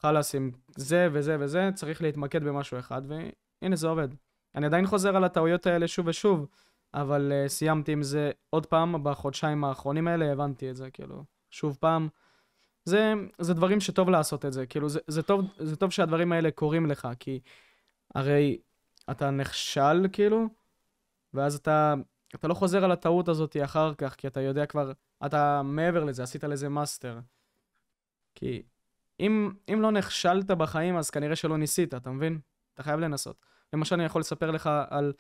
חלאס 0.03 0.35
עם 0.35 0.51
זה 0.77 1.09
וזה 1.13 1.37
וזה, 1.41 1.71
צריך 1.75 2.03
להתמקד 2.03 2.45
במשהו 2.45 2.79
אחד, 2.79 3.03
והנה 3.09 3.77
זה 3.77 3.89
עובד. 3.89 4.09
אני 4.55 4.67
עדיין 4.67 4.87
חוזר 4.87 5.17
על 5.17 5.25
הטעויות 5.25 5.67
האלה 5.67 5.89
שוב 5.89 6.07
ושוב, 6.07 6.47
אבל 6.95 7.33
uh, 7.33 7.49
סיימתי 7.49 7.93
עם 7.93 8.03
זה 8.03 8.31
עוד 8.51 8.67
פעם, 8.67 9.05
בחודשיים 9.05 9.65
האחרונים 9.65 10.09
האלה 10.09 10.33
הבנתי 10.33 10.71
את 10.71 10.77
זה, 10.77 10.91
כאילו, 10.91 11.25
שוב 11.51 11.77
פעם. 11.81 12.09
זה, 12.85 13.15
זה 13.39 13.55
דברים 13.55 13.81
שטוב 13.81 14.11
לעשות 14.11 14.45
את 14.45 14.53
זה, 14.53 14.67
כאילו, 14.67 14.89
זה, 14.89 15.01
זה, 15.07 15.23
טוב, 15.23 15.45
זה 15.59 15.77
טוב 15.77 15.91
שהדברים 15.91 16.33
האלה 16.33 16.51
קורים 16.51 16.87
לך, 16.87 17.09
כי 17.21 17.41
הרי 18.15 18.59
אתה 19.11 19.31
נכשל, 19.31 20.07
כאילו, 20.13 20.49
ואז 21.35 21.55
אתה, 21.55 21.95
אתה 22.35 22.49
לא 22.49 22.55
חוזר 22.55 22.85
על 22.85 22.93
הטעות 22.93 23.29
הזאת 23.29 23.57
אחר 23.65 23.95
כך, 23.95 24.15
כי 24.15 24.27
אתה 24.27 24.41
יודע 24.41 24.67
כבר, 24.67 24.93
אתה 25.27 25.63
מעבר 25.65 26.05
לזה, 26.05 26.23
עשית 26.23 26.45
לזה 26.45 26.69
master. 26.69 27.19
כי 28.35 28.63
אם, 29.21 29.51
אם 29.73 29.83
לא 29.83 29.91
נכשלת 29.91 30.47
בחיים, 30.47 30.97
אז 30.97 31.11
כנראה 31.11 31.37
שלא 31.37 31.59
ניסית, 31.59 31.95
אתה 31.95 32.11
מבין? 32.11 32.39
אתה 32.75 32.83
חייב 32.83 33.01
לנסות. 33.01 33.37
למשל, 33.75 33.95
אני 33.95 34.05
יכול 34.05 34.21
לספר 34.21 34.51
לך 34.51 34.71
על 34.91 35.13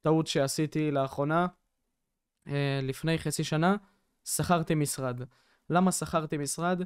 טעות 0.00 0.26
שעשיתי 0.26 0.90
לאחרונה, 0.90 1.46
אה, 2.46 2.80
לפני 2.82 3.18
חצי 3.18 3.44
שנה, 3.44 3.76
שכרתי 4.24 4.74
משרד. 4.74 5.20
למה 5.70 5.92
שכרתי 5.92 6.36
משרד? 6.36 6.82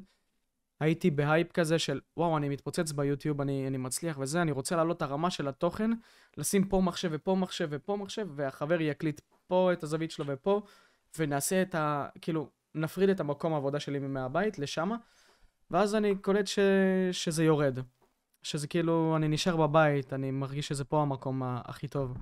הייתי 0.81 1.11
בהייפ 1.11 1.53
כזה 1.53 1.79
של, 1.79 2.01
וואו, 2.17 2.37
אני 2.37 2.49
מתפוצץ 2.49 2.93
ביוטיוב, 2.93 3.41
אני, 3.41 3.67
אני 3.67 3.77
מצליח 3.77 4.19
וזה, 4.19 4.43
אני 4.43 4.53
רוצה 4.53 4.77
להעלות 4.77 4.97
את 4.97 5.03
הרמה 5.03 5.31
של 5.31 5.49
התוכן, 5.49 5.91
לשים 6.37 6.69
פה 6.69 6.81
מחשב 6.81 7.09
ופה 7.13 7.35
מחשב 7.35 7.69
ופה 7.71 7.97
מחשב, 7.97 8.29
והחבר 8.35 8.81
יקליט 8.81 9.21
פה 9.47 9.73
את 9.73 9.83
הזווית 9.83 10.11
שלו 10.11 10.25
ופה, 10.29 10.63
ונעשה 11.19 11.63
את 11.63 11.75
ה... 11.75 12.09
כאילו, 12.21 12.51
נפריד 12.75 13.11
את 13.11 13.21
המקום 13.21 13.53
העבודה 13.53 13.81
שלי 13.81 13.99
מהבית 13.99 14.59
לשמה, 14.59 14.97
ואז 15.71 15.95
אני 15.95 16.15
קולט 16.17 16.47
ש... 16.47 16.59
שזה 17.13 17.45
יורד. 17.45 17.79
שזה 18.45 18.67
כאילו, 18.67 19.17
אני 19.17 19.29
נשאר 19.29 19.57
בבית, 19.57 20.13
אני 20.13 20.31
מרגיש 20.31 20.69
שזה 20.69 20.85
פה 20.85 21.03
המקום 21.03 21.43
הכי 21.45 21.89
טוב. 21.89 22.19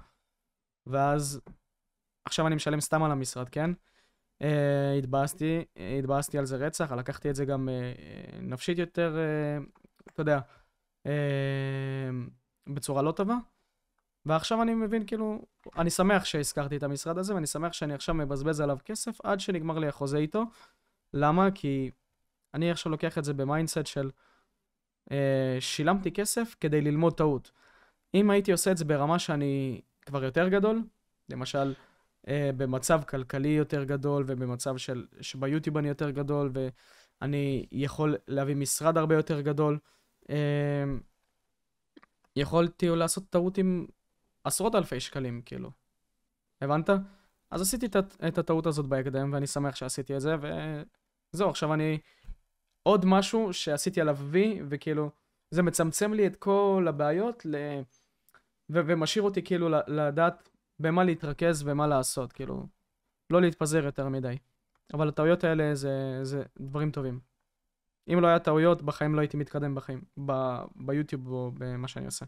ואז, 0.86 1.40
עכשיו 2.24 2.46
אני 2.46 2.54
משלם 2.54 2.80
סתם 2.80 3.02
על 3.02 3.10
המשרד, 3.10 3.48
כן? 3.48 3.70
Uh, 4.42 4.46
התבאסתי, 4.98 5.64
התבאסתי 5.98 6.38
על 6.38 6.44
זה 6.44 6.56
רצח, 6.56 6.92
לקחתי 6.92 7.30
את 7.30 7.34
זה 7.34 7.44
גם 7.44 7.68
uh, 7.68 8.42
נפשית 8.42 8.78
יותר, 8.78 9.16
uh, 9.16 9.80
אתה 10.12 10.20
יודע, 10.20 10.40
uh, 11.06 11.10
בצורה 12.66 13.02
לא 13.02 13.12
טובה. 13.12 13.36
ועכשיו 14.26 14.62
אני 14.62 14.74
מבין, 14.74 15.06
כאילו, 15.06 15.44
אני 15.76 15.90
שמח 15.90 16.24
ששכרתי 16.24 16.76
את 16.76 16.82
המשרד 16.82 17.18
הזה, 17.18 17.34
ואני 17.34 17.46
שמח 17.46 17.72
שאני 17.72 17.94
עכשיו 17.94 18.14
מבזבז 18.14 18.60
עליו 18.60 18.78
כסף 18.84 19.20
עד 19.20 19.40
שנגמר 19.40 19.78
לי 19.78 19.88
החוזה 19.88 20.18
איתו. 20.18 20.44
למה? 21.14 21.50
כי 21.54 21.90
אני 22.54 22.70
עכשיו 22.70 22.92
לוקח 22.92 23.18
את 23.18 23.24
זה 23.24 23.34
ב 23.34 23.41
mindset 23.41 23.86
של 23.86 24.10
שילמתי 25.60 26.10
כסף 26.10 26.56
כדי 26.60 26.80
ללמוד 26.80 27.14
טעות. 27.14 27.50
אם 28.14 28.30
הייתי 28.30 28.52
עושה 28.52 28.70
את 28.70 28.76
זה 28.76 28.84
ברמה 28.84 29.18
שאני 29.18 29.80
כבר 30.06 30.24
יותר 30.24 30.48
גדול, 30.48 30.82
למשל, 31.28 31.74
uh, 32.26 32.28
במצב 32.56 33.02
כלכלי 33.08 33.48
יותר 33.48 33.84
גדול, 33.84 34.24
ובמצב 34.26 34.76
של, 34.76 35.06
שביוטיוב 35.20 35.76
אני 35.76 35.88
יותר 35.88 36.10
גדול, 36.10 36.50
ואני 36.52 37.66
יכול 37.72 38.16
להביא 38.28 38.56
משרד 38.56 38.98
הרבה 38.98 39.14
יותר 39.14 39.40
גדול, 39.40 39.78
uh, 40.22 40.28
יכולתי 42.36 42.88
לעשות 42.88 43.30
טעות 43.30 43.58
עם 43.58 43.86
עשרות 44.44 44.74
אלפי 44.74 45.00
שקלים, 45.00 45.42
כאילו. 45.44 45.70
הבנת? 46.60 46.90
אז 47.50 47.60
עשיתי 47.60 47.86
את 48.28 48.38
הטעות 48.38 48.66
הזאת 48.66 48.86
בהקדם, 48.86 49.32
ואני 49.32 49.46
שמח 49.46 49.74
שעשיתי 49.74 50.16
את 50.16 50.20
זה, 50.20 50.36
וזהו, 51.34 51.50
עכשיו 51.50 51.74
אני... 51.74 51.98
עוד 52.82 53.04
משהו 53.06 53.52
שעשיתי 53.52 54.00
עליו 54.00 54.16
וי, 54.20 54.60
וכאילו, 54.68 55.10
זה 55.50 55.62
מצמצם 55.62 56.12
לי 56.12 56.26
את 56.26 56.36
כל 56.36 56.86
הבעיות, 56.88 57.46
ל... 57.46 57.56
ו- 58.70 58.80
ומשאיר 58.86 59.24
אותי 59.24 59.42
כאילו 59.42 59.68
לדעת 59.86 60.48
במה 60.78 61.04
להתרכז 61.04 61.62
ומה 61.66 61.86
לעשות, 61.86 62.32
כאילו, 62.32 62.66
לא 63.30 63.40
להתפזר 63.40 63.84
יותר 63.84 64.08
מדי. 64.08 64.36
אבל 64.94 65.08
הטעויות 65.08 65.44
האלה 65.44 65.74
זה, 65.74 66.20
זה 66.22 66.42
דברים 66.60 66.90
טובים. 66.90 67.20
אם 68.12 68.20
לא 68.20 68.26
היה 68.26 68.38
טעויות, 68.38 68.82
בחיים 68.82 69.14
לא 69.14 69.20
הייתי 69.20 69.36
מתקדם 69.36 69.74
בחיים, 69.74 70.02
ב- 70.26 70.64
ביוטיוב 70.76 71.28
או 71.28 71.52
במה 71.54 71.88
שאני 71.88 72.06
עושה. 72.06 72.24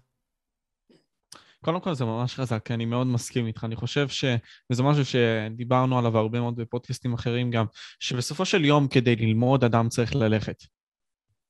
קודם 1.64 1.80
כל 1.80 1.94
זה 1.94 2.04
ממש 2.04 2.34
חזק, 2.34 2.70
אני 2.70 2.84
מאוד 2.84 3.06
מסכים 3.06 3.46
איתך. 3.46 3.64
אני 3.64 3.76
חושב 3.76 4.08
ש... 4.08 4.24
וזה 4.72 4.82
משהו 4.82 5.04
שדיברנו 5.04 5.98
עליו 5.98 6.18
הרבה 6.18 6.40
מאוד 6.40 6.56
בפודקאסטים 6.56 7.14
אחרים 7.14 7.50
גם, 7.50 7.64
שבסופו 8.00 8.44
של 8.44 8.64
יום 8.64 8.88
כדי 8.88 9.16
ללמוד 9.16 9.64
אדם 9.64 9.88
צריך 9.88 10.14
ללכת. 10.14 10.56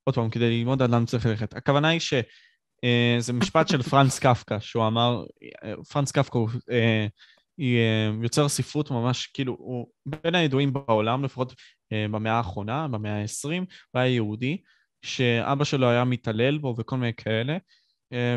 עוד 0.05 0.15
פעם, 0.15 0.31
כדי 0.31 0.59
ללמוד 0.59 0.83
אדם 0.83 1.05
צריך 1.07 1.27
ללכת. 1.27 1.57
הכוונה 1.57 1.89
היא 1.89 2.01
ש... 2.01 2.15
אה, 2.85 3.17
זה 3.19 3.33
משפט 3.33 3.69
של 3.69 3.83
פרנס 3.83 4.19
קפקא, 4.19 4.61
שהוא 4.61 4.87
אמר, 4.87 5.25
פרנס 5.89 6.13
קפקא 6.13 6.39
הוא 6.39 6.49
אה, 6.71 7.07
אה, 7.61 8.11
יוצר 8.23 8.49
ספרות 8.49 8.91
ממש, 8.91 9.27
כאילו, 9.27 9.57
הוא 9.59 9.87
בין 10.07 10.35
הידועים 10.35 10.73
בעולם, 10.73 11.25
לפחות 11.25 11.55
במאה 11.93 12.33
האחרונה, 12.33 12.89
במאה 12.89 13.23
ה-20, 13.23 13.49
הוא 13.49 14.01
היה 14.01 14.09
יהודי, 14.15 14.63
שאבא 15.03 15.65
שלו 15.65 15.91
היה 15.91 16.05
מתעלל 16.05 16.59
בו 16.59 16.75
וכל 16.79 16.97
מיני 16.97 17.15
כאלה, 17.15 17.57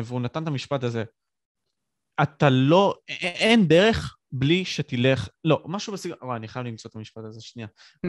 והוא 0.04 0.20
נתן 0.20 0.42
את 0.42 0.48
המשפט 0.48 0.84
הזה, 0.84 1.04
אתה 2.22 2.50
לא, 2.50 2.94
אין 3.20 3.68
דרך 3.68 4.16
בלי 4.32 4.64
שתלך, 4.64 5.28
לא, 5.44 5.62
משהו 5.66 5.92
בסגנון, 5.92 6.18
וואי, 6.22 6.36
אני 6.36 6.48
חייב 6.48 6.66
למצוא 6.66 6.90
את 6.90 6.96
המשפט 6.96 7.24
הזה, 7.24 7.40
שנייה. 7.40 7.68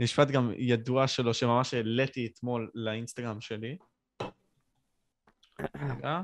משפט 0.00 0.28
גם 0.28 0.52
ידוע 0.56 1.08
שלו, 1.08 1.34
שממש 1.34 1.74
העליתי 1.74 2.26
אתמול 2.26 2.70
לאינסטגרם 2.74 3.40
שלי. 3.40 3.76
רגע. 5.74 6.20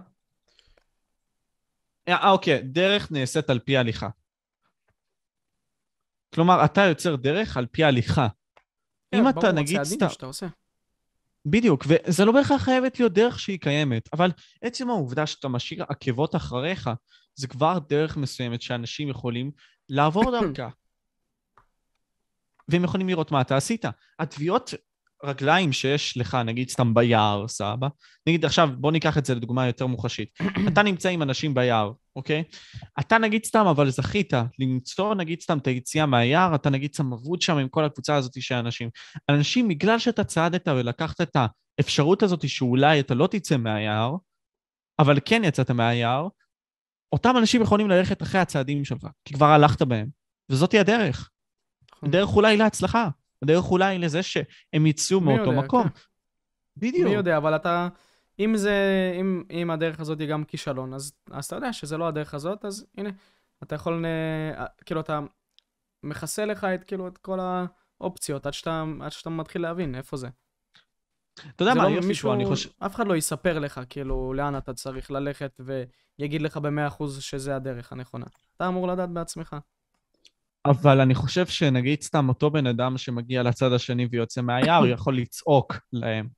אה, 2.09 2.30
אוקיי, 2.30 2.62
דרך 2.62 3.12
נעשית 3.12 3.51
על 3.51 3.59
פי 3.59 3.76
הליכה. 3.76 4.09
כלומר, 6.34 6.64
אתה 6.64 6.80
יוצר 6.80 7.16
דרך 7.16 7.56
על 7.56 7.66
פי 7.66 7.84
הליכה. 7.84 8.28
כן, 9.10 9.18
אם 9.18 9.28
אתה 9.28 9.52
נגיד 9.52 9.82
סתם... 9.82 10.06
בדיוק, 11.46 11.84
וזה 11.88 12.24
לא 12.24 12.32
בהכרח 12.32 12.62
חייבת 12.62 13.00
להיות 13.00 13.12
דרך 13.12 13.40
שהיא 13.40 13.60
קיימת, 13.60 14.08
אבל 14.12 14.30
עצם 14.62 14.90
העובדה 14.90 15.26
שאתה 15.26 15.48
משאיר 15.48 15.84
עקבות 15.88 16.34
אחריך, 16.34 16.90
זה 17.34 17.48
כבר 17.48 17.78
דרך 17.88 18.16
מסוימת 18.16 18.62
שאנשים 18.62 19.08
יכולים 19.08 19.50
לעבור 19.88 20.30
דרכה. 20.30 20.68
והם 22.68 22.84
יכולים 22.84 23.08
לראות 23.08 23.30
מה 23.30 23.40
אתה 23.40 23.56
עשית. 23.56 23.84
התביעות 24.18 24.74
רגליים 25.24 25.72
שיש 25.72 26.16
לך, 26.16 26.34
נגיד 26.34 26.70
סתם 26.70 26.94
ביער, 26.94 27.48
סבא, 27.48 27.88
נגיד 28.26 28.44
עכשיו, 28.44 28.68
בוא 28.78 28.92
ניקח 28.92 29.18
את 29.18 29.26
זה 29.26 29.34
לדוגמה 29.34 29.66
יותר 29.66 29.86
מוחשית. 29.86 30.28
אתה 30.68 30.82
נמצא 30.82 31.09
עם 31.09 31.22
אנשים 31.22 31.55
ביער, 31.55 31.92
אוקיי? 32.16 32.42
אתה 33.01 33.18
נגיד 33.18 33.44
סתם, 33.44 33.66
אבל 33.66 33.90
זכית 33.90 34.32
למצוא 34.59 35.14
נגיד 35.14 35.40
סתם 35.40 35.59
את 35.59 35.66
היציאה 35.66 36.06
מהיער, 36.06 36.55
אתה 36.55 36.70
נגיד 36.70 36.94
סתם 36.94 37.12
אבוד 37.12 37.42
שם 37.42 37.56
עם 37.56 37.68
כל 37.68 37.84
הקבוצה 37.84 38.14
הזאת 38.16 38.42
של 38.42 38.55
אנשים. 38.55 38.88
אנשים, 39.30 39.68
בגלל 39.68 39.98
שאתה 39.98 40.24
צעדת 40.24 40.68
ולקחת 40.68 41.20
את 41.20 41.36
האפשרות 41.78 42.22
הזאת 42.22 42.48
שאולי 42.48 43.01
אתה 43.01 43.14
לא 43.14 43.26
תצא 43.26 43.56
מהיער, 43.56 44.16
אבל 44.98 45.18
כן 45.24 45.42
יצאת 45.44 45.70
מהיער, 45.70 46.28
אותם 47.12 47.34
אנשים 47.38 47.62
יכולים 47.62 47.90
ללכת 47.90 48.22
אחרי 48.22 48.40
הצעדים 48.40 48.84
שלך, 48.84 49.06
כי 49.24 49.34
כבר 49.34 49.46
הלכת 49.46 49.82
בהם, 49.82 50.09
וזאתי 50.51 50.78
הדרך. 50.78 51.30
נכון. 51.92 52.10
דרך 52.10 52.36
אולי 52.36 52.56
להצלחה. 52.56 53.09
הדרך 53.43 53.70
אולי 53.70 53.98
לזה 53.98 54.23
שהם 54.23 54.86
יצאו 54.86 55.20
מאותו 55.20 55.51
יודע, 55.51 55.61
מקום. 55.62 55.89
כן. 55.89 55.98
בדיוק. 56.77 57.09
מי 57.09 57.15
יודע, 57.15 57.36
אבל 57.36 57.56
אתה... 57.56 57.89
אם 58.39 58.56
זה... 58.56 58.73
אם, 59.20 59.43
אם 59.51 59.70
הדרך 59.70 60.01
הזאת 60.01 60.20
היא 60.20 60.28
גם 60.28 60.44
כישלון, 60.44 60.94
אז, 60.94 61.12
אז 61.31 61.44
אתה 61.44 61.56
יודע 61.56 61.73
שזה 61.73 61.97
לא 61.97 62.09
הדרך 62.09 62.35
הזאת, 62.35 62.65
אז 62.65 62.86
הנה, 62.98 63.11
אתה 63.62 63.74
יכול... 63.74 64.05
אה, 64.06 64.66
כאילו, 64.85 65.01
אתה 65.01 65.20
מכסה 66.02 66.44
לך 66.44 66.65
את, 66.65 66.85
כאילו, 66.85 67.09
את 67.09 67.19
כל 67.19 67.39
האופציות 68.01 68.47
עד 68.47 68.52
שאתה, 68.52 68.85
עד 69.01 69.12
שאתה 69.12 69.31
מתחיל 69.31 69.62
להבין 69.62 69.94
איפה 69.94 70.16
זה. 70.16 70.28
אתה 71.56 71.62
יודע 71.62 71.74
מה, 71.74 71.89
לא 71.89 72.01
מישהו, 72.06 72.32
אני 72.32 72.47
חושב... 72.47 72.70
אף 72.78 72.94
אחד 72.94 73.06
לא 73.06 73.16
יספר 73.16 73.59
לך, 73.59 73.81
כאילו, 73.90 74.35
לאן 74.35 74.56
אתה 74.56 74.74
צריך 74.74 75.11
ללכת, 75.11 75.61
ויגיד 76.19 76.43
לך 76.43 76.56
במאה 76.56 76.86
אחוז 76.86 77.23
שזה 77.23 77.56
הדרך 77.56 77.93
הנכונה. 77.93 78.27
אתה 78.56 78.69
אמור 78.69 78.89
לדעת 78.89 79.11
בעצמך. 79.11 79.56
אבל 80.66 81.01
אני 81.01 81.15
חושב 81.15 81.47
שנגיד 81.47 82.03
סתם 82.03 82.28
אותו 82.28 82.51
בן 82.51 82.66
אדם 82.66 82.99
שמגיע 82.99 83.43
לצד 83.43 83.73
השני 83.73 84.07
ויוצא 84.11 84.43
מהיער, 84.43 84.86
יכול 84.86 85.19
לצעוק 85.19 85.74
להם, 85.93 86.28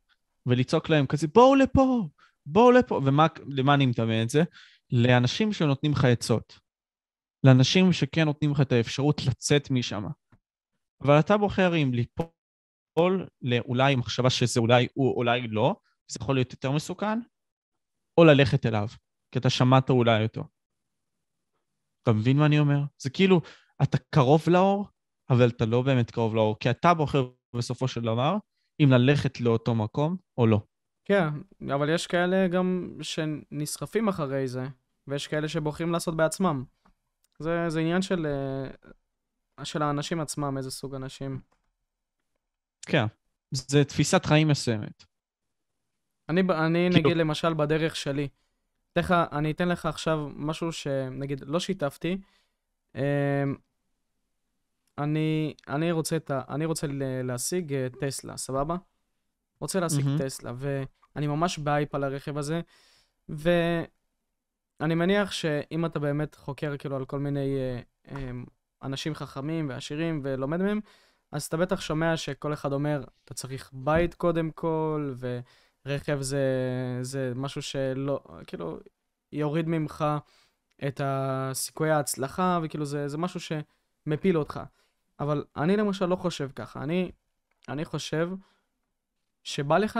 ולצעוק 0.47 0.89
להם 0.89 1.07
כזה, 1.07 1.27
בואו 1.35 1.55
לפה, 1.55 2.09
בואו 2.47 2.71
לפה. 2.71 3.01
ולמה 3.05 3.75
אני 3.75 3.87
מתאמן 3.87 4.23
את 4.23 4.31
זה? 4.31 4.43
לאנשים 4.93 5.53
שנותנים 5.53 5.93
לך 5.93 6.05
עצות. 6.05 6.59
לאנשים 7.45 7.93
שכן 7.93 8.25
נותנים 8.25 8.53
לך 8.53 8.61
את 8.61 8.73
האפשרות 8.73 9.21
לצאת 9.27 9.71
משם. 9.71 10.05
אבל 11.03 11.21
אתה 11.21 11.37
בוחר 11.37 11.77
אם 11.77 11.91
ליפול 11.95 13.27
לאולי 13.43 13.97
מחשבה 13.97 14.31
שזה 14.31 14.61
אולי 14.61 14.87
הוא, 14.95 15.17
אולי 15.17 15.49
לא, 15.49 15.77
זה 16.09 16.19
יכול 16.23 16.35
להיות 16.35 16.53
יותר 16.53 16.71
מסוכן, 16.71 17.19
או 18.19 18.25
ללכת 18.25 18.67
אליו, 18.67 18.89
כי 19.33 19.39
אתה 19.39 19.51
שמעת 19.51 19.91
אולי 19.91 20.23
אותו. 20.23 20.45
אתה 22.03 22.13
מבין 22.13 22.37
מה 22.37 22.47
אני 22.47 22.59
אומר? 22.59 22.79
זה 22.99 23.11
כאילו, 23.11 23.41
אתה 23.83 23.99
קרוב 24.11 24.43
לאור, 24.49 24.87
אבל 25.31 25.49
אתה 25.49 25.67
לא 25.67 25.83
באמת 25.83 26.11
קרוב 26.11 26.35
לאור, 26.35 26.57
כי 26.61 26.71
אתה 26.71 26.95
בוחר 26.95 27.29
בסופו 27.57 27.89
של 27.89 28.01
דבר 28.01 28.37
אם 28.81 28.89
ללכת 28.91 29.41
לאותו 29.41 29.75
מקום 29.75 30.17
או 30.39 30.47
לא. 30.47 30.61
כן, 31.05 31.29
אבל 31.75 31.95
יש 31.95 32.07
כאלה 32.07 32.49
גם 32.49 32.99
שנסחפים 33.03 34.09
אחרי 34.09 34.49
זה, 34.49 34.67
ויש 35.07 35.27
כאלה 35.27 35.49
שבוחרים 35.49 35.93
לעשות 35.93 36.17
בעצמם. 36.17 36.65
זה, 37.39 37.69
זה 37.69 37.81
עניין 37.81 38.03
של, 38.03 38.27
אה, 39.59 39.65
של 39.65 39.83
האנשים 39.83 40.21
עצמם, 40.21 40.59
איזה 40.59 40.71
סוג 40.71 40.95
אנשים. 40.95 41.41
כן, 42.87 43.07
זה 43.51 43.85
תפיסת 43.85 44.27
חיים 44.27 44.49
מסוימת. 44.49 45.05
אני, 46.29 46.41
אני 46.41 46.89
כאילו... 46.93 47.05
נגיד 47.05 47.17
למשל 47.17 47.55
בדרך 47.55 47.97
שלי. 47.97 48.29
תכף, 48.93 49.15
אני 49.33 49.51
אתן 49.51 49.69
לך 49.69 49.87
עכשיו 49.87 50.29
משהו 50.35 50.73
שנגיד 50.73 51.41
לא 51.47 51.61
שיתפתי, 51.61 52.19
אני, 54.99 55.55
אני 55.69 55.93
רוצה, 55.93 56.17
את 56.17 56.31
ה, 56.31 56.41
אני 56.49 56.65
רוצה 56.65 56.87
להשיג 57.25 57.75
אה, 57.75 57.87
טסלה, 58.01 58.37
סבבה? 58.37 58.77
רוצה 59.61 59.81
להשיג 59.81 60.05
מהמם. 60.05 60.19
טסלה, 60.19 60.53
ואני 60.57 61.27
ממש 61.27 61.59
באייפ 61.59 61.95
על 61.95 62.05
הרכב 62.05 62.39
הזה, 62.39 62.61
ואני 63.29 64.95
מניח 64.95 65.33
שאם 65.33 65.87
אתה 65.87 65.99
באמת 65.99 66.35
חוקר 66.35 66.77
כאילו 66.77 66.97
על 66.97 67.05
כל 67.05 67.19
מיני 67.19 67.57
אה, 67.57 67.81
אה, 68.11 68.31
אנשים 68.83 69.15
חכמים 69.15 69.69
ועשירים 69.69 70.21
ולומד 70.25 70.63
מהם, 70.63 70.81
אז 71.33 71.45
אתה 71.45 71.57
בטח 71.57 71.81
שומע 71.81 72.17
שכל 72.17 72.53
אחד 72.53 72.73
אומר, 72.73 73.05
אתה 73.25 73.35
צריך 73.35 73.71
בית 73.73 74.15
קודם 74.15 74.51
כל, 74.51 75.15
ורכב 75.87 76.21
זה, 76.21 76.43
זה 77.03 77.33
משהו 77.35 77.63
שלא, 77.63 78.21
כאילו, 78.47 78.79
יוריד 79.33 79.69
ממך 79.69 80.05
את 80.89 81.01
הסיכויי 81.05 81.91
ההצלחה, 81.91 82.59
וכאילו 82.63 82.85
זה, 82.85 83.09
זה 83.09 83.19
משהו 83.19 83.41
שמפיל 83.41 84.39
אותך. 84.39 84.61
אבל 85.21 85.45
אני 85.57 85.77
למשל 85.77 86.07
לא 86.07 86.17
חושב 86.17 86.51
ככה. 86.55 86.83
אני, 86.83 87.13
אני 87.69 87.85
חושב 87.85 88.31
שבא 89.43 89.79
לך, 89.79 89.99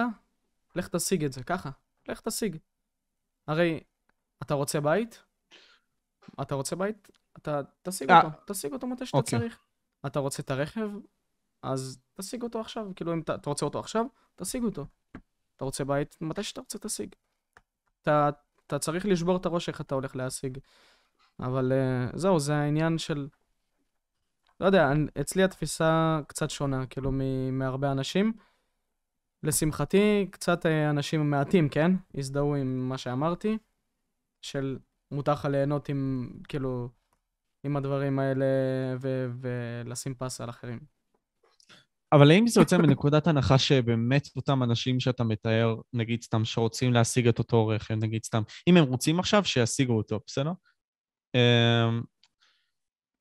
לך 0.77 0.89
תשיג 0.89 1.25
את 1.25 1.33
זה, 1.33 1.45
ככה. 1.45 1.71
לך 2.09 2.21
תשיג. 2.21 2.57
הרי 3.47 3.81
אתה 4.43 4.55
רוצה 4.55 4.81
בית? 4.81 5.23
אתה 6.43 6.55
רוצה 6.55 6.77
בית? 6.77 7.11
אתה 7.37 7.61
תשיג 7.83 8.11
אה. 8.11 8.23
אותו. 8.23 8.37
תשיג 8.47 8.73
אותו 8.73 8.87
מתי 8.87 9.07
שאתה 9.07 9.19
אוקיי. 9.19 9.39
צריך. 9.39 9.59
אתה 10.07 10.19
רוצה 10.19 10.43
את 10.43 10.51
הרכב? 10.51 10.91
אז 11.63 11.99
תשיג 12.15 12.43
אותו 12.43 12.61
עכשיו. 12.61 12.87
כאילו, 12.97 13.13
אם 13.13 13.21
אתה, 13.21 13.35
אתה 13.35 13.51
רוצה 13.51 13.65
אותו 13.65 13.79
עכשיו, 13.79 14.07
תשיג 14.37 14.63
אותו. 14.63 14.87
אתה 15.57 15.65
רוצה 15.65 15.85
בית? 15.85 16.17
מתי 16.21 16.43
שאתה 16.43 16.61
רוצה, 16.61 16.79
תשיג. 16.79 17.15
אתה, 18.03 18.31
אתה 18.67 18.79
צריך 18.79 19.07
לשבור 19.07 19.37
את 19.37 19.47
הראש 19.47 19.69
איך 19.69 19.81
אתה 19.81 19.95
הולך 19.95 20.17
להשיג. 20.17 20.59
אבל 21.41 21.73
uh, 21.73 22.17
זהו, 22.17 22.39
זה 22.41 22.55
העניין 22.55 22.99
של... 22.99 23.29
לא 24.61 24.67
יודע, 24.67 24.93
אצלי 25.21 25.43
התפיסה 25.45 26.21
קצת 26.27 26.51
שונה, 26.51 26.87
כאילו, 26.87 27.13
מ- 27.13 27.59
מהרבה 27.59 27.93
אנשים. 27.93 28.33
לשמחתי, 29.43 30.29
קצת 30.31 30.67
אה, 30.67 30.91
אנשים 30.91 31.31
מעטים, 31.31 31.69
כן? 31.69 31.91
הזדהו 32.15 32.55
עם 32.55 32.89
מה 32.89 32.99
שאמרתי, 32.99 33.59
של 34.43 34.79
מותר 35.11 35.33
לך 35.33 35.45
ליהנות 35.45 35.89
עם, 35.89 36.31
כאילו, 36.49 36.89
עם 37.65 37.77
הדברים 37.77 38.19
האלה 38.19 38.47
ו- 39.01 39.31
ולשים 39.41 40.15
פס 40.15 40.41
על 40.41 40.51
אחרים. 40.51 40.96
אבל 42.13 42.31
האם 42.31 42.47
זה 42.47 42.61
יוצא 42.61 42.79
מנקודת 42.79 43.27
הנחה 43.27 43.59
שבאמת 43.59 44.29
אותם 44.37 44.63
אנשים 44.63 45.01
שאתה 45.01 45.25
מתאר, 45.25 45.75
נגיד 45.93 46.23
סתם, 46.23 46.45
שרוצים 46.45 46.93
להשיג 46.93 47.29
את 47.29 47.39
אותו 47.39 47.67
רכב, 47.67 47.95
נגיד 47.95 48.25
סתם, 48.25 48.43
אם 48.69 48.77
הם 48.77 48.85
רוצים 48.85 49.19
עכשיו, 49.19 49.45
שישיגו 49.45 49.97
אותו, 49.97 50.21
בסדר? 50.27 50.53
אמ, 51.35 52.03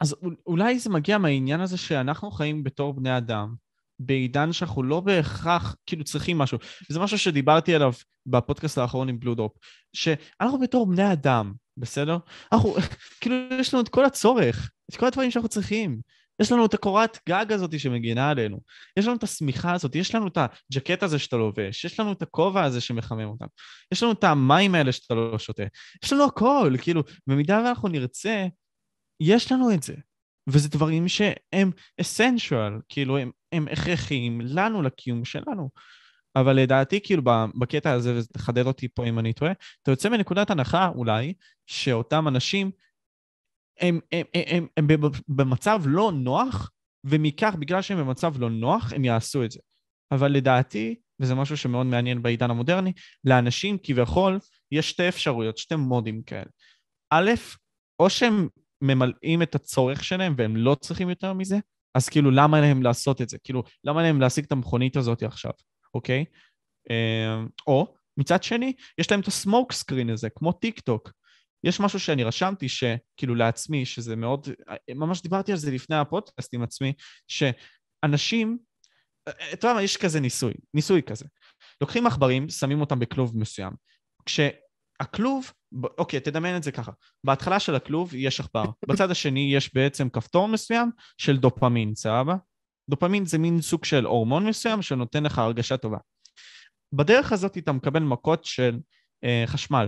אז 0.01 0.15
אול- 0.21 0.35
אולי 0.45 0.79
זה 0.79 0.89
מגיע 0.89 1.17
מהעניין 1.17 1.61
הזה 1.61 1.77
שאנחנו 1.77 2.31
חיים 2.31 2.63
בתור 2.63 2.93
בני 2.93 3.17
אדם, 3.17 3.55
בעידן 3.99 4.53
שאנחנו 4.53 4.83
לא 4.83 4.99
בהכרח, 4.99 5.75
כאילו 5.85 6.03
צריכים 6.03 6.37
משהו. 6.37 6.57
וזה 6.89 6.99
משהו 6.99 7.17
שדיברתי 7.17 7.75
עליו 7.75 7.91
בפודקאסט 8.25 8.77
האחרון 8.77 9.09
עם 9.09 9.19
בלודופ, 9.19 9.51
שאנחנו 9.93 10.59
בתור 10.59 10.87
בני 10.87 11.13
אדם, 11.13 11.53
בסדר? 11.77 12.17
אנחנו, 12.51 12.75
כאילו, 13.21 13.35
יש 13.59 13.73
לנו 13.73 13.83
את 13.83 13.89
כל 13.89 14.05
הצורך, 14.05 14.71
את 14.89 14.95
כל 14.95 15.05
הדברים 15.05 15.31
שאנחנו 15.31 15.49
צריכים. 15.49 16.01
יש 16.41 16.51
לנו 16.51 16.65
את 16.65 16.73
הקורת 16.73 17.19
גג 17.29 17.45
הזאת 17.49 17.79
שמגינה 17.79 18.29
עלינו. 18.29 18.59
יש 18.97 19.05
לנו 19.05 19.15
את 19.15 19.23
השמיכה 19.23 19.73
הזאת, 19.73 19.95
יש 19.95 20.15
לנו 20.15 20.27
את 20.27 20.37
הג'קט 20.37 21.03
הזה 21.03 21.19
שאתה 21.19 21.37
לובש, 21.37 21.85
יש 21.85 21.99
לנו 21.99 22.11
את 22.11 22.21
הכובע 22.21 22.63
הזה 22.63 22.81
שמחמם 22.81 23.27
אותנו, 23.27 23.47
יש 23.91 24.03
לנו 24.03 24.11
את 24.11 24.23
המים 24.23 24.75
האלה 24.75 24.91
שאתה 24.91 25.13
לא 25.13 25.39
שותה, 25.39 25.63
יש 26.03 26.13
לנו 26.13 26.23
הכל, 26.23 26.73
כאילו, 26.81 27.03
במידה 27.27 27.61
ואנחנו 27.65 27.87
נרצה, 27.87 28.47
יש 29.19 29.51
לנו 29.51 29.73
את 29.73 29.83
זה. 29.83 29.93
וזה 30.49 30.69
דברים 30.69 31.07
שהם 31.07 31.71
אסנשואל, 32.01 32.73
כאילו, 32.89 33.17
הם, 33.17 33.31
הם 33.51 33.67
הכרחיים 33.71 34.41
לנו, 34.41 34.81
לקיום 34.81 35.25
שלנו. 35.25 35.69
אבל 36.35 36.53
לדעתי, 36.53 36.99
כאילו, 37.03 37.23
בקטע 37.59 37.91
הזה, 37.91 38.19
ותחדד 38.19 38.67
אותי 38.67 38.87
פה 38.87 39.05
אם 39.05 39.19
אני 39.19 39.33
טועה, 39.33 39.51
אתה 39.83 39.91
יוצא 39.91 40.09
מנקודת 40.09 40.49
הנחה, 40.49 40.87
אולי, 40.95 41.33
שאותם 41.67 42.27
אנשים, 42.27 42.71
הם, 43.79 43.99
הם, 44.11 44.25
הם, 44.33 44.43
הם, 44.47 44.67
הם 44.77 44.87
במ- 44.87 45.21
במצב 45.27 45.81
לא 45.85 46.11
נוח, 46.11 46.71
ומכך, 47.03 47.55
בגלל 47.59 47.81
שהם 47.81 47.97
במצב 47.97 48.33
לא 48.39 48.49
נוח, 48.49 48.93
הם 48.93 49.05
יעשו 49.05 49.43
את 49.43 49.51
זה. 49.51 49.59
אבל 50.11 50.31
לדעתי, 50.31 50.95
וזה 51.19 51.35
משהו 51.35 51.57
שמאוד 51.57 51.85
מעניין 51.85 52.23
בעידן 52.23 52.49
המודרני, 52.49 52.93
לאנשים 53.23 53.77
כביכול 53.83 54.39
יש 54.71 54.89
שתי 54.89 55.07
אפשרויות, 55.09 55.57
שתי 55.57 55.75
מודים 55.75 56.23
כאלה. 56.23 56.49
א', 57.11 57.31
או 57.99 58.09
שהם 58.09 58.47
ממלאים 58.81 59.41
את 59.41 59.55
הצורך 59.55 60.03
שלהם 60.03 60.35
והם 60.37 60.57
לא 60.57 60.75
צריכים 60.75 61.09
יותר 61.09 61.33
מזה, 61.33 61.59
אז 61.95 62.09
כאילו 62.09 62.31
למה 62.31 62.61
להם 62.61 62.83
לעשות 62.83 63.21
את 63.21 63.29
זה? 63.29 63.37
כאילו, 63.43 63.63
למה 63.83 64.01
להם 64.03 64.21
להשיג 64.21 64.45
את 64.45 64.51
המכונית 64.51 64.97
הזאת 64.97 65.23
עכשיו, 65.23 65.51
אוקיי? 65.93 66.25
אה, 66.89 67.43
או, 67.67 67.95
מצד 68.17 68.43
שני, 68.43 68.73
יש 68.97 69.11
להם 69.11 69.19
את 69.19 69.27
ה 69.27 69.34
smoke 69.34 69.71
screen 69.71 70.09
הזה, 70.09 70.29
כמו 70.29 70.51
טיק 70.51 70.79
טוק. 70.79 71.11
יש 71.65 71.79
משהו 71.79 71.99
שאני 71.99 72.23
רשמתי, 72.23 72.69
שכאילו 72.69 73.35
לעצמי, 73.35 73.85
שזה 73.85 74.15
מאוד, 74.15 74.47
ממש 74.95 75.21
דיברתי 75.21 75.51
על 75.51 75.57
זה 75.57 75.71
לפני 75.71 75.95
הפודקאסט 75.95 76.53
עם 76.53 76.63
עצמי, 76.63 76.93
שאנשים, 77.27 78.57
אתה 79.53 79.67
יודע 79.67 79.73
מה, 79.73 79.81
יש 79.81 79.97
כזה 79.97 80.19
ניסוי, 80.19 80.53
ניסוי 80.73 81.03
כזה. 81.03 81.25
לוקחים 81.81 82.07
עכברים, 82.07 82.49
שמים 82.49 82.81
אותם 82.81 82.99
בכלוב 82.99 83.37
מסוים. 83.37 83.73
כשהכלוב, 84.25 85.51
אוקיי, 85.97 86.19
תדמיין 86.19 86.57
את 86.57 86.63
זה 86.63 86.71
ככה. 86.71 86.91
בהתחלה 87.23 87.59
של 87.59 87.75
הכלוב 87.75 88.15
יש 88.15 88.39
עכבר, 88.39 88.65
בצד 88.89 89.11
השני 89.11 89.55
יש 89.55 89.73
בעצם 89.73 90.09
כפתור 90.09 90.47
מסוים 90.47 90.91
של 91.17 91.37
דופמין, 91.37 91.95
סבבה? 91.95 92.35
דופמין 92.89 93.25
זה 93.25 93.37
מין 93.37 93.61
סוג 93.61 93.85
של 93.85 94.05
הורמון 94.05 94.47
מסוים 94.47 94.81
שנותן 94.81 95.23
לך 95.23 95.39
הרגשה 95.39 95.77
טובה. 95.77 95.97
בדרך 96.93 97.31
הזאת 97.31 97.57
אתה 97.57 97.71
מקבל 97.71 97.99
מכות 97.99 98.45
של 98.45 98.79
אה, 99.23 99.43
חשמל. 99.47 99.87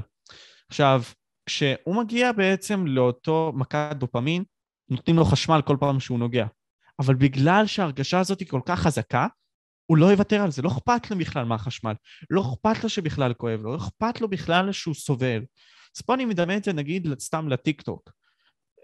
עכשיו, 0.69 1.01
כשהוא 1.47 1.95
מגיע 1.95 2.31
בעצם 2.31 2.87
לאותו 2.87 3.53
מכת 3.55 3.95
דופמין, 3.97 4.43
נותנים 4.89 5.15
לו 5.15 5.25
חשמל 5.25 5.61
כל 5.65 5.77
פעם 5.79 5.99
שהוא 5.99 6.19
נוגע. 6.19 6.45
אבל 6.99 7.15
בגלל 7.15 7.67
שההרגשה 7.67 8.19
הזאת 8.19 8.39
היא 8.39 8.47
כל 8.47 8.61
כך 8.65 8.79
חזקה, 8.79 9.27
הוא 9.85 9.97
לא 9.97 10.05
יוותר 10.05 10.41
על 10.41 10.51
זה, 10.51 10.61
לא 10.61 10.69
אכפת 10.69 11.11
לו 11.11 11.17
בכלל 11.17 11.45
מהחשמל, 11.45 11.93
לא 12.29 12.41
אכפת 12.41 12.83
לו 12.83 12.89
שבכלל 12.89 13.33
כואב 13.33 13.61
לו, 13.61 13.71
לא 13.71 13.77
אכפת 13.77 14.21
לו 14.21 14.27
בכלל 14.27 14.71
שהוא 14.71 14.93
סובל. 14.93 15.43
אז 15.97 16.01
פה 16.01 16.13
אני 16.13 16.25
מדמיין 16.25 16.59
את 16.59 16.63
זה 16.63 16.73
נגיד 16.73 17.19
סתם 17.19 17.47
לטיקטוק. 17.49 18.11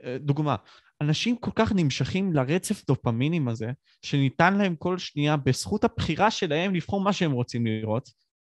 אה, 0.04 0.18
דוגמה, 0.20 0.56
אנשים 1.02 1.38
כל 1.38 1.52
כך 1.56 1.72
נמשכים 1.76 2.34
לרצף 2.34 2.86
דופמינים 2.88 3.48
הזה, 3.48 3.72
שניתן 4.02 4.58
להם 4.58 4.76
כל 4.76 4.98
שנייה 4.98 5.38
בזכות 5.38 5.84
הבחירה 5.84 6.32
שלהם 6.32 6.76
לבחור 6.76 7.02
מה 7.02 7.14
שהם 7.14 7.32
רוצים 7.32 7.66
לראות, 7.66 8.10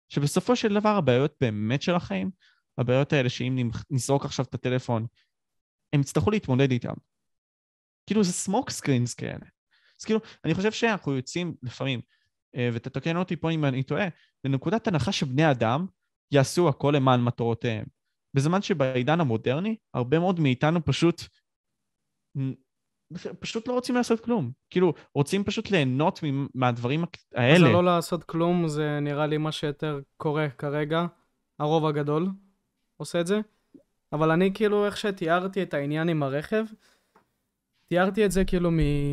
שבסופו 0.09 0.55
של 0.55 0.73
דבר 0.73 0.95
הבעיות 0.95 1.33
באמת 1.41 1.81
של 1.81 1.95
החיים, 1.95 2.31
הבעיות 2.79 3.13
האלה 3.13 3.29
שאם 3.29 3.69
נזרוק 3.89 4.25
עכשיו 4.25 4.45
את 4.45 4.53
הטלפון, 4.53 5.05
הם 5.93 6.01
יצטרכו 6.01 6.31
להתמודד 6.31 6.71
איתם. 6.71 6.93
כאילו 8.05 8.23
זה 8.23 8.33
סמוק 8.33 8.69
סקרינס 8.69 9.13
כאלה. 9.13 9.45
אז 9.99 10.05
כאילו, 10.05 10.19
אני 10.45 10.53
חושב 10.53 10.71
שאנחנו 10.71 11.15
יוצאים 11.15 11.55
לפעמים, 11.63 12.01
אה, 12.55 12.69
ותתקן 12.73 13.17
אותי 13.17 13.35
פה 13.35 13.51
אם 13.51 13.65
אני 13.65 13.83
טועה, 13.83 14.07
לנקודת 14.43 14.87
הנחה 14.87 15.11
שבני 15.11 15.51
אדם 15.51 15.85
יעשו 16.31 16.69
הכל 16.69 16.93
למען 16.95 17.21
מטרותיהם. 17.23 17.85
בזמן 18.33 18.61
שבעידן 18.61 19.19
המודרני, 19.19 19.75
הרבה 19.93 20.19
מאוד 20.19 20.39
מאיתנו 20.39 20.85
פשוט, 20.85 21.21
פשוט 23.39 23.67
לא 23.67 23.73
רוצים 23.73 23.95
לעשות 23.95 24.19
כלום. 24.19 24.51
כאילו, 24.69 24.93
רוצים 25.15 25.43
פשוט 25.43 25.71
ליהנות 25.71 26.19
מהדברים 26.53 27.03
האלה. 27.35 27.71
לא 27.71 27.83
לעשות 27.83 28.23
כלום, 28.23 28.67
זה 28.67 28.99
נראה 28.99 29.27
לי 29.27 29.37
מה 29.37 29.51
שיותר 29.51 29.99
קורה 30.17 30.49
כרגע. 30.49 31.05
הרוב 31.59 31.85
הגדול 31.85 32.27
עושה 32.99 33.21
את 33.21 33.27
זה. 33.27 33.39
אבל 34.13 34.31
אני 34.31 34.53
כאילו, 34.53 34.85
איך 34.85 34.97
שתיארתי 34.97 35.63
את 35.63 35.73
העניין 35.73 36.09
עם 36.09 36.23
הרכב, 36.23 36.65
תיארתי 37.85 38.25
את 38.25 38.31
זה 38.31 38.45
כאילו 38.45 38.69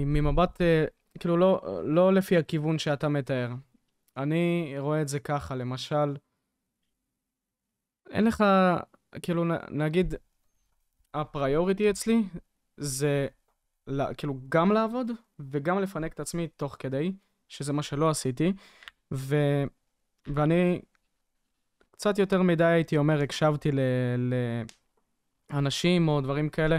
ממבט, 0.06 0.60
אה, 0.60 0.84
כאילו 1.18 1.36
לא, 1.36 1.80
לא 1.84 2.12
לפי 2.12 2.36
הכיוון 2.36 2.78
שאתה 2.78 3.08
מתאר. 3.08 3.50
אני 4.16 4.74
רואה 4.78 5.02
את 5.02 5.08
זה 5.08 5.20
ככה, 5.20 5.54
למשל, 5.54 6.16
אין 8.10 8.24
לך, 8.24 8.44
כאילו, 9.22 9.44
נגיד, 9.70 10.14
הפריוריטי 11.14 11.90
אצלי 11.90 12.22
זה 12.76 13.26
לה- 13.86 14.14
כאילו 14.14 14.34
גם 14.48 14.72
לעבוד 14.72 15.10
וגם 15.38 15.78
לפנק 15.78 16.12
את 16.12 16.20
עצמי 16.20 16.48
תוך 16.48 16.76
כדי, 16.78 17.12
שזה 17.48 17.72
מה 17.72 17.82
שלא 17.82 18.10
עשיתי, 18.10 18.52
ו... 19.12 19.36
ואני 20.26 20.80
קצת 21.96 22.18
יותר 22.18 22.42
מדי, 22.42 22.64
הייתי 22.64 22.96
אומר, 22.96 23.22
הקשבתי 23.22 23.72
ל... 23.72 23.80
לאנשים 25.52 26.08
או 26.08 26.20
דברים 26.20 26.48
כאלה 26.48 26.78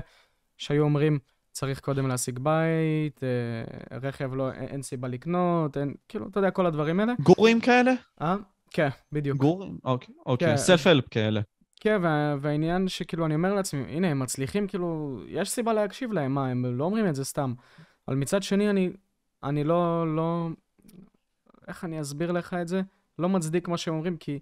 שהיו 0.57 0.83
אומרים, 0.83 1.19
צריך 1.51 1.79
קודם 1.79 2.07
להשיג 2.07 2.39
בית, 2.39 3.23
אה, 3.23 3.97
רכב 3.97 4.35
לא, 4.35 4.51
אין, 4.51 4.63
אין 4.63 4.81
סיבה 4.81 5.07
לקנות, 5.07 5.77
אין, 5.77 5.93
כאילו, 6.07 6.27
אתה 6.27 6.39
יודע, 6.39 6.51
כל 6.51 6.65
הדברים 6.65 6.99
האלה. 6.99 7.13
גורים 7.19 7.61
כאלה? 7.61 7.91
אה? 8.21 8.35
כן, 8.69 8.89
בדיוק. 9.11 9.37
גורים? 9.37 9.77
אוקיי, 9.83 10.15
אוקיי. 10.25 10.47
כן. 10.47 10.57
סלף-הלפ 10.57 11.07
כאלה. 11.11 11.41
כן, 11.79 11.99
וה, 12.01 12.35
והעניין 12.41 12.87
שכאילו, 12.87 13.25
אני 13.25 13.35
אומר 13.35 13.53
לעצמי, 13.53 13.81
הנה, 13.81 14.07
הם 14.07 14.19
מצליחים, 14.19 14.67
כאילו, 14.67 15.19
יש 15.27 15.49
סיבה 15.49 15.73
להקשיב 15.73 16.11
להם, 16.11 16.33
מה, 16.33 16.47
הם 16.47 16.65
לא 16.77 16.83
אומרים 16.83 17.07
את 17.07 17.15
זה 17.15 17.25
סתם. 17.25 17.53
אבל 18.07 18.15
מצד 18.15 18.43
שני, 18.43 18.69
אני, 18.69 18.89
אני 19.43 19.63
לא, 19.63 20.15
לא, 20.15 20.47
איך 21.67 21.83
אני 21.83 22.01
אסביר 22.01 22.31
לך 22.31 22.53
את 22.53 22.67
זה? 22.67 22.81
לא 23.19 23.29
מצדיק 23.29 23.67
מה 23.67 23.77
שהם 23.77 23.93
אומרים, 23.93 24.17
כי 24.17 24.39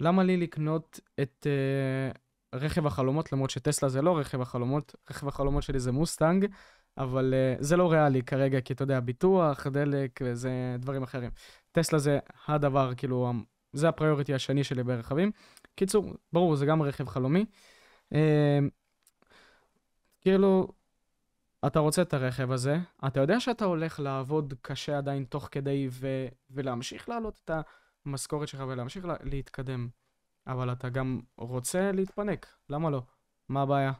למה 0.00 0.22
לי 0.22 0.36
לקנות 0.36 1.00
את 1.20 1.46
uh, 1.46 2.18
רכב 2.54 2.86
החלומות, 2.86 3.32
למרות 3.32 3.50
שטסלה 3.50 3.88
זה 3.88 4.02
לא 4.02 4.18
רכב 4.18 4.40
החלומות, 4.40 4.94
רכב 5.10 5.28
החלומות 5.28 5.62
שלי 5.62 5.78
זה 5.78 5.92
מוסטנג, 5.92 6.46
אבל 6.98 7.34
uh, 7.34 7.62
זה 7.62 7.76
לא 7.76 7.92
ריאלי 7.92 8.22
כרגע, 8.22 8.60
כי 8.60 8.72
אתה 8.72 8.82
יודע, 8.82 9.00
ביטוח, 9.00 9.66
דלק, 9.66 10.20
וזה 10.24 10.76
דברים 10.78 11.02
אחרים. 11.02 11.30
טסלה 11.72 11.98
זה 11.98 12.18
הדבר, 12.46 12.94
כאילו, 12.94 13.32
זה 13.72 13.88
הפריוריטי 13.88 14.34
השני 14.34 14.64
שלי 14.64 14.82
ברכבים. 14.82 15.30
קיצור, 15.74 16.14
ברור, 16.32 16.56
זה 16.56 16.66
גם 16.66 16.82
רכב 16.82 17.08
חלומי. 17.08 17.44
Uh, 18.14 18.16
כאילו, 20.20 20.68
אתה 21.66 21.78
רוצה 21.78 22.02
את 22.02 22.14
הרכב 22.14 22.52
הזה, 22.52 22.78
אתה 23.06 23.20
יודע 23.20 23.40
שאתה 23.40 23.64
הולך 23.64 24.00
לעבוד 24.00 24.54
קשה 24.62 24.98
עדיין 24.98 25.24
תוך 25.24 25.48
כדי 25.52 25.88
ו- 25.90 26.28
ולהמשיך 26.50 27.08
להעלות 27.08 27.40
את 27.44 27.50
המשכורת 28.06 28.48
שלך 28.48 28.62
ולהמשיך 28.68 29.04
לה- 29.04 29.16
להתקדם, 29.22 29.88
אבל 30.46 30.72
אתה 30.72 30.88
גם 30.88 31.20
רוצה 31.36 31.92
להתפנק, 31.92 32.46
למה 32.70 32.90
לא? 32.90 33.02
מה 33.48 33.62
הבעיה? 33.62 33.92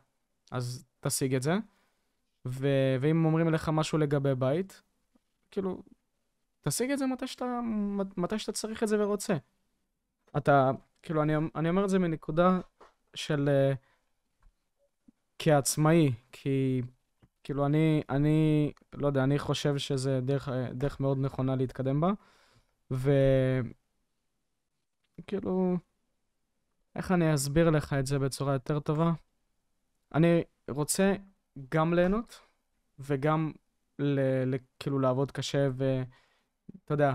אז 0.51 0.85
תשיג 1.01 1.35
את 1.35 1.43
זה, 1.43 1.55
ו- 2.47 2.97
ואם 3.01 3.24
אומרים 3.24 3.49
לך 3.49 3.69
משהו 3.69 3.99
לגבי 3.99 4.35
בית, 4.35 4.83
כאילו, 5.51 5.83
תשיג 6.61 6.91
את 6.91 6.99
זה 6.99 7.07
מתי 7.07 7.27
שאתה, 7.27 7.61
מתי 8.16 8.39
שאתה 8.39 8.53
צריך 8.53 8.83
את 8.83 8.89
זה 8.89 9.05
ורוצה. 9.05 9.37
אתה, 10.37 10.70
כאילו, 11.03 11.23
אני, 11.23 11.33
אני 11.55 11.69
אומר 11.69 11.85
את 11.85 11.91
זה 11.91 11.99
מנקודה 11.99 12.61
של... 13.15 13.49
Uh, 13.73 13.77
כעצמאי, 15.39 16.12
כי 16.33 16.83
כאילו 17.45 17.66
אני, 17.66 18.03
אני, 18.11 18.73
לא 18.95 19.07
יודע, 19.07 19.24
אני 19.24 19.39
חושב 19.39 19.78
שזה 19.78 20.20
דרך, 20.20 20.49
דרך 20.73 21.01
מאוד 21.01 21.19
נכונה 21.19 21.57
להתקדם 21.57 22.01
בה, 22.01 22.12
וכאילו, 25.20 25.76
איך 26.97 27.12
אני 27.12 27.34
אסביר 27.34 27.70
לך 27.70 27.93
את 27.93 28.06
זה 28.06 28.18
בצורה 28.18 28.52
יותר 28.52 28.80
טובה? 28.80 29.12
אני 30.14 30.44
רוצה 30.70 31.14
גם 31.68 31.94
ליהנות 31.94 32.40
וגם 32.98 33.52
ל, 33.98 34.20
ל, 34.44 34.56
כאילו 34.78 34.98
לעבוד 34.98 35.30
קשה 35.32 35.68
ואתה 35.76 36.94
יודע, 36.94 37.14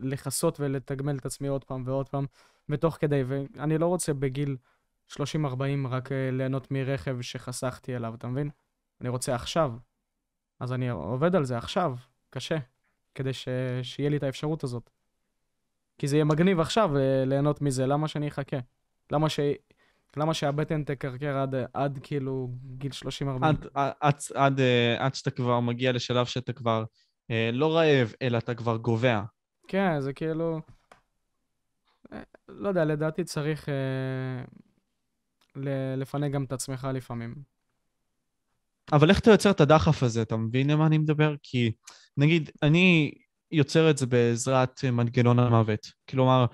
לכסות 0.00 0.60
ולתגמל 0.60 1.16
את 1.16 1.26
עצמי 1.26 1.48
עוד 1.48 1.64
פעם 1.64 1.82
ועוד 1.86 2.08
פעם, 2.08 2.26
ותוך 2.68 2.96
כדי, 3.00 3.22
ואני 3.26 3.78
לא 3.78 3.86
רוצה 3.86 4.14
בגיל 4.14 4.56
30-40 5.12 5.16
רק 5.88 6.12
אה, 6.12 6.30
ליהנות 6.32 6.70
מרכב 6.70 7.20
שחסכתי 7.20 7.96
אליו, 7.96 8.14
אתה 8.14 8.26
מבין? 8.26 8.50
אני 9.00 9.08
רוצה 9.08 9.34
עכשיו. 9.34 9.74
אז 10.60 10.72
אני 10.72 10.88
עובד 10.88 11.36
על 11.36 11.44
זה 11.44 11.58
עכשיו, 11.58 11.96
קשה, 12.30 12.58
כדי 13.14 13.32
ש... 13.32 13.48
שיהיה 13.82 14.10
לי 14.10 14.16
את 14.16 14.22
האפשרות 14.22 14.64
הזאת. 14.64 14.90
כי 15.98 16.08
זה 16.08 16.16
יהיה 16.16 16.24
מגניב 16.24 16.60
עכשיו 16.60 16.96
אה, 16.96 17.24
ליהנות 17.26 17.62
מזה, 17.62 17.86
למה 17.86 18.08
שאני 18.08 18.28
אחכה? 18.28 18.56
למה, 19.12 19.28
ש... 19.28 19.40
למה 20.16 20.34
שהבטן 20.34 20.84
תקרקר 20.84 21.36
עד, 21.36 21.54
עד 21.74 21.98
כאילו 22.02 22.50
גיל 22.76 22.90
30-40? 22.92 23.04
עד, 23.42 23.66
עד, 23.74 23.92
עד, 24.00 24.14
עד, 24.34 24.60
אה, 24.60 24.96
עד 24.98 25.14
שאתה 25.14 25.30
כבר 25.30 25.60
מגיע 25.60 25.92
לשלב 25.92 26.26
שאתה 26.26 26.52
כבר 26.52 26.84
אה, 27.30 27.50
לא 27.52 27.76
רעב, 27.76 28.12
אלא 28.22 28.38
אתה 28.38 28.54
כבר 28.54 28.76
גובע. 28.76 29.22
כן, 29.68 30.00
זה 30.00 30.12
כאילו... 30.12 30.60
אה, 32.12 32.22
לא 32.48 32.68
יודע, 32.68 32.84
לדעתי 32.84 33.24
צריך 33.24 33.68
אה, 33.68 34.44
לפנק 35.96 36.32
גם 36.32 36.44
את 36.44 36.52
עצמך 36.52 36.88
לפעמים. 36.94 37.34
אבל 38.92 39.10
איך 39.10 39.18
אתה 39.20 39.30
יוצר 39.30 39.50
את 39.50 39.60
הדחף 39.60 40.02
הזה? 40.02 40.22
אתה 40.22 40.36
מבין 40.36 40.70
למה 40.70 40.86
אני 40.86 40.98
מדבר? 40.98 41.34
כי 41.42 41.72
נגיד, 42.16 42.50
אני 42.62 43.12
יוצר 43.50 43.90
את 43.90 43.98
זה 43.98 44.06
בעזרת 44.06 44.84
מנגנון 44.84 45.38
המוות. 45.38 45.86
כלומר, 46.10 46.46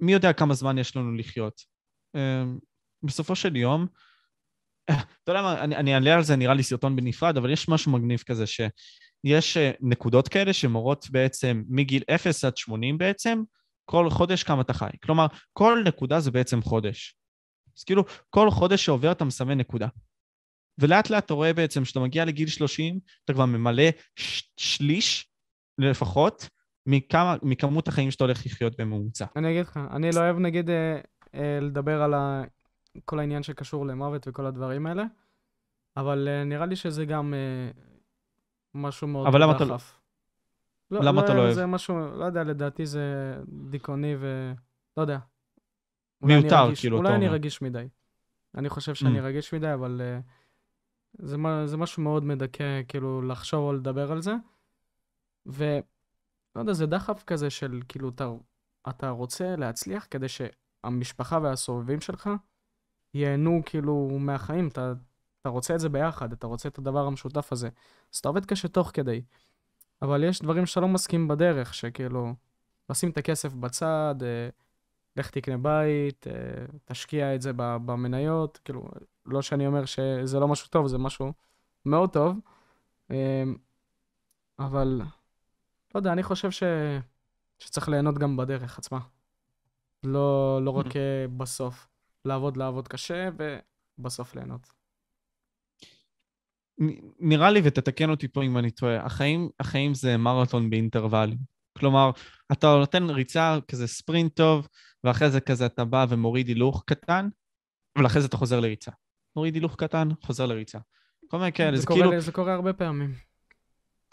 מי 0.00 0.12
יודע 0.12 0.32
כמה 0.32 0.54
זמן 0.54 0.78
יש 0.78 0.96
לנו 0.96 1.14
לחיות? 1.14 1.60
אמ, 2.16 2.58
בסופו 3.02 3.36
של 3.36 3.56
יום, 3.56 3.86
אתה 4.84 5.32
יודע 5.32 5.42
מה, 5.42 5.64
אני, 5.64 5.94
אעלה 5.94 6.14
על 6.14 6.22
זה 6.22 6.36
נראה 6.36 6.54
לי 6.54 6.62
סרטון 6.62 6.96
בנפרד, 6.96 7.36
אבל 7.36 7.52
יש 7.52 7.68
משהו 7.68 7.92
מגניב 7.92 8.22
כזה 8.26 8.44
שיש 8.46 9.56
אה, 9.56 9.70
נקודות 9.80 10.28
כאלה 10.28 10.52
שמורות 10.52 11.06
בעצם 11.10 11.62
מגיל 11.68 12.02
0 12.10 12.44
עד 12.44 12.56
80 12.56 12.98
בעצם, 12.98 13.42
כל 13.84 14.10
חודש 14.10 14.42
כמה 14.42 14.62
אתה 14.62 14.72
חי. 14.72 14.90
כלומר, 15.04 15.26
כל 15.52 15.82
נקודה 15.86 16.20
זה 16.20 16.30
בעצם 16.30 16.62
חודש. 16.62 17.16
אז 17.78 17.84
כאילו, 17.84 18.04
כל 18.30 18.50
חודש 18.50 18.84
שעובר 18.84 19.12
אתה 19.12 19.24
מסמן 19.24 19.58
נקודה. 19.58 19.88
ולאט 20.78 21.10
לאט 21.10 21.24
אתה 21.24 21.34
רואה 21.34 21.52
בעצם 21.52 21.84
שאתה 21.84 22.00
מגיע 22.00 22.24
לגיל 22.24 22.48
30, 22.48 22.98
אתה 23.24 23.32
כבר 23.32 23.46
ממלא 23.46 23.88
ש- 24.16 24.42
שליש 24.56 25.29
לפחות 25.80 26.48
מכמה, 26.86 27.36
מכמות 27.42 27.88
החיים 27.88 28.10
שאתה 28.10 28.24
הולך 28.24 28.46
לחיות 28.46 28.80
בממוצע. 28.80 29.26
אני 29.36 29.50
אגיד 29.50 29.66
לך, 29.66 29.80
אני 29.90 30.10
לא 30.14 30.20
אוהב 30.20 30.38
נגיד 30.38 30.70
אה, 30.70 31.00
אה, 31.34 31.58
לדבר 31.60 32.02
על 32.02 32.14
ה... 32.14 32.42
כל 33.04 33.18
העניין 33.18 33.42
שקשור 33.42 33.86
למוות 33.86 34.28
וכל 34.28 34.46
הדברים 34.46 34.86
האלה, 34.86 35.04
אבל 35.96 36.28
אה, 36.28 36.44
נראה 36.44 36.66
לי 36.66 36.76
שזה 36.76 37.04
גם 37.04 37.34
אה, 37.34 37.70
משהו 38.74 39.08
מאוד 39.08 39.26
אבל 39.26 39.42
למה 39.42 39.56
אתה 39.56 39.64
לא... 39.64 39.76
לא, 40.90 41.00
למה 41.00 41.20
לא 41.20 41.26
אתה 41.26 41.34
לא 41.34 41.40
אוהב? 41.40 41.52
זה 41.52 41.66
משהו, 41.66 42.16
לא 42.16 42.24
יודע, 42.24 42.44
לדעתי 42.44 42.86
זה 42.86 43.34
דיכאוני 43.70 44.14
ו... 44.18 44.52
לא 44.96 45.02
יודע. 45.02 45.18
מיותר, 46.22 46.66
רגיש, 46.66 46.80
כאילו, 46.80 46.96
אולי 46.96 47.08
אתה 47.08 47.16
אני 47.16 47.26
אומר. 47.26 47.34
רגיש 47.34 47.62
מדי. 47.62 47.88
אני 48.54 48.68
חושב 48.68 48.94
שאני 48.94 49.18
Mm. 49.18 49.22
רגיש 49.22 49.54
מדי, 49.54 49.74
אבל 49.74 50.00
uh, 50.00 51.26
זה, 51.26 51.36
זה 51.64 51.76
משהו 51.76 52.02
מאוד 52.02 52.24
מדכא, 52.24 52.80
כאילו, 52.88 53.22
לחשוב 53.22 53.60
או 53.60 53.72
לדבר 53.72 54.12
על 54.12 54.22
זה. 54.22 54.34
ולא 55.52 55.82
יודע, 56.56 56.72
זה 56.72 56.86
דחף 56.86 57.24
כזה 57.26 57.50
של, 57.50 57.80
כאילו, 57.88 58.08
אתה, 58.08 58.30
אתה 58.88 59.10
רוצה 59.10 59.56
להצליח 59.56 60.06
כדי 60.10 60.26
שהמשפחה 60.28 61.38
והסובבים 61.42 62.00
שלך 62.00 62.30
ייהנו, 63.14 63.62
כאילו, 63.66 64.08
מהחיים. 64.20 64.68
אתה, 64.68 64.92
אתה 65.40 65.48
רוצה 65.48 65.74
את 65.74 65.80
זה 65.80 65.88
ביחד, 65.88 66.32
אתה 66.32 66.46
רוצה 66.46 66.68
את 66.68 66.78
הדבר 66.78 67.06
המשותף 67.06 67.52
הזה. 67.52 67.68
אז 68.14 68.18
אתה 68.18 68.28
עובד 68.28 68.44
קשה 68.44 68.68
תוך 68.68 68.90
כדי. 68.94 69.22
אבל 70.02 70.24
יש 70.24 70.42
דברים 70.42 70.66
שאתה 70.66 70.80
לא 70.80 70.88
מסכים 70.88 71.28
בדרך, 71.28 71.74
שכאילו, 71.74 72.34
לשים 72.90 73.10
את 73.10 73.18
הכסף 73.18 73.52
בצד, 73.52 74.14
אה, 74.22 74.48
לך 75.16 75.30
תקנה 75.30 75.58
בית, 75.58 76.26
אה, 76.26 76.32
תשקיע 76.84 77.34
את 77.34 77.42
זה 77.42 77.52
במניות, 77.56 78.58
כאילו, 78.64 78.88
לא 79.26 79.42
שאני 79.42 79.66
אומר 79.66 79.84
שזה 79.84 80.40
לא 80.40 80.48
משהו 80.48 80.68
טוב, 80.68 80.86
זה 80.86 80.98
משהו 80.98 81.32
מאוד 81.86 82.12
טוב, 82.12 82.38
אה, 83.10 83.44
אבל 84.58 85.02
לא 85.94 86.00
יודע, 86.00 86.12
אני 86.12 86.22
חושב 86.22 86.50
ש... 86.50 86.62
שצריך 87.58 87.88
ליהנות 87.88 88.18
גם 88.18 88.36
בדרך 88.36 88.78
עצמה. 88.78 88.98
לא, 90.04 90.60
לא 90.64 90.70
רק 90.70 90.96
אה, 90.96 91.26
בסוף. 91.36 91.88
לעבוד, 92.24 92.56
לעבוד 92.56 92.88
קשה, 92.88 93.28
ובסוף 93.98 94.34
ליהנות. 94.34 94.72
נראה 97.20 97.50
לי, 97.50 97.60
ותתקן 97.64 98.10
אותי 98.10 98.28
פה 98.28 98.42
אם 98.42 98.58
אני 98.58 98.70
טועה, 98.70 99.06
החיים, 99.06 99.48
החיים 99.60 99.94
זה 99.94 100.16
מרתון 100.16 100.70
באינטרוולים. 100.70 101.38
כלומר, 101.78 102.10
אתה 102.52 102.66
נותן 102.66 103.10
ריצה 103.10 103.58
כזה 103.68 103.86
ספרינט 103.86 104.36
טוב, 104.36 104.68
ואחרי 105.04 105.30
זה 105.30 105.40
כזה 105.40 105.66
אתה 105.66 105.84
בא 105.84 106.06
ומוריד 106.08 106.48
הילוך 106.48 106.84
קטן, 106.86 107.28
ואחרי 107.98 108.20
זה 108.20 108.26
אתה 108.26 108.36
חוזר 108.36 108.60
לריצה. 108.60 108.90
מוריד 109.36 109.54
הילוך 109.54 109.76
קטן, 109.76 110.08
חוזר 110.22 110.46
לריצה. 110.46 110.78
כל 111.28 111.38
מיני 111.38 111.52
כאלה, 111.52 111.76
זה, 111.76 111.80
זה 111.80 111.86
קורה, 111.86 112.00
כאילו... 112.00 112.20
זה 112.20 112.32
קורה 112.32 112.54
הרבה 112.54 112.72
פעמים. 112.72 113.14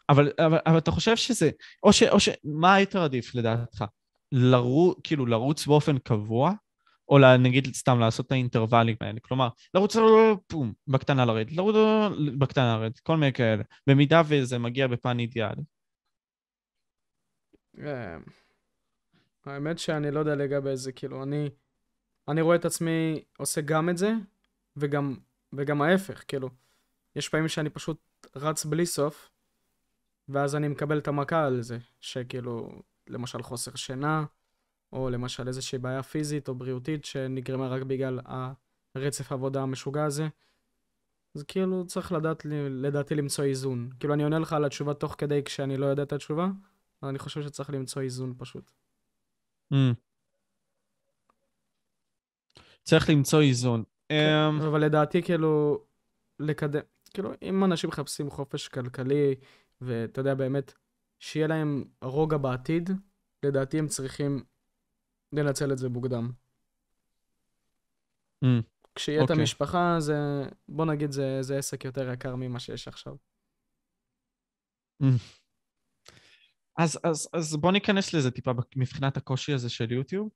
אבל, 0.10 0.32
אבל, 0.40 0.58
אבל 0.66 0.78
אתה 0.78 0.92
חושב 0.92 1.16
שזה... 1.16 1.50
או 1.84 1.94
ש... 1.94 2.04
או 2.04 2.20
ש... 2.20 2.30
מה 2.44 2.76
היית 2.76 2.96
עדיף 2.96 3.36
לדעתך? 3.36 3.86
לרוץ, 4.32 4.98
כאילו 5.04 5.26
לרוץ 5.26 5.68
באופן 5.68 5.98
קבוע, 5.98 6.52
או 7.10 7.18
נגיד 7.40 7.76
סתם 7.76 8.00
לעשות 8.00 8.28
את 8.28 8.32
האינטרוולים 8.32 8.96
האלה. 9.02 9.20
כלומר, 9.22 9.50
לרוץ 9.74 9.96
פום, 10.48 10.74
בקטנה 10.88 11.26
לרדת, 11.26 11.52
לרוץ 11.52 11.76
בקטנה 12.38 12.78
לרדת, 12.78 13.00
כל 13.00 13.18
מיני 13.18 13.34
כאלה. 13.34 13.64
במידה 13.88 14.22
וזה 14.28 14.58
מגיע 14.58 14.88
בפן 14.88 15.20
אידיאלי. 15.20 15.62
אה, 17.80 18.18
האמת 19.46 19.80
שאני 19.80 20.12
לא 20.12 20.20
יודע 20.20 20.36
לגבי 20.36 20.76
זה, 20.76 20.92
כאילו, 20.92 21.24
אני, 21.24 21.50
אני 22.28 22.42
רואה 22.42 22.56
את 22.56 22.66
עצמי 22.66 23.22
עושה 23.38 23.62
גם 23.62 23.90
את 23.90 23.98
זה, 23.98 24.14
וגם, 24.76 25.16
וגם 25.54 25.82
ההפך, 25.82 26.24
כאילו. 26.28 26.50
יש 27.16 27.30
פעמים 27.30 27.48
שאני 27.48 27.70
פשוט 27.70 27.98
רץ 28.36 28.66
בלי 28.66 28.86
סוף, 28.86 29.30
ואז 30.30 30.56
אני 30.56 30.68
מקבל 30.68 30.98
את 30.98 31.08
המכה 31.08 31.46
על 31.46 31.62
זה, 31.62 31.78
שכאילו, 32.00 32.82
למשל 33.08 33.42
חוסר 33.42 33.76
שינה, 33.76 34.26
או 34.94 35.10
למשל 35.10 35.48
איזושהי 35.48 35.78
בעיה 35.78 36.04
פיזית 36.04 36.48
או 36.48 36.56
בריאותית 36.56 37.06
שנגרמה 37.06 37.68
רק 37.68 37.82
בגלל 37.82 38.20
הרצף 38.96 39.32
העבודה 39.32 39.62
המשוגע 39.62 40.06
הזה. 40.06 40.28
אז 41.36 41.44
כאילו 41.44 41.86
צריך 41.88 42.12
לדעת, 42.12 42.46
לדעתי 42.70 43.16
למצוא 43.16 43.44
איזון. 43.44 43.90
כאילו 44.00 44.14
אני 44.14 44.24
עונה 44.24 44.40
לך 44.40 44.54
על 44.54 44.66
התשובה 44.66 44.94
תוך 44.94 45.16
כדי 45.18 45.44
כשאני 45.44 45.78
לא 45.78 45.86
יודע 45.86 46.04
את 46.04 46.14
התשובה, 46.14 46.48
אבל 47.02 47.10
אני 47.10 47.20
חושב 47.20 47.42
שצריך 47.44 47.70
למצוא 47.70 48.02
איזון 48.02 48.34
פשוט. 48.38 48.72
Mm. 49.74 49.76
צריך 52.84 53.10
למצוא 53.10 53.42
איזון. 53.42 53.84
אמ, 54.12 54.62
אבל 54.62 54.82
לדעתי 54.86 55.24
כאילו, 55.24 55.84
לקדם, 56.40 56.80
כאילו 57.14 57.32
אם 57.42 57.64
אנשים 57.64 57.88
מחפשים 57.88 58.30
חופש 58.30 58.68
כלכלי, 58.68 59.36
ואתה 59.82 60.22
יודע 60.22 60.36
באמת, 60.36 60.74
שיהיה 61.20 61.48
להם 61.48 61.84
רוגע 62.02 62.38
בעתיד, 62.38 62.90
לדעתי 63.44 63.80
הם 63.80 63.88
צריכים 63.88 64.44
לנצל 65.34 65.72
את 65.72 65.78
זה 65.78 65.90
מוקדם. 65.90 66.32
Mm, 68.46 68.48
כשיהיה 68.96 69.24
את 69.24 69.30
אוקיי. 69.30 69.40
המשפחה, 69.40 69.96
זה, 70.00 70.16
בוא 70.70 70.86
נגיד, 70.86 71.12
זה, 71.12 71.38
זה 71.42 71.58
עסק 71.58 71.86
יותר 71.86 72.14
יקר 72.14 72.36
ממה 72.36 72.60
שיש 72.60 72.88
עכשיו. 72.88 73.16
אז, 76.78 77.00
אז, 77.04 77.30
אז 77.34 77.56
בוא 77.56 77.72
ניכנס 77.72 78.14
לזה 78.14 78.32
טיפה 78.32 78.52
מבחינת 78.76 79.18
הקושי 79.18 79.54
הזה 79.54 79.70
של 79.70 79.92
יוטיוב. 79.92 80.30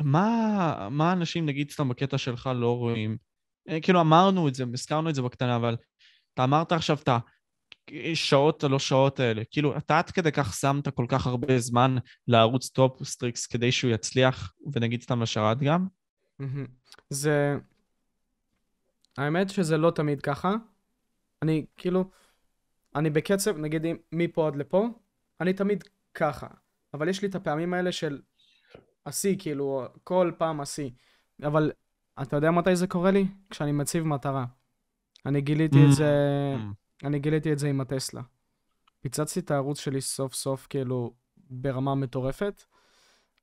מה, 0.00 0.88
מה 0.90 1.12
אנשים, 1.12 1.46
נגיד 1.46 1.70
סתם 1.70 1.88
בקטע 1.88 2.18
שלך, 2.18 2.50
לא 2.54 2.76
רואים? 2.76 3.16
אה, 3.68 3.80
כאילו 3.80 4.00
אמרנו 4.00 4.48
את 4.48 4.54
זה, 4.54 4.64
הזכרנו 4.74 5.10
את 5.10 5.14
זה 5.14 5.22
בקטנה, 5.22 5.56
אבל 5.56 5.76
אתה 6.34 6.44
אמרת 6.44 6.72
עכשיו 6.72 6.96
את 7.02 7.08
השעות 8.12 8.64
הלא 8.64 8.78
שעות 8.78 9.20
האלה. 9.20 9.42
כאילו, 9.50 9.76
אתה 9.76 9.98
עד 9.98 10.10
כדי 10.10 10.32
כך 10.32 10.54
שמת 10.54 10.88
כל 10.88 11.06
כך 11.08 11.26
הרבה 11.26 11.58
זמן 11.58 11.96
לערוץ 12.28 12.68
טופ 12.68 13.04
סטריקס 13.04 13.46
כדי 13.46 13.72
שהוא 13.72 13.90
יצליח, 13.90 14.52
ונגיד 14.72 15.02
סתם 15.02 15.22
לשרת 15.22 15.58
גם? 15.58 15.86
זה... 17.10 17.56
האמת 19.18 19.50
שזה 19.50 19.76
לא 19.76 19.90
תמיד 19.90 20.20
ככה. 20.20 20.54
אני 21.42 21.66
כאילו, 21.76 22.10
אני 22.96 23.10
בקצב, 23.10 23.58
נגיד 23.58 23.82
מפה 24.12 24.46
עד 24.46 24.56
לפה, 24.56 24.88
אני 25.40 25.52
תמיד 25.52 25.84
ככה. 26.14 26.46
אבל 26.94 27.08
יש 27.08 27.22
לי 27.22 27.28
את 27.28 27.34
הפעמים 27.34 27.74
האלה 27.74 27.92
של 27.92 28.20
השיא, 29.06 29.36
כאילו, 29.38 29.84
כל 30.04 30.32
פעם 30.38 30.60
השיא. 30.60 30.90
אבל 31.42 31.72
אתה 32.22 32.36
יודע 32.36 32.50
מתי 32.50 32.76
זה 32.76 32.86
קורה 32.86 33.10
לי? 33.10 33.26
כשאני 33.50 33.72
מציב 33.72 34.04
מטרה. 34.04 34.44
אני 35.26 35.40
גיליתי 35.40 35.78
את 35.86 35.92
זה, 35.92 36.12
אני 37.04 37.18
גיליתי 37.18 37.52
את 37.52 37.58
זה 37.58 37.68
עם 37.68 37.80
הטסלה. 37.80 38.22
פיצצתי 39.00 39.40
את 39.40 39.50
הערוץ 39.50 39.78
שלי 39.80 40.00
סוף 40.00 40.34
סוף, 40.34 40.66
כאילו, 40.70 41.14
ברמה 41.36 41.94
מטורפת, 41.94 42.64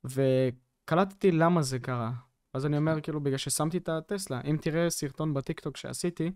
וקלטתי 0.04 1.32
למה 1.32 1.62
זה 1.62 1.78
קרה. 1.78 2.12
אז 2.54 2.66
אני 2.66 2.76
אומר, 2.76 3.00
כאילו, 3.00 3.20
בגלל 3.20 3.38
ששמתי 3.38 3.78
את 3.78 3.88
הטסלה. 3.88 4.40
אם 4.40 4.56
תראה 4.60 4.90
סרטון 4.90 5.34
בטיקטוק 5.34 5.76
שעשיתי, 5.76 6.32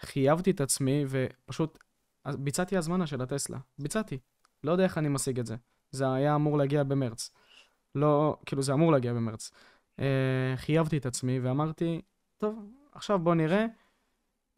חייבתי 0.00 0.50
את 0.50 0.60
עצמי 0.60 1.04
ופשוט 1.08 1.78
ביצעתי 2.28 2.76
הזמנה 2.76 3.06
של 3.06 3.22
הטסלה. 3.22 3.58
ביצעתי. 3.78 4.18
לא 4.64 4.72
יודע 4.72 4.84
איך 4.84 4.98
אני 4.98 5.08
משיג 5.08 5.38
את 5.38 5.46
זה. 5.46 5.56
זה 5.90 6.12
היה 6.12 6.34
אמור 6.34 6.58
להגיע 6.58 6.84
במרץ. 6.84 7.30
לא, 7.94 8.36
כאילו, 8.46 8.62
זה 8.62 8.72
אמור 8.72 8.92
להגיע 8.92 9.12
במרץ. 9.12 9.50
אה, 9.98 10.54
חייבתי 10.56 10.96
את 10.96 11.06
עצמי 11.06 11.40
ואמרתי, 11.40 12.00
טוב, 12.38 12.58
עכשיו 12.92 13.18
בוא 13.18 13.34
נראה 13.34 13.66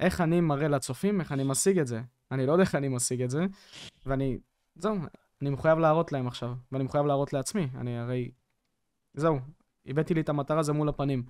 איך 0.00 0.20
אני 0.20 0.40
מראה 0.40 0.68
לצופים, 0.68 1.20
איך 1.20 1.32
אני 1.32 1.44
משיג 1.44 1.78
את 1.78 1.86
זה. 1.86 2.00
אני 2.30 2.46
לא 2.46 2.52
יודע 2.52 2.64
איך 2.64 2.74
אני 2.74 2.88
משיג 2.88 3.22
את 3.22 3.30
זה, 3.30 3.46
ואני, 4.06 4.38
זהו, 4.74 4.96
אני 5.42 5.50
מחויב 5.50 5.78
להראות 5.78 6.12
להם 6.12 6.26
עכשיו, 6.26 6.54
ואני 6.72 6.84
מחויב 6.84 7.06
להראות 7.06 7.32
לעצמי. 7.32 7.68
אני 7.74 7.98
הרי, 7.98 8.30
זהו, 9.14 9.38
הבאתי 9.86 10.14
לי 10.14 10.20
את 10.20 10.28
המטרה 10.28 10.60
הזו 10.60 10.74
מול 10.74 10.88
הפנים. 10.88 11.24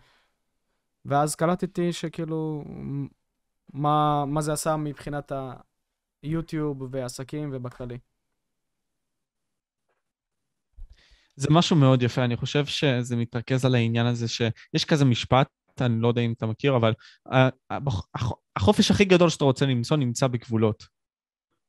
ואז 1.05 1.35
קלטתי 1.35 1.93
שכאילו, 1.93 2.65
מה, 3.73 4.25
מה 4.27 4.41
זה 4.41 4.53
עשה 4.53 4.77
מבחינת 4.77 5.33
היוטיוב 6.23 6.89
ועסקים 6.91 7.51
ובכללי. 7.53 7.99
זה 11.37 11.49
משהו 11.51 11.77
מאוד 11.77 12.03
יפה, 12.03 12.25
אני 12.25 12.37
חושב 12.37 12.67
שזה 12.67 13.17
מתרכז 13.17 13.65
על 13.65 13.75
העניין 13.75 14.07
הזה 14.07 14.29
שיש 14.29 14.85
כזה 14.85 15.05
משפט, 15.05 15.49
אני 15.81 16.01
לא 16.01 16.09
יודע 16.09 16.21
אם 16.23 16.33
אתה 16.33 16.47
מכיר, 16.47 16.77
אבל 16.77 16.95
ה- 17.33 17.75
ה- 17.75 17.79
הח- 18.15 18.33
החופש 18.57 18.91
הכי 18.91 19.05
גדול 19.05 19.29
שאתה 19.29 19.45
רוצה 19.45 19.67
למצוא 19.67 19.97
נמצא 19.97 20.27
בגבולות. 20.27 20.85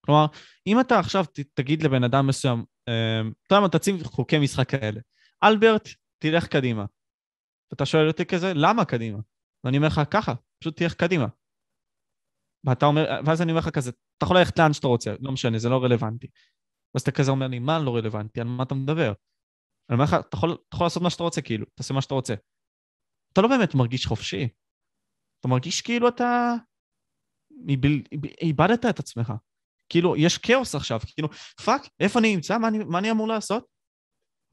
כלומר, 0.06 0.26
אם 0.68 0.80
אתה 0.80 1.00
עכשיו 1.00 1.26
תגיד 1.54 1.84
לבן 1.84 2.04
אדם 2.04 2.28
מסוים, 2.28 2.64
אה, 2.88 3.22
אתה 3.48 3.56
יודע 3.56 3.62
מה, 3.62 3.70
תציב 3.70 4.04
חוקי 4.04 4.40
משחק 4.40 4.70
כאלה. 4.70 5.00
אלברט, 5.44 5.90
תלך 6.18 6.48
קדימה. 6.48 6.86
ואתה 7.72 7.86
שואל 7.86 8.08
אותי 8.08 8.26
כזה, 8.26 8.54
למה 8.56 8.86
קדימה? 8.86 9.20
ואני 9.64 9.78
אומר 9.78 9.88
לך, 9.88 10.02
ככה, 10.12 10.34
פשוט 10.60 10.78
תלך 10.78 10.94
קדימה. 10.94 11.26
ואתה 12.68 12.86
אומר, 12.86 13.06
ואז 13.26 13.42
אני 13.42 13.52
אומר 13.52 13.60
לך 13.60 13.70
כזה, 13.70 13.90
אתה 13.90 14.26
יכול 14.26 14.38
ללכת 14.38 14.60
לאן 14.60 14.74
שאתה 14.74 14.88
רוצה, 14.88 15.16
לא 15.20 15.32
משנה, 15.32 15.58
זה 15.58 15.70
לא 15.70 15.84
רלוונטי. 15.84 16.28
ואז 16.96 17.02
אתה 17.02 17.12
כזה 17.12 17.32
אומר 17.32 17.48
לי, 17.48 17.60
מה 17.60 17.80
לא 17.80 17.96
רלוונטי? 17.96 18.42
על 18.42 18.48
מה 18.48 18.64
אתה 18.64 18.76
מדבר? 18.76 19.14
אני 19.90 19.94
אומר 19.94 20.04
לך, 20.04 20.14
אתה 20.14 20.38
יכול, 20.38 20.52
אתה 20.52 20.76
יכול 20.76 20.86
לעשות 20.86 21.04
מה 21.04 21.10
שאתה 21.10 21.24
רוצה, 21.24 21.42
כאילו, 21.42 21.66
תעשה 21.76 21.94
מה 21.94 22.02
שאתה 22.02 22.14
רוצה. 22.14 22.34
אתה 23.36 23.42
לא 23.42 23.48
באמת 23.48 23.76
מרגיש 23.76 24.06
חופשי. 24.06 24.48
אתה 25.40 25.48
מרגיש 25.48 25.82
כאילו 25.82 26.08
אתה... 26.08 26.54
איבל... 27.70 28.02
איבדת 28.42 28.86
את 28.86 29.00
עצמך. 29.00 29.34
כאילו, 29.90 30.16
יש 30.16 30.38
כאוס 30.38 30.76
עכשיו, 30.76 31.00
כאילו, 31.14 31.30
fuck, 31.66 31.82
איפה 32.00 32.20
אני 32.20 32.36
נמצא? 32.36 32.58
מה 32.58 32.68
אני, 32.68 32.78
מה 32.78 33.00
אני 33.00 33.12
אמור 33.12 33.28
לעשות? 33.28 33.66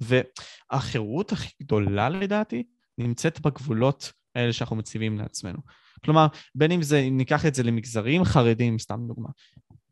והחירות 0.00 1.32
הכי 1.32 1.50
גדולה 1.62 2.08
לדעתי 2.08 2.64
נמצאת 2.98 3.40
בגבולות 3.40 4.12
האלה 4.34 4.52
שאנחנו 4.52 4.76
מציבים 4.76 5.18
לעצמנו. 5.18 5.58
כלומר, 6.04 6.26
בין 6.54 6.72
אם 6.72 6.82
זה, 6.82 7.08
ניקח 7.10 7.46
את 7.46 7.54
זה 7.54 7.62
למגזרים 7.62 8.24
חרדים, 8.24 8.78
סתם 8.78 9.00
דוגמה. 9.06 9.28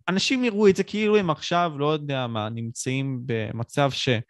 אנשים 0.08 0.44
יראו 0.44 0.68
את 0.68 0.76
זה 0.76 0.84
כאילו 0.84 1.16
הם 1.16 1.30
עכשיו, 1.30 1.72
לא 1.78 1.92
יודע 1.92 2.26
מה, 2.26 2.48
נמצאים 2.48 3.22
במצב 3.26 3.90
שהם 3.90 4.22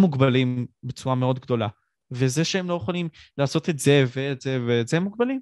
מוגבלים 0.00 0.66
בצורה 0.82 1.14
מאוד 1.14 1.40
גדולה. 1.40 1.68
וזה 2.10 2.44
שהם 2.44 2.68
לא 2.68 2.74
יכולים 2.74 3.08
לעשות 3.38 3.68
את 3.68 3.78
זה 3.78 4.04
ואת 4.16 4.40
זה 4.40 4.58
ואת 4.68 4.88
זה, 4.88 4.96
הם 4.96 5.02
מוגבלים, 5.02 5.40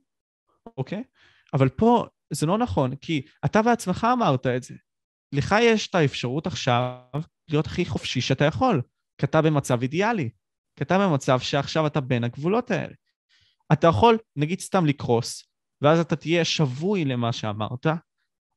אוקיי? 0.77 1.03
אבל 1.55 1.69
פה 1.69 2.07
זה 2.31 2.47
לא 2.47 2.59
נכון, 2.59 2.97
כי 2.97 3.27
אתה 3.45 3.63
בעצמך 3.63 4.07
אמרת 4.13 4.47
את 4.47 4.63
זה. 4.63 4.75
לך 5.33 5.55
יש 5.61 5.89
את 5.89 5.95
האפשרות 5.95 6.47
עכשיו 6.47 7.01
להיות 7.49 7.67
הכי 7.67 7.85
חופשי 7.85 8.21
שאתה 8.21 8.45
יכול, 8.45 8.83
כי 9.19 9.27
אתה 9.27 9.43
במצב 9.43 9.83
אידיאלי, 9.83 10.31
כי 10.77 10.85
אתה 10.85 10.99
במצב 10.99 11.41
שעכשיו 11.41 11.87
אתה 11.87 12.01
בין 12.01 12.25
הגבולות 12.25 12.71
האלה. 12.71 12.95
אתה 13.73 13.87
יכול, 13.87 14.19
נגיד 14.37 14.61
סתם 14.61 14.87
לקרוס, 14.87 15.45
ואז 15.83 15.99
אתה 15.99 16.17
תהיה 16.17 16.45
שבוי 16.45 17.05
למה 17.05 17.33
שאמרת, 17.33 17.87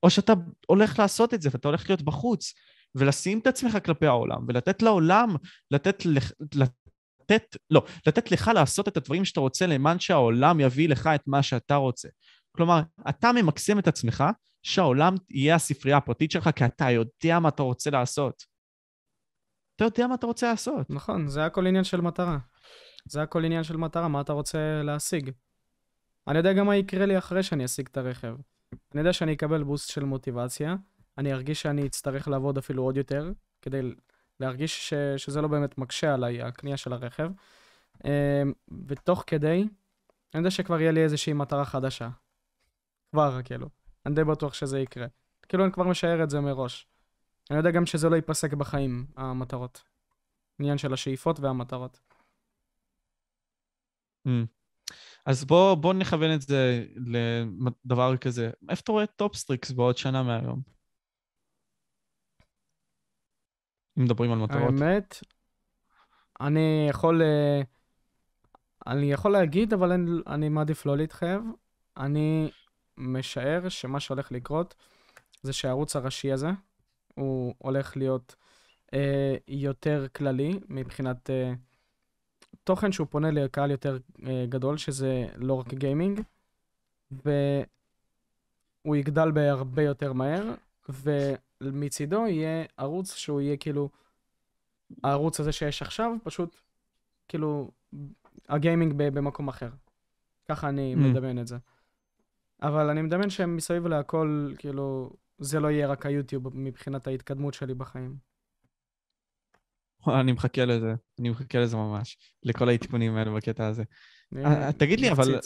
או 0.03 0.09
שאתה 0.09 0.33
הולך 0.67 0.99
לעשות 0.99 1.33
את 1.33 1.41
זה 1.41 1.49
ואתה 1.53 1.67
הולך 1.67 1.89
להיות 1.89 2.01
בחוץ, 2.01 2.53
ולשים 2.95 3.39
את 3.39 3.47
עצמך 3.47 3.77
כלפי 3.85 4.05
העולם, 4.05 4.45
ולתת 4.47 4.81
לעולם, 4.81 5.35
לתת, 5.71 6.05
לתת, 6.05 6.73
לא, 7.69 7.85
לתת 8.07 8.31
לך 8.31 8.51
לעשות 8.53 8.87
את 8.87 8.97
הדברים 8.97 9.25
שאתה 9.25 9.39
רוצה 9.39 9.67
למען 9.67 9.99
שהעולם 9.99 10.59
יביא 10.59 10.89
לך 10.89 11.09
את 11.15 11.21
מה 11.27 11.43
שאתה 11.43 11.75
רוצה. 11.75 12.07
כלומר, 12.51 12.81
אתה 13.09 13.31
ממקסם 13.31 13.79
את 13.79 13.87
עצמך, 13.87 14.23
שהעולם 14.63 15.15
יהיה 15.29 15.55
הספרייה 15.55 15.97
הפרטית 15.97 16.31
שלך, 16.31 16.49
כי 16.55 16.65
אתה 16.65 16.91
יודע 16.91 17.39
מה 17.39 17.49
אתה 17.49 17.63
רוצה 17.63 17.89
לעשות. 17.89 18.43
אתה 19.75 19.85
יודע 19.85 20.07
מה 20.07 20.15
אתה 20.15 20.27
רוצה 20.27 20.49
לעשות. 20.49 20.89
נכון, 20.89 21.27
זה 21.27 21.45
הכל 21.45 21.67
עניין 21.67 21.83
של 21.83 22.01
מטרה. 22.01 22.37
זה 23.05 23.21
הכל 23.21 23.45
עניין 23.45 23.63
של 23.63 23.77
מטרה, 23.77 24.07
מה 24.07 24.21
אתה 24.21 24.33
רוצה 24.33 24.81
להשיג. 24.83 25.31
אני 26.27 26.37
יודע 26.37 26.53
גם 26.53 26.65
מה 26.65 26.75
יקרה 26.75 27.05
לי 27.05 27.17
אחרי 27.17 27.43
שאני 27.43 27.65
אשיג 27.65 27.87
את 27.91 27.97
הרכב. 27.97 28.35
אני 28.93 29.01
יודע 29.01 29.13
שאני 29.13 29.33
אקבל 29.33 29.63
בוסט 29.63 29.89
של 29.89 30.03
מוטיבציה, 30.03 30.75
אני 31.17 31.33
ארגיש 31.33 31.61
שאני 31.61 31.85
אצטרך 31.85 32.27
לעבוד 32.27 32.57
אפילו 32.57 32.83
עוד 32.83 32.97
יותר, 32.97 33.31
כדי 33.61 33.81
להרגיש 34.39 34.89
ש... 34.89 34.93
שזה 35.17 35.41
לא 35.41 35.47
באמת 35.47 35.77
מקשה 35.77 36.13
עליי, 36.13 36.41
הקנייה 36.41 36.77
של 36.77 36.93
הרכב. 36.93 37.31
אמ, 38.05 38.53
ותוך 38.87 39.23
כדי, 39.27 39.67
אני 40.33 40.39
יודע 40.39 40.51
שכבר 40.51 40.81
יהיה 40.81 40.91
לי 40.91 41.03
איזושהי 41.03 41.33
מטרה 41.33 41.65
חדשה. 41.65 42.09
כבר, 43.11 43.41
כאילו. 43.43 43.69
אני 44.05 44.15
די 44.15 44.23
בטוח 44.23 44.53
שזה 44.53 44.79
יקרה. 44.79 45.07
כאילו, 45.49 45.63
אני 45.65 45.71
כבר 45.71 45.83
משער 45.83 46.23
את 46.23 46.29
זה 46.29 46.39
מראש. 46.39 46.87
אני 47.49 47.57
יודע 47.57 47.71
גם 47.71 47.85
שזה 47.85 48.09
לא 48.09 48.15
ייפסק 48.15 48.53
בחיים, 48.53 49.05
המטרות. 49.15 49.83
עניין 50.59 50.77
של 50.77 50.93
השאיפות 50.93 51.39
והמטרות. 51.39 51.99
Mm. 54.27 54.31
אז 55.25 55.45
בוא, 55.45 55.75
בוא 55.75 55.93
נכוון 55.93 56.33
את 56.33 56.41
זה 56.41 56.85
לדבר 56.95 58.17
כזה. 58.17 58.49
איפה 58.69 58.81
אתה 58.81 58.91
רואה 58.91 59.05
טופסטריקס 59.05 59.71
בעוד 59.71 59.97
שנה 59.97 60.23
מהיום? 60.23 60.78
אם 63.99 64.03
מדברים 64.03 64.31
על 64.31 64.37
מטרות. 64.37 64.61
האמת, 64.61 65.19
אני 66.41 66.87
יכול, 66.89 67.21
אה, 67.21 67.61
אני 68.87 69.11
יכול 69.11 69.31
להגיד, 69.31 69.73
אבל 69.73 69.91
אני, 69.91 70.11
אני 70.27 70.49
מעדיף 70.49 70.85
לא 70.85 70.97
להתחייב. 70.97 71.41
אני 71.97 72.51
משער 72.97 73.69
שמה 73.69 73.99
שהולך 73.99 74.31
לקרות 74.31 74.75
זה 75.41 75.53
שהערוץ 75.53 75.95
הראשי 75.95 76.31
הזה, 76.31 76.49
הוא 77.15 77.53
הולך 77.57 77.97
להיות 77.97 78.35
אה, 78.93 79.35
יותר 79.47 80.07
כללי 80.15 80.59
מבחינת 80.69 81.29
אה, 81.29 81.53
תוכן 82.63 82.91
שהוא 82.91 83.07
פונה 83.09 83.31
לקהל 83.31 83.71
יותר 83.71 83.97
אה, 84.27 84.45
גדול, 84.49 84.77
שזה 84.77 85.27
לא 85.35 85.53
רק 85.53 85.73
גיימינג, 85.73 86.21
והוא 87.11 88.95
יגדל 88.95 89.31
בהרבה 89.31 89.83
יותר 89.83 90.13
מהר, 90.13 90.53
ומצידו 91.61 92.27
יהיה 92.27 92.65
ערוץ 92.77 93.15
שהוא 93.15 93.41
יהיה 93.41 93.57
כאילו, 93.57 93.89
הערוץ 95.03 95.39
הזה 95.39 95.51
שיש 95.51 95.81
עכשיו, 95.81 96.11
פשוט 96.23 96.55
כאילו 97.27 97.71
הגיימינג 98.49 98.93
במקום 98.97 99.47
אחר. 99.47 99.69
ככה 100.49 100.69
אני 100.69 100.93
mm. 100.93 100.97
מדמיין 100.97 101.39
את 101.39 101.47
זה. 101.47 101.57
אבל 102.61 102.89
אני 102.89 103.01
מדמיין 103.01 103.29
שמסביב 103.29 103.87
להכל, 103.87 104.53
כאילו, 104.57 105.13
זה 105.37 105.59
לא 105.59 105.67
יהיה 105.67 105.87
רק 105.87 106.05
היוטיוב 106.05 106.57
מבחינת 106.57 107.07
ההתקדמות 107.07 107.53
שלי 107.53 107.73
בחיים. 107.73 108.15
אני 110.07 110.31
מחכה 110.31 110.65
לזה, 110.65 110.95
אני 111.19 111.29
מחכה 111.29 111.59
לזה 111.59 111.77
ממש, 111.77 112.17
לכל 112.43 112.69
העדכונים 112.69 113.15
האלה 113.15 113.31
בקטע 113.31 113.67
הזה. 113.67 113.83
אה, 114.35 114.73
תגיד 114.73 114.99
לי, 114.99 115.11
אבל... 115.11 115.39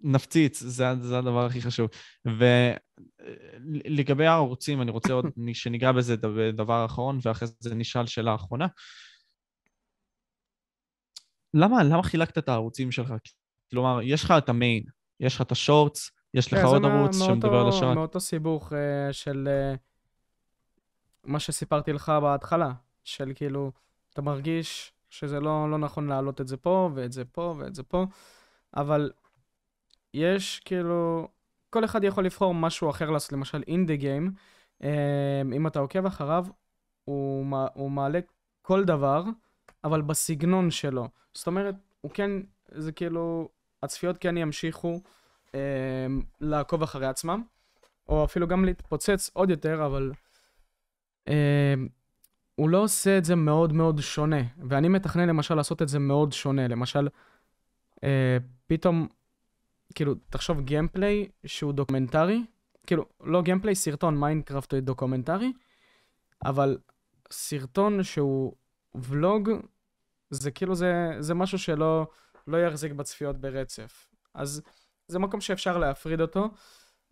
נפציץ. 0.00 0.60
זה, 0.60 0.84
זה 1.00 1.18
הדבר 1.18 1.46
הכי 1.46 1.62
חשוב. 1.62 1.88
ולגבי 3.84 4.26
הערוצים, 4.26 4.82
אני 4.82 4.90
רוצה 4.90 5.12
עוד 5.12 5.26
שניגע 5.52 5.92
בזה 5.92 6.16
דבר, 6.52 6.84
אחרון, 6.84 7.18
ואחרי 7.22 7.48
זה 7.60 7.74
נשאל 7.74 8.06
שאלה 8.06 8.34
אחרונה. 8.34 8.66
למה, 11.54 11.82
למה 11.84 12.02
חילקת 12.02 12.38
את 12.38 12.48
הערוצים 12.48 12.92
שלך? 12.92 13.14
כלומר, 13.70 14.02
יש 14.02 14.24
לך 14.24 14.34
את 14.38 14.48
המיין, 14.48 14.84
יש 15.20 15.34
לך 15.34 15.42
את 15.42 15.52
השורטס, 15.52 16.10
יש 16.34 16.52
לך 16.52 16.58
כן, 16.58 16.64
עוד 16.64 16.84
ערוץ 16.84 17.18
שמדבר 17.18 17.60
על 17.60 17.68
השורט. 17.68 17.96
מאותו 17.96 18.20
סיבוך 18.20 18.72
אה, 18.72 19.12
של 19.12 19.48
אה, 19.50 19.74
מה 21.24 21.40
שסיפרתי 21.40 21.92
לך 21.92 22.12
בהתחלה, 22.22 22.72
של 23.04 23.32
כאילו, 23.34 23.72
אתה 24.12 24.22
מרגיש 24.22 24.92
שזה 25.10 25.40
לא, 25.40 25.70
לא 25.70 25.78
נכון 25.78 26.06
להעלות 26.06 26.40
את 26.40 26.48
זה 26.48 26.56
פה, 26.56 26.90
ואת 26.94 27.12
זה 27.12 27.24
פה, 27.24 27.54
ואת 27.58 27.74
זה 27.74 27.82
פה, 27.82 28.06
אבל 28.76 29.10
יש 30.14 30.60
כאילו, 30.64 31.28
כל 31.70 31.84
אחד 31.84 32.04
יכול 32.04 32.24
לבחור 32.24 32.54
משהו 32.54 32.90
אחר 32.90 33.10
לעשות, 33.10 33.32
למשל 33.32 33.62
אינדי 33.66 33.96
גיים, 33.96 34.32
אם 35.52 35.66
אתה 35.66 35.78
עוקב 35.78 36.06
אחריו, 36.06 36.46
הוא, 37.04 37.46
הוא 37.74 37.90
מעלה 37.90 38.18
כל 38.62 38.84
דבר, 38.84 39.24
אבל 39.84 40.02
בסגנון 40.02 40.70
שלו. 40.70 41.08
זאת 41.34 41.46
אומרת, 41.46 41.74
הוא 42.00 42.10
כן, 42.14 42.30
זה 42.68 42.92
כאילו, 42.92 43.48
הצפיות 43.82 44.18
כן 44.18 44.36
ימשיכו 44.36 45.00
אה, 45.54 46.06
לעקוב 46.40 46.82
אחרי 46.82 47.06
עצמם, 47.06 47.42
או 48.08 48.24
אפילו 48.24 48.46
גם 48.48 48.64
להתפוצץ 48.64 49.30
עוד 49.32 49.50
יותר, 49.50 49.86
אבל 49.86 50.12
אה, 51.28 51.74
הוא 52.54 52.68
לא 52.68 52.78
עושה 52.78 53.18
את 53.18 53.24
זה 53.24 53.34
מאוד 53.34 53.72
מאוד 53.72 54.00
שונה. 54.00 54.42
ואני 54.68 54.88
מתכנן 54.88 55.28
למשל 55.28 55.54
לעשות 55.54 55.82
את 55.82 55.88
זה 55.88 55.98
מאוד 55.98 56.32
שונה. 56.32 56.68
למשל, 56.68 57.08
אה, 58.04 58.36
פתאום, 58.66 59.08
כאילו, 59.96 60.14
תחשוב 60.30 60.60
gameplay 60.60 61.28
שהוא 61.46 61.72
דוקומנטרי, 61.72 62.44
כאילו, 62.86 63.04
לא 63.20 63.42
gameplay, 63.42 63.74
סרטון 63.74 64.20
מיינקראפט 64.20 64.74
דוקומנטרי, 64.74 65.52
אבל 66.44 66.78
סרטון 67.30 68.02
שהוא 68.02 68.52
ולוג, 68.94 69.50
זה 70.30 70.50
כאילו, 70.50 70.74
זה, 70.74 70.92
זה 71.20 71.34
משהו 71.34 71.58
שלא 71.58 72.06
לא 72.46 72.66
יחזיק 72.66 72.92
בצפיות 72.92 73.36
ברצף. 73.40 74.08
אז 74.34 74.62
זה 75.08 75.18
מקום 75.18 75.40
שאפשר 75.40 75.78
להפריד 75.78 76.20
אותו, 76.20 76.48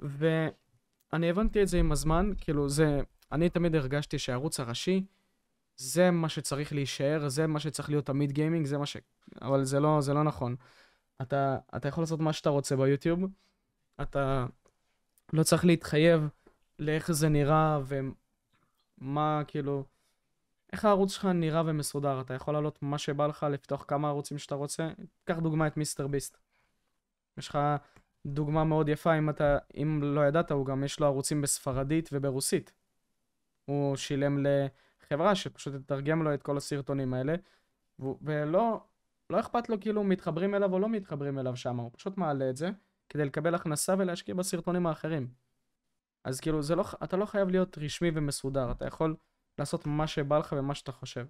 ואני 0.01 1.31
הבנתי 1.31 1.63
את 1.63 1.69
זה 1.69 1.79
עם 1.79 1.93
הזמן, 1.93 2.31
כאילו, 2.41 2.69
זה, 2.69 3.01
אני 3.33 3.49
תמיד 3.49 3.75
הרגשתי 3.75 4.19
שהערוץ 4.19 4.61
הראשי, 4.61 5.07
זה 5.77 6.11
מה 6.11 6.29
שצריך 6.29 6.73
להישאר, 6.73 7.29
זה 7.29 7.47
מה 7.47 7.61
שצריך 7.61 7.91
להיות 7.91 8.07
תמיד 8.07 8.33
גיימינג, 8.33 8.67
זה 8.67 8.79
מה 8.79 8.87
ש... 8.87 8.97
אבל 9.43 9.65
זה 9.65 9.81
לא, 9.81 10.01
זה 10.01 10.15
לא 10.15 10.23
נכון. 10.23 10.57
אתה, 11.23 11.59
אתה 11.77 11.89
יכול 11.89 12.03
לעשות 12.03 12.21
מה 12.21 12.33
שאתה 12.33 12.51
רוצה 12.51 12.77
ביוטיוב, 12.77 13.21
אתה 14.03 14.47
לא 15.33 15.43
צריך 15.43 15.65
להתחייב 15.65 16.29
לאיך 16.79 17.13
זה 17.13 17.29
נראה 17.29 17.79
ומה, 19.01 19.43
כאילו, 19.47 19.85
איך 20.73 20.85
הערוץ 20.85 21.13
שלך 21.13 21.25
נראה 21.25 21.63
ומסודר. 21.67 22.21
אתה 22.21 22.35
יכול 22.35 22.55
לעלות 22.55 22.83
מה 22.83 22.99
שבא 22.99 23.27
לך, 23.27 23.47
לפתוח 23.51 23.85
כמה 23.89 24.09
ערוצים 24.09 24.39
שאתה 24.39 24.55
רוצה. 24.55 24.91
קח 25.25 25.39
דוגמא 25.39 25.67
את 25.67 25.77
מיסטר 25.77 26.07
ביסט. 26.07 26.39
יש 27.39 27.49
לך 27.49 27.59
דוגמה 28.27 28.65
מאוד 28.65 28.89
יפה, 28.89 29.19
אם 29.19 29.31
אתה, 29.31 29.59
אם 29.83 30.01
לא 30.03 30.21
ידעת, 30.21 30.51
הוא 30.51 30.67
גם 30.67 30.85
יש 30.85 31.01
לו 31.01 31.07
ערוצים 31.07 31.43
בספרדית 31.43 32.09
וברוסית. 32.13 32.73
הוא 33.65 33.97
שילם 33.97 34.47
לחברה 34.47 35.35
שפשוט 35.35 35.75
תתרגם 35.75 36.23
לו 36.23 36.35
את 36.35 36.43
כל 36.43 36.57
הסרטונים 36.57 37.15
האלה, 37.15 37.35
והוא- 37.99 38.19
ולא 38.23 38.81
לא 39.35 39.41
אכפת 39.41 39.69
לו 39.69 39.81
כאילו 39.81 40.05
מתחברים 40.05 40.55
אליו 40.55 40.73
או 40.73 40.79
לא 40.79 40.89
מתחברים 40.89 41.39
אליו 41.39 41.57
שם, 41.57 41.77
הוא 41.77 41.91
פשוט 41.95 42.19
מעלה 42.19 42.51
את 42.51 42.57
זה 42.57 42.71
כדי 43.09 43.25
לקבל 43.25 43.55
הכנסה 43.55 43.95
ולהשקיע 43.99 44.35
בסרטונים 44.35 44.87
האחרים. 44.87 45.29
אז 46.25 46.41
כאילו, 46.41 46.63
זה 46.63 46.75
לא, 46.75 46.85
אתה 47.05 47.17
לא 47.17 47.27
חייב 47.27 47.49
להיות 47.49 47.79
רשמי 47.79 48.11
ומסודר, 48.15 48.73
אתה 48.73 48.87
יכול 48.87 49.17
לעשות 49.59 49.87
מה 49.87 50.07
שבא 50.07 50.39
לך 50.39 50.55
ומה 50.59 50.75
שאתה 50.75 50.93
חושב. 50.93 51.27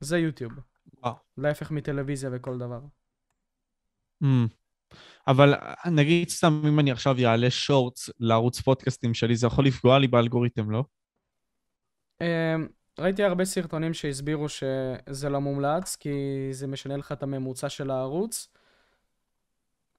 זה 0.00 0.18
יוטיוב. 0.18 0.52
וואו. 0.96 1.14
להפך 1.36 1.70
מטלוויזיה 1.70 2.30
וכל 2.32 2.58
דבר. 2.58 2.80
Mm. 4.24 4.26
אבל 5.26 5.54
נגיד 5.96 6.28
סתם 6.28 6.62
אם 6.68 6.80
אני 6.80 6.90
עכשיו 6.90 7.20
יעלה 7.20 7.50
שורטס 7.50 8.10
לערוץ 8.20 8.60
פודקאסטים 8.60 9.14
שלי, 9.14 9.36
זה 9.36 9.46
יכול 9.46 9.66
לפגוע 9.66 9.98
לי 9.98 10.08
באלגוריתם, 10.08 10.70
לא? 10.70 10.84
ראיתי 12.98 13.24
הרבה 13.24 13.44
סרטונים 13.44 13.94
שהסבירו 13.94 14.46
שזה 14.48 15.28
לא 15.28 15.40
מומלץ, 15.40 15.96
כי 15.96 16.10
זה 16.52 16.66
משנה 16.66 16.96
לך 16.96 17.12
את 17.12 17.22
הממוצע 17.22 17.68
של 17.68 17.90
הערוץ, 17.90 18.48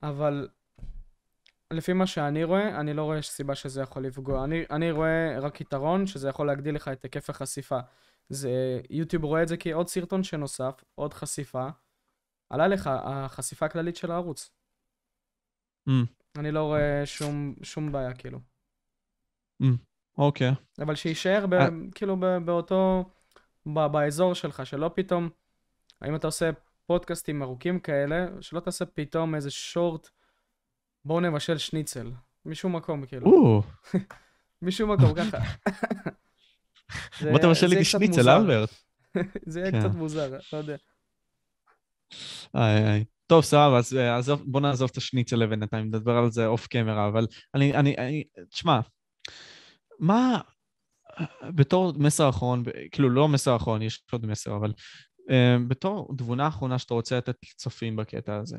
אבל 0.03 0.47
לפי 1.71 1.93
מה 1.93 2.07
שאני 2.07 2.43
רואה, 2.43 2.79
אני 2.79 2.93
לא 2.93 3.03
רואה 3.03 3.21
סיבה 3.21 3.55
שזה 3.55 3.81
יכול 3.81 4.05
לפגוע. 4.05 4.43
אני, 4.43 4.63
אני 4.71 4.91
רואה 4.91 5.39
רק 5.39 5.61
יתרון, 5.61 6.07
שזה 6.07 6.29
יכול 6.29 6.47
להגדיל 6.47 6.75
לך 6.75 6.87
את 6.87 7.03
היקף 7.03 7.29
החשיפה. 7.29 7.79
זה, 8.29 8.81
יוטיוב 8.89 9.23
רואה 9.23 9.43
את 9.43 9.47
זה 9.47 9.57
כעוד 9.57 9.87
סרטון 9.87 10.23
שנוסף, 10.23 10.83
עוד 10.95 11.13
חשיפה. 11.13 11.67
עלה 12.49 12.67
לך 12.67 12.89
החשיפה 12.93 13.65
הכללית 13.65 13.95
של 13.95 14.11
הערוץ. 14.11 14.51
Mm. 15.89 15.91
אני 16.35 16.51
לא 16.51 16.63
רואה 16.63 17.05
שום, 17.05 17.55
שום 17.63 17.91
בעיה, 17.91 18.13
כאילו. 18.13 18.39
אוקיי. 20.17 20.51
אבל 20.79 20.95
שיישאר 20.95 21.45
ב, 21.45 21.53
אה. 21.53 21.67
כאילו 21.95 22.17
ב, 22.19 22.25
באותו, 22.45 23.09
ב, 23.65 23.87
באזור 23.87 24.33
שלך, 24.33 24.65
שלא 24.65 24.91
פתאום, 24.95 25.29
האם 26.01 26.15
אתה 26.15 26.27
עושה 26.27 26.49
פודקאסטים 26.85 27.43
ארוכים 27.43 27.79
כאלה, 27.79 28.27
שלא 28.41 28.59
תעשה 28.59 28.85
פתאום 28.85 29.35
איזה 29.35 29.51
שורט, 29.51 30.09
בואו 31.05 31.19
נבשל 31.19 31.57
שניצל. 31.57 32.11
משום 32.45 32.75
מקום, 32.75 33.05
כאילו. 33.05 33.61
משום 34.61 34.91
מקום, 34.91 35.13
ככה. 35.15 35.37
בוא 37.31 37.39
תבשל 37.39 37.67
לי 37.67 37.85
שניצל. 37.85 38.29
אלברט. 38.29 38.69
זה 39.51 39.59
יהיה 39.59 39.71
כן. 39.71 39.79
קצת 39.79 39.95
מוזר, 39.95 40.37
לא 40.53 40.57
יודע. 40.57 40.75
איי, 42.55 42.87
איי. 42.87 43.05
טוב, 43.27 43.43
סבבה, 43.43 43.77
אז 43.77 43.97
אה, 43.97 44.17
עזוב, 44.17 44.43
בוא 44.45 44.61
נעזוב 44.61 44.89
את 44.91 44.97
השניצל 44.97 45.35
לבינתיים, 45.35 45.85
נדבר 45.85 46.17
על 46.17 46.31
זה 46.31 46.47
אוף 46.47 46.67
קמרה, 46.67 47.07
אבל 47.07 47.27
אני, 47.55 47.73
אני, 47.73 47.97
אני, 47.97 48.23
תשמע, 48.49 48.79
מה, 50.03 50.41
בתור 51.55 51.93
מסר 51.97 52.29
אחרון, 52.29 52.63
כאילו 52.91 53.09
לא 53.09 53.27
מסר 53.27 53.55
אחרון, 53.55 53.81
יש 53.81 54.05
עוד 54.11 54.25
מסר, 54.25 54.55
אבל 54.55 54.73
uh, 55.29 55.33
בתור 55.67 56.15
תבונה 56.17 56.47
אחרונה 56.47 56.79
שאתה 56.79 56.93
רוצה 56.93 57.17
לתת 57.17 57.35
לצופים 57.43 57.95
בקטע 57.95 58.35
הזה, 58.35 58.57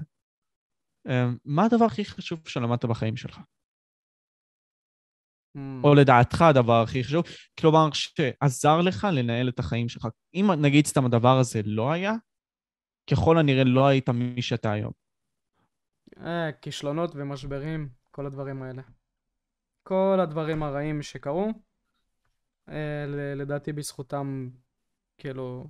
uh, 1.09 1.11
מה 1.45 1.65
הדבר 1.65 1.85
הכי 1.85 2.05
חשוב 2.05 2.49
שלמדת 2.49 2.85
בחיים 2.85 3.16
שלך? 3.16 3.39
Hmm. 5.57 5.85
או 5.85 5.95
לדעתך 5.95 6.43
הדבר 6.43 6.83
הכי 6.83 7.05
חשוב, 7.05 7.25
כלומר, 7.61 7.89
שעזר 7.93 8.81
לך 8.81 9.07
לנהל 9.12 9.49
את 9.49 9.59
החיים 9.59 9.89
שלך. 9.89 10.09
אם 10.35 10.47
נגיד 10.61 10.87
סתם 10.87 11.05
הדבר 11.05 11.39
הזה 11.39 11.61
לא 11.65 11.93
היה, 11.93 12.12
ככל 13.11 13.39
הנראה 13.39 13.65
לא 13.65 13.87
היית 13.87 14.09
מי 14.09 14.43
שאתה 14.43 14.73
היום. 14.73 14.93
אה, 16.19 16.53
כישלונות 16.62 17.11
ומשברים, 17.15 17.89
כל 18.11 18.27
הדברים 18.27 18.62
האלה. 18.62 18.83
כל 19.85 20.19
הדברים 20.23 20.62
הרעים 20.62 21.02
שקרו, 21.02 21.48
אה, 22.69 23.05
לדעתי 23.36 23.73
בזכותם, 23.73 24.51
כאילו, 25.19 25.66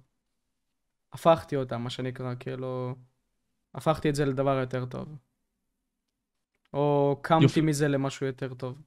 הפכתי 1.12 1.57
אותם, 1.57 1.82
מה 1.82 1.91
שנקרא, 1.91 2.35
כאילו, 2.41 2.95
הפכתי 3.74 4.11
את 4.11 4.15
זה 4.15 4.24
לדבר 4.24 4.59
יותר 4.61 4.86
טוב. 4.86 5.19
או 6.73 7.16
קמתי 7.23 7.45
יופי. 7.45 7.61
מזה 7.61 7.89
למשהו 7.89 8.27
יותר 8.27 8.55
טוב. 8.55 8.82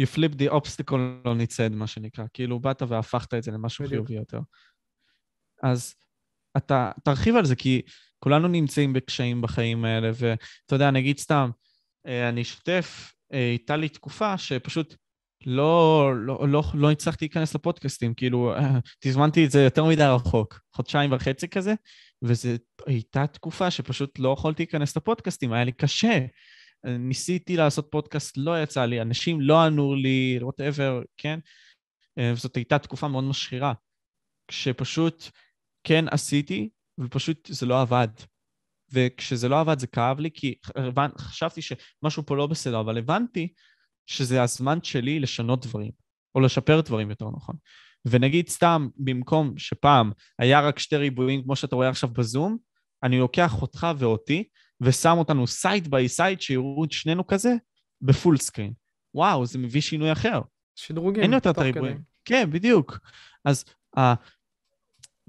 You 0.00 0.06
flip 0.16 0.34
the 0.34 0.52
obstacle 0.52 1.24
on 1.24 1.46
its 1.46 1.56
head, 1.56 1.74
מה 1.74 1.86
שנקרא. 1.86 2.24
כאילו, 2.32 2.60
באת 2.60 2.82
והפכת 2.82 3.34
את 3.34 3.42
זה 3.42 3.50
למשהו 3.50 3.84
בדיוק. 3.84 4.06
חיובי 4.06 4.20
יותר. 4.20 4.40
אז 5.62 5.94
אתה 6.56 6.90
תרחיב 7.04 7.36
על 7.36 7.44
זה, 7.44 7.56
כי 7.56 7.82
כולנו 8.18 8.48
נמצאים 8.48 8.92
בקשיים 8.92 9.42
בחיים 9.42 9.84
האלה, 9.84 10.10
ואתה 10.14 10.74
יודע, 10.74 10.90
נגיד 10.90 11.18
סתם, 11.18 11.50
אני 12.06 12.42
אשתף, 12.42 13.12
אה, 13.32 13.38
הייתה 13.38 13.76
לי 13.76 13.88
תקופה 13.88 14.38
שפשוט 14.38 14.94
לא, 15.46 16.12
לא, 16.16 16.48
לא, 16.48 16.62
לא 16.74 16.90
הצלחתי 16.90 17.24
להיכנס 17.24 17.54
לפודקאסטים, 17.54 18.14
כאילו, 18.14 18.54
אה, 18.54 18.78
תזמנתי 19.00 19.44
את 19.44 19.50
זה 19.50 19.62
יותר 19.62 19.84
מדי 19.84 20.02
רחוק, 20.02 20.60
חודשיים 20.76 21.12
וחצי 21.12 21.48
כזה, 21.48 21.74
וזו 22.22 22.48
הייתה 22.86 23.26
תקופה 23.26 23.70
שפשוט 23.70 24.18
לא 24.18 24.34
יכולתי 24.38 24.62
להיכנס 24.62 24.96
לפודקאסטים, 24.96 25.52
היה 25.52 25.64
לי 25.64 25.72
קשה. 25.72 26.18
ניסיתי 26.84 27.56
לעשות 27.56 27.88
פודקאסט, 27.90 28.36
לא 28.36 28.62
יצא 28.62 28.84
לי, 28.84 29.02
אנשים 29.02 29.40
לא 29.40 29.60
ענו 29.60 29.94
לי, 29.94 30.38
whatever, 30.42 31.04
כן? 31.16 31.38
אה, 32.18 32.32
וזאת 32.34 32.56
הייתה 32.56 32.78
תקופה 32.78 33.08
מאוד 33.08 33.24
משחירה, 33.24 33.72
כשפשוט 34.48 35.24
כן 35.84 36.04
עשיתי, 36.10 36.68
ופשוט 37.00 37.48
זה 37.52 37.66
לא 37.66 37.80
עבד. 37.80 38.08
וכשזה 38.92 39.48
לא 39.48 39.60
עבד 39.60 39.78
זה 39.78 39.86
כאב 39.86 40.20
לי, 40.20 40.30
כי 40.34 40.54
הבנ- 40.76 41.18
חשבתי 41.18 41.60
שמשהו 41.62 42.26
פה 42.26 42.36
לא 42.36 42.46
בסדר, 42.46 42.80
אבל 42.80 42.98
הבנתי 42.98 43.52
שזה 44.06 44.42
הזמן 44.42 44.78
שלי 44.82 45.20
לשנות 45.20 45.66
דברים. 45.66 45.90
או 46.34 46.40
לשפר 46.40 46.80
דברים 46.80 47.10
יותר 47.10 47.26
נכון. 47.36 47.56
ונגיד 48.04 48.48
סתם, 48.48 48.88
במקום 48.96 49.58
שפעם 49.58 50.12
היה 50.38 50.60
רק 50.60 50.78
שתי 50.78 50.96
ריבועים, 50.96 51.42
כמו 51.42 51.56
שאתה 51.56 51.76
רואה 51.76 51.88
עכשיו 51.88 52.08
בזום, 52.08 52.56
אני 53.02 53.18
לוקח 53.18 53.62
אותך 53.62 53.86
ואותי, 53.98 54.44
ושם 54.80 55.14
אותנו 55.18 55.46
side 55.46 55.90
by 55.90 56.08
side, 56.08 56.40
שיראו 56.40 56.84
את 56.84 56.92
שנינו 56.92 57.26
כזה, 57.26 57.54
בפול 58.02 58.36
סקרין. 58.36 58.72
וואו, 59.14 59.46
זה 59.46 59.58
מביא 59.58 59.80
שינוי 59.80 60.12
אחר. 60.12 60.40
שדרוגים. 60.76 61.22
אין 61.22 61.32
יותר 61.32 61.50
את 61.50 61.58
הריבועים. 61.58 61.98
כן, 62.24 62.50
בדיוק. 62.50 62.98
אז 63.44 63.64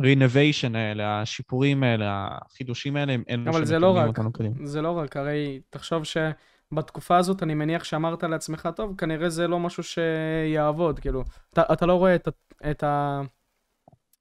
ה-renovation 0.05 0.77
האלה, 0.77 1.21
השיפורים 1.21 1.83
האלה, 1.83 2.27
החידושים 2.31 2.95
האלה, 2.95 3.13
הם 3.13 3.23
אלו 3.29 3.51
אבל 3.51 3.65
זה 3.65 3.79
לא 3.79 4.05
אותנו 4.05 4.33
קדימה. 4.33 4.55
זה 4.63 4.81
לא 4.81 4.97
רק, 4.97 5.17
הרי 5.17 5.61
תחשוב 5.69 6.03
שבתקופה 6.03 7.17
הזאת 7.17 7.43
אני 7.43 7.53
מניח 7.53 7.83
שאמרת 7.83 8.23
לעצמך, 8.23 8.69
טוב, 8.75 8.95
כנראה 8.97 9.29
זה 9.29 9.47
לא 9.47 9.59
משהו 9.59 9.83
שיעבוד, 9.83 10.99
כאילו, 10.99 11.23
אתה, 11.53 11.63
אתה 11.73 11.85
לא 11.85 11.93
רואה 11.93 12.15
את, 12.15 12.27
את, 12.71 12.83
ה, 12.83 13.21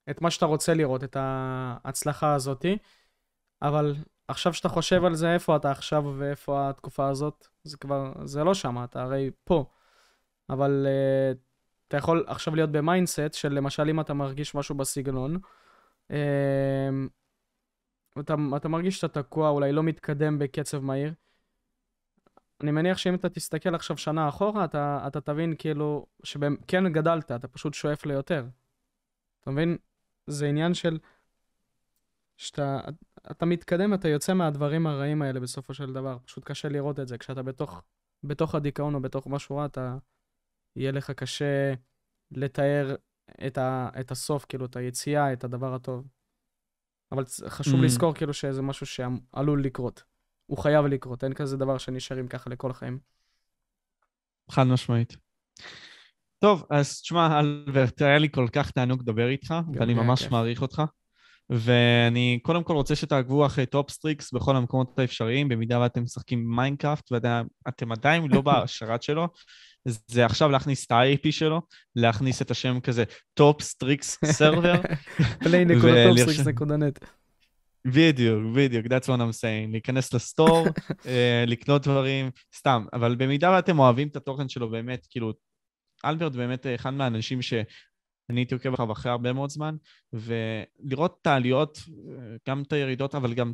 את 0.09 0.21
מה 0.21 0.31
שאתה 0.31 0.45
רוצה 0.45 0.73
לראות, 0.73 1.03
את 1.03 1.17
ההצלחה 1.19 2.33
הזאתי, 2.33 2.77
אבל 3.61 3.95
עכשיו 4.27 4.53
שאתה 4.53 4.69
חושב 4.69 5.05
על 5.05 5.15
זה, 5.15 5.33
איפה 5.33 5.55
אתה 5.55 5.71
עכשיו 5.71 6.03
ואיפה 6.17 6.69
התקופה 6.69 7.07
הזאת, 7.07 7.47
זה 7.63 7.77
כבר, 7.77 8.11
זה 8.25 8.43
לא 8.43 8.53
שם, 8.53 8.83
אתה 8.83 9.01
הרי 9.01 9.29
פה. 9.43 9.65
אבל 10.49 10.87
uh, 10.87 11.37
אתה 11.87 11.97
יכול 11.97 12.23
עכשיו 12.27 12.55
להיות 12.55 12.71
ב 12.71 12.79
mindset 12.79 13.33
של 13.33 13.53
למשל 13.53 13.89
אם 13.89 13.99
אתה 13.99 14.13
מרגיש 14.13 14.55
משהו 14.55 14.75
בסגנון, 14.75 15.39
אתה, 18.19 18.35
אתה 18.55 18.69
מרגיש 18.69 18.99
שאתה 18.99 19.23
תקוע, 19.23 19.49
אולי 19.49 19.71
לא 19.71 19.83
מתקדם 19.83 20.39
בקצב 20.39 20.79
מהיר. 20.79 21.13
אני 22.61 22.71
מניח 22.71 22.97
שאם 22.97 23.15
אתה 23.15 23.29
תסתכל 23.29 23.75
עכשיו 23.75 23.97
שנה 23.97 24.29
אחורה, 24.29 24.65
אתה, 24.65 25.03
אתה 25.07 25.21
תבין 25.21 25.55
כאילו 25.57 26.05
שכן 26.23 26.93
גדלת, 26.93 27.31
אתה 27.31 27.47
פשוט 27.47 27.73
שואף 27.73 28.05
ליותר. 28.05 28.45
אתה 29.41 29.51
מבין? 29.51 29.77
זה 30.27 30.45
עניין 30.47 30.73
של 30.73 30.99
שאתה 32.37 32.79
אתה 33.31 33.45
מתקדם, 33.45 33.93
אתה 33.93 34.07
יוצא 34.07 34.33
מהדברים 34.33 34.87
הרעים 34.87 35.21
האלה 35.21 35.39
בסופו 35.39 35.73
של 35.73 35.93
דבר. 35.93 36.17
פשוט 36.25 36.43
קשה 36.45 36.69
לראות 36.69 36.99
את 36.99 37.07
זה. 37.07 37.17
כשאתה 37.17 37.43
בתוך, 37.43 37.81
בתוך 38.23 38.55
הדיכאון 38.55 38.95
או 38.95 38.99
בתוך 38.99 39.27
משהו 39.27 39.55
רע, 39.55 39.65
אתה... 39.65 39.97
יהיה 40.75 40.91
לך 40.91 41.11
קשה 41.11 41.73
לתאר 42.31 42.95
את, 43.47 43.57
ה, 43.57 43.89
את 43.99 44.11
הסוף, 44.11 44.45
כאילו, 44.45 44.65
את 44.65 44.75
היציאה, 44.75 45.33
את 45.33 45.43
הדבר 45.43 45.73
הטוב. 45.73 46.07
אבל 47.11 47.23
חשוב 47.47 47.79
mm. 47.79 47.83
לזכור 47.83 48.13
כאילו 48.13 48.33
שזה 48.33 48.61
משהו 48.61 48.85
שעלול 48.85 49.63
לקרות. 49.63 50.03
הוא 50.45 50.57
חייב 50.57 50.85
לקרות, 50.85 51.23
אין 51.23 51.33
כזה 51.33 51.57
דבר 51.57 51.77
שנשארים 51.77 52.27
ככה 52.27 52.49
לכל 52.49 52.71
החיים. 52.71 52.99
חד 54.51 54.63
משמעית. 54.63 55.15
טוב, 56.39 56.65
אז 56.69 57.01
תשמע, 57.01 57.39
אלברט, 57.39 58.01
היה 58.01 58.17
לי 58.17 58.29
כל 58.31 58.47
כך 58.53 58.71
תענוג 58.71 59.01
לדבר 59.01 59.27
איתך, 59.27 59.53
ואני 59.73 59.93
ממש 59.93 60.27
מעריך 60.31 60.61
אותך. 60.61 60.81
ואני 61.49 62.39
קודם 62.43 62.63
כל 62.63 62.73
רוצה 62.73 62.95
שתעקבו 62.95 63.45
אחרי 63.45 63.65
TopStrix 63.65 64.33
בכל 64.33 64.55
המקומות 64.55 64.99
האפשריים, 64.99 65.49
במידה 65.49 65.79
ואתם 65.79 66.03
משחקים 66.03 66.55
מיינקראפט 66.55 67.11
ואתם 67.11 67.91
עדיין 67.91 68.27
לא 68.31 68.41
בשרת 68.47 69.03
שלו, 69.03 69.27
זה 69.85 70.25
עכשיו 70.25 70.49
להכניס 70.49 70.85
את 70.85 70.91
ה-IP 70.91 71.31
שלו, 71.31 71.61
להכניס 71.95 72.41
את 72.41 72.51
השם 72.51 72.79
כזה 72.79 73.03
TopStrix 73.33 74.17
server. 74.25 74.81
play.TopStrix.net. 75.43 76.99
בדיוק, 77.85 78.55
בדיוק, 78.55 78.85
that's 78.85 79.05
what 79.05 79.19
I'm 79.19 79.33
saying. 79.41 79.71
להיכנס 79.71 80.13
ל 80.13 80.20
store, 80.20 80.65
אה, 81.05 81.43
לקנות 81.47 81.83
דברים, 81.83 82.29
סתם. 82.55 82.85
אבל 82.93 83.15
במידה 83.15 83.51
ואתם 83.51 83.79
אוהבים 83.79 84.07
את 84.07 84.15
התוכן 84.15 84.49
שלו 84.49 84.69
באמת, 84.69 85.07
כאילו, 85.09 85.33
אלברט 86.05 86.31
באמת 86.31 86.65
אחד 86.75 86.89
מהאנשים 86.89 87.41
ש... 87.41 87.53
אני 88.29 88.39
הייתי 88.39 88.55
עוקב 88.55 88.73
אחריו 88.73 88.91
אחרי 88.91 89.11
הרבה 89.11 89.33
מאוד 89.33 89.49
זמן, 89.49 89.75
ולראות 90.13 91.17
את 91.21 91.27
העליות, 91.27 91.79
גם 92.49 92.61
את 92.61 92.73
הירידות, 92.73 93.15
אבל 93.15 93.33
גם 93.33 93.53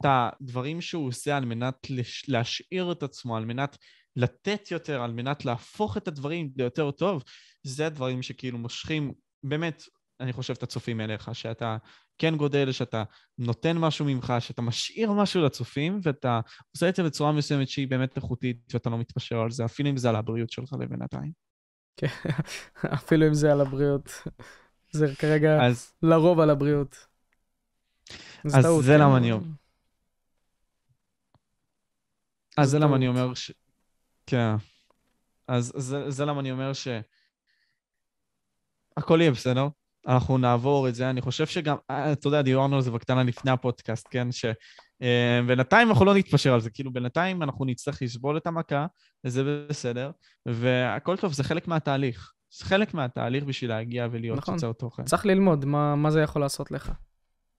את 0.00 0.04
הדברים 0.04 0.80
שהוא 0.80 1.08
עושה 1.08 1.36
על 1.36 1.44
מנת 1.44 1.86
להשאיר 2.28 2.92
את 2.92 3.02
עצמו, 3.02 3.36
על 3.36 3.44
מנת 3.44 3.76
לתת 4.16 4.70
יותר, 4.70 5.02
על 5.02 5.12
מנת 5.12 5.44
להפוך 5.44 5.96
את 5.96 6.08
הדברים 6.08 6.50
ליותר 6.56 6.90
טוב, 6.90 7.22
זה 7.62 7.86
הדברים 7.86 8.22
שכאילו 8.22 8.58
מושכים, 8.58 9.12
באמת, 9.42 9.82
אני 10.20 10.32
חושב, 10.32 10.54
את 10.54 10.62
הצופים 10.62 11.00
אליך, 11.00 11.34
שאתה 11.34 11.76
כן 12.18 12.36
גודל, 12.36 12.72
שאתה 12.72 13.04
נותן 13.38 13.78
משהו 13.78 14.04
ממך, 14.04 14.34
שאתה 14.38 14.62
משאיר 14.62 15.12
משהו 15.12 15.42
לצופים, 15.42 16.00
ואתה 16.02 16.40
עושה 16.74 16.88
את 16.88 16.96
זה 16.96 17.02
בצורה 17.02 17.32
מסוימת 17.32 17.68
שהיא 17.68 17.88
באמת 17.88 18.16
איכותית, 18.16 18.74
ואתה 18.74 18.90
לא 18.90 18.98
מתפשר 18.98 19.38
על 19.40 19.50
זה, 19.50 19.64
אפילו 19.64 19.90
אם 19.90 19.96
זה 19.96 20.08
על 20.08 20.16
הבריאות 20.16 20.50
שלך 20.50 20.72
לבינתיים. 20.80 21.32
כן, 21.96 22.06
אפילו 22.94 23.26
אם 23.26 23.34
זה 23.34 23.52
על 23.52 23.60
הבריאות. 23.60 24.22
זה 24.90 25.14
כרגע 25.18 25.66
אז, 25.66 25.92
לרוב 26.02 26.40
על 26.40 26.50
הבריאות. 26.50 27.06
אז, 28.44 28.66
זה 28.80 28.92
כן. 28.92 29.00
למה 29.00 29.16
אני 29.16 29.32
אומר. 29.32 29.46
אז 32.56 32.70
זה 32.70 32.78
למה 32.78 32.96
אני 32.96 33.08
אומר 33.08 33.34
ש... 33.34 33.52
כן. 34.30 34.54
אז 35.48 35.72
זה, 35.76 36.10
זה 36.10 36.24
למה 36.24 36.40
אני 36.40 36.52
אומר 36.52 36.72
ש... 36.72 36.88
הכל 38.96 39.20
יהיה 39.20 39.30
בסדר, 39.30 39.68
אנחנו 40.06 40.38
נעבור 40.38 40.88
את 40.88 40.94
זה. 40.94 41.10
אני 41.10 41.20
חושב 41.20 41.46
שגם, 41.46 41.76
אה, 41.90 42.12
אתה 42.12 42.28
יודע, 42.28 42.42
דיברנו 42.42 42.76
על 42.76 42.82
זה 42.82 42.90
בקטנה 42.90 43.22
לפני 43.22 43.50
הפודקאסט, 43.50 44.08
כן? 44.10 44.28
שבינתיים 44.32 45.88
אה, 45.88 45.92
אנחנו 45.92 46.04
לא 46.04 46.14
נתפשר 46.14 46.54
על 46.54 46.60
זה, 46.60 46.70
כאילו 46.70 46.92
בינתיים 46.92 47.42
אנחנו 47.42 47.64
נצטרך 47.64 48.02
לסבול 48.02 48.36
את 48.36 48.46
המכה, 48.46 48.86
וזה 49.24 49.66
בסדר, 49.68 50.10
והכל 50.46 51.16
טוב, 51.16 51.32
זה 51.32 51.44
חלק 51.44 51.68
מהתהליך. 51.68 52.32
זה 52.58 52.64
חלק 52.64 52.94
מהתהליך 52.94 53.44
בשביל 53.44 53.70
להגיע 53.70 54.08
ולהיות 54.10 54.38
נכון. 54.38 54.54
יוצר 54.54 54.72
תוכן. 54.72 55.04
צריך 55.04 55.26
ללמוד 55.26 55.64
מה, 55.64 55.96
מה 55.96 56.10
זה 56.10 56.20
יכול 56.20 56.42
לעשות 56.42 56.70
לך. 56.70 56.92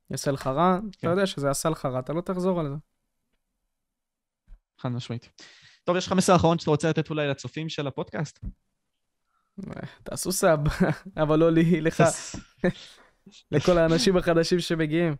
יעשה 0.09 0.31
לך 0.31 0.47
רע, 0.47 0.79
כן. 0.81 0.87
אתה 0.99 1.07
יודע 1.07 1.25
שזה 1.25 1.49
עשה 1.49 1.69
לך 1.69 1.85
רע, 1.85 1.99
אתה 1.99 2.13
לא 2.13 2.21
תחזור 2.21 2.59
על 2.59 2.69
זה. 2.69 2.75
חד 4.79 4.89
משמעית. 4.89 5.29
טוב, 5.83 5.97
יש 5.97 6.07
לך 6.07 6.13
מסר 6.13 6.35
אחרון 6.35 6.59
שאתה 6.59 6.71
רוצה 6.71 6.89
לתת 6.89 7.09
אולי 7.09 7.27
לצופים 7.27 7.69
של 7.69 7.87
הפודקאסט? 7.87 8.39
תעשו 10.03 10.31
sub, 10.31 10.59
אבל 11.23 11.39
לא 11.39 11.51
לי, 11.51 11.81
לך. 11.81 12.03
לכל 13.51 13.77
האנשים 13.77 14.17
החדשים 14.17 14.59
שמגיעים. 14.59 15.15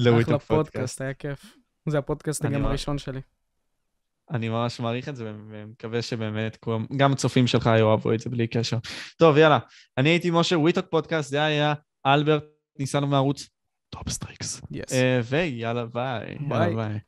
אחלה 0.00 0.38
פודקאסט, 0.38 1.00
היה 1.00 1.14
כיף. 1.14 1.56
זה 1.86 1.98
הפודקאסט 1.98 2.44
גם 2.44 2.64
הראשון 2.64 2.98
שלי. 2.98 3.20
אני 4.30 4.48
ממש 4.48 4.80
מעריך 4.80 5.08
את 5.08 5.16
זה, 5.16 5.32
ומקווה 5.48 6.02
שבאמת 6.02 6.58
גם 6.96 7.12
הצופים 7.12 7.46
שלך 7.46 7.70
יאהבו 7.78 8.12
את 8.12 8.20
זה 8.20 8.30
בלי 8.30 8.46
קשר. 8.46 8.78
טוב, 9.16 9.36
יאללה. 9.36 9.58
אני 9.98 10.08
הייתי 10.08 10.30
משה 10.30 10.58
מ 10.58 10.62
We 10.62 10.70
Talk 10.70 10.86
פודקאסט, 10.90 11.30
זה 11.30 11.44
היה 11.44 11.74
אלברט 12.06 12.44
ניסנו 12.78 13.06
מערוץ 13.06 13.48
TopStrix. 13.90 14.60
אה, 14.92 15.20
ויאללה 15.24 15.86
ביי. 15.86 16.38
ביי. 16.48 16.98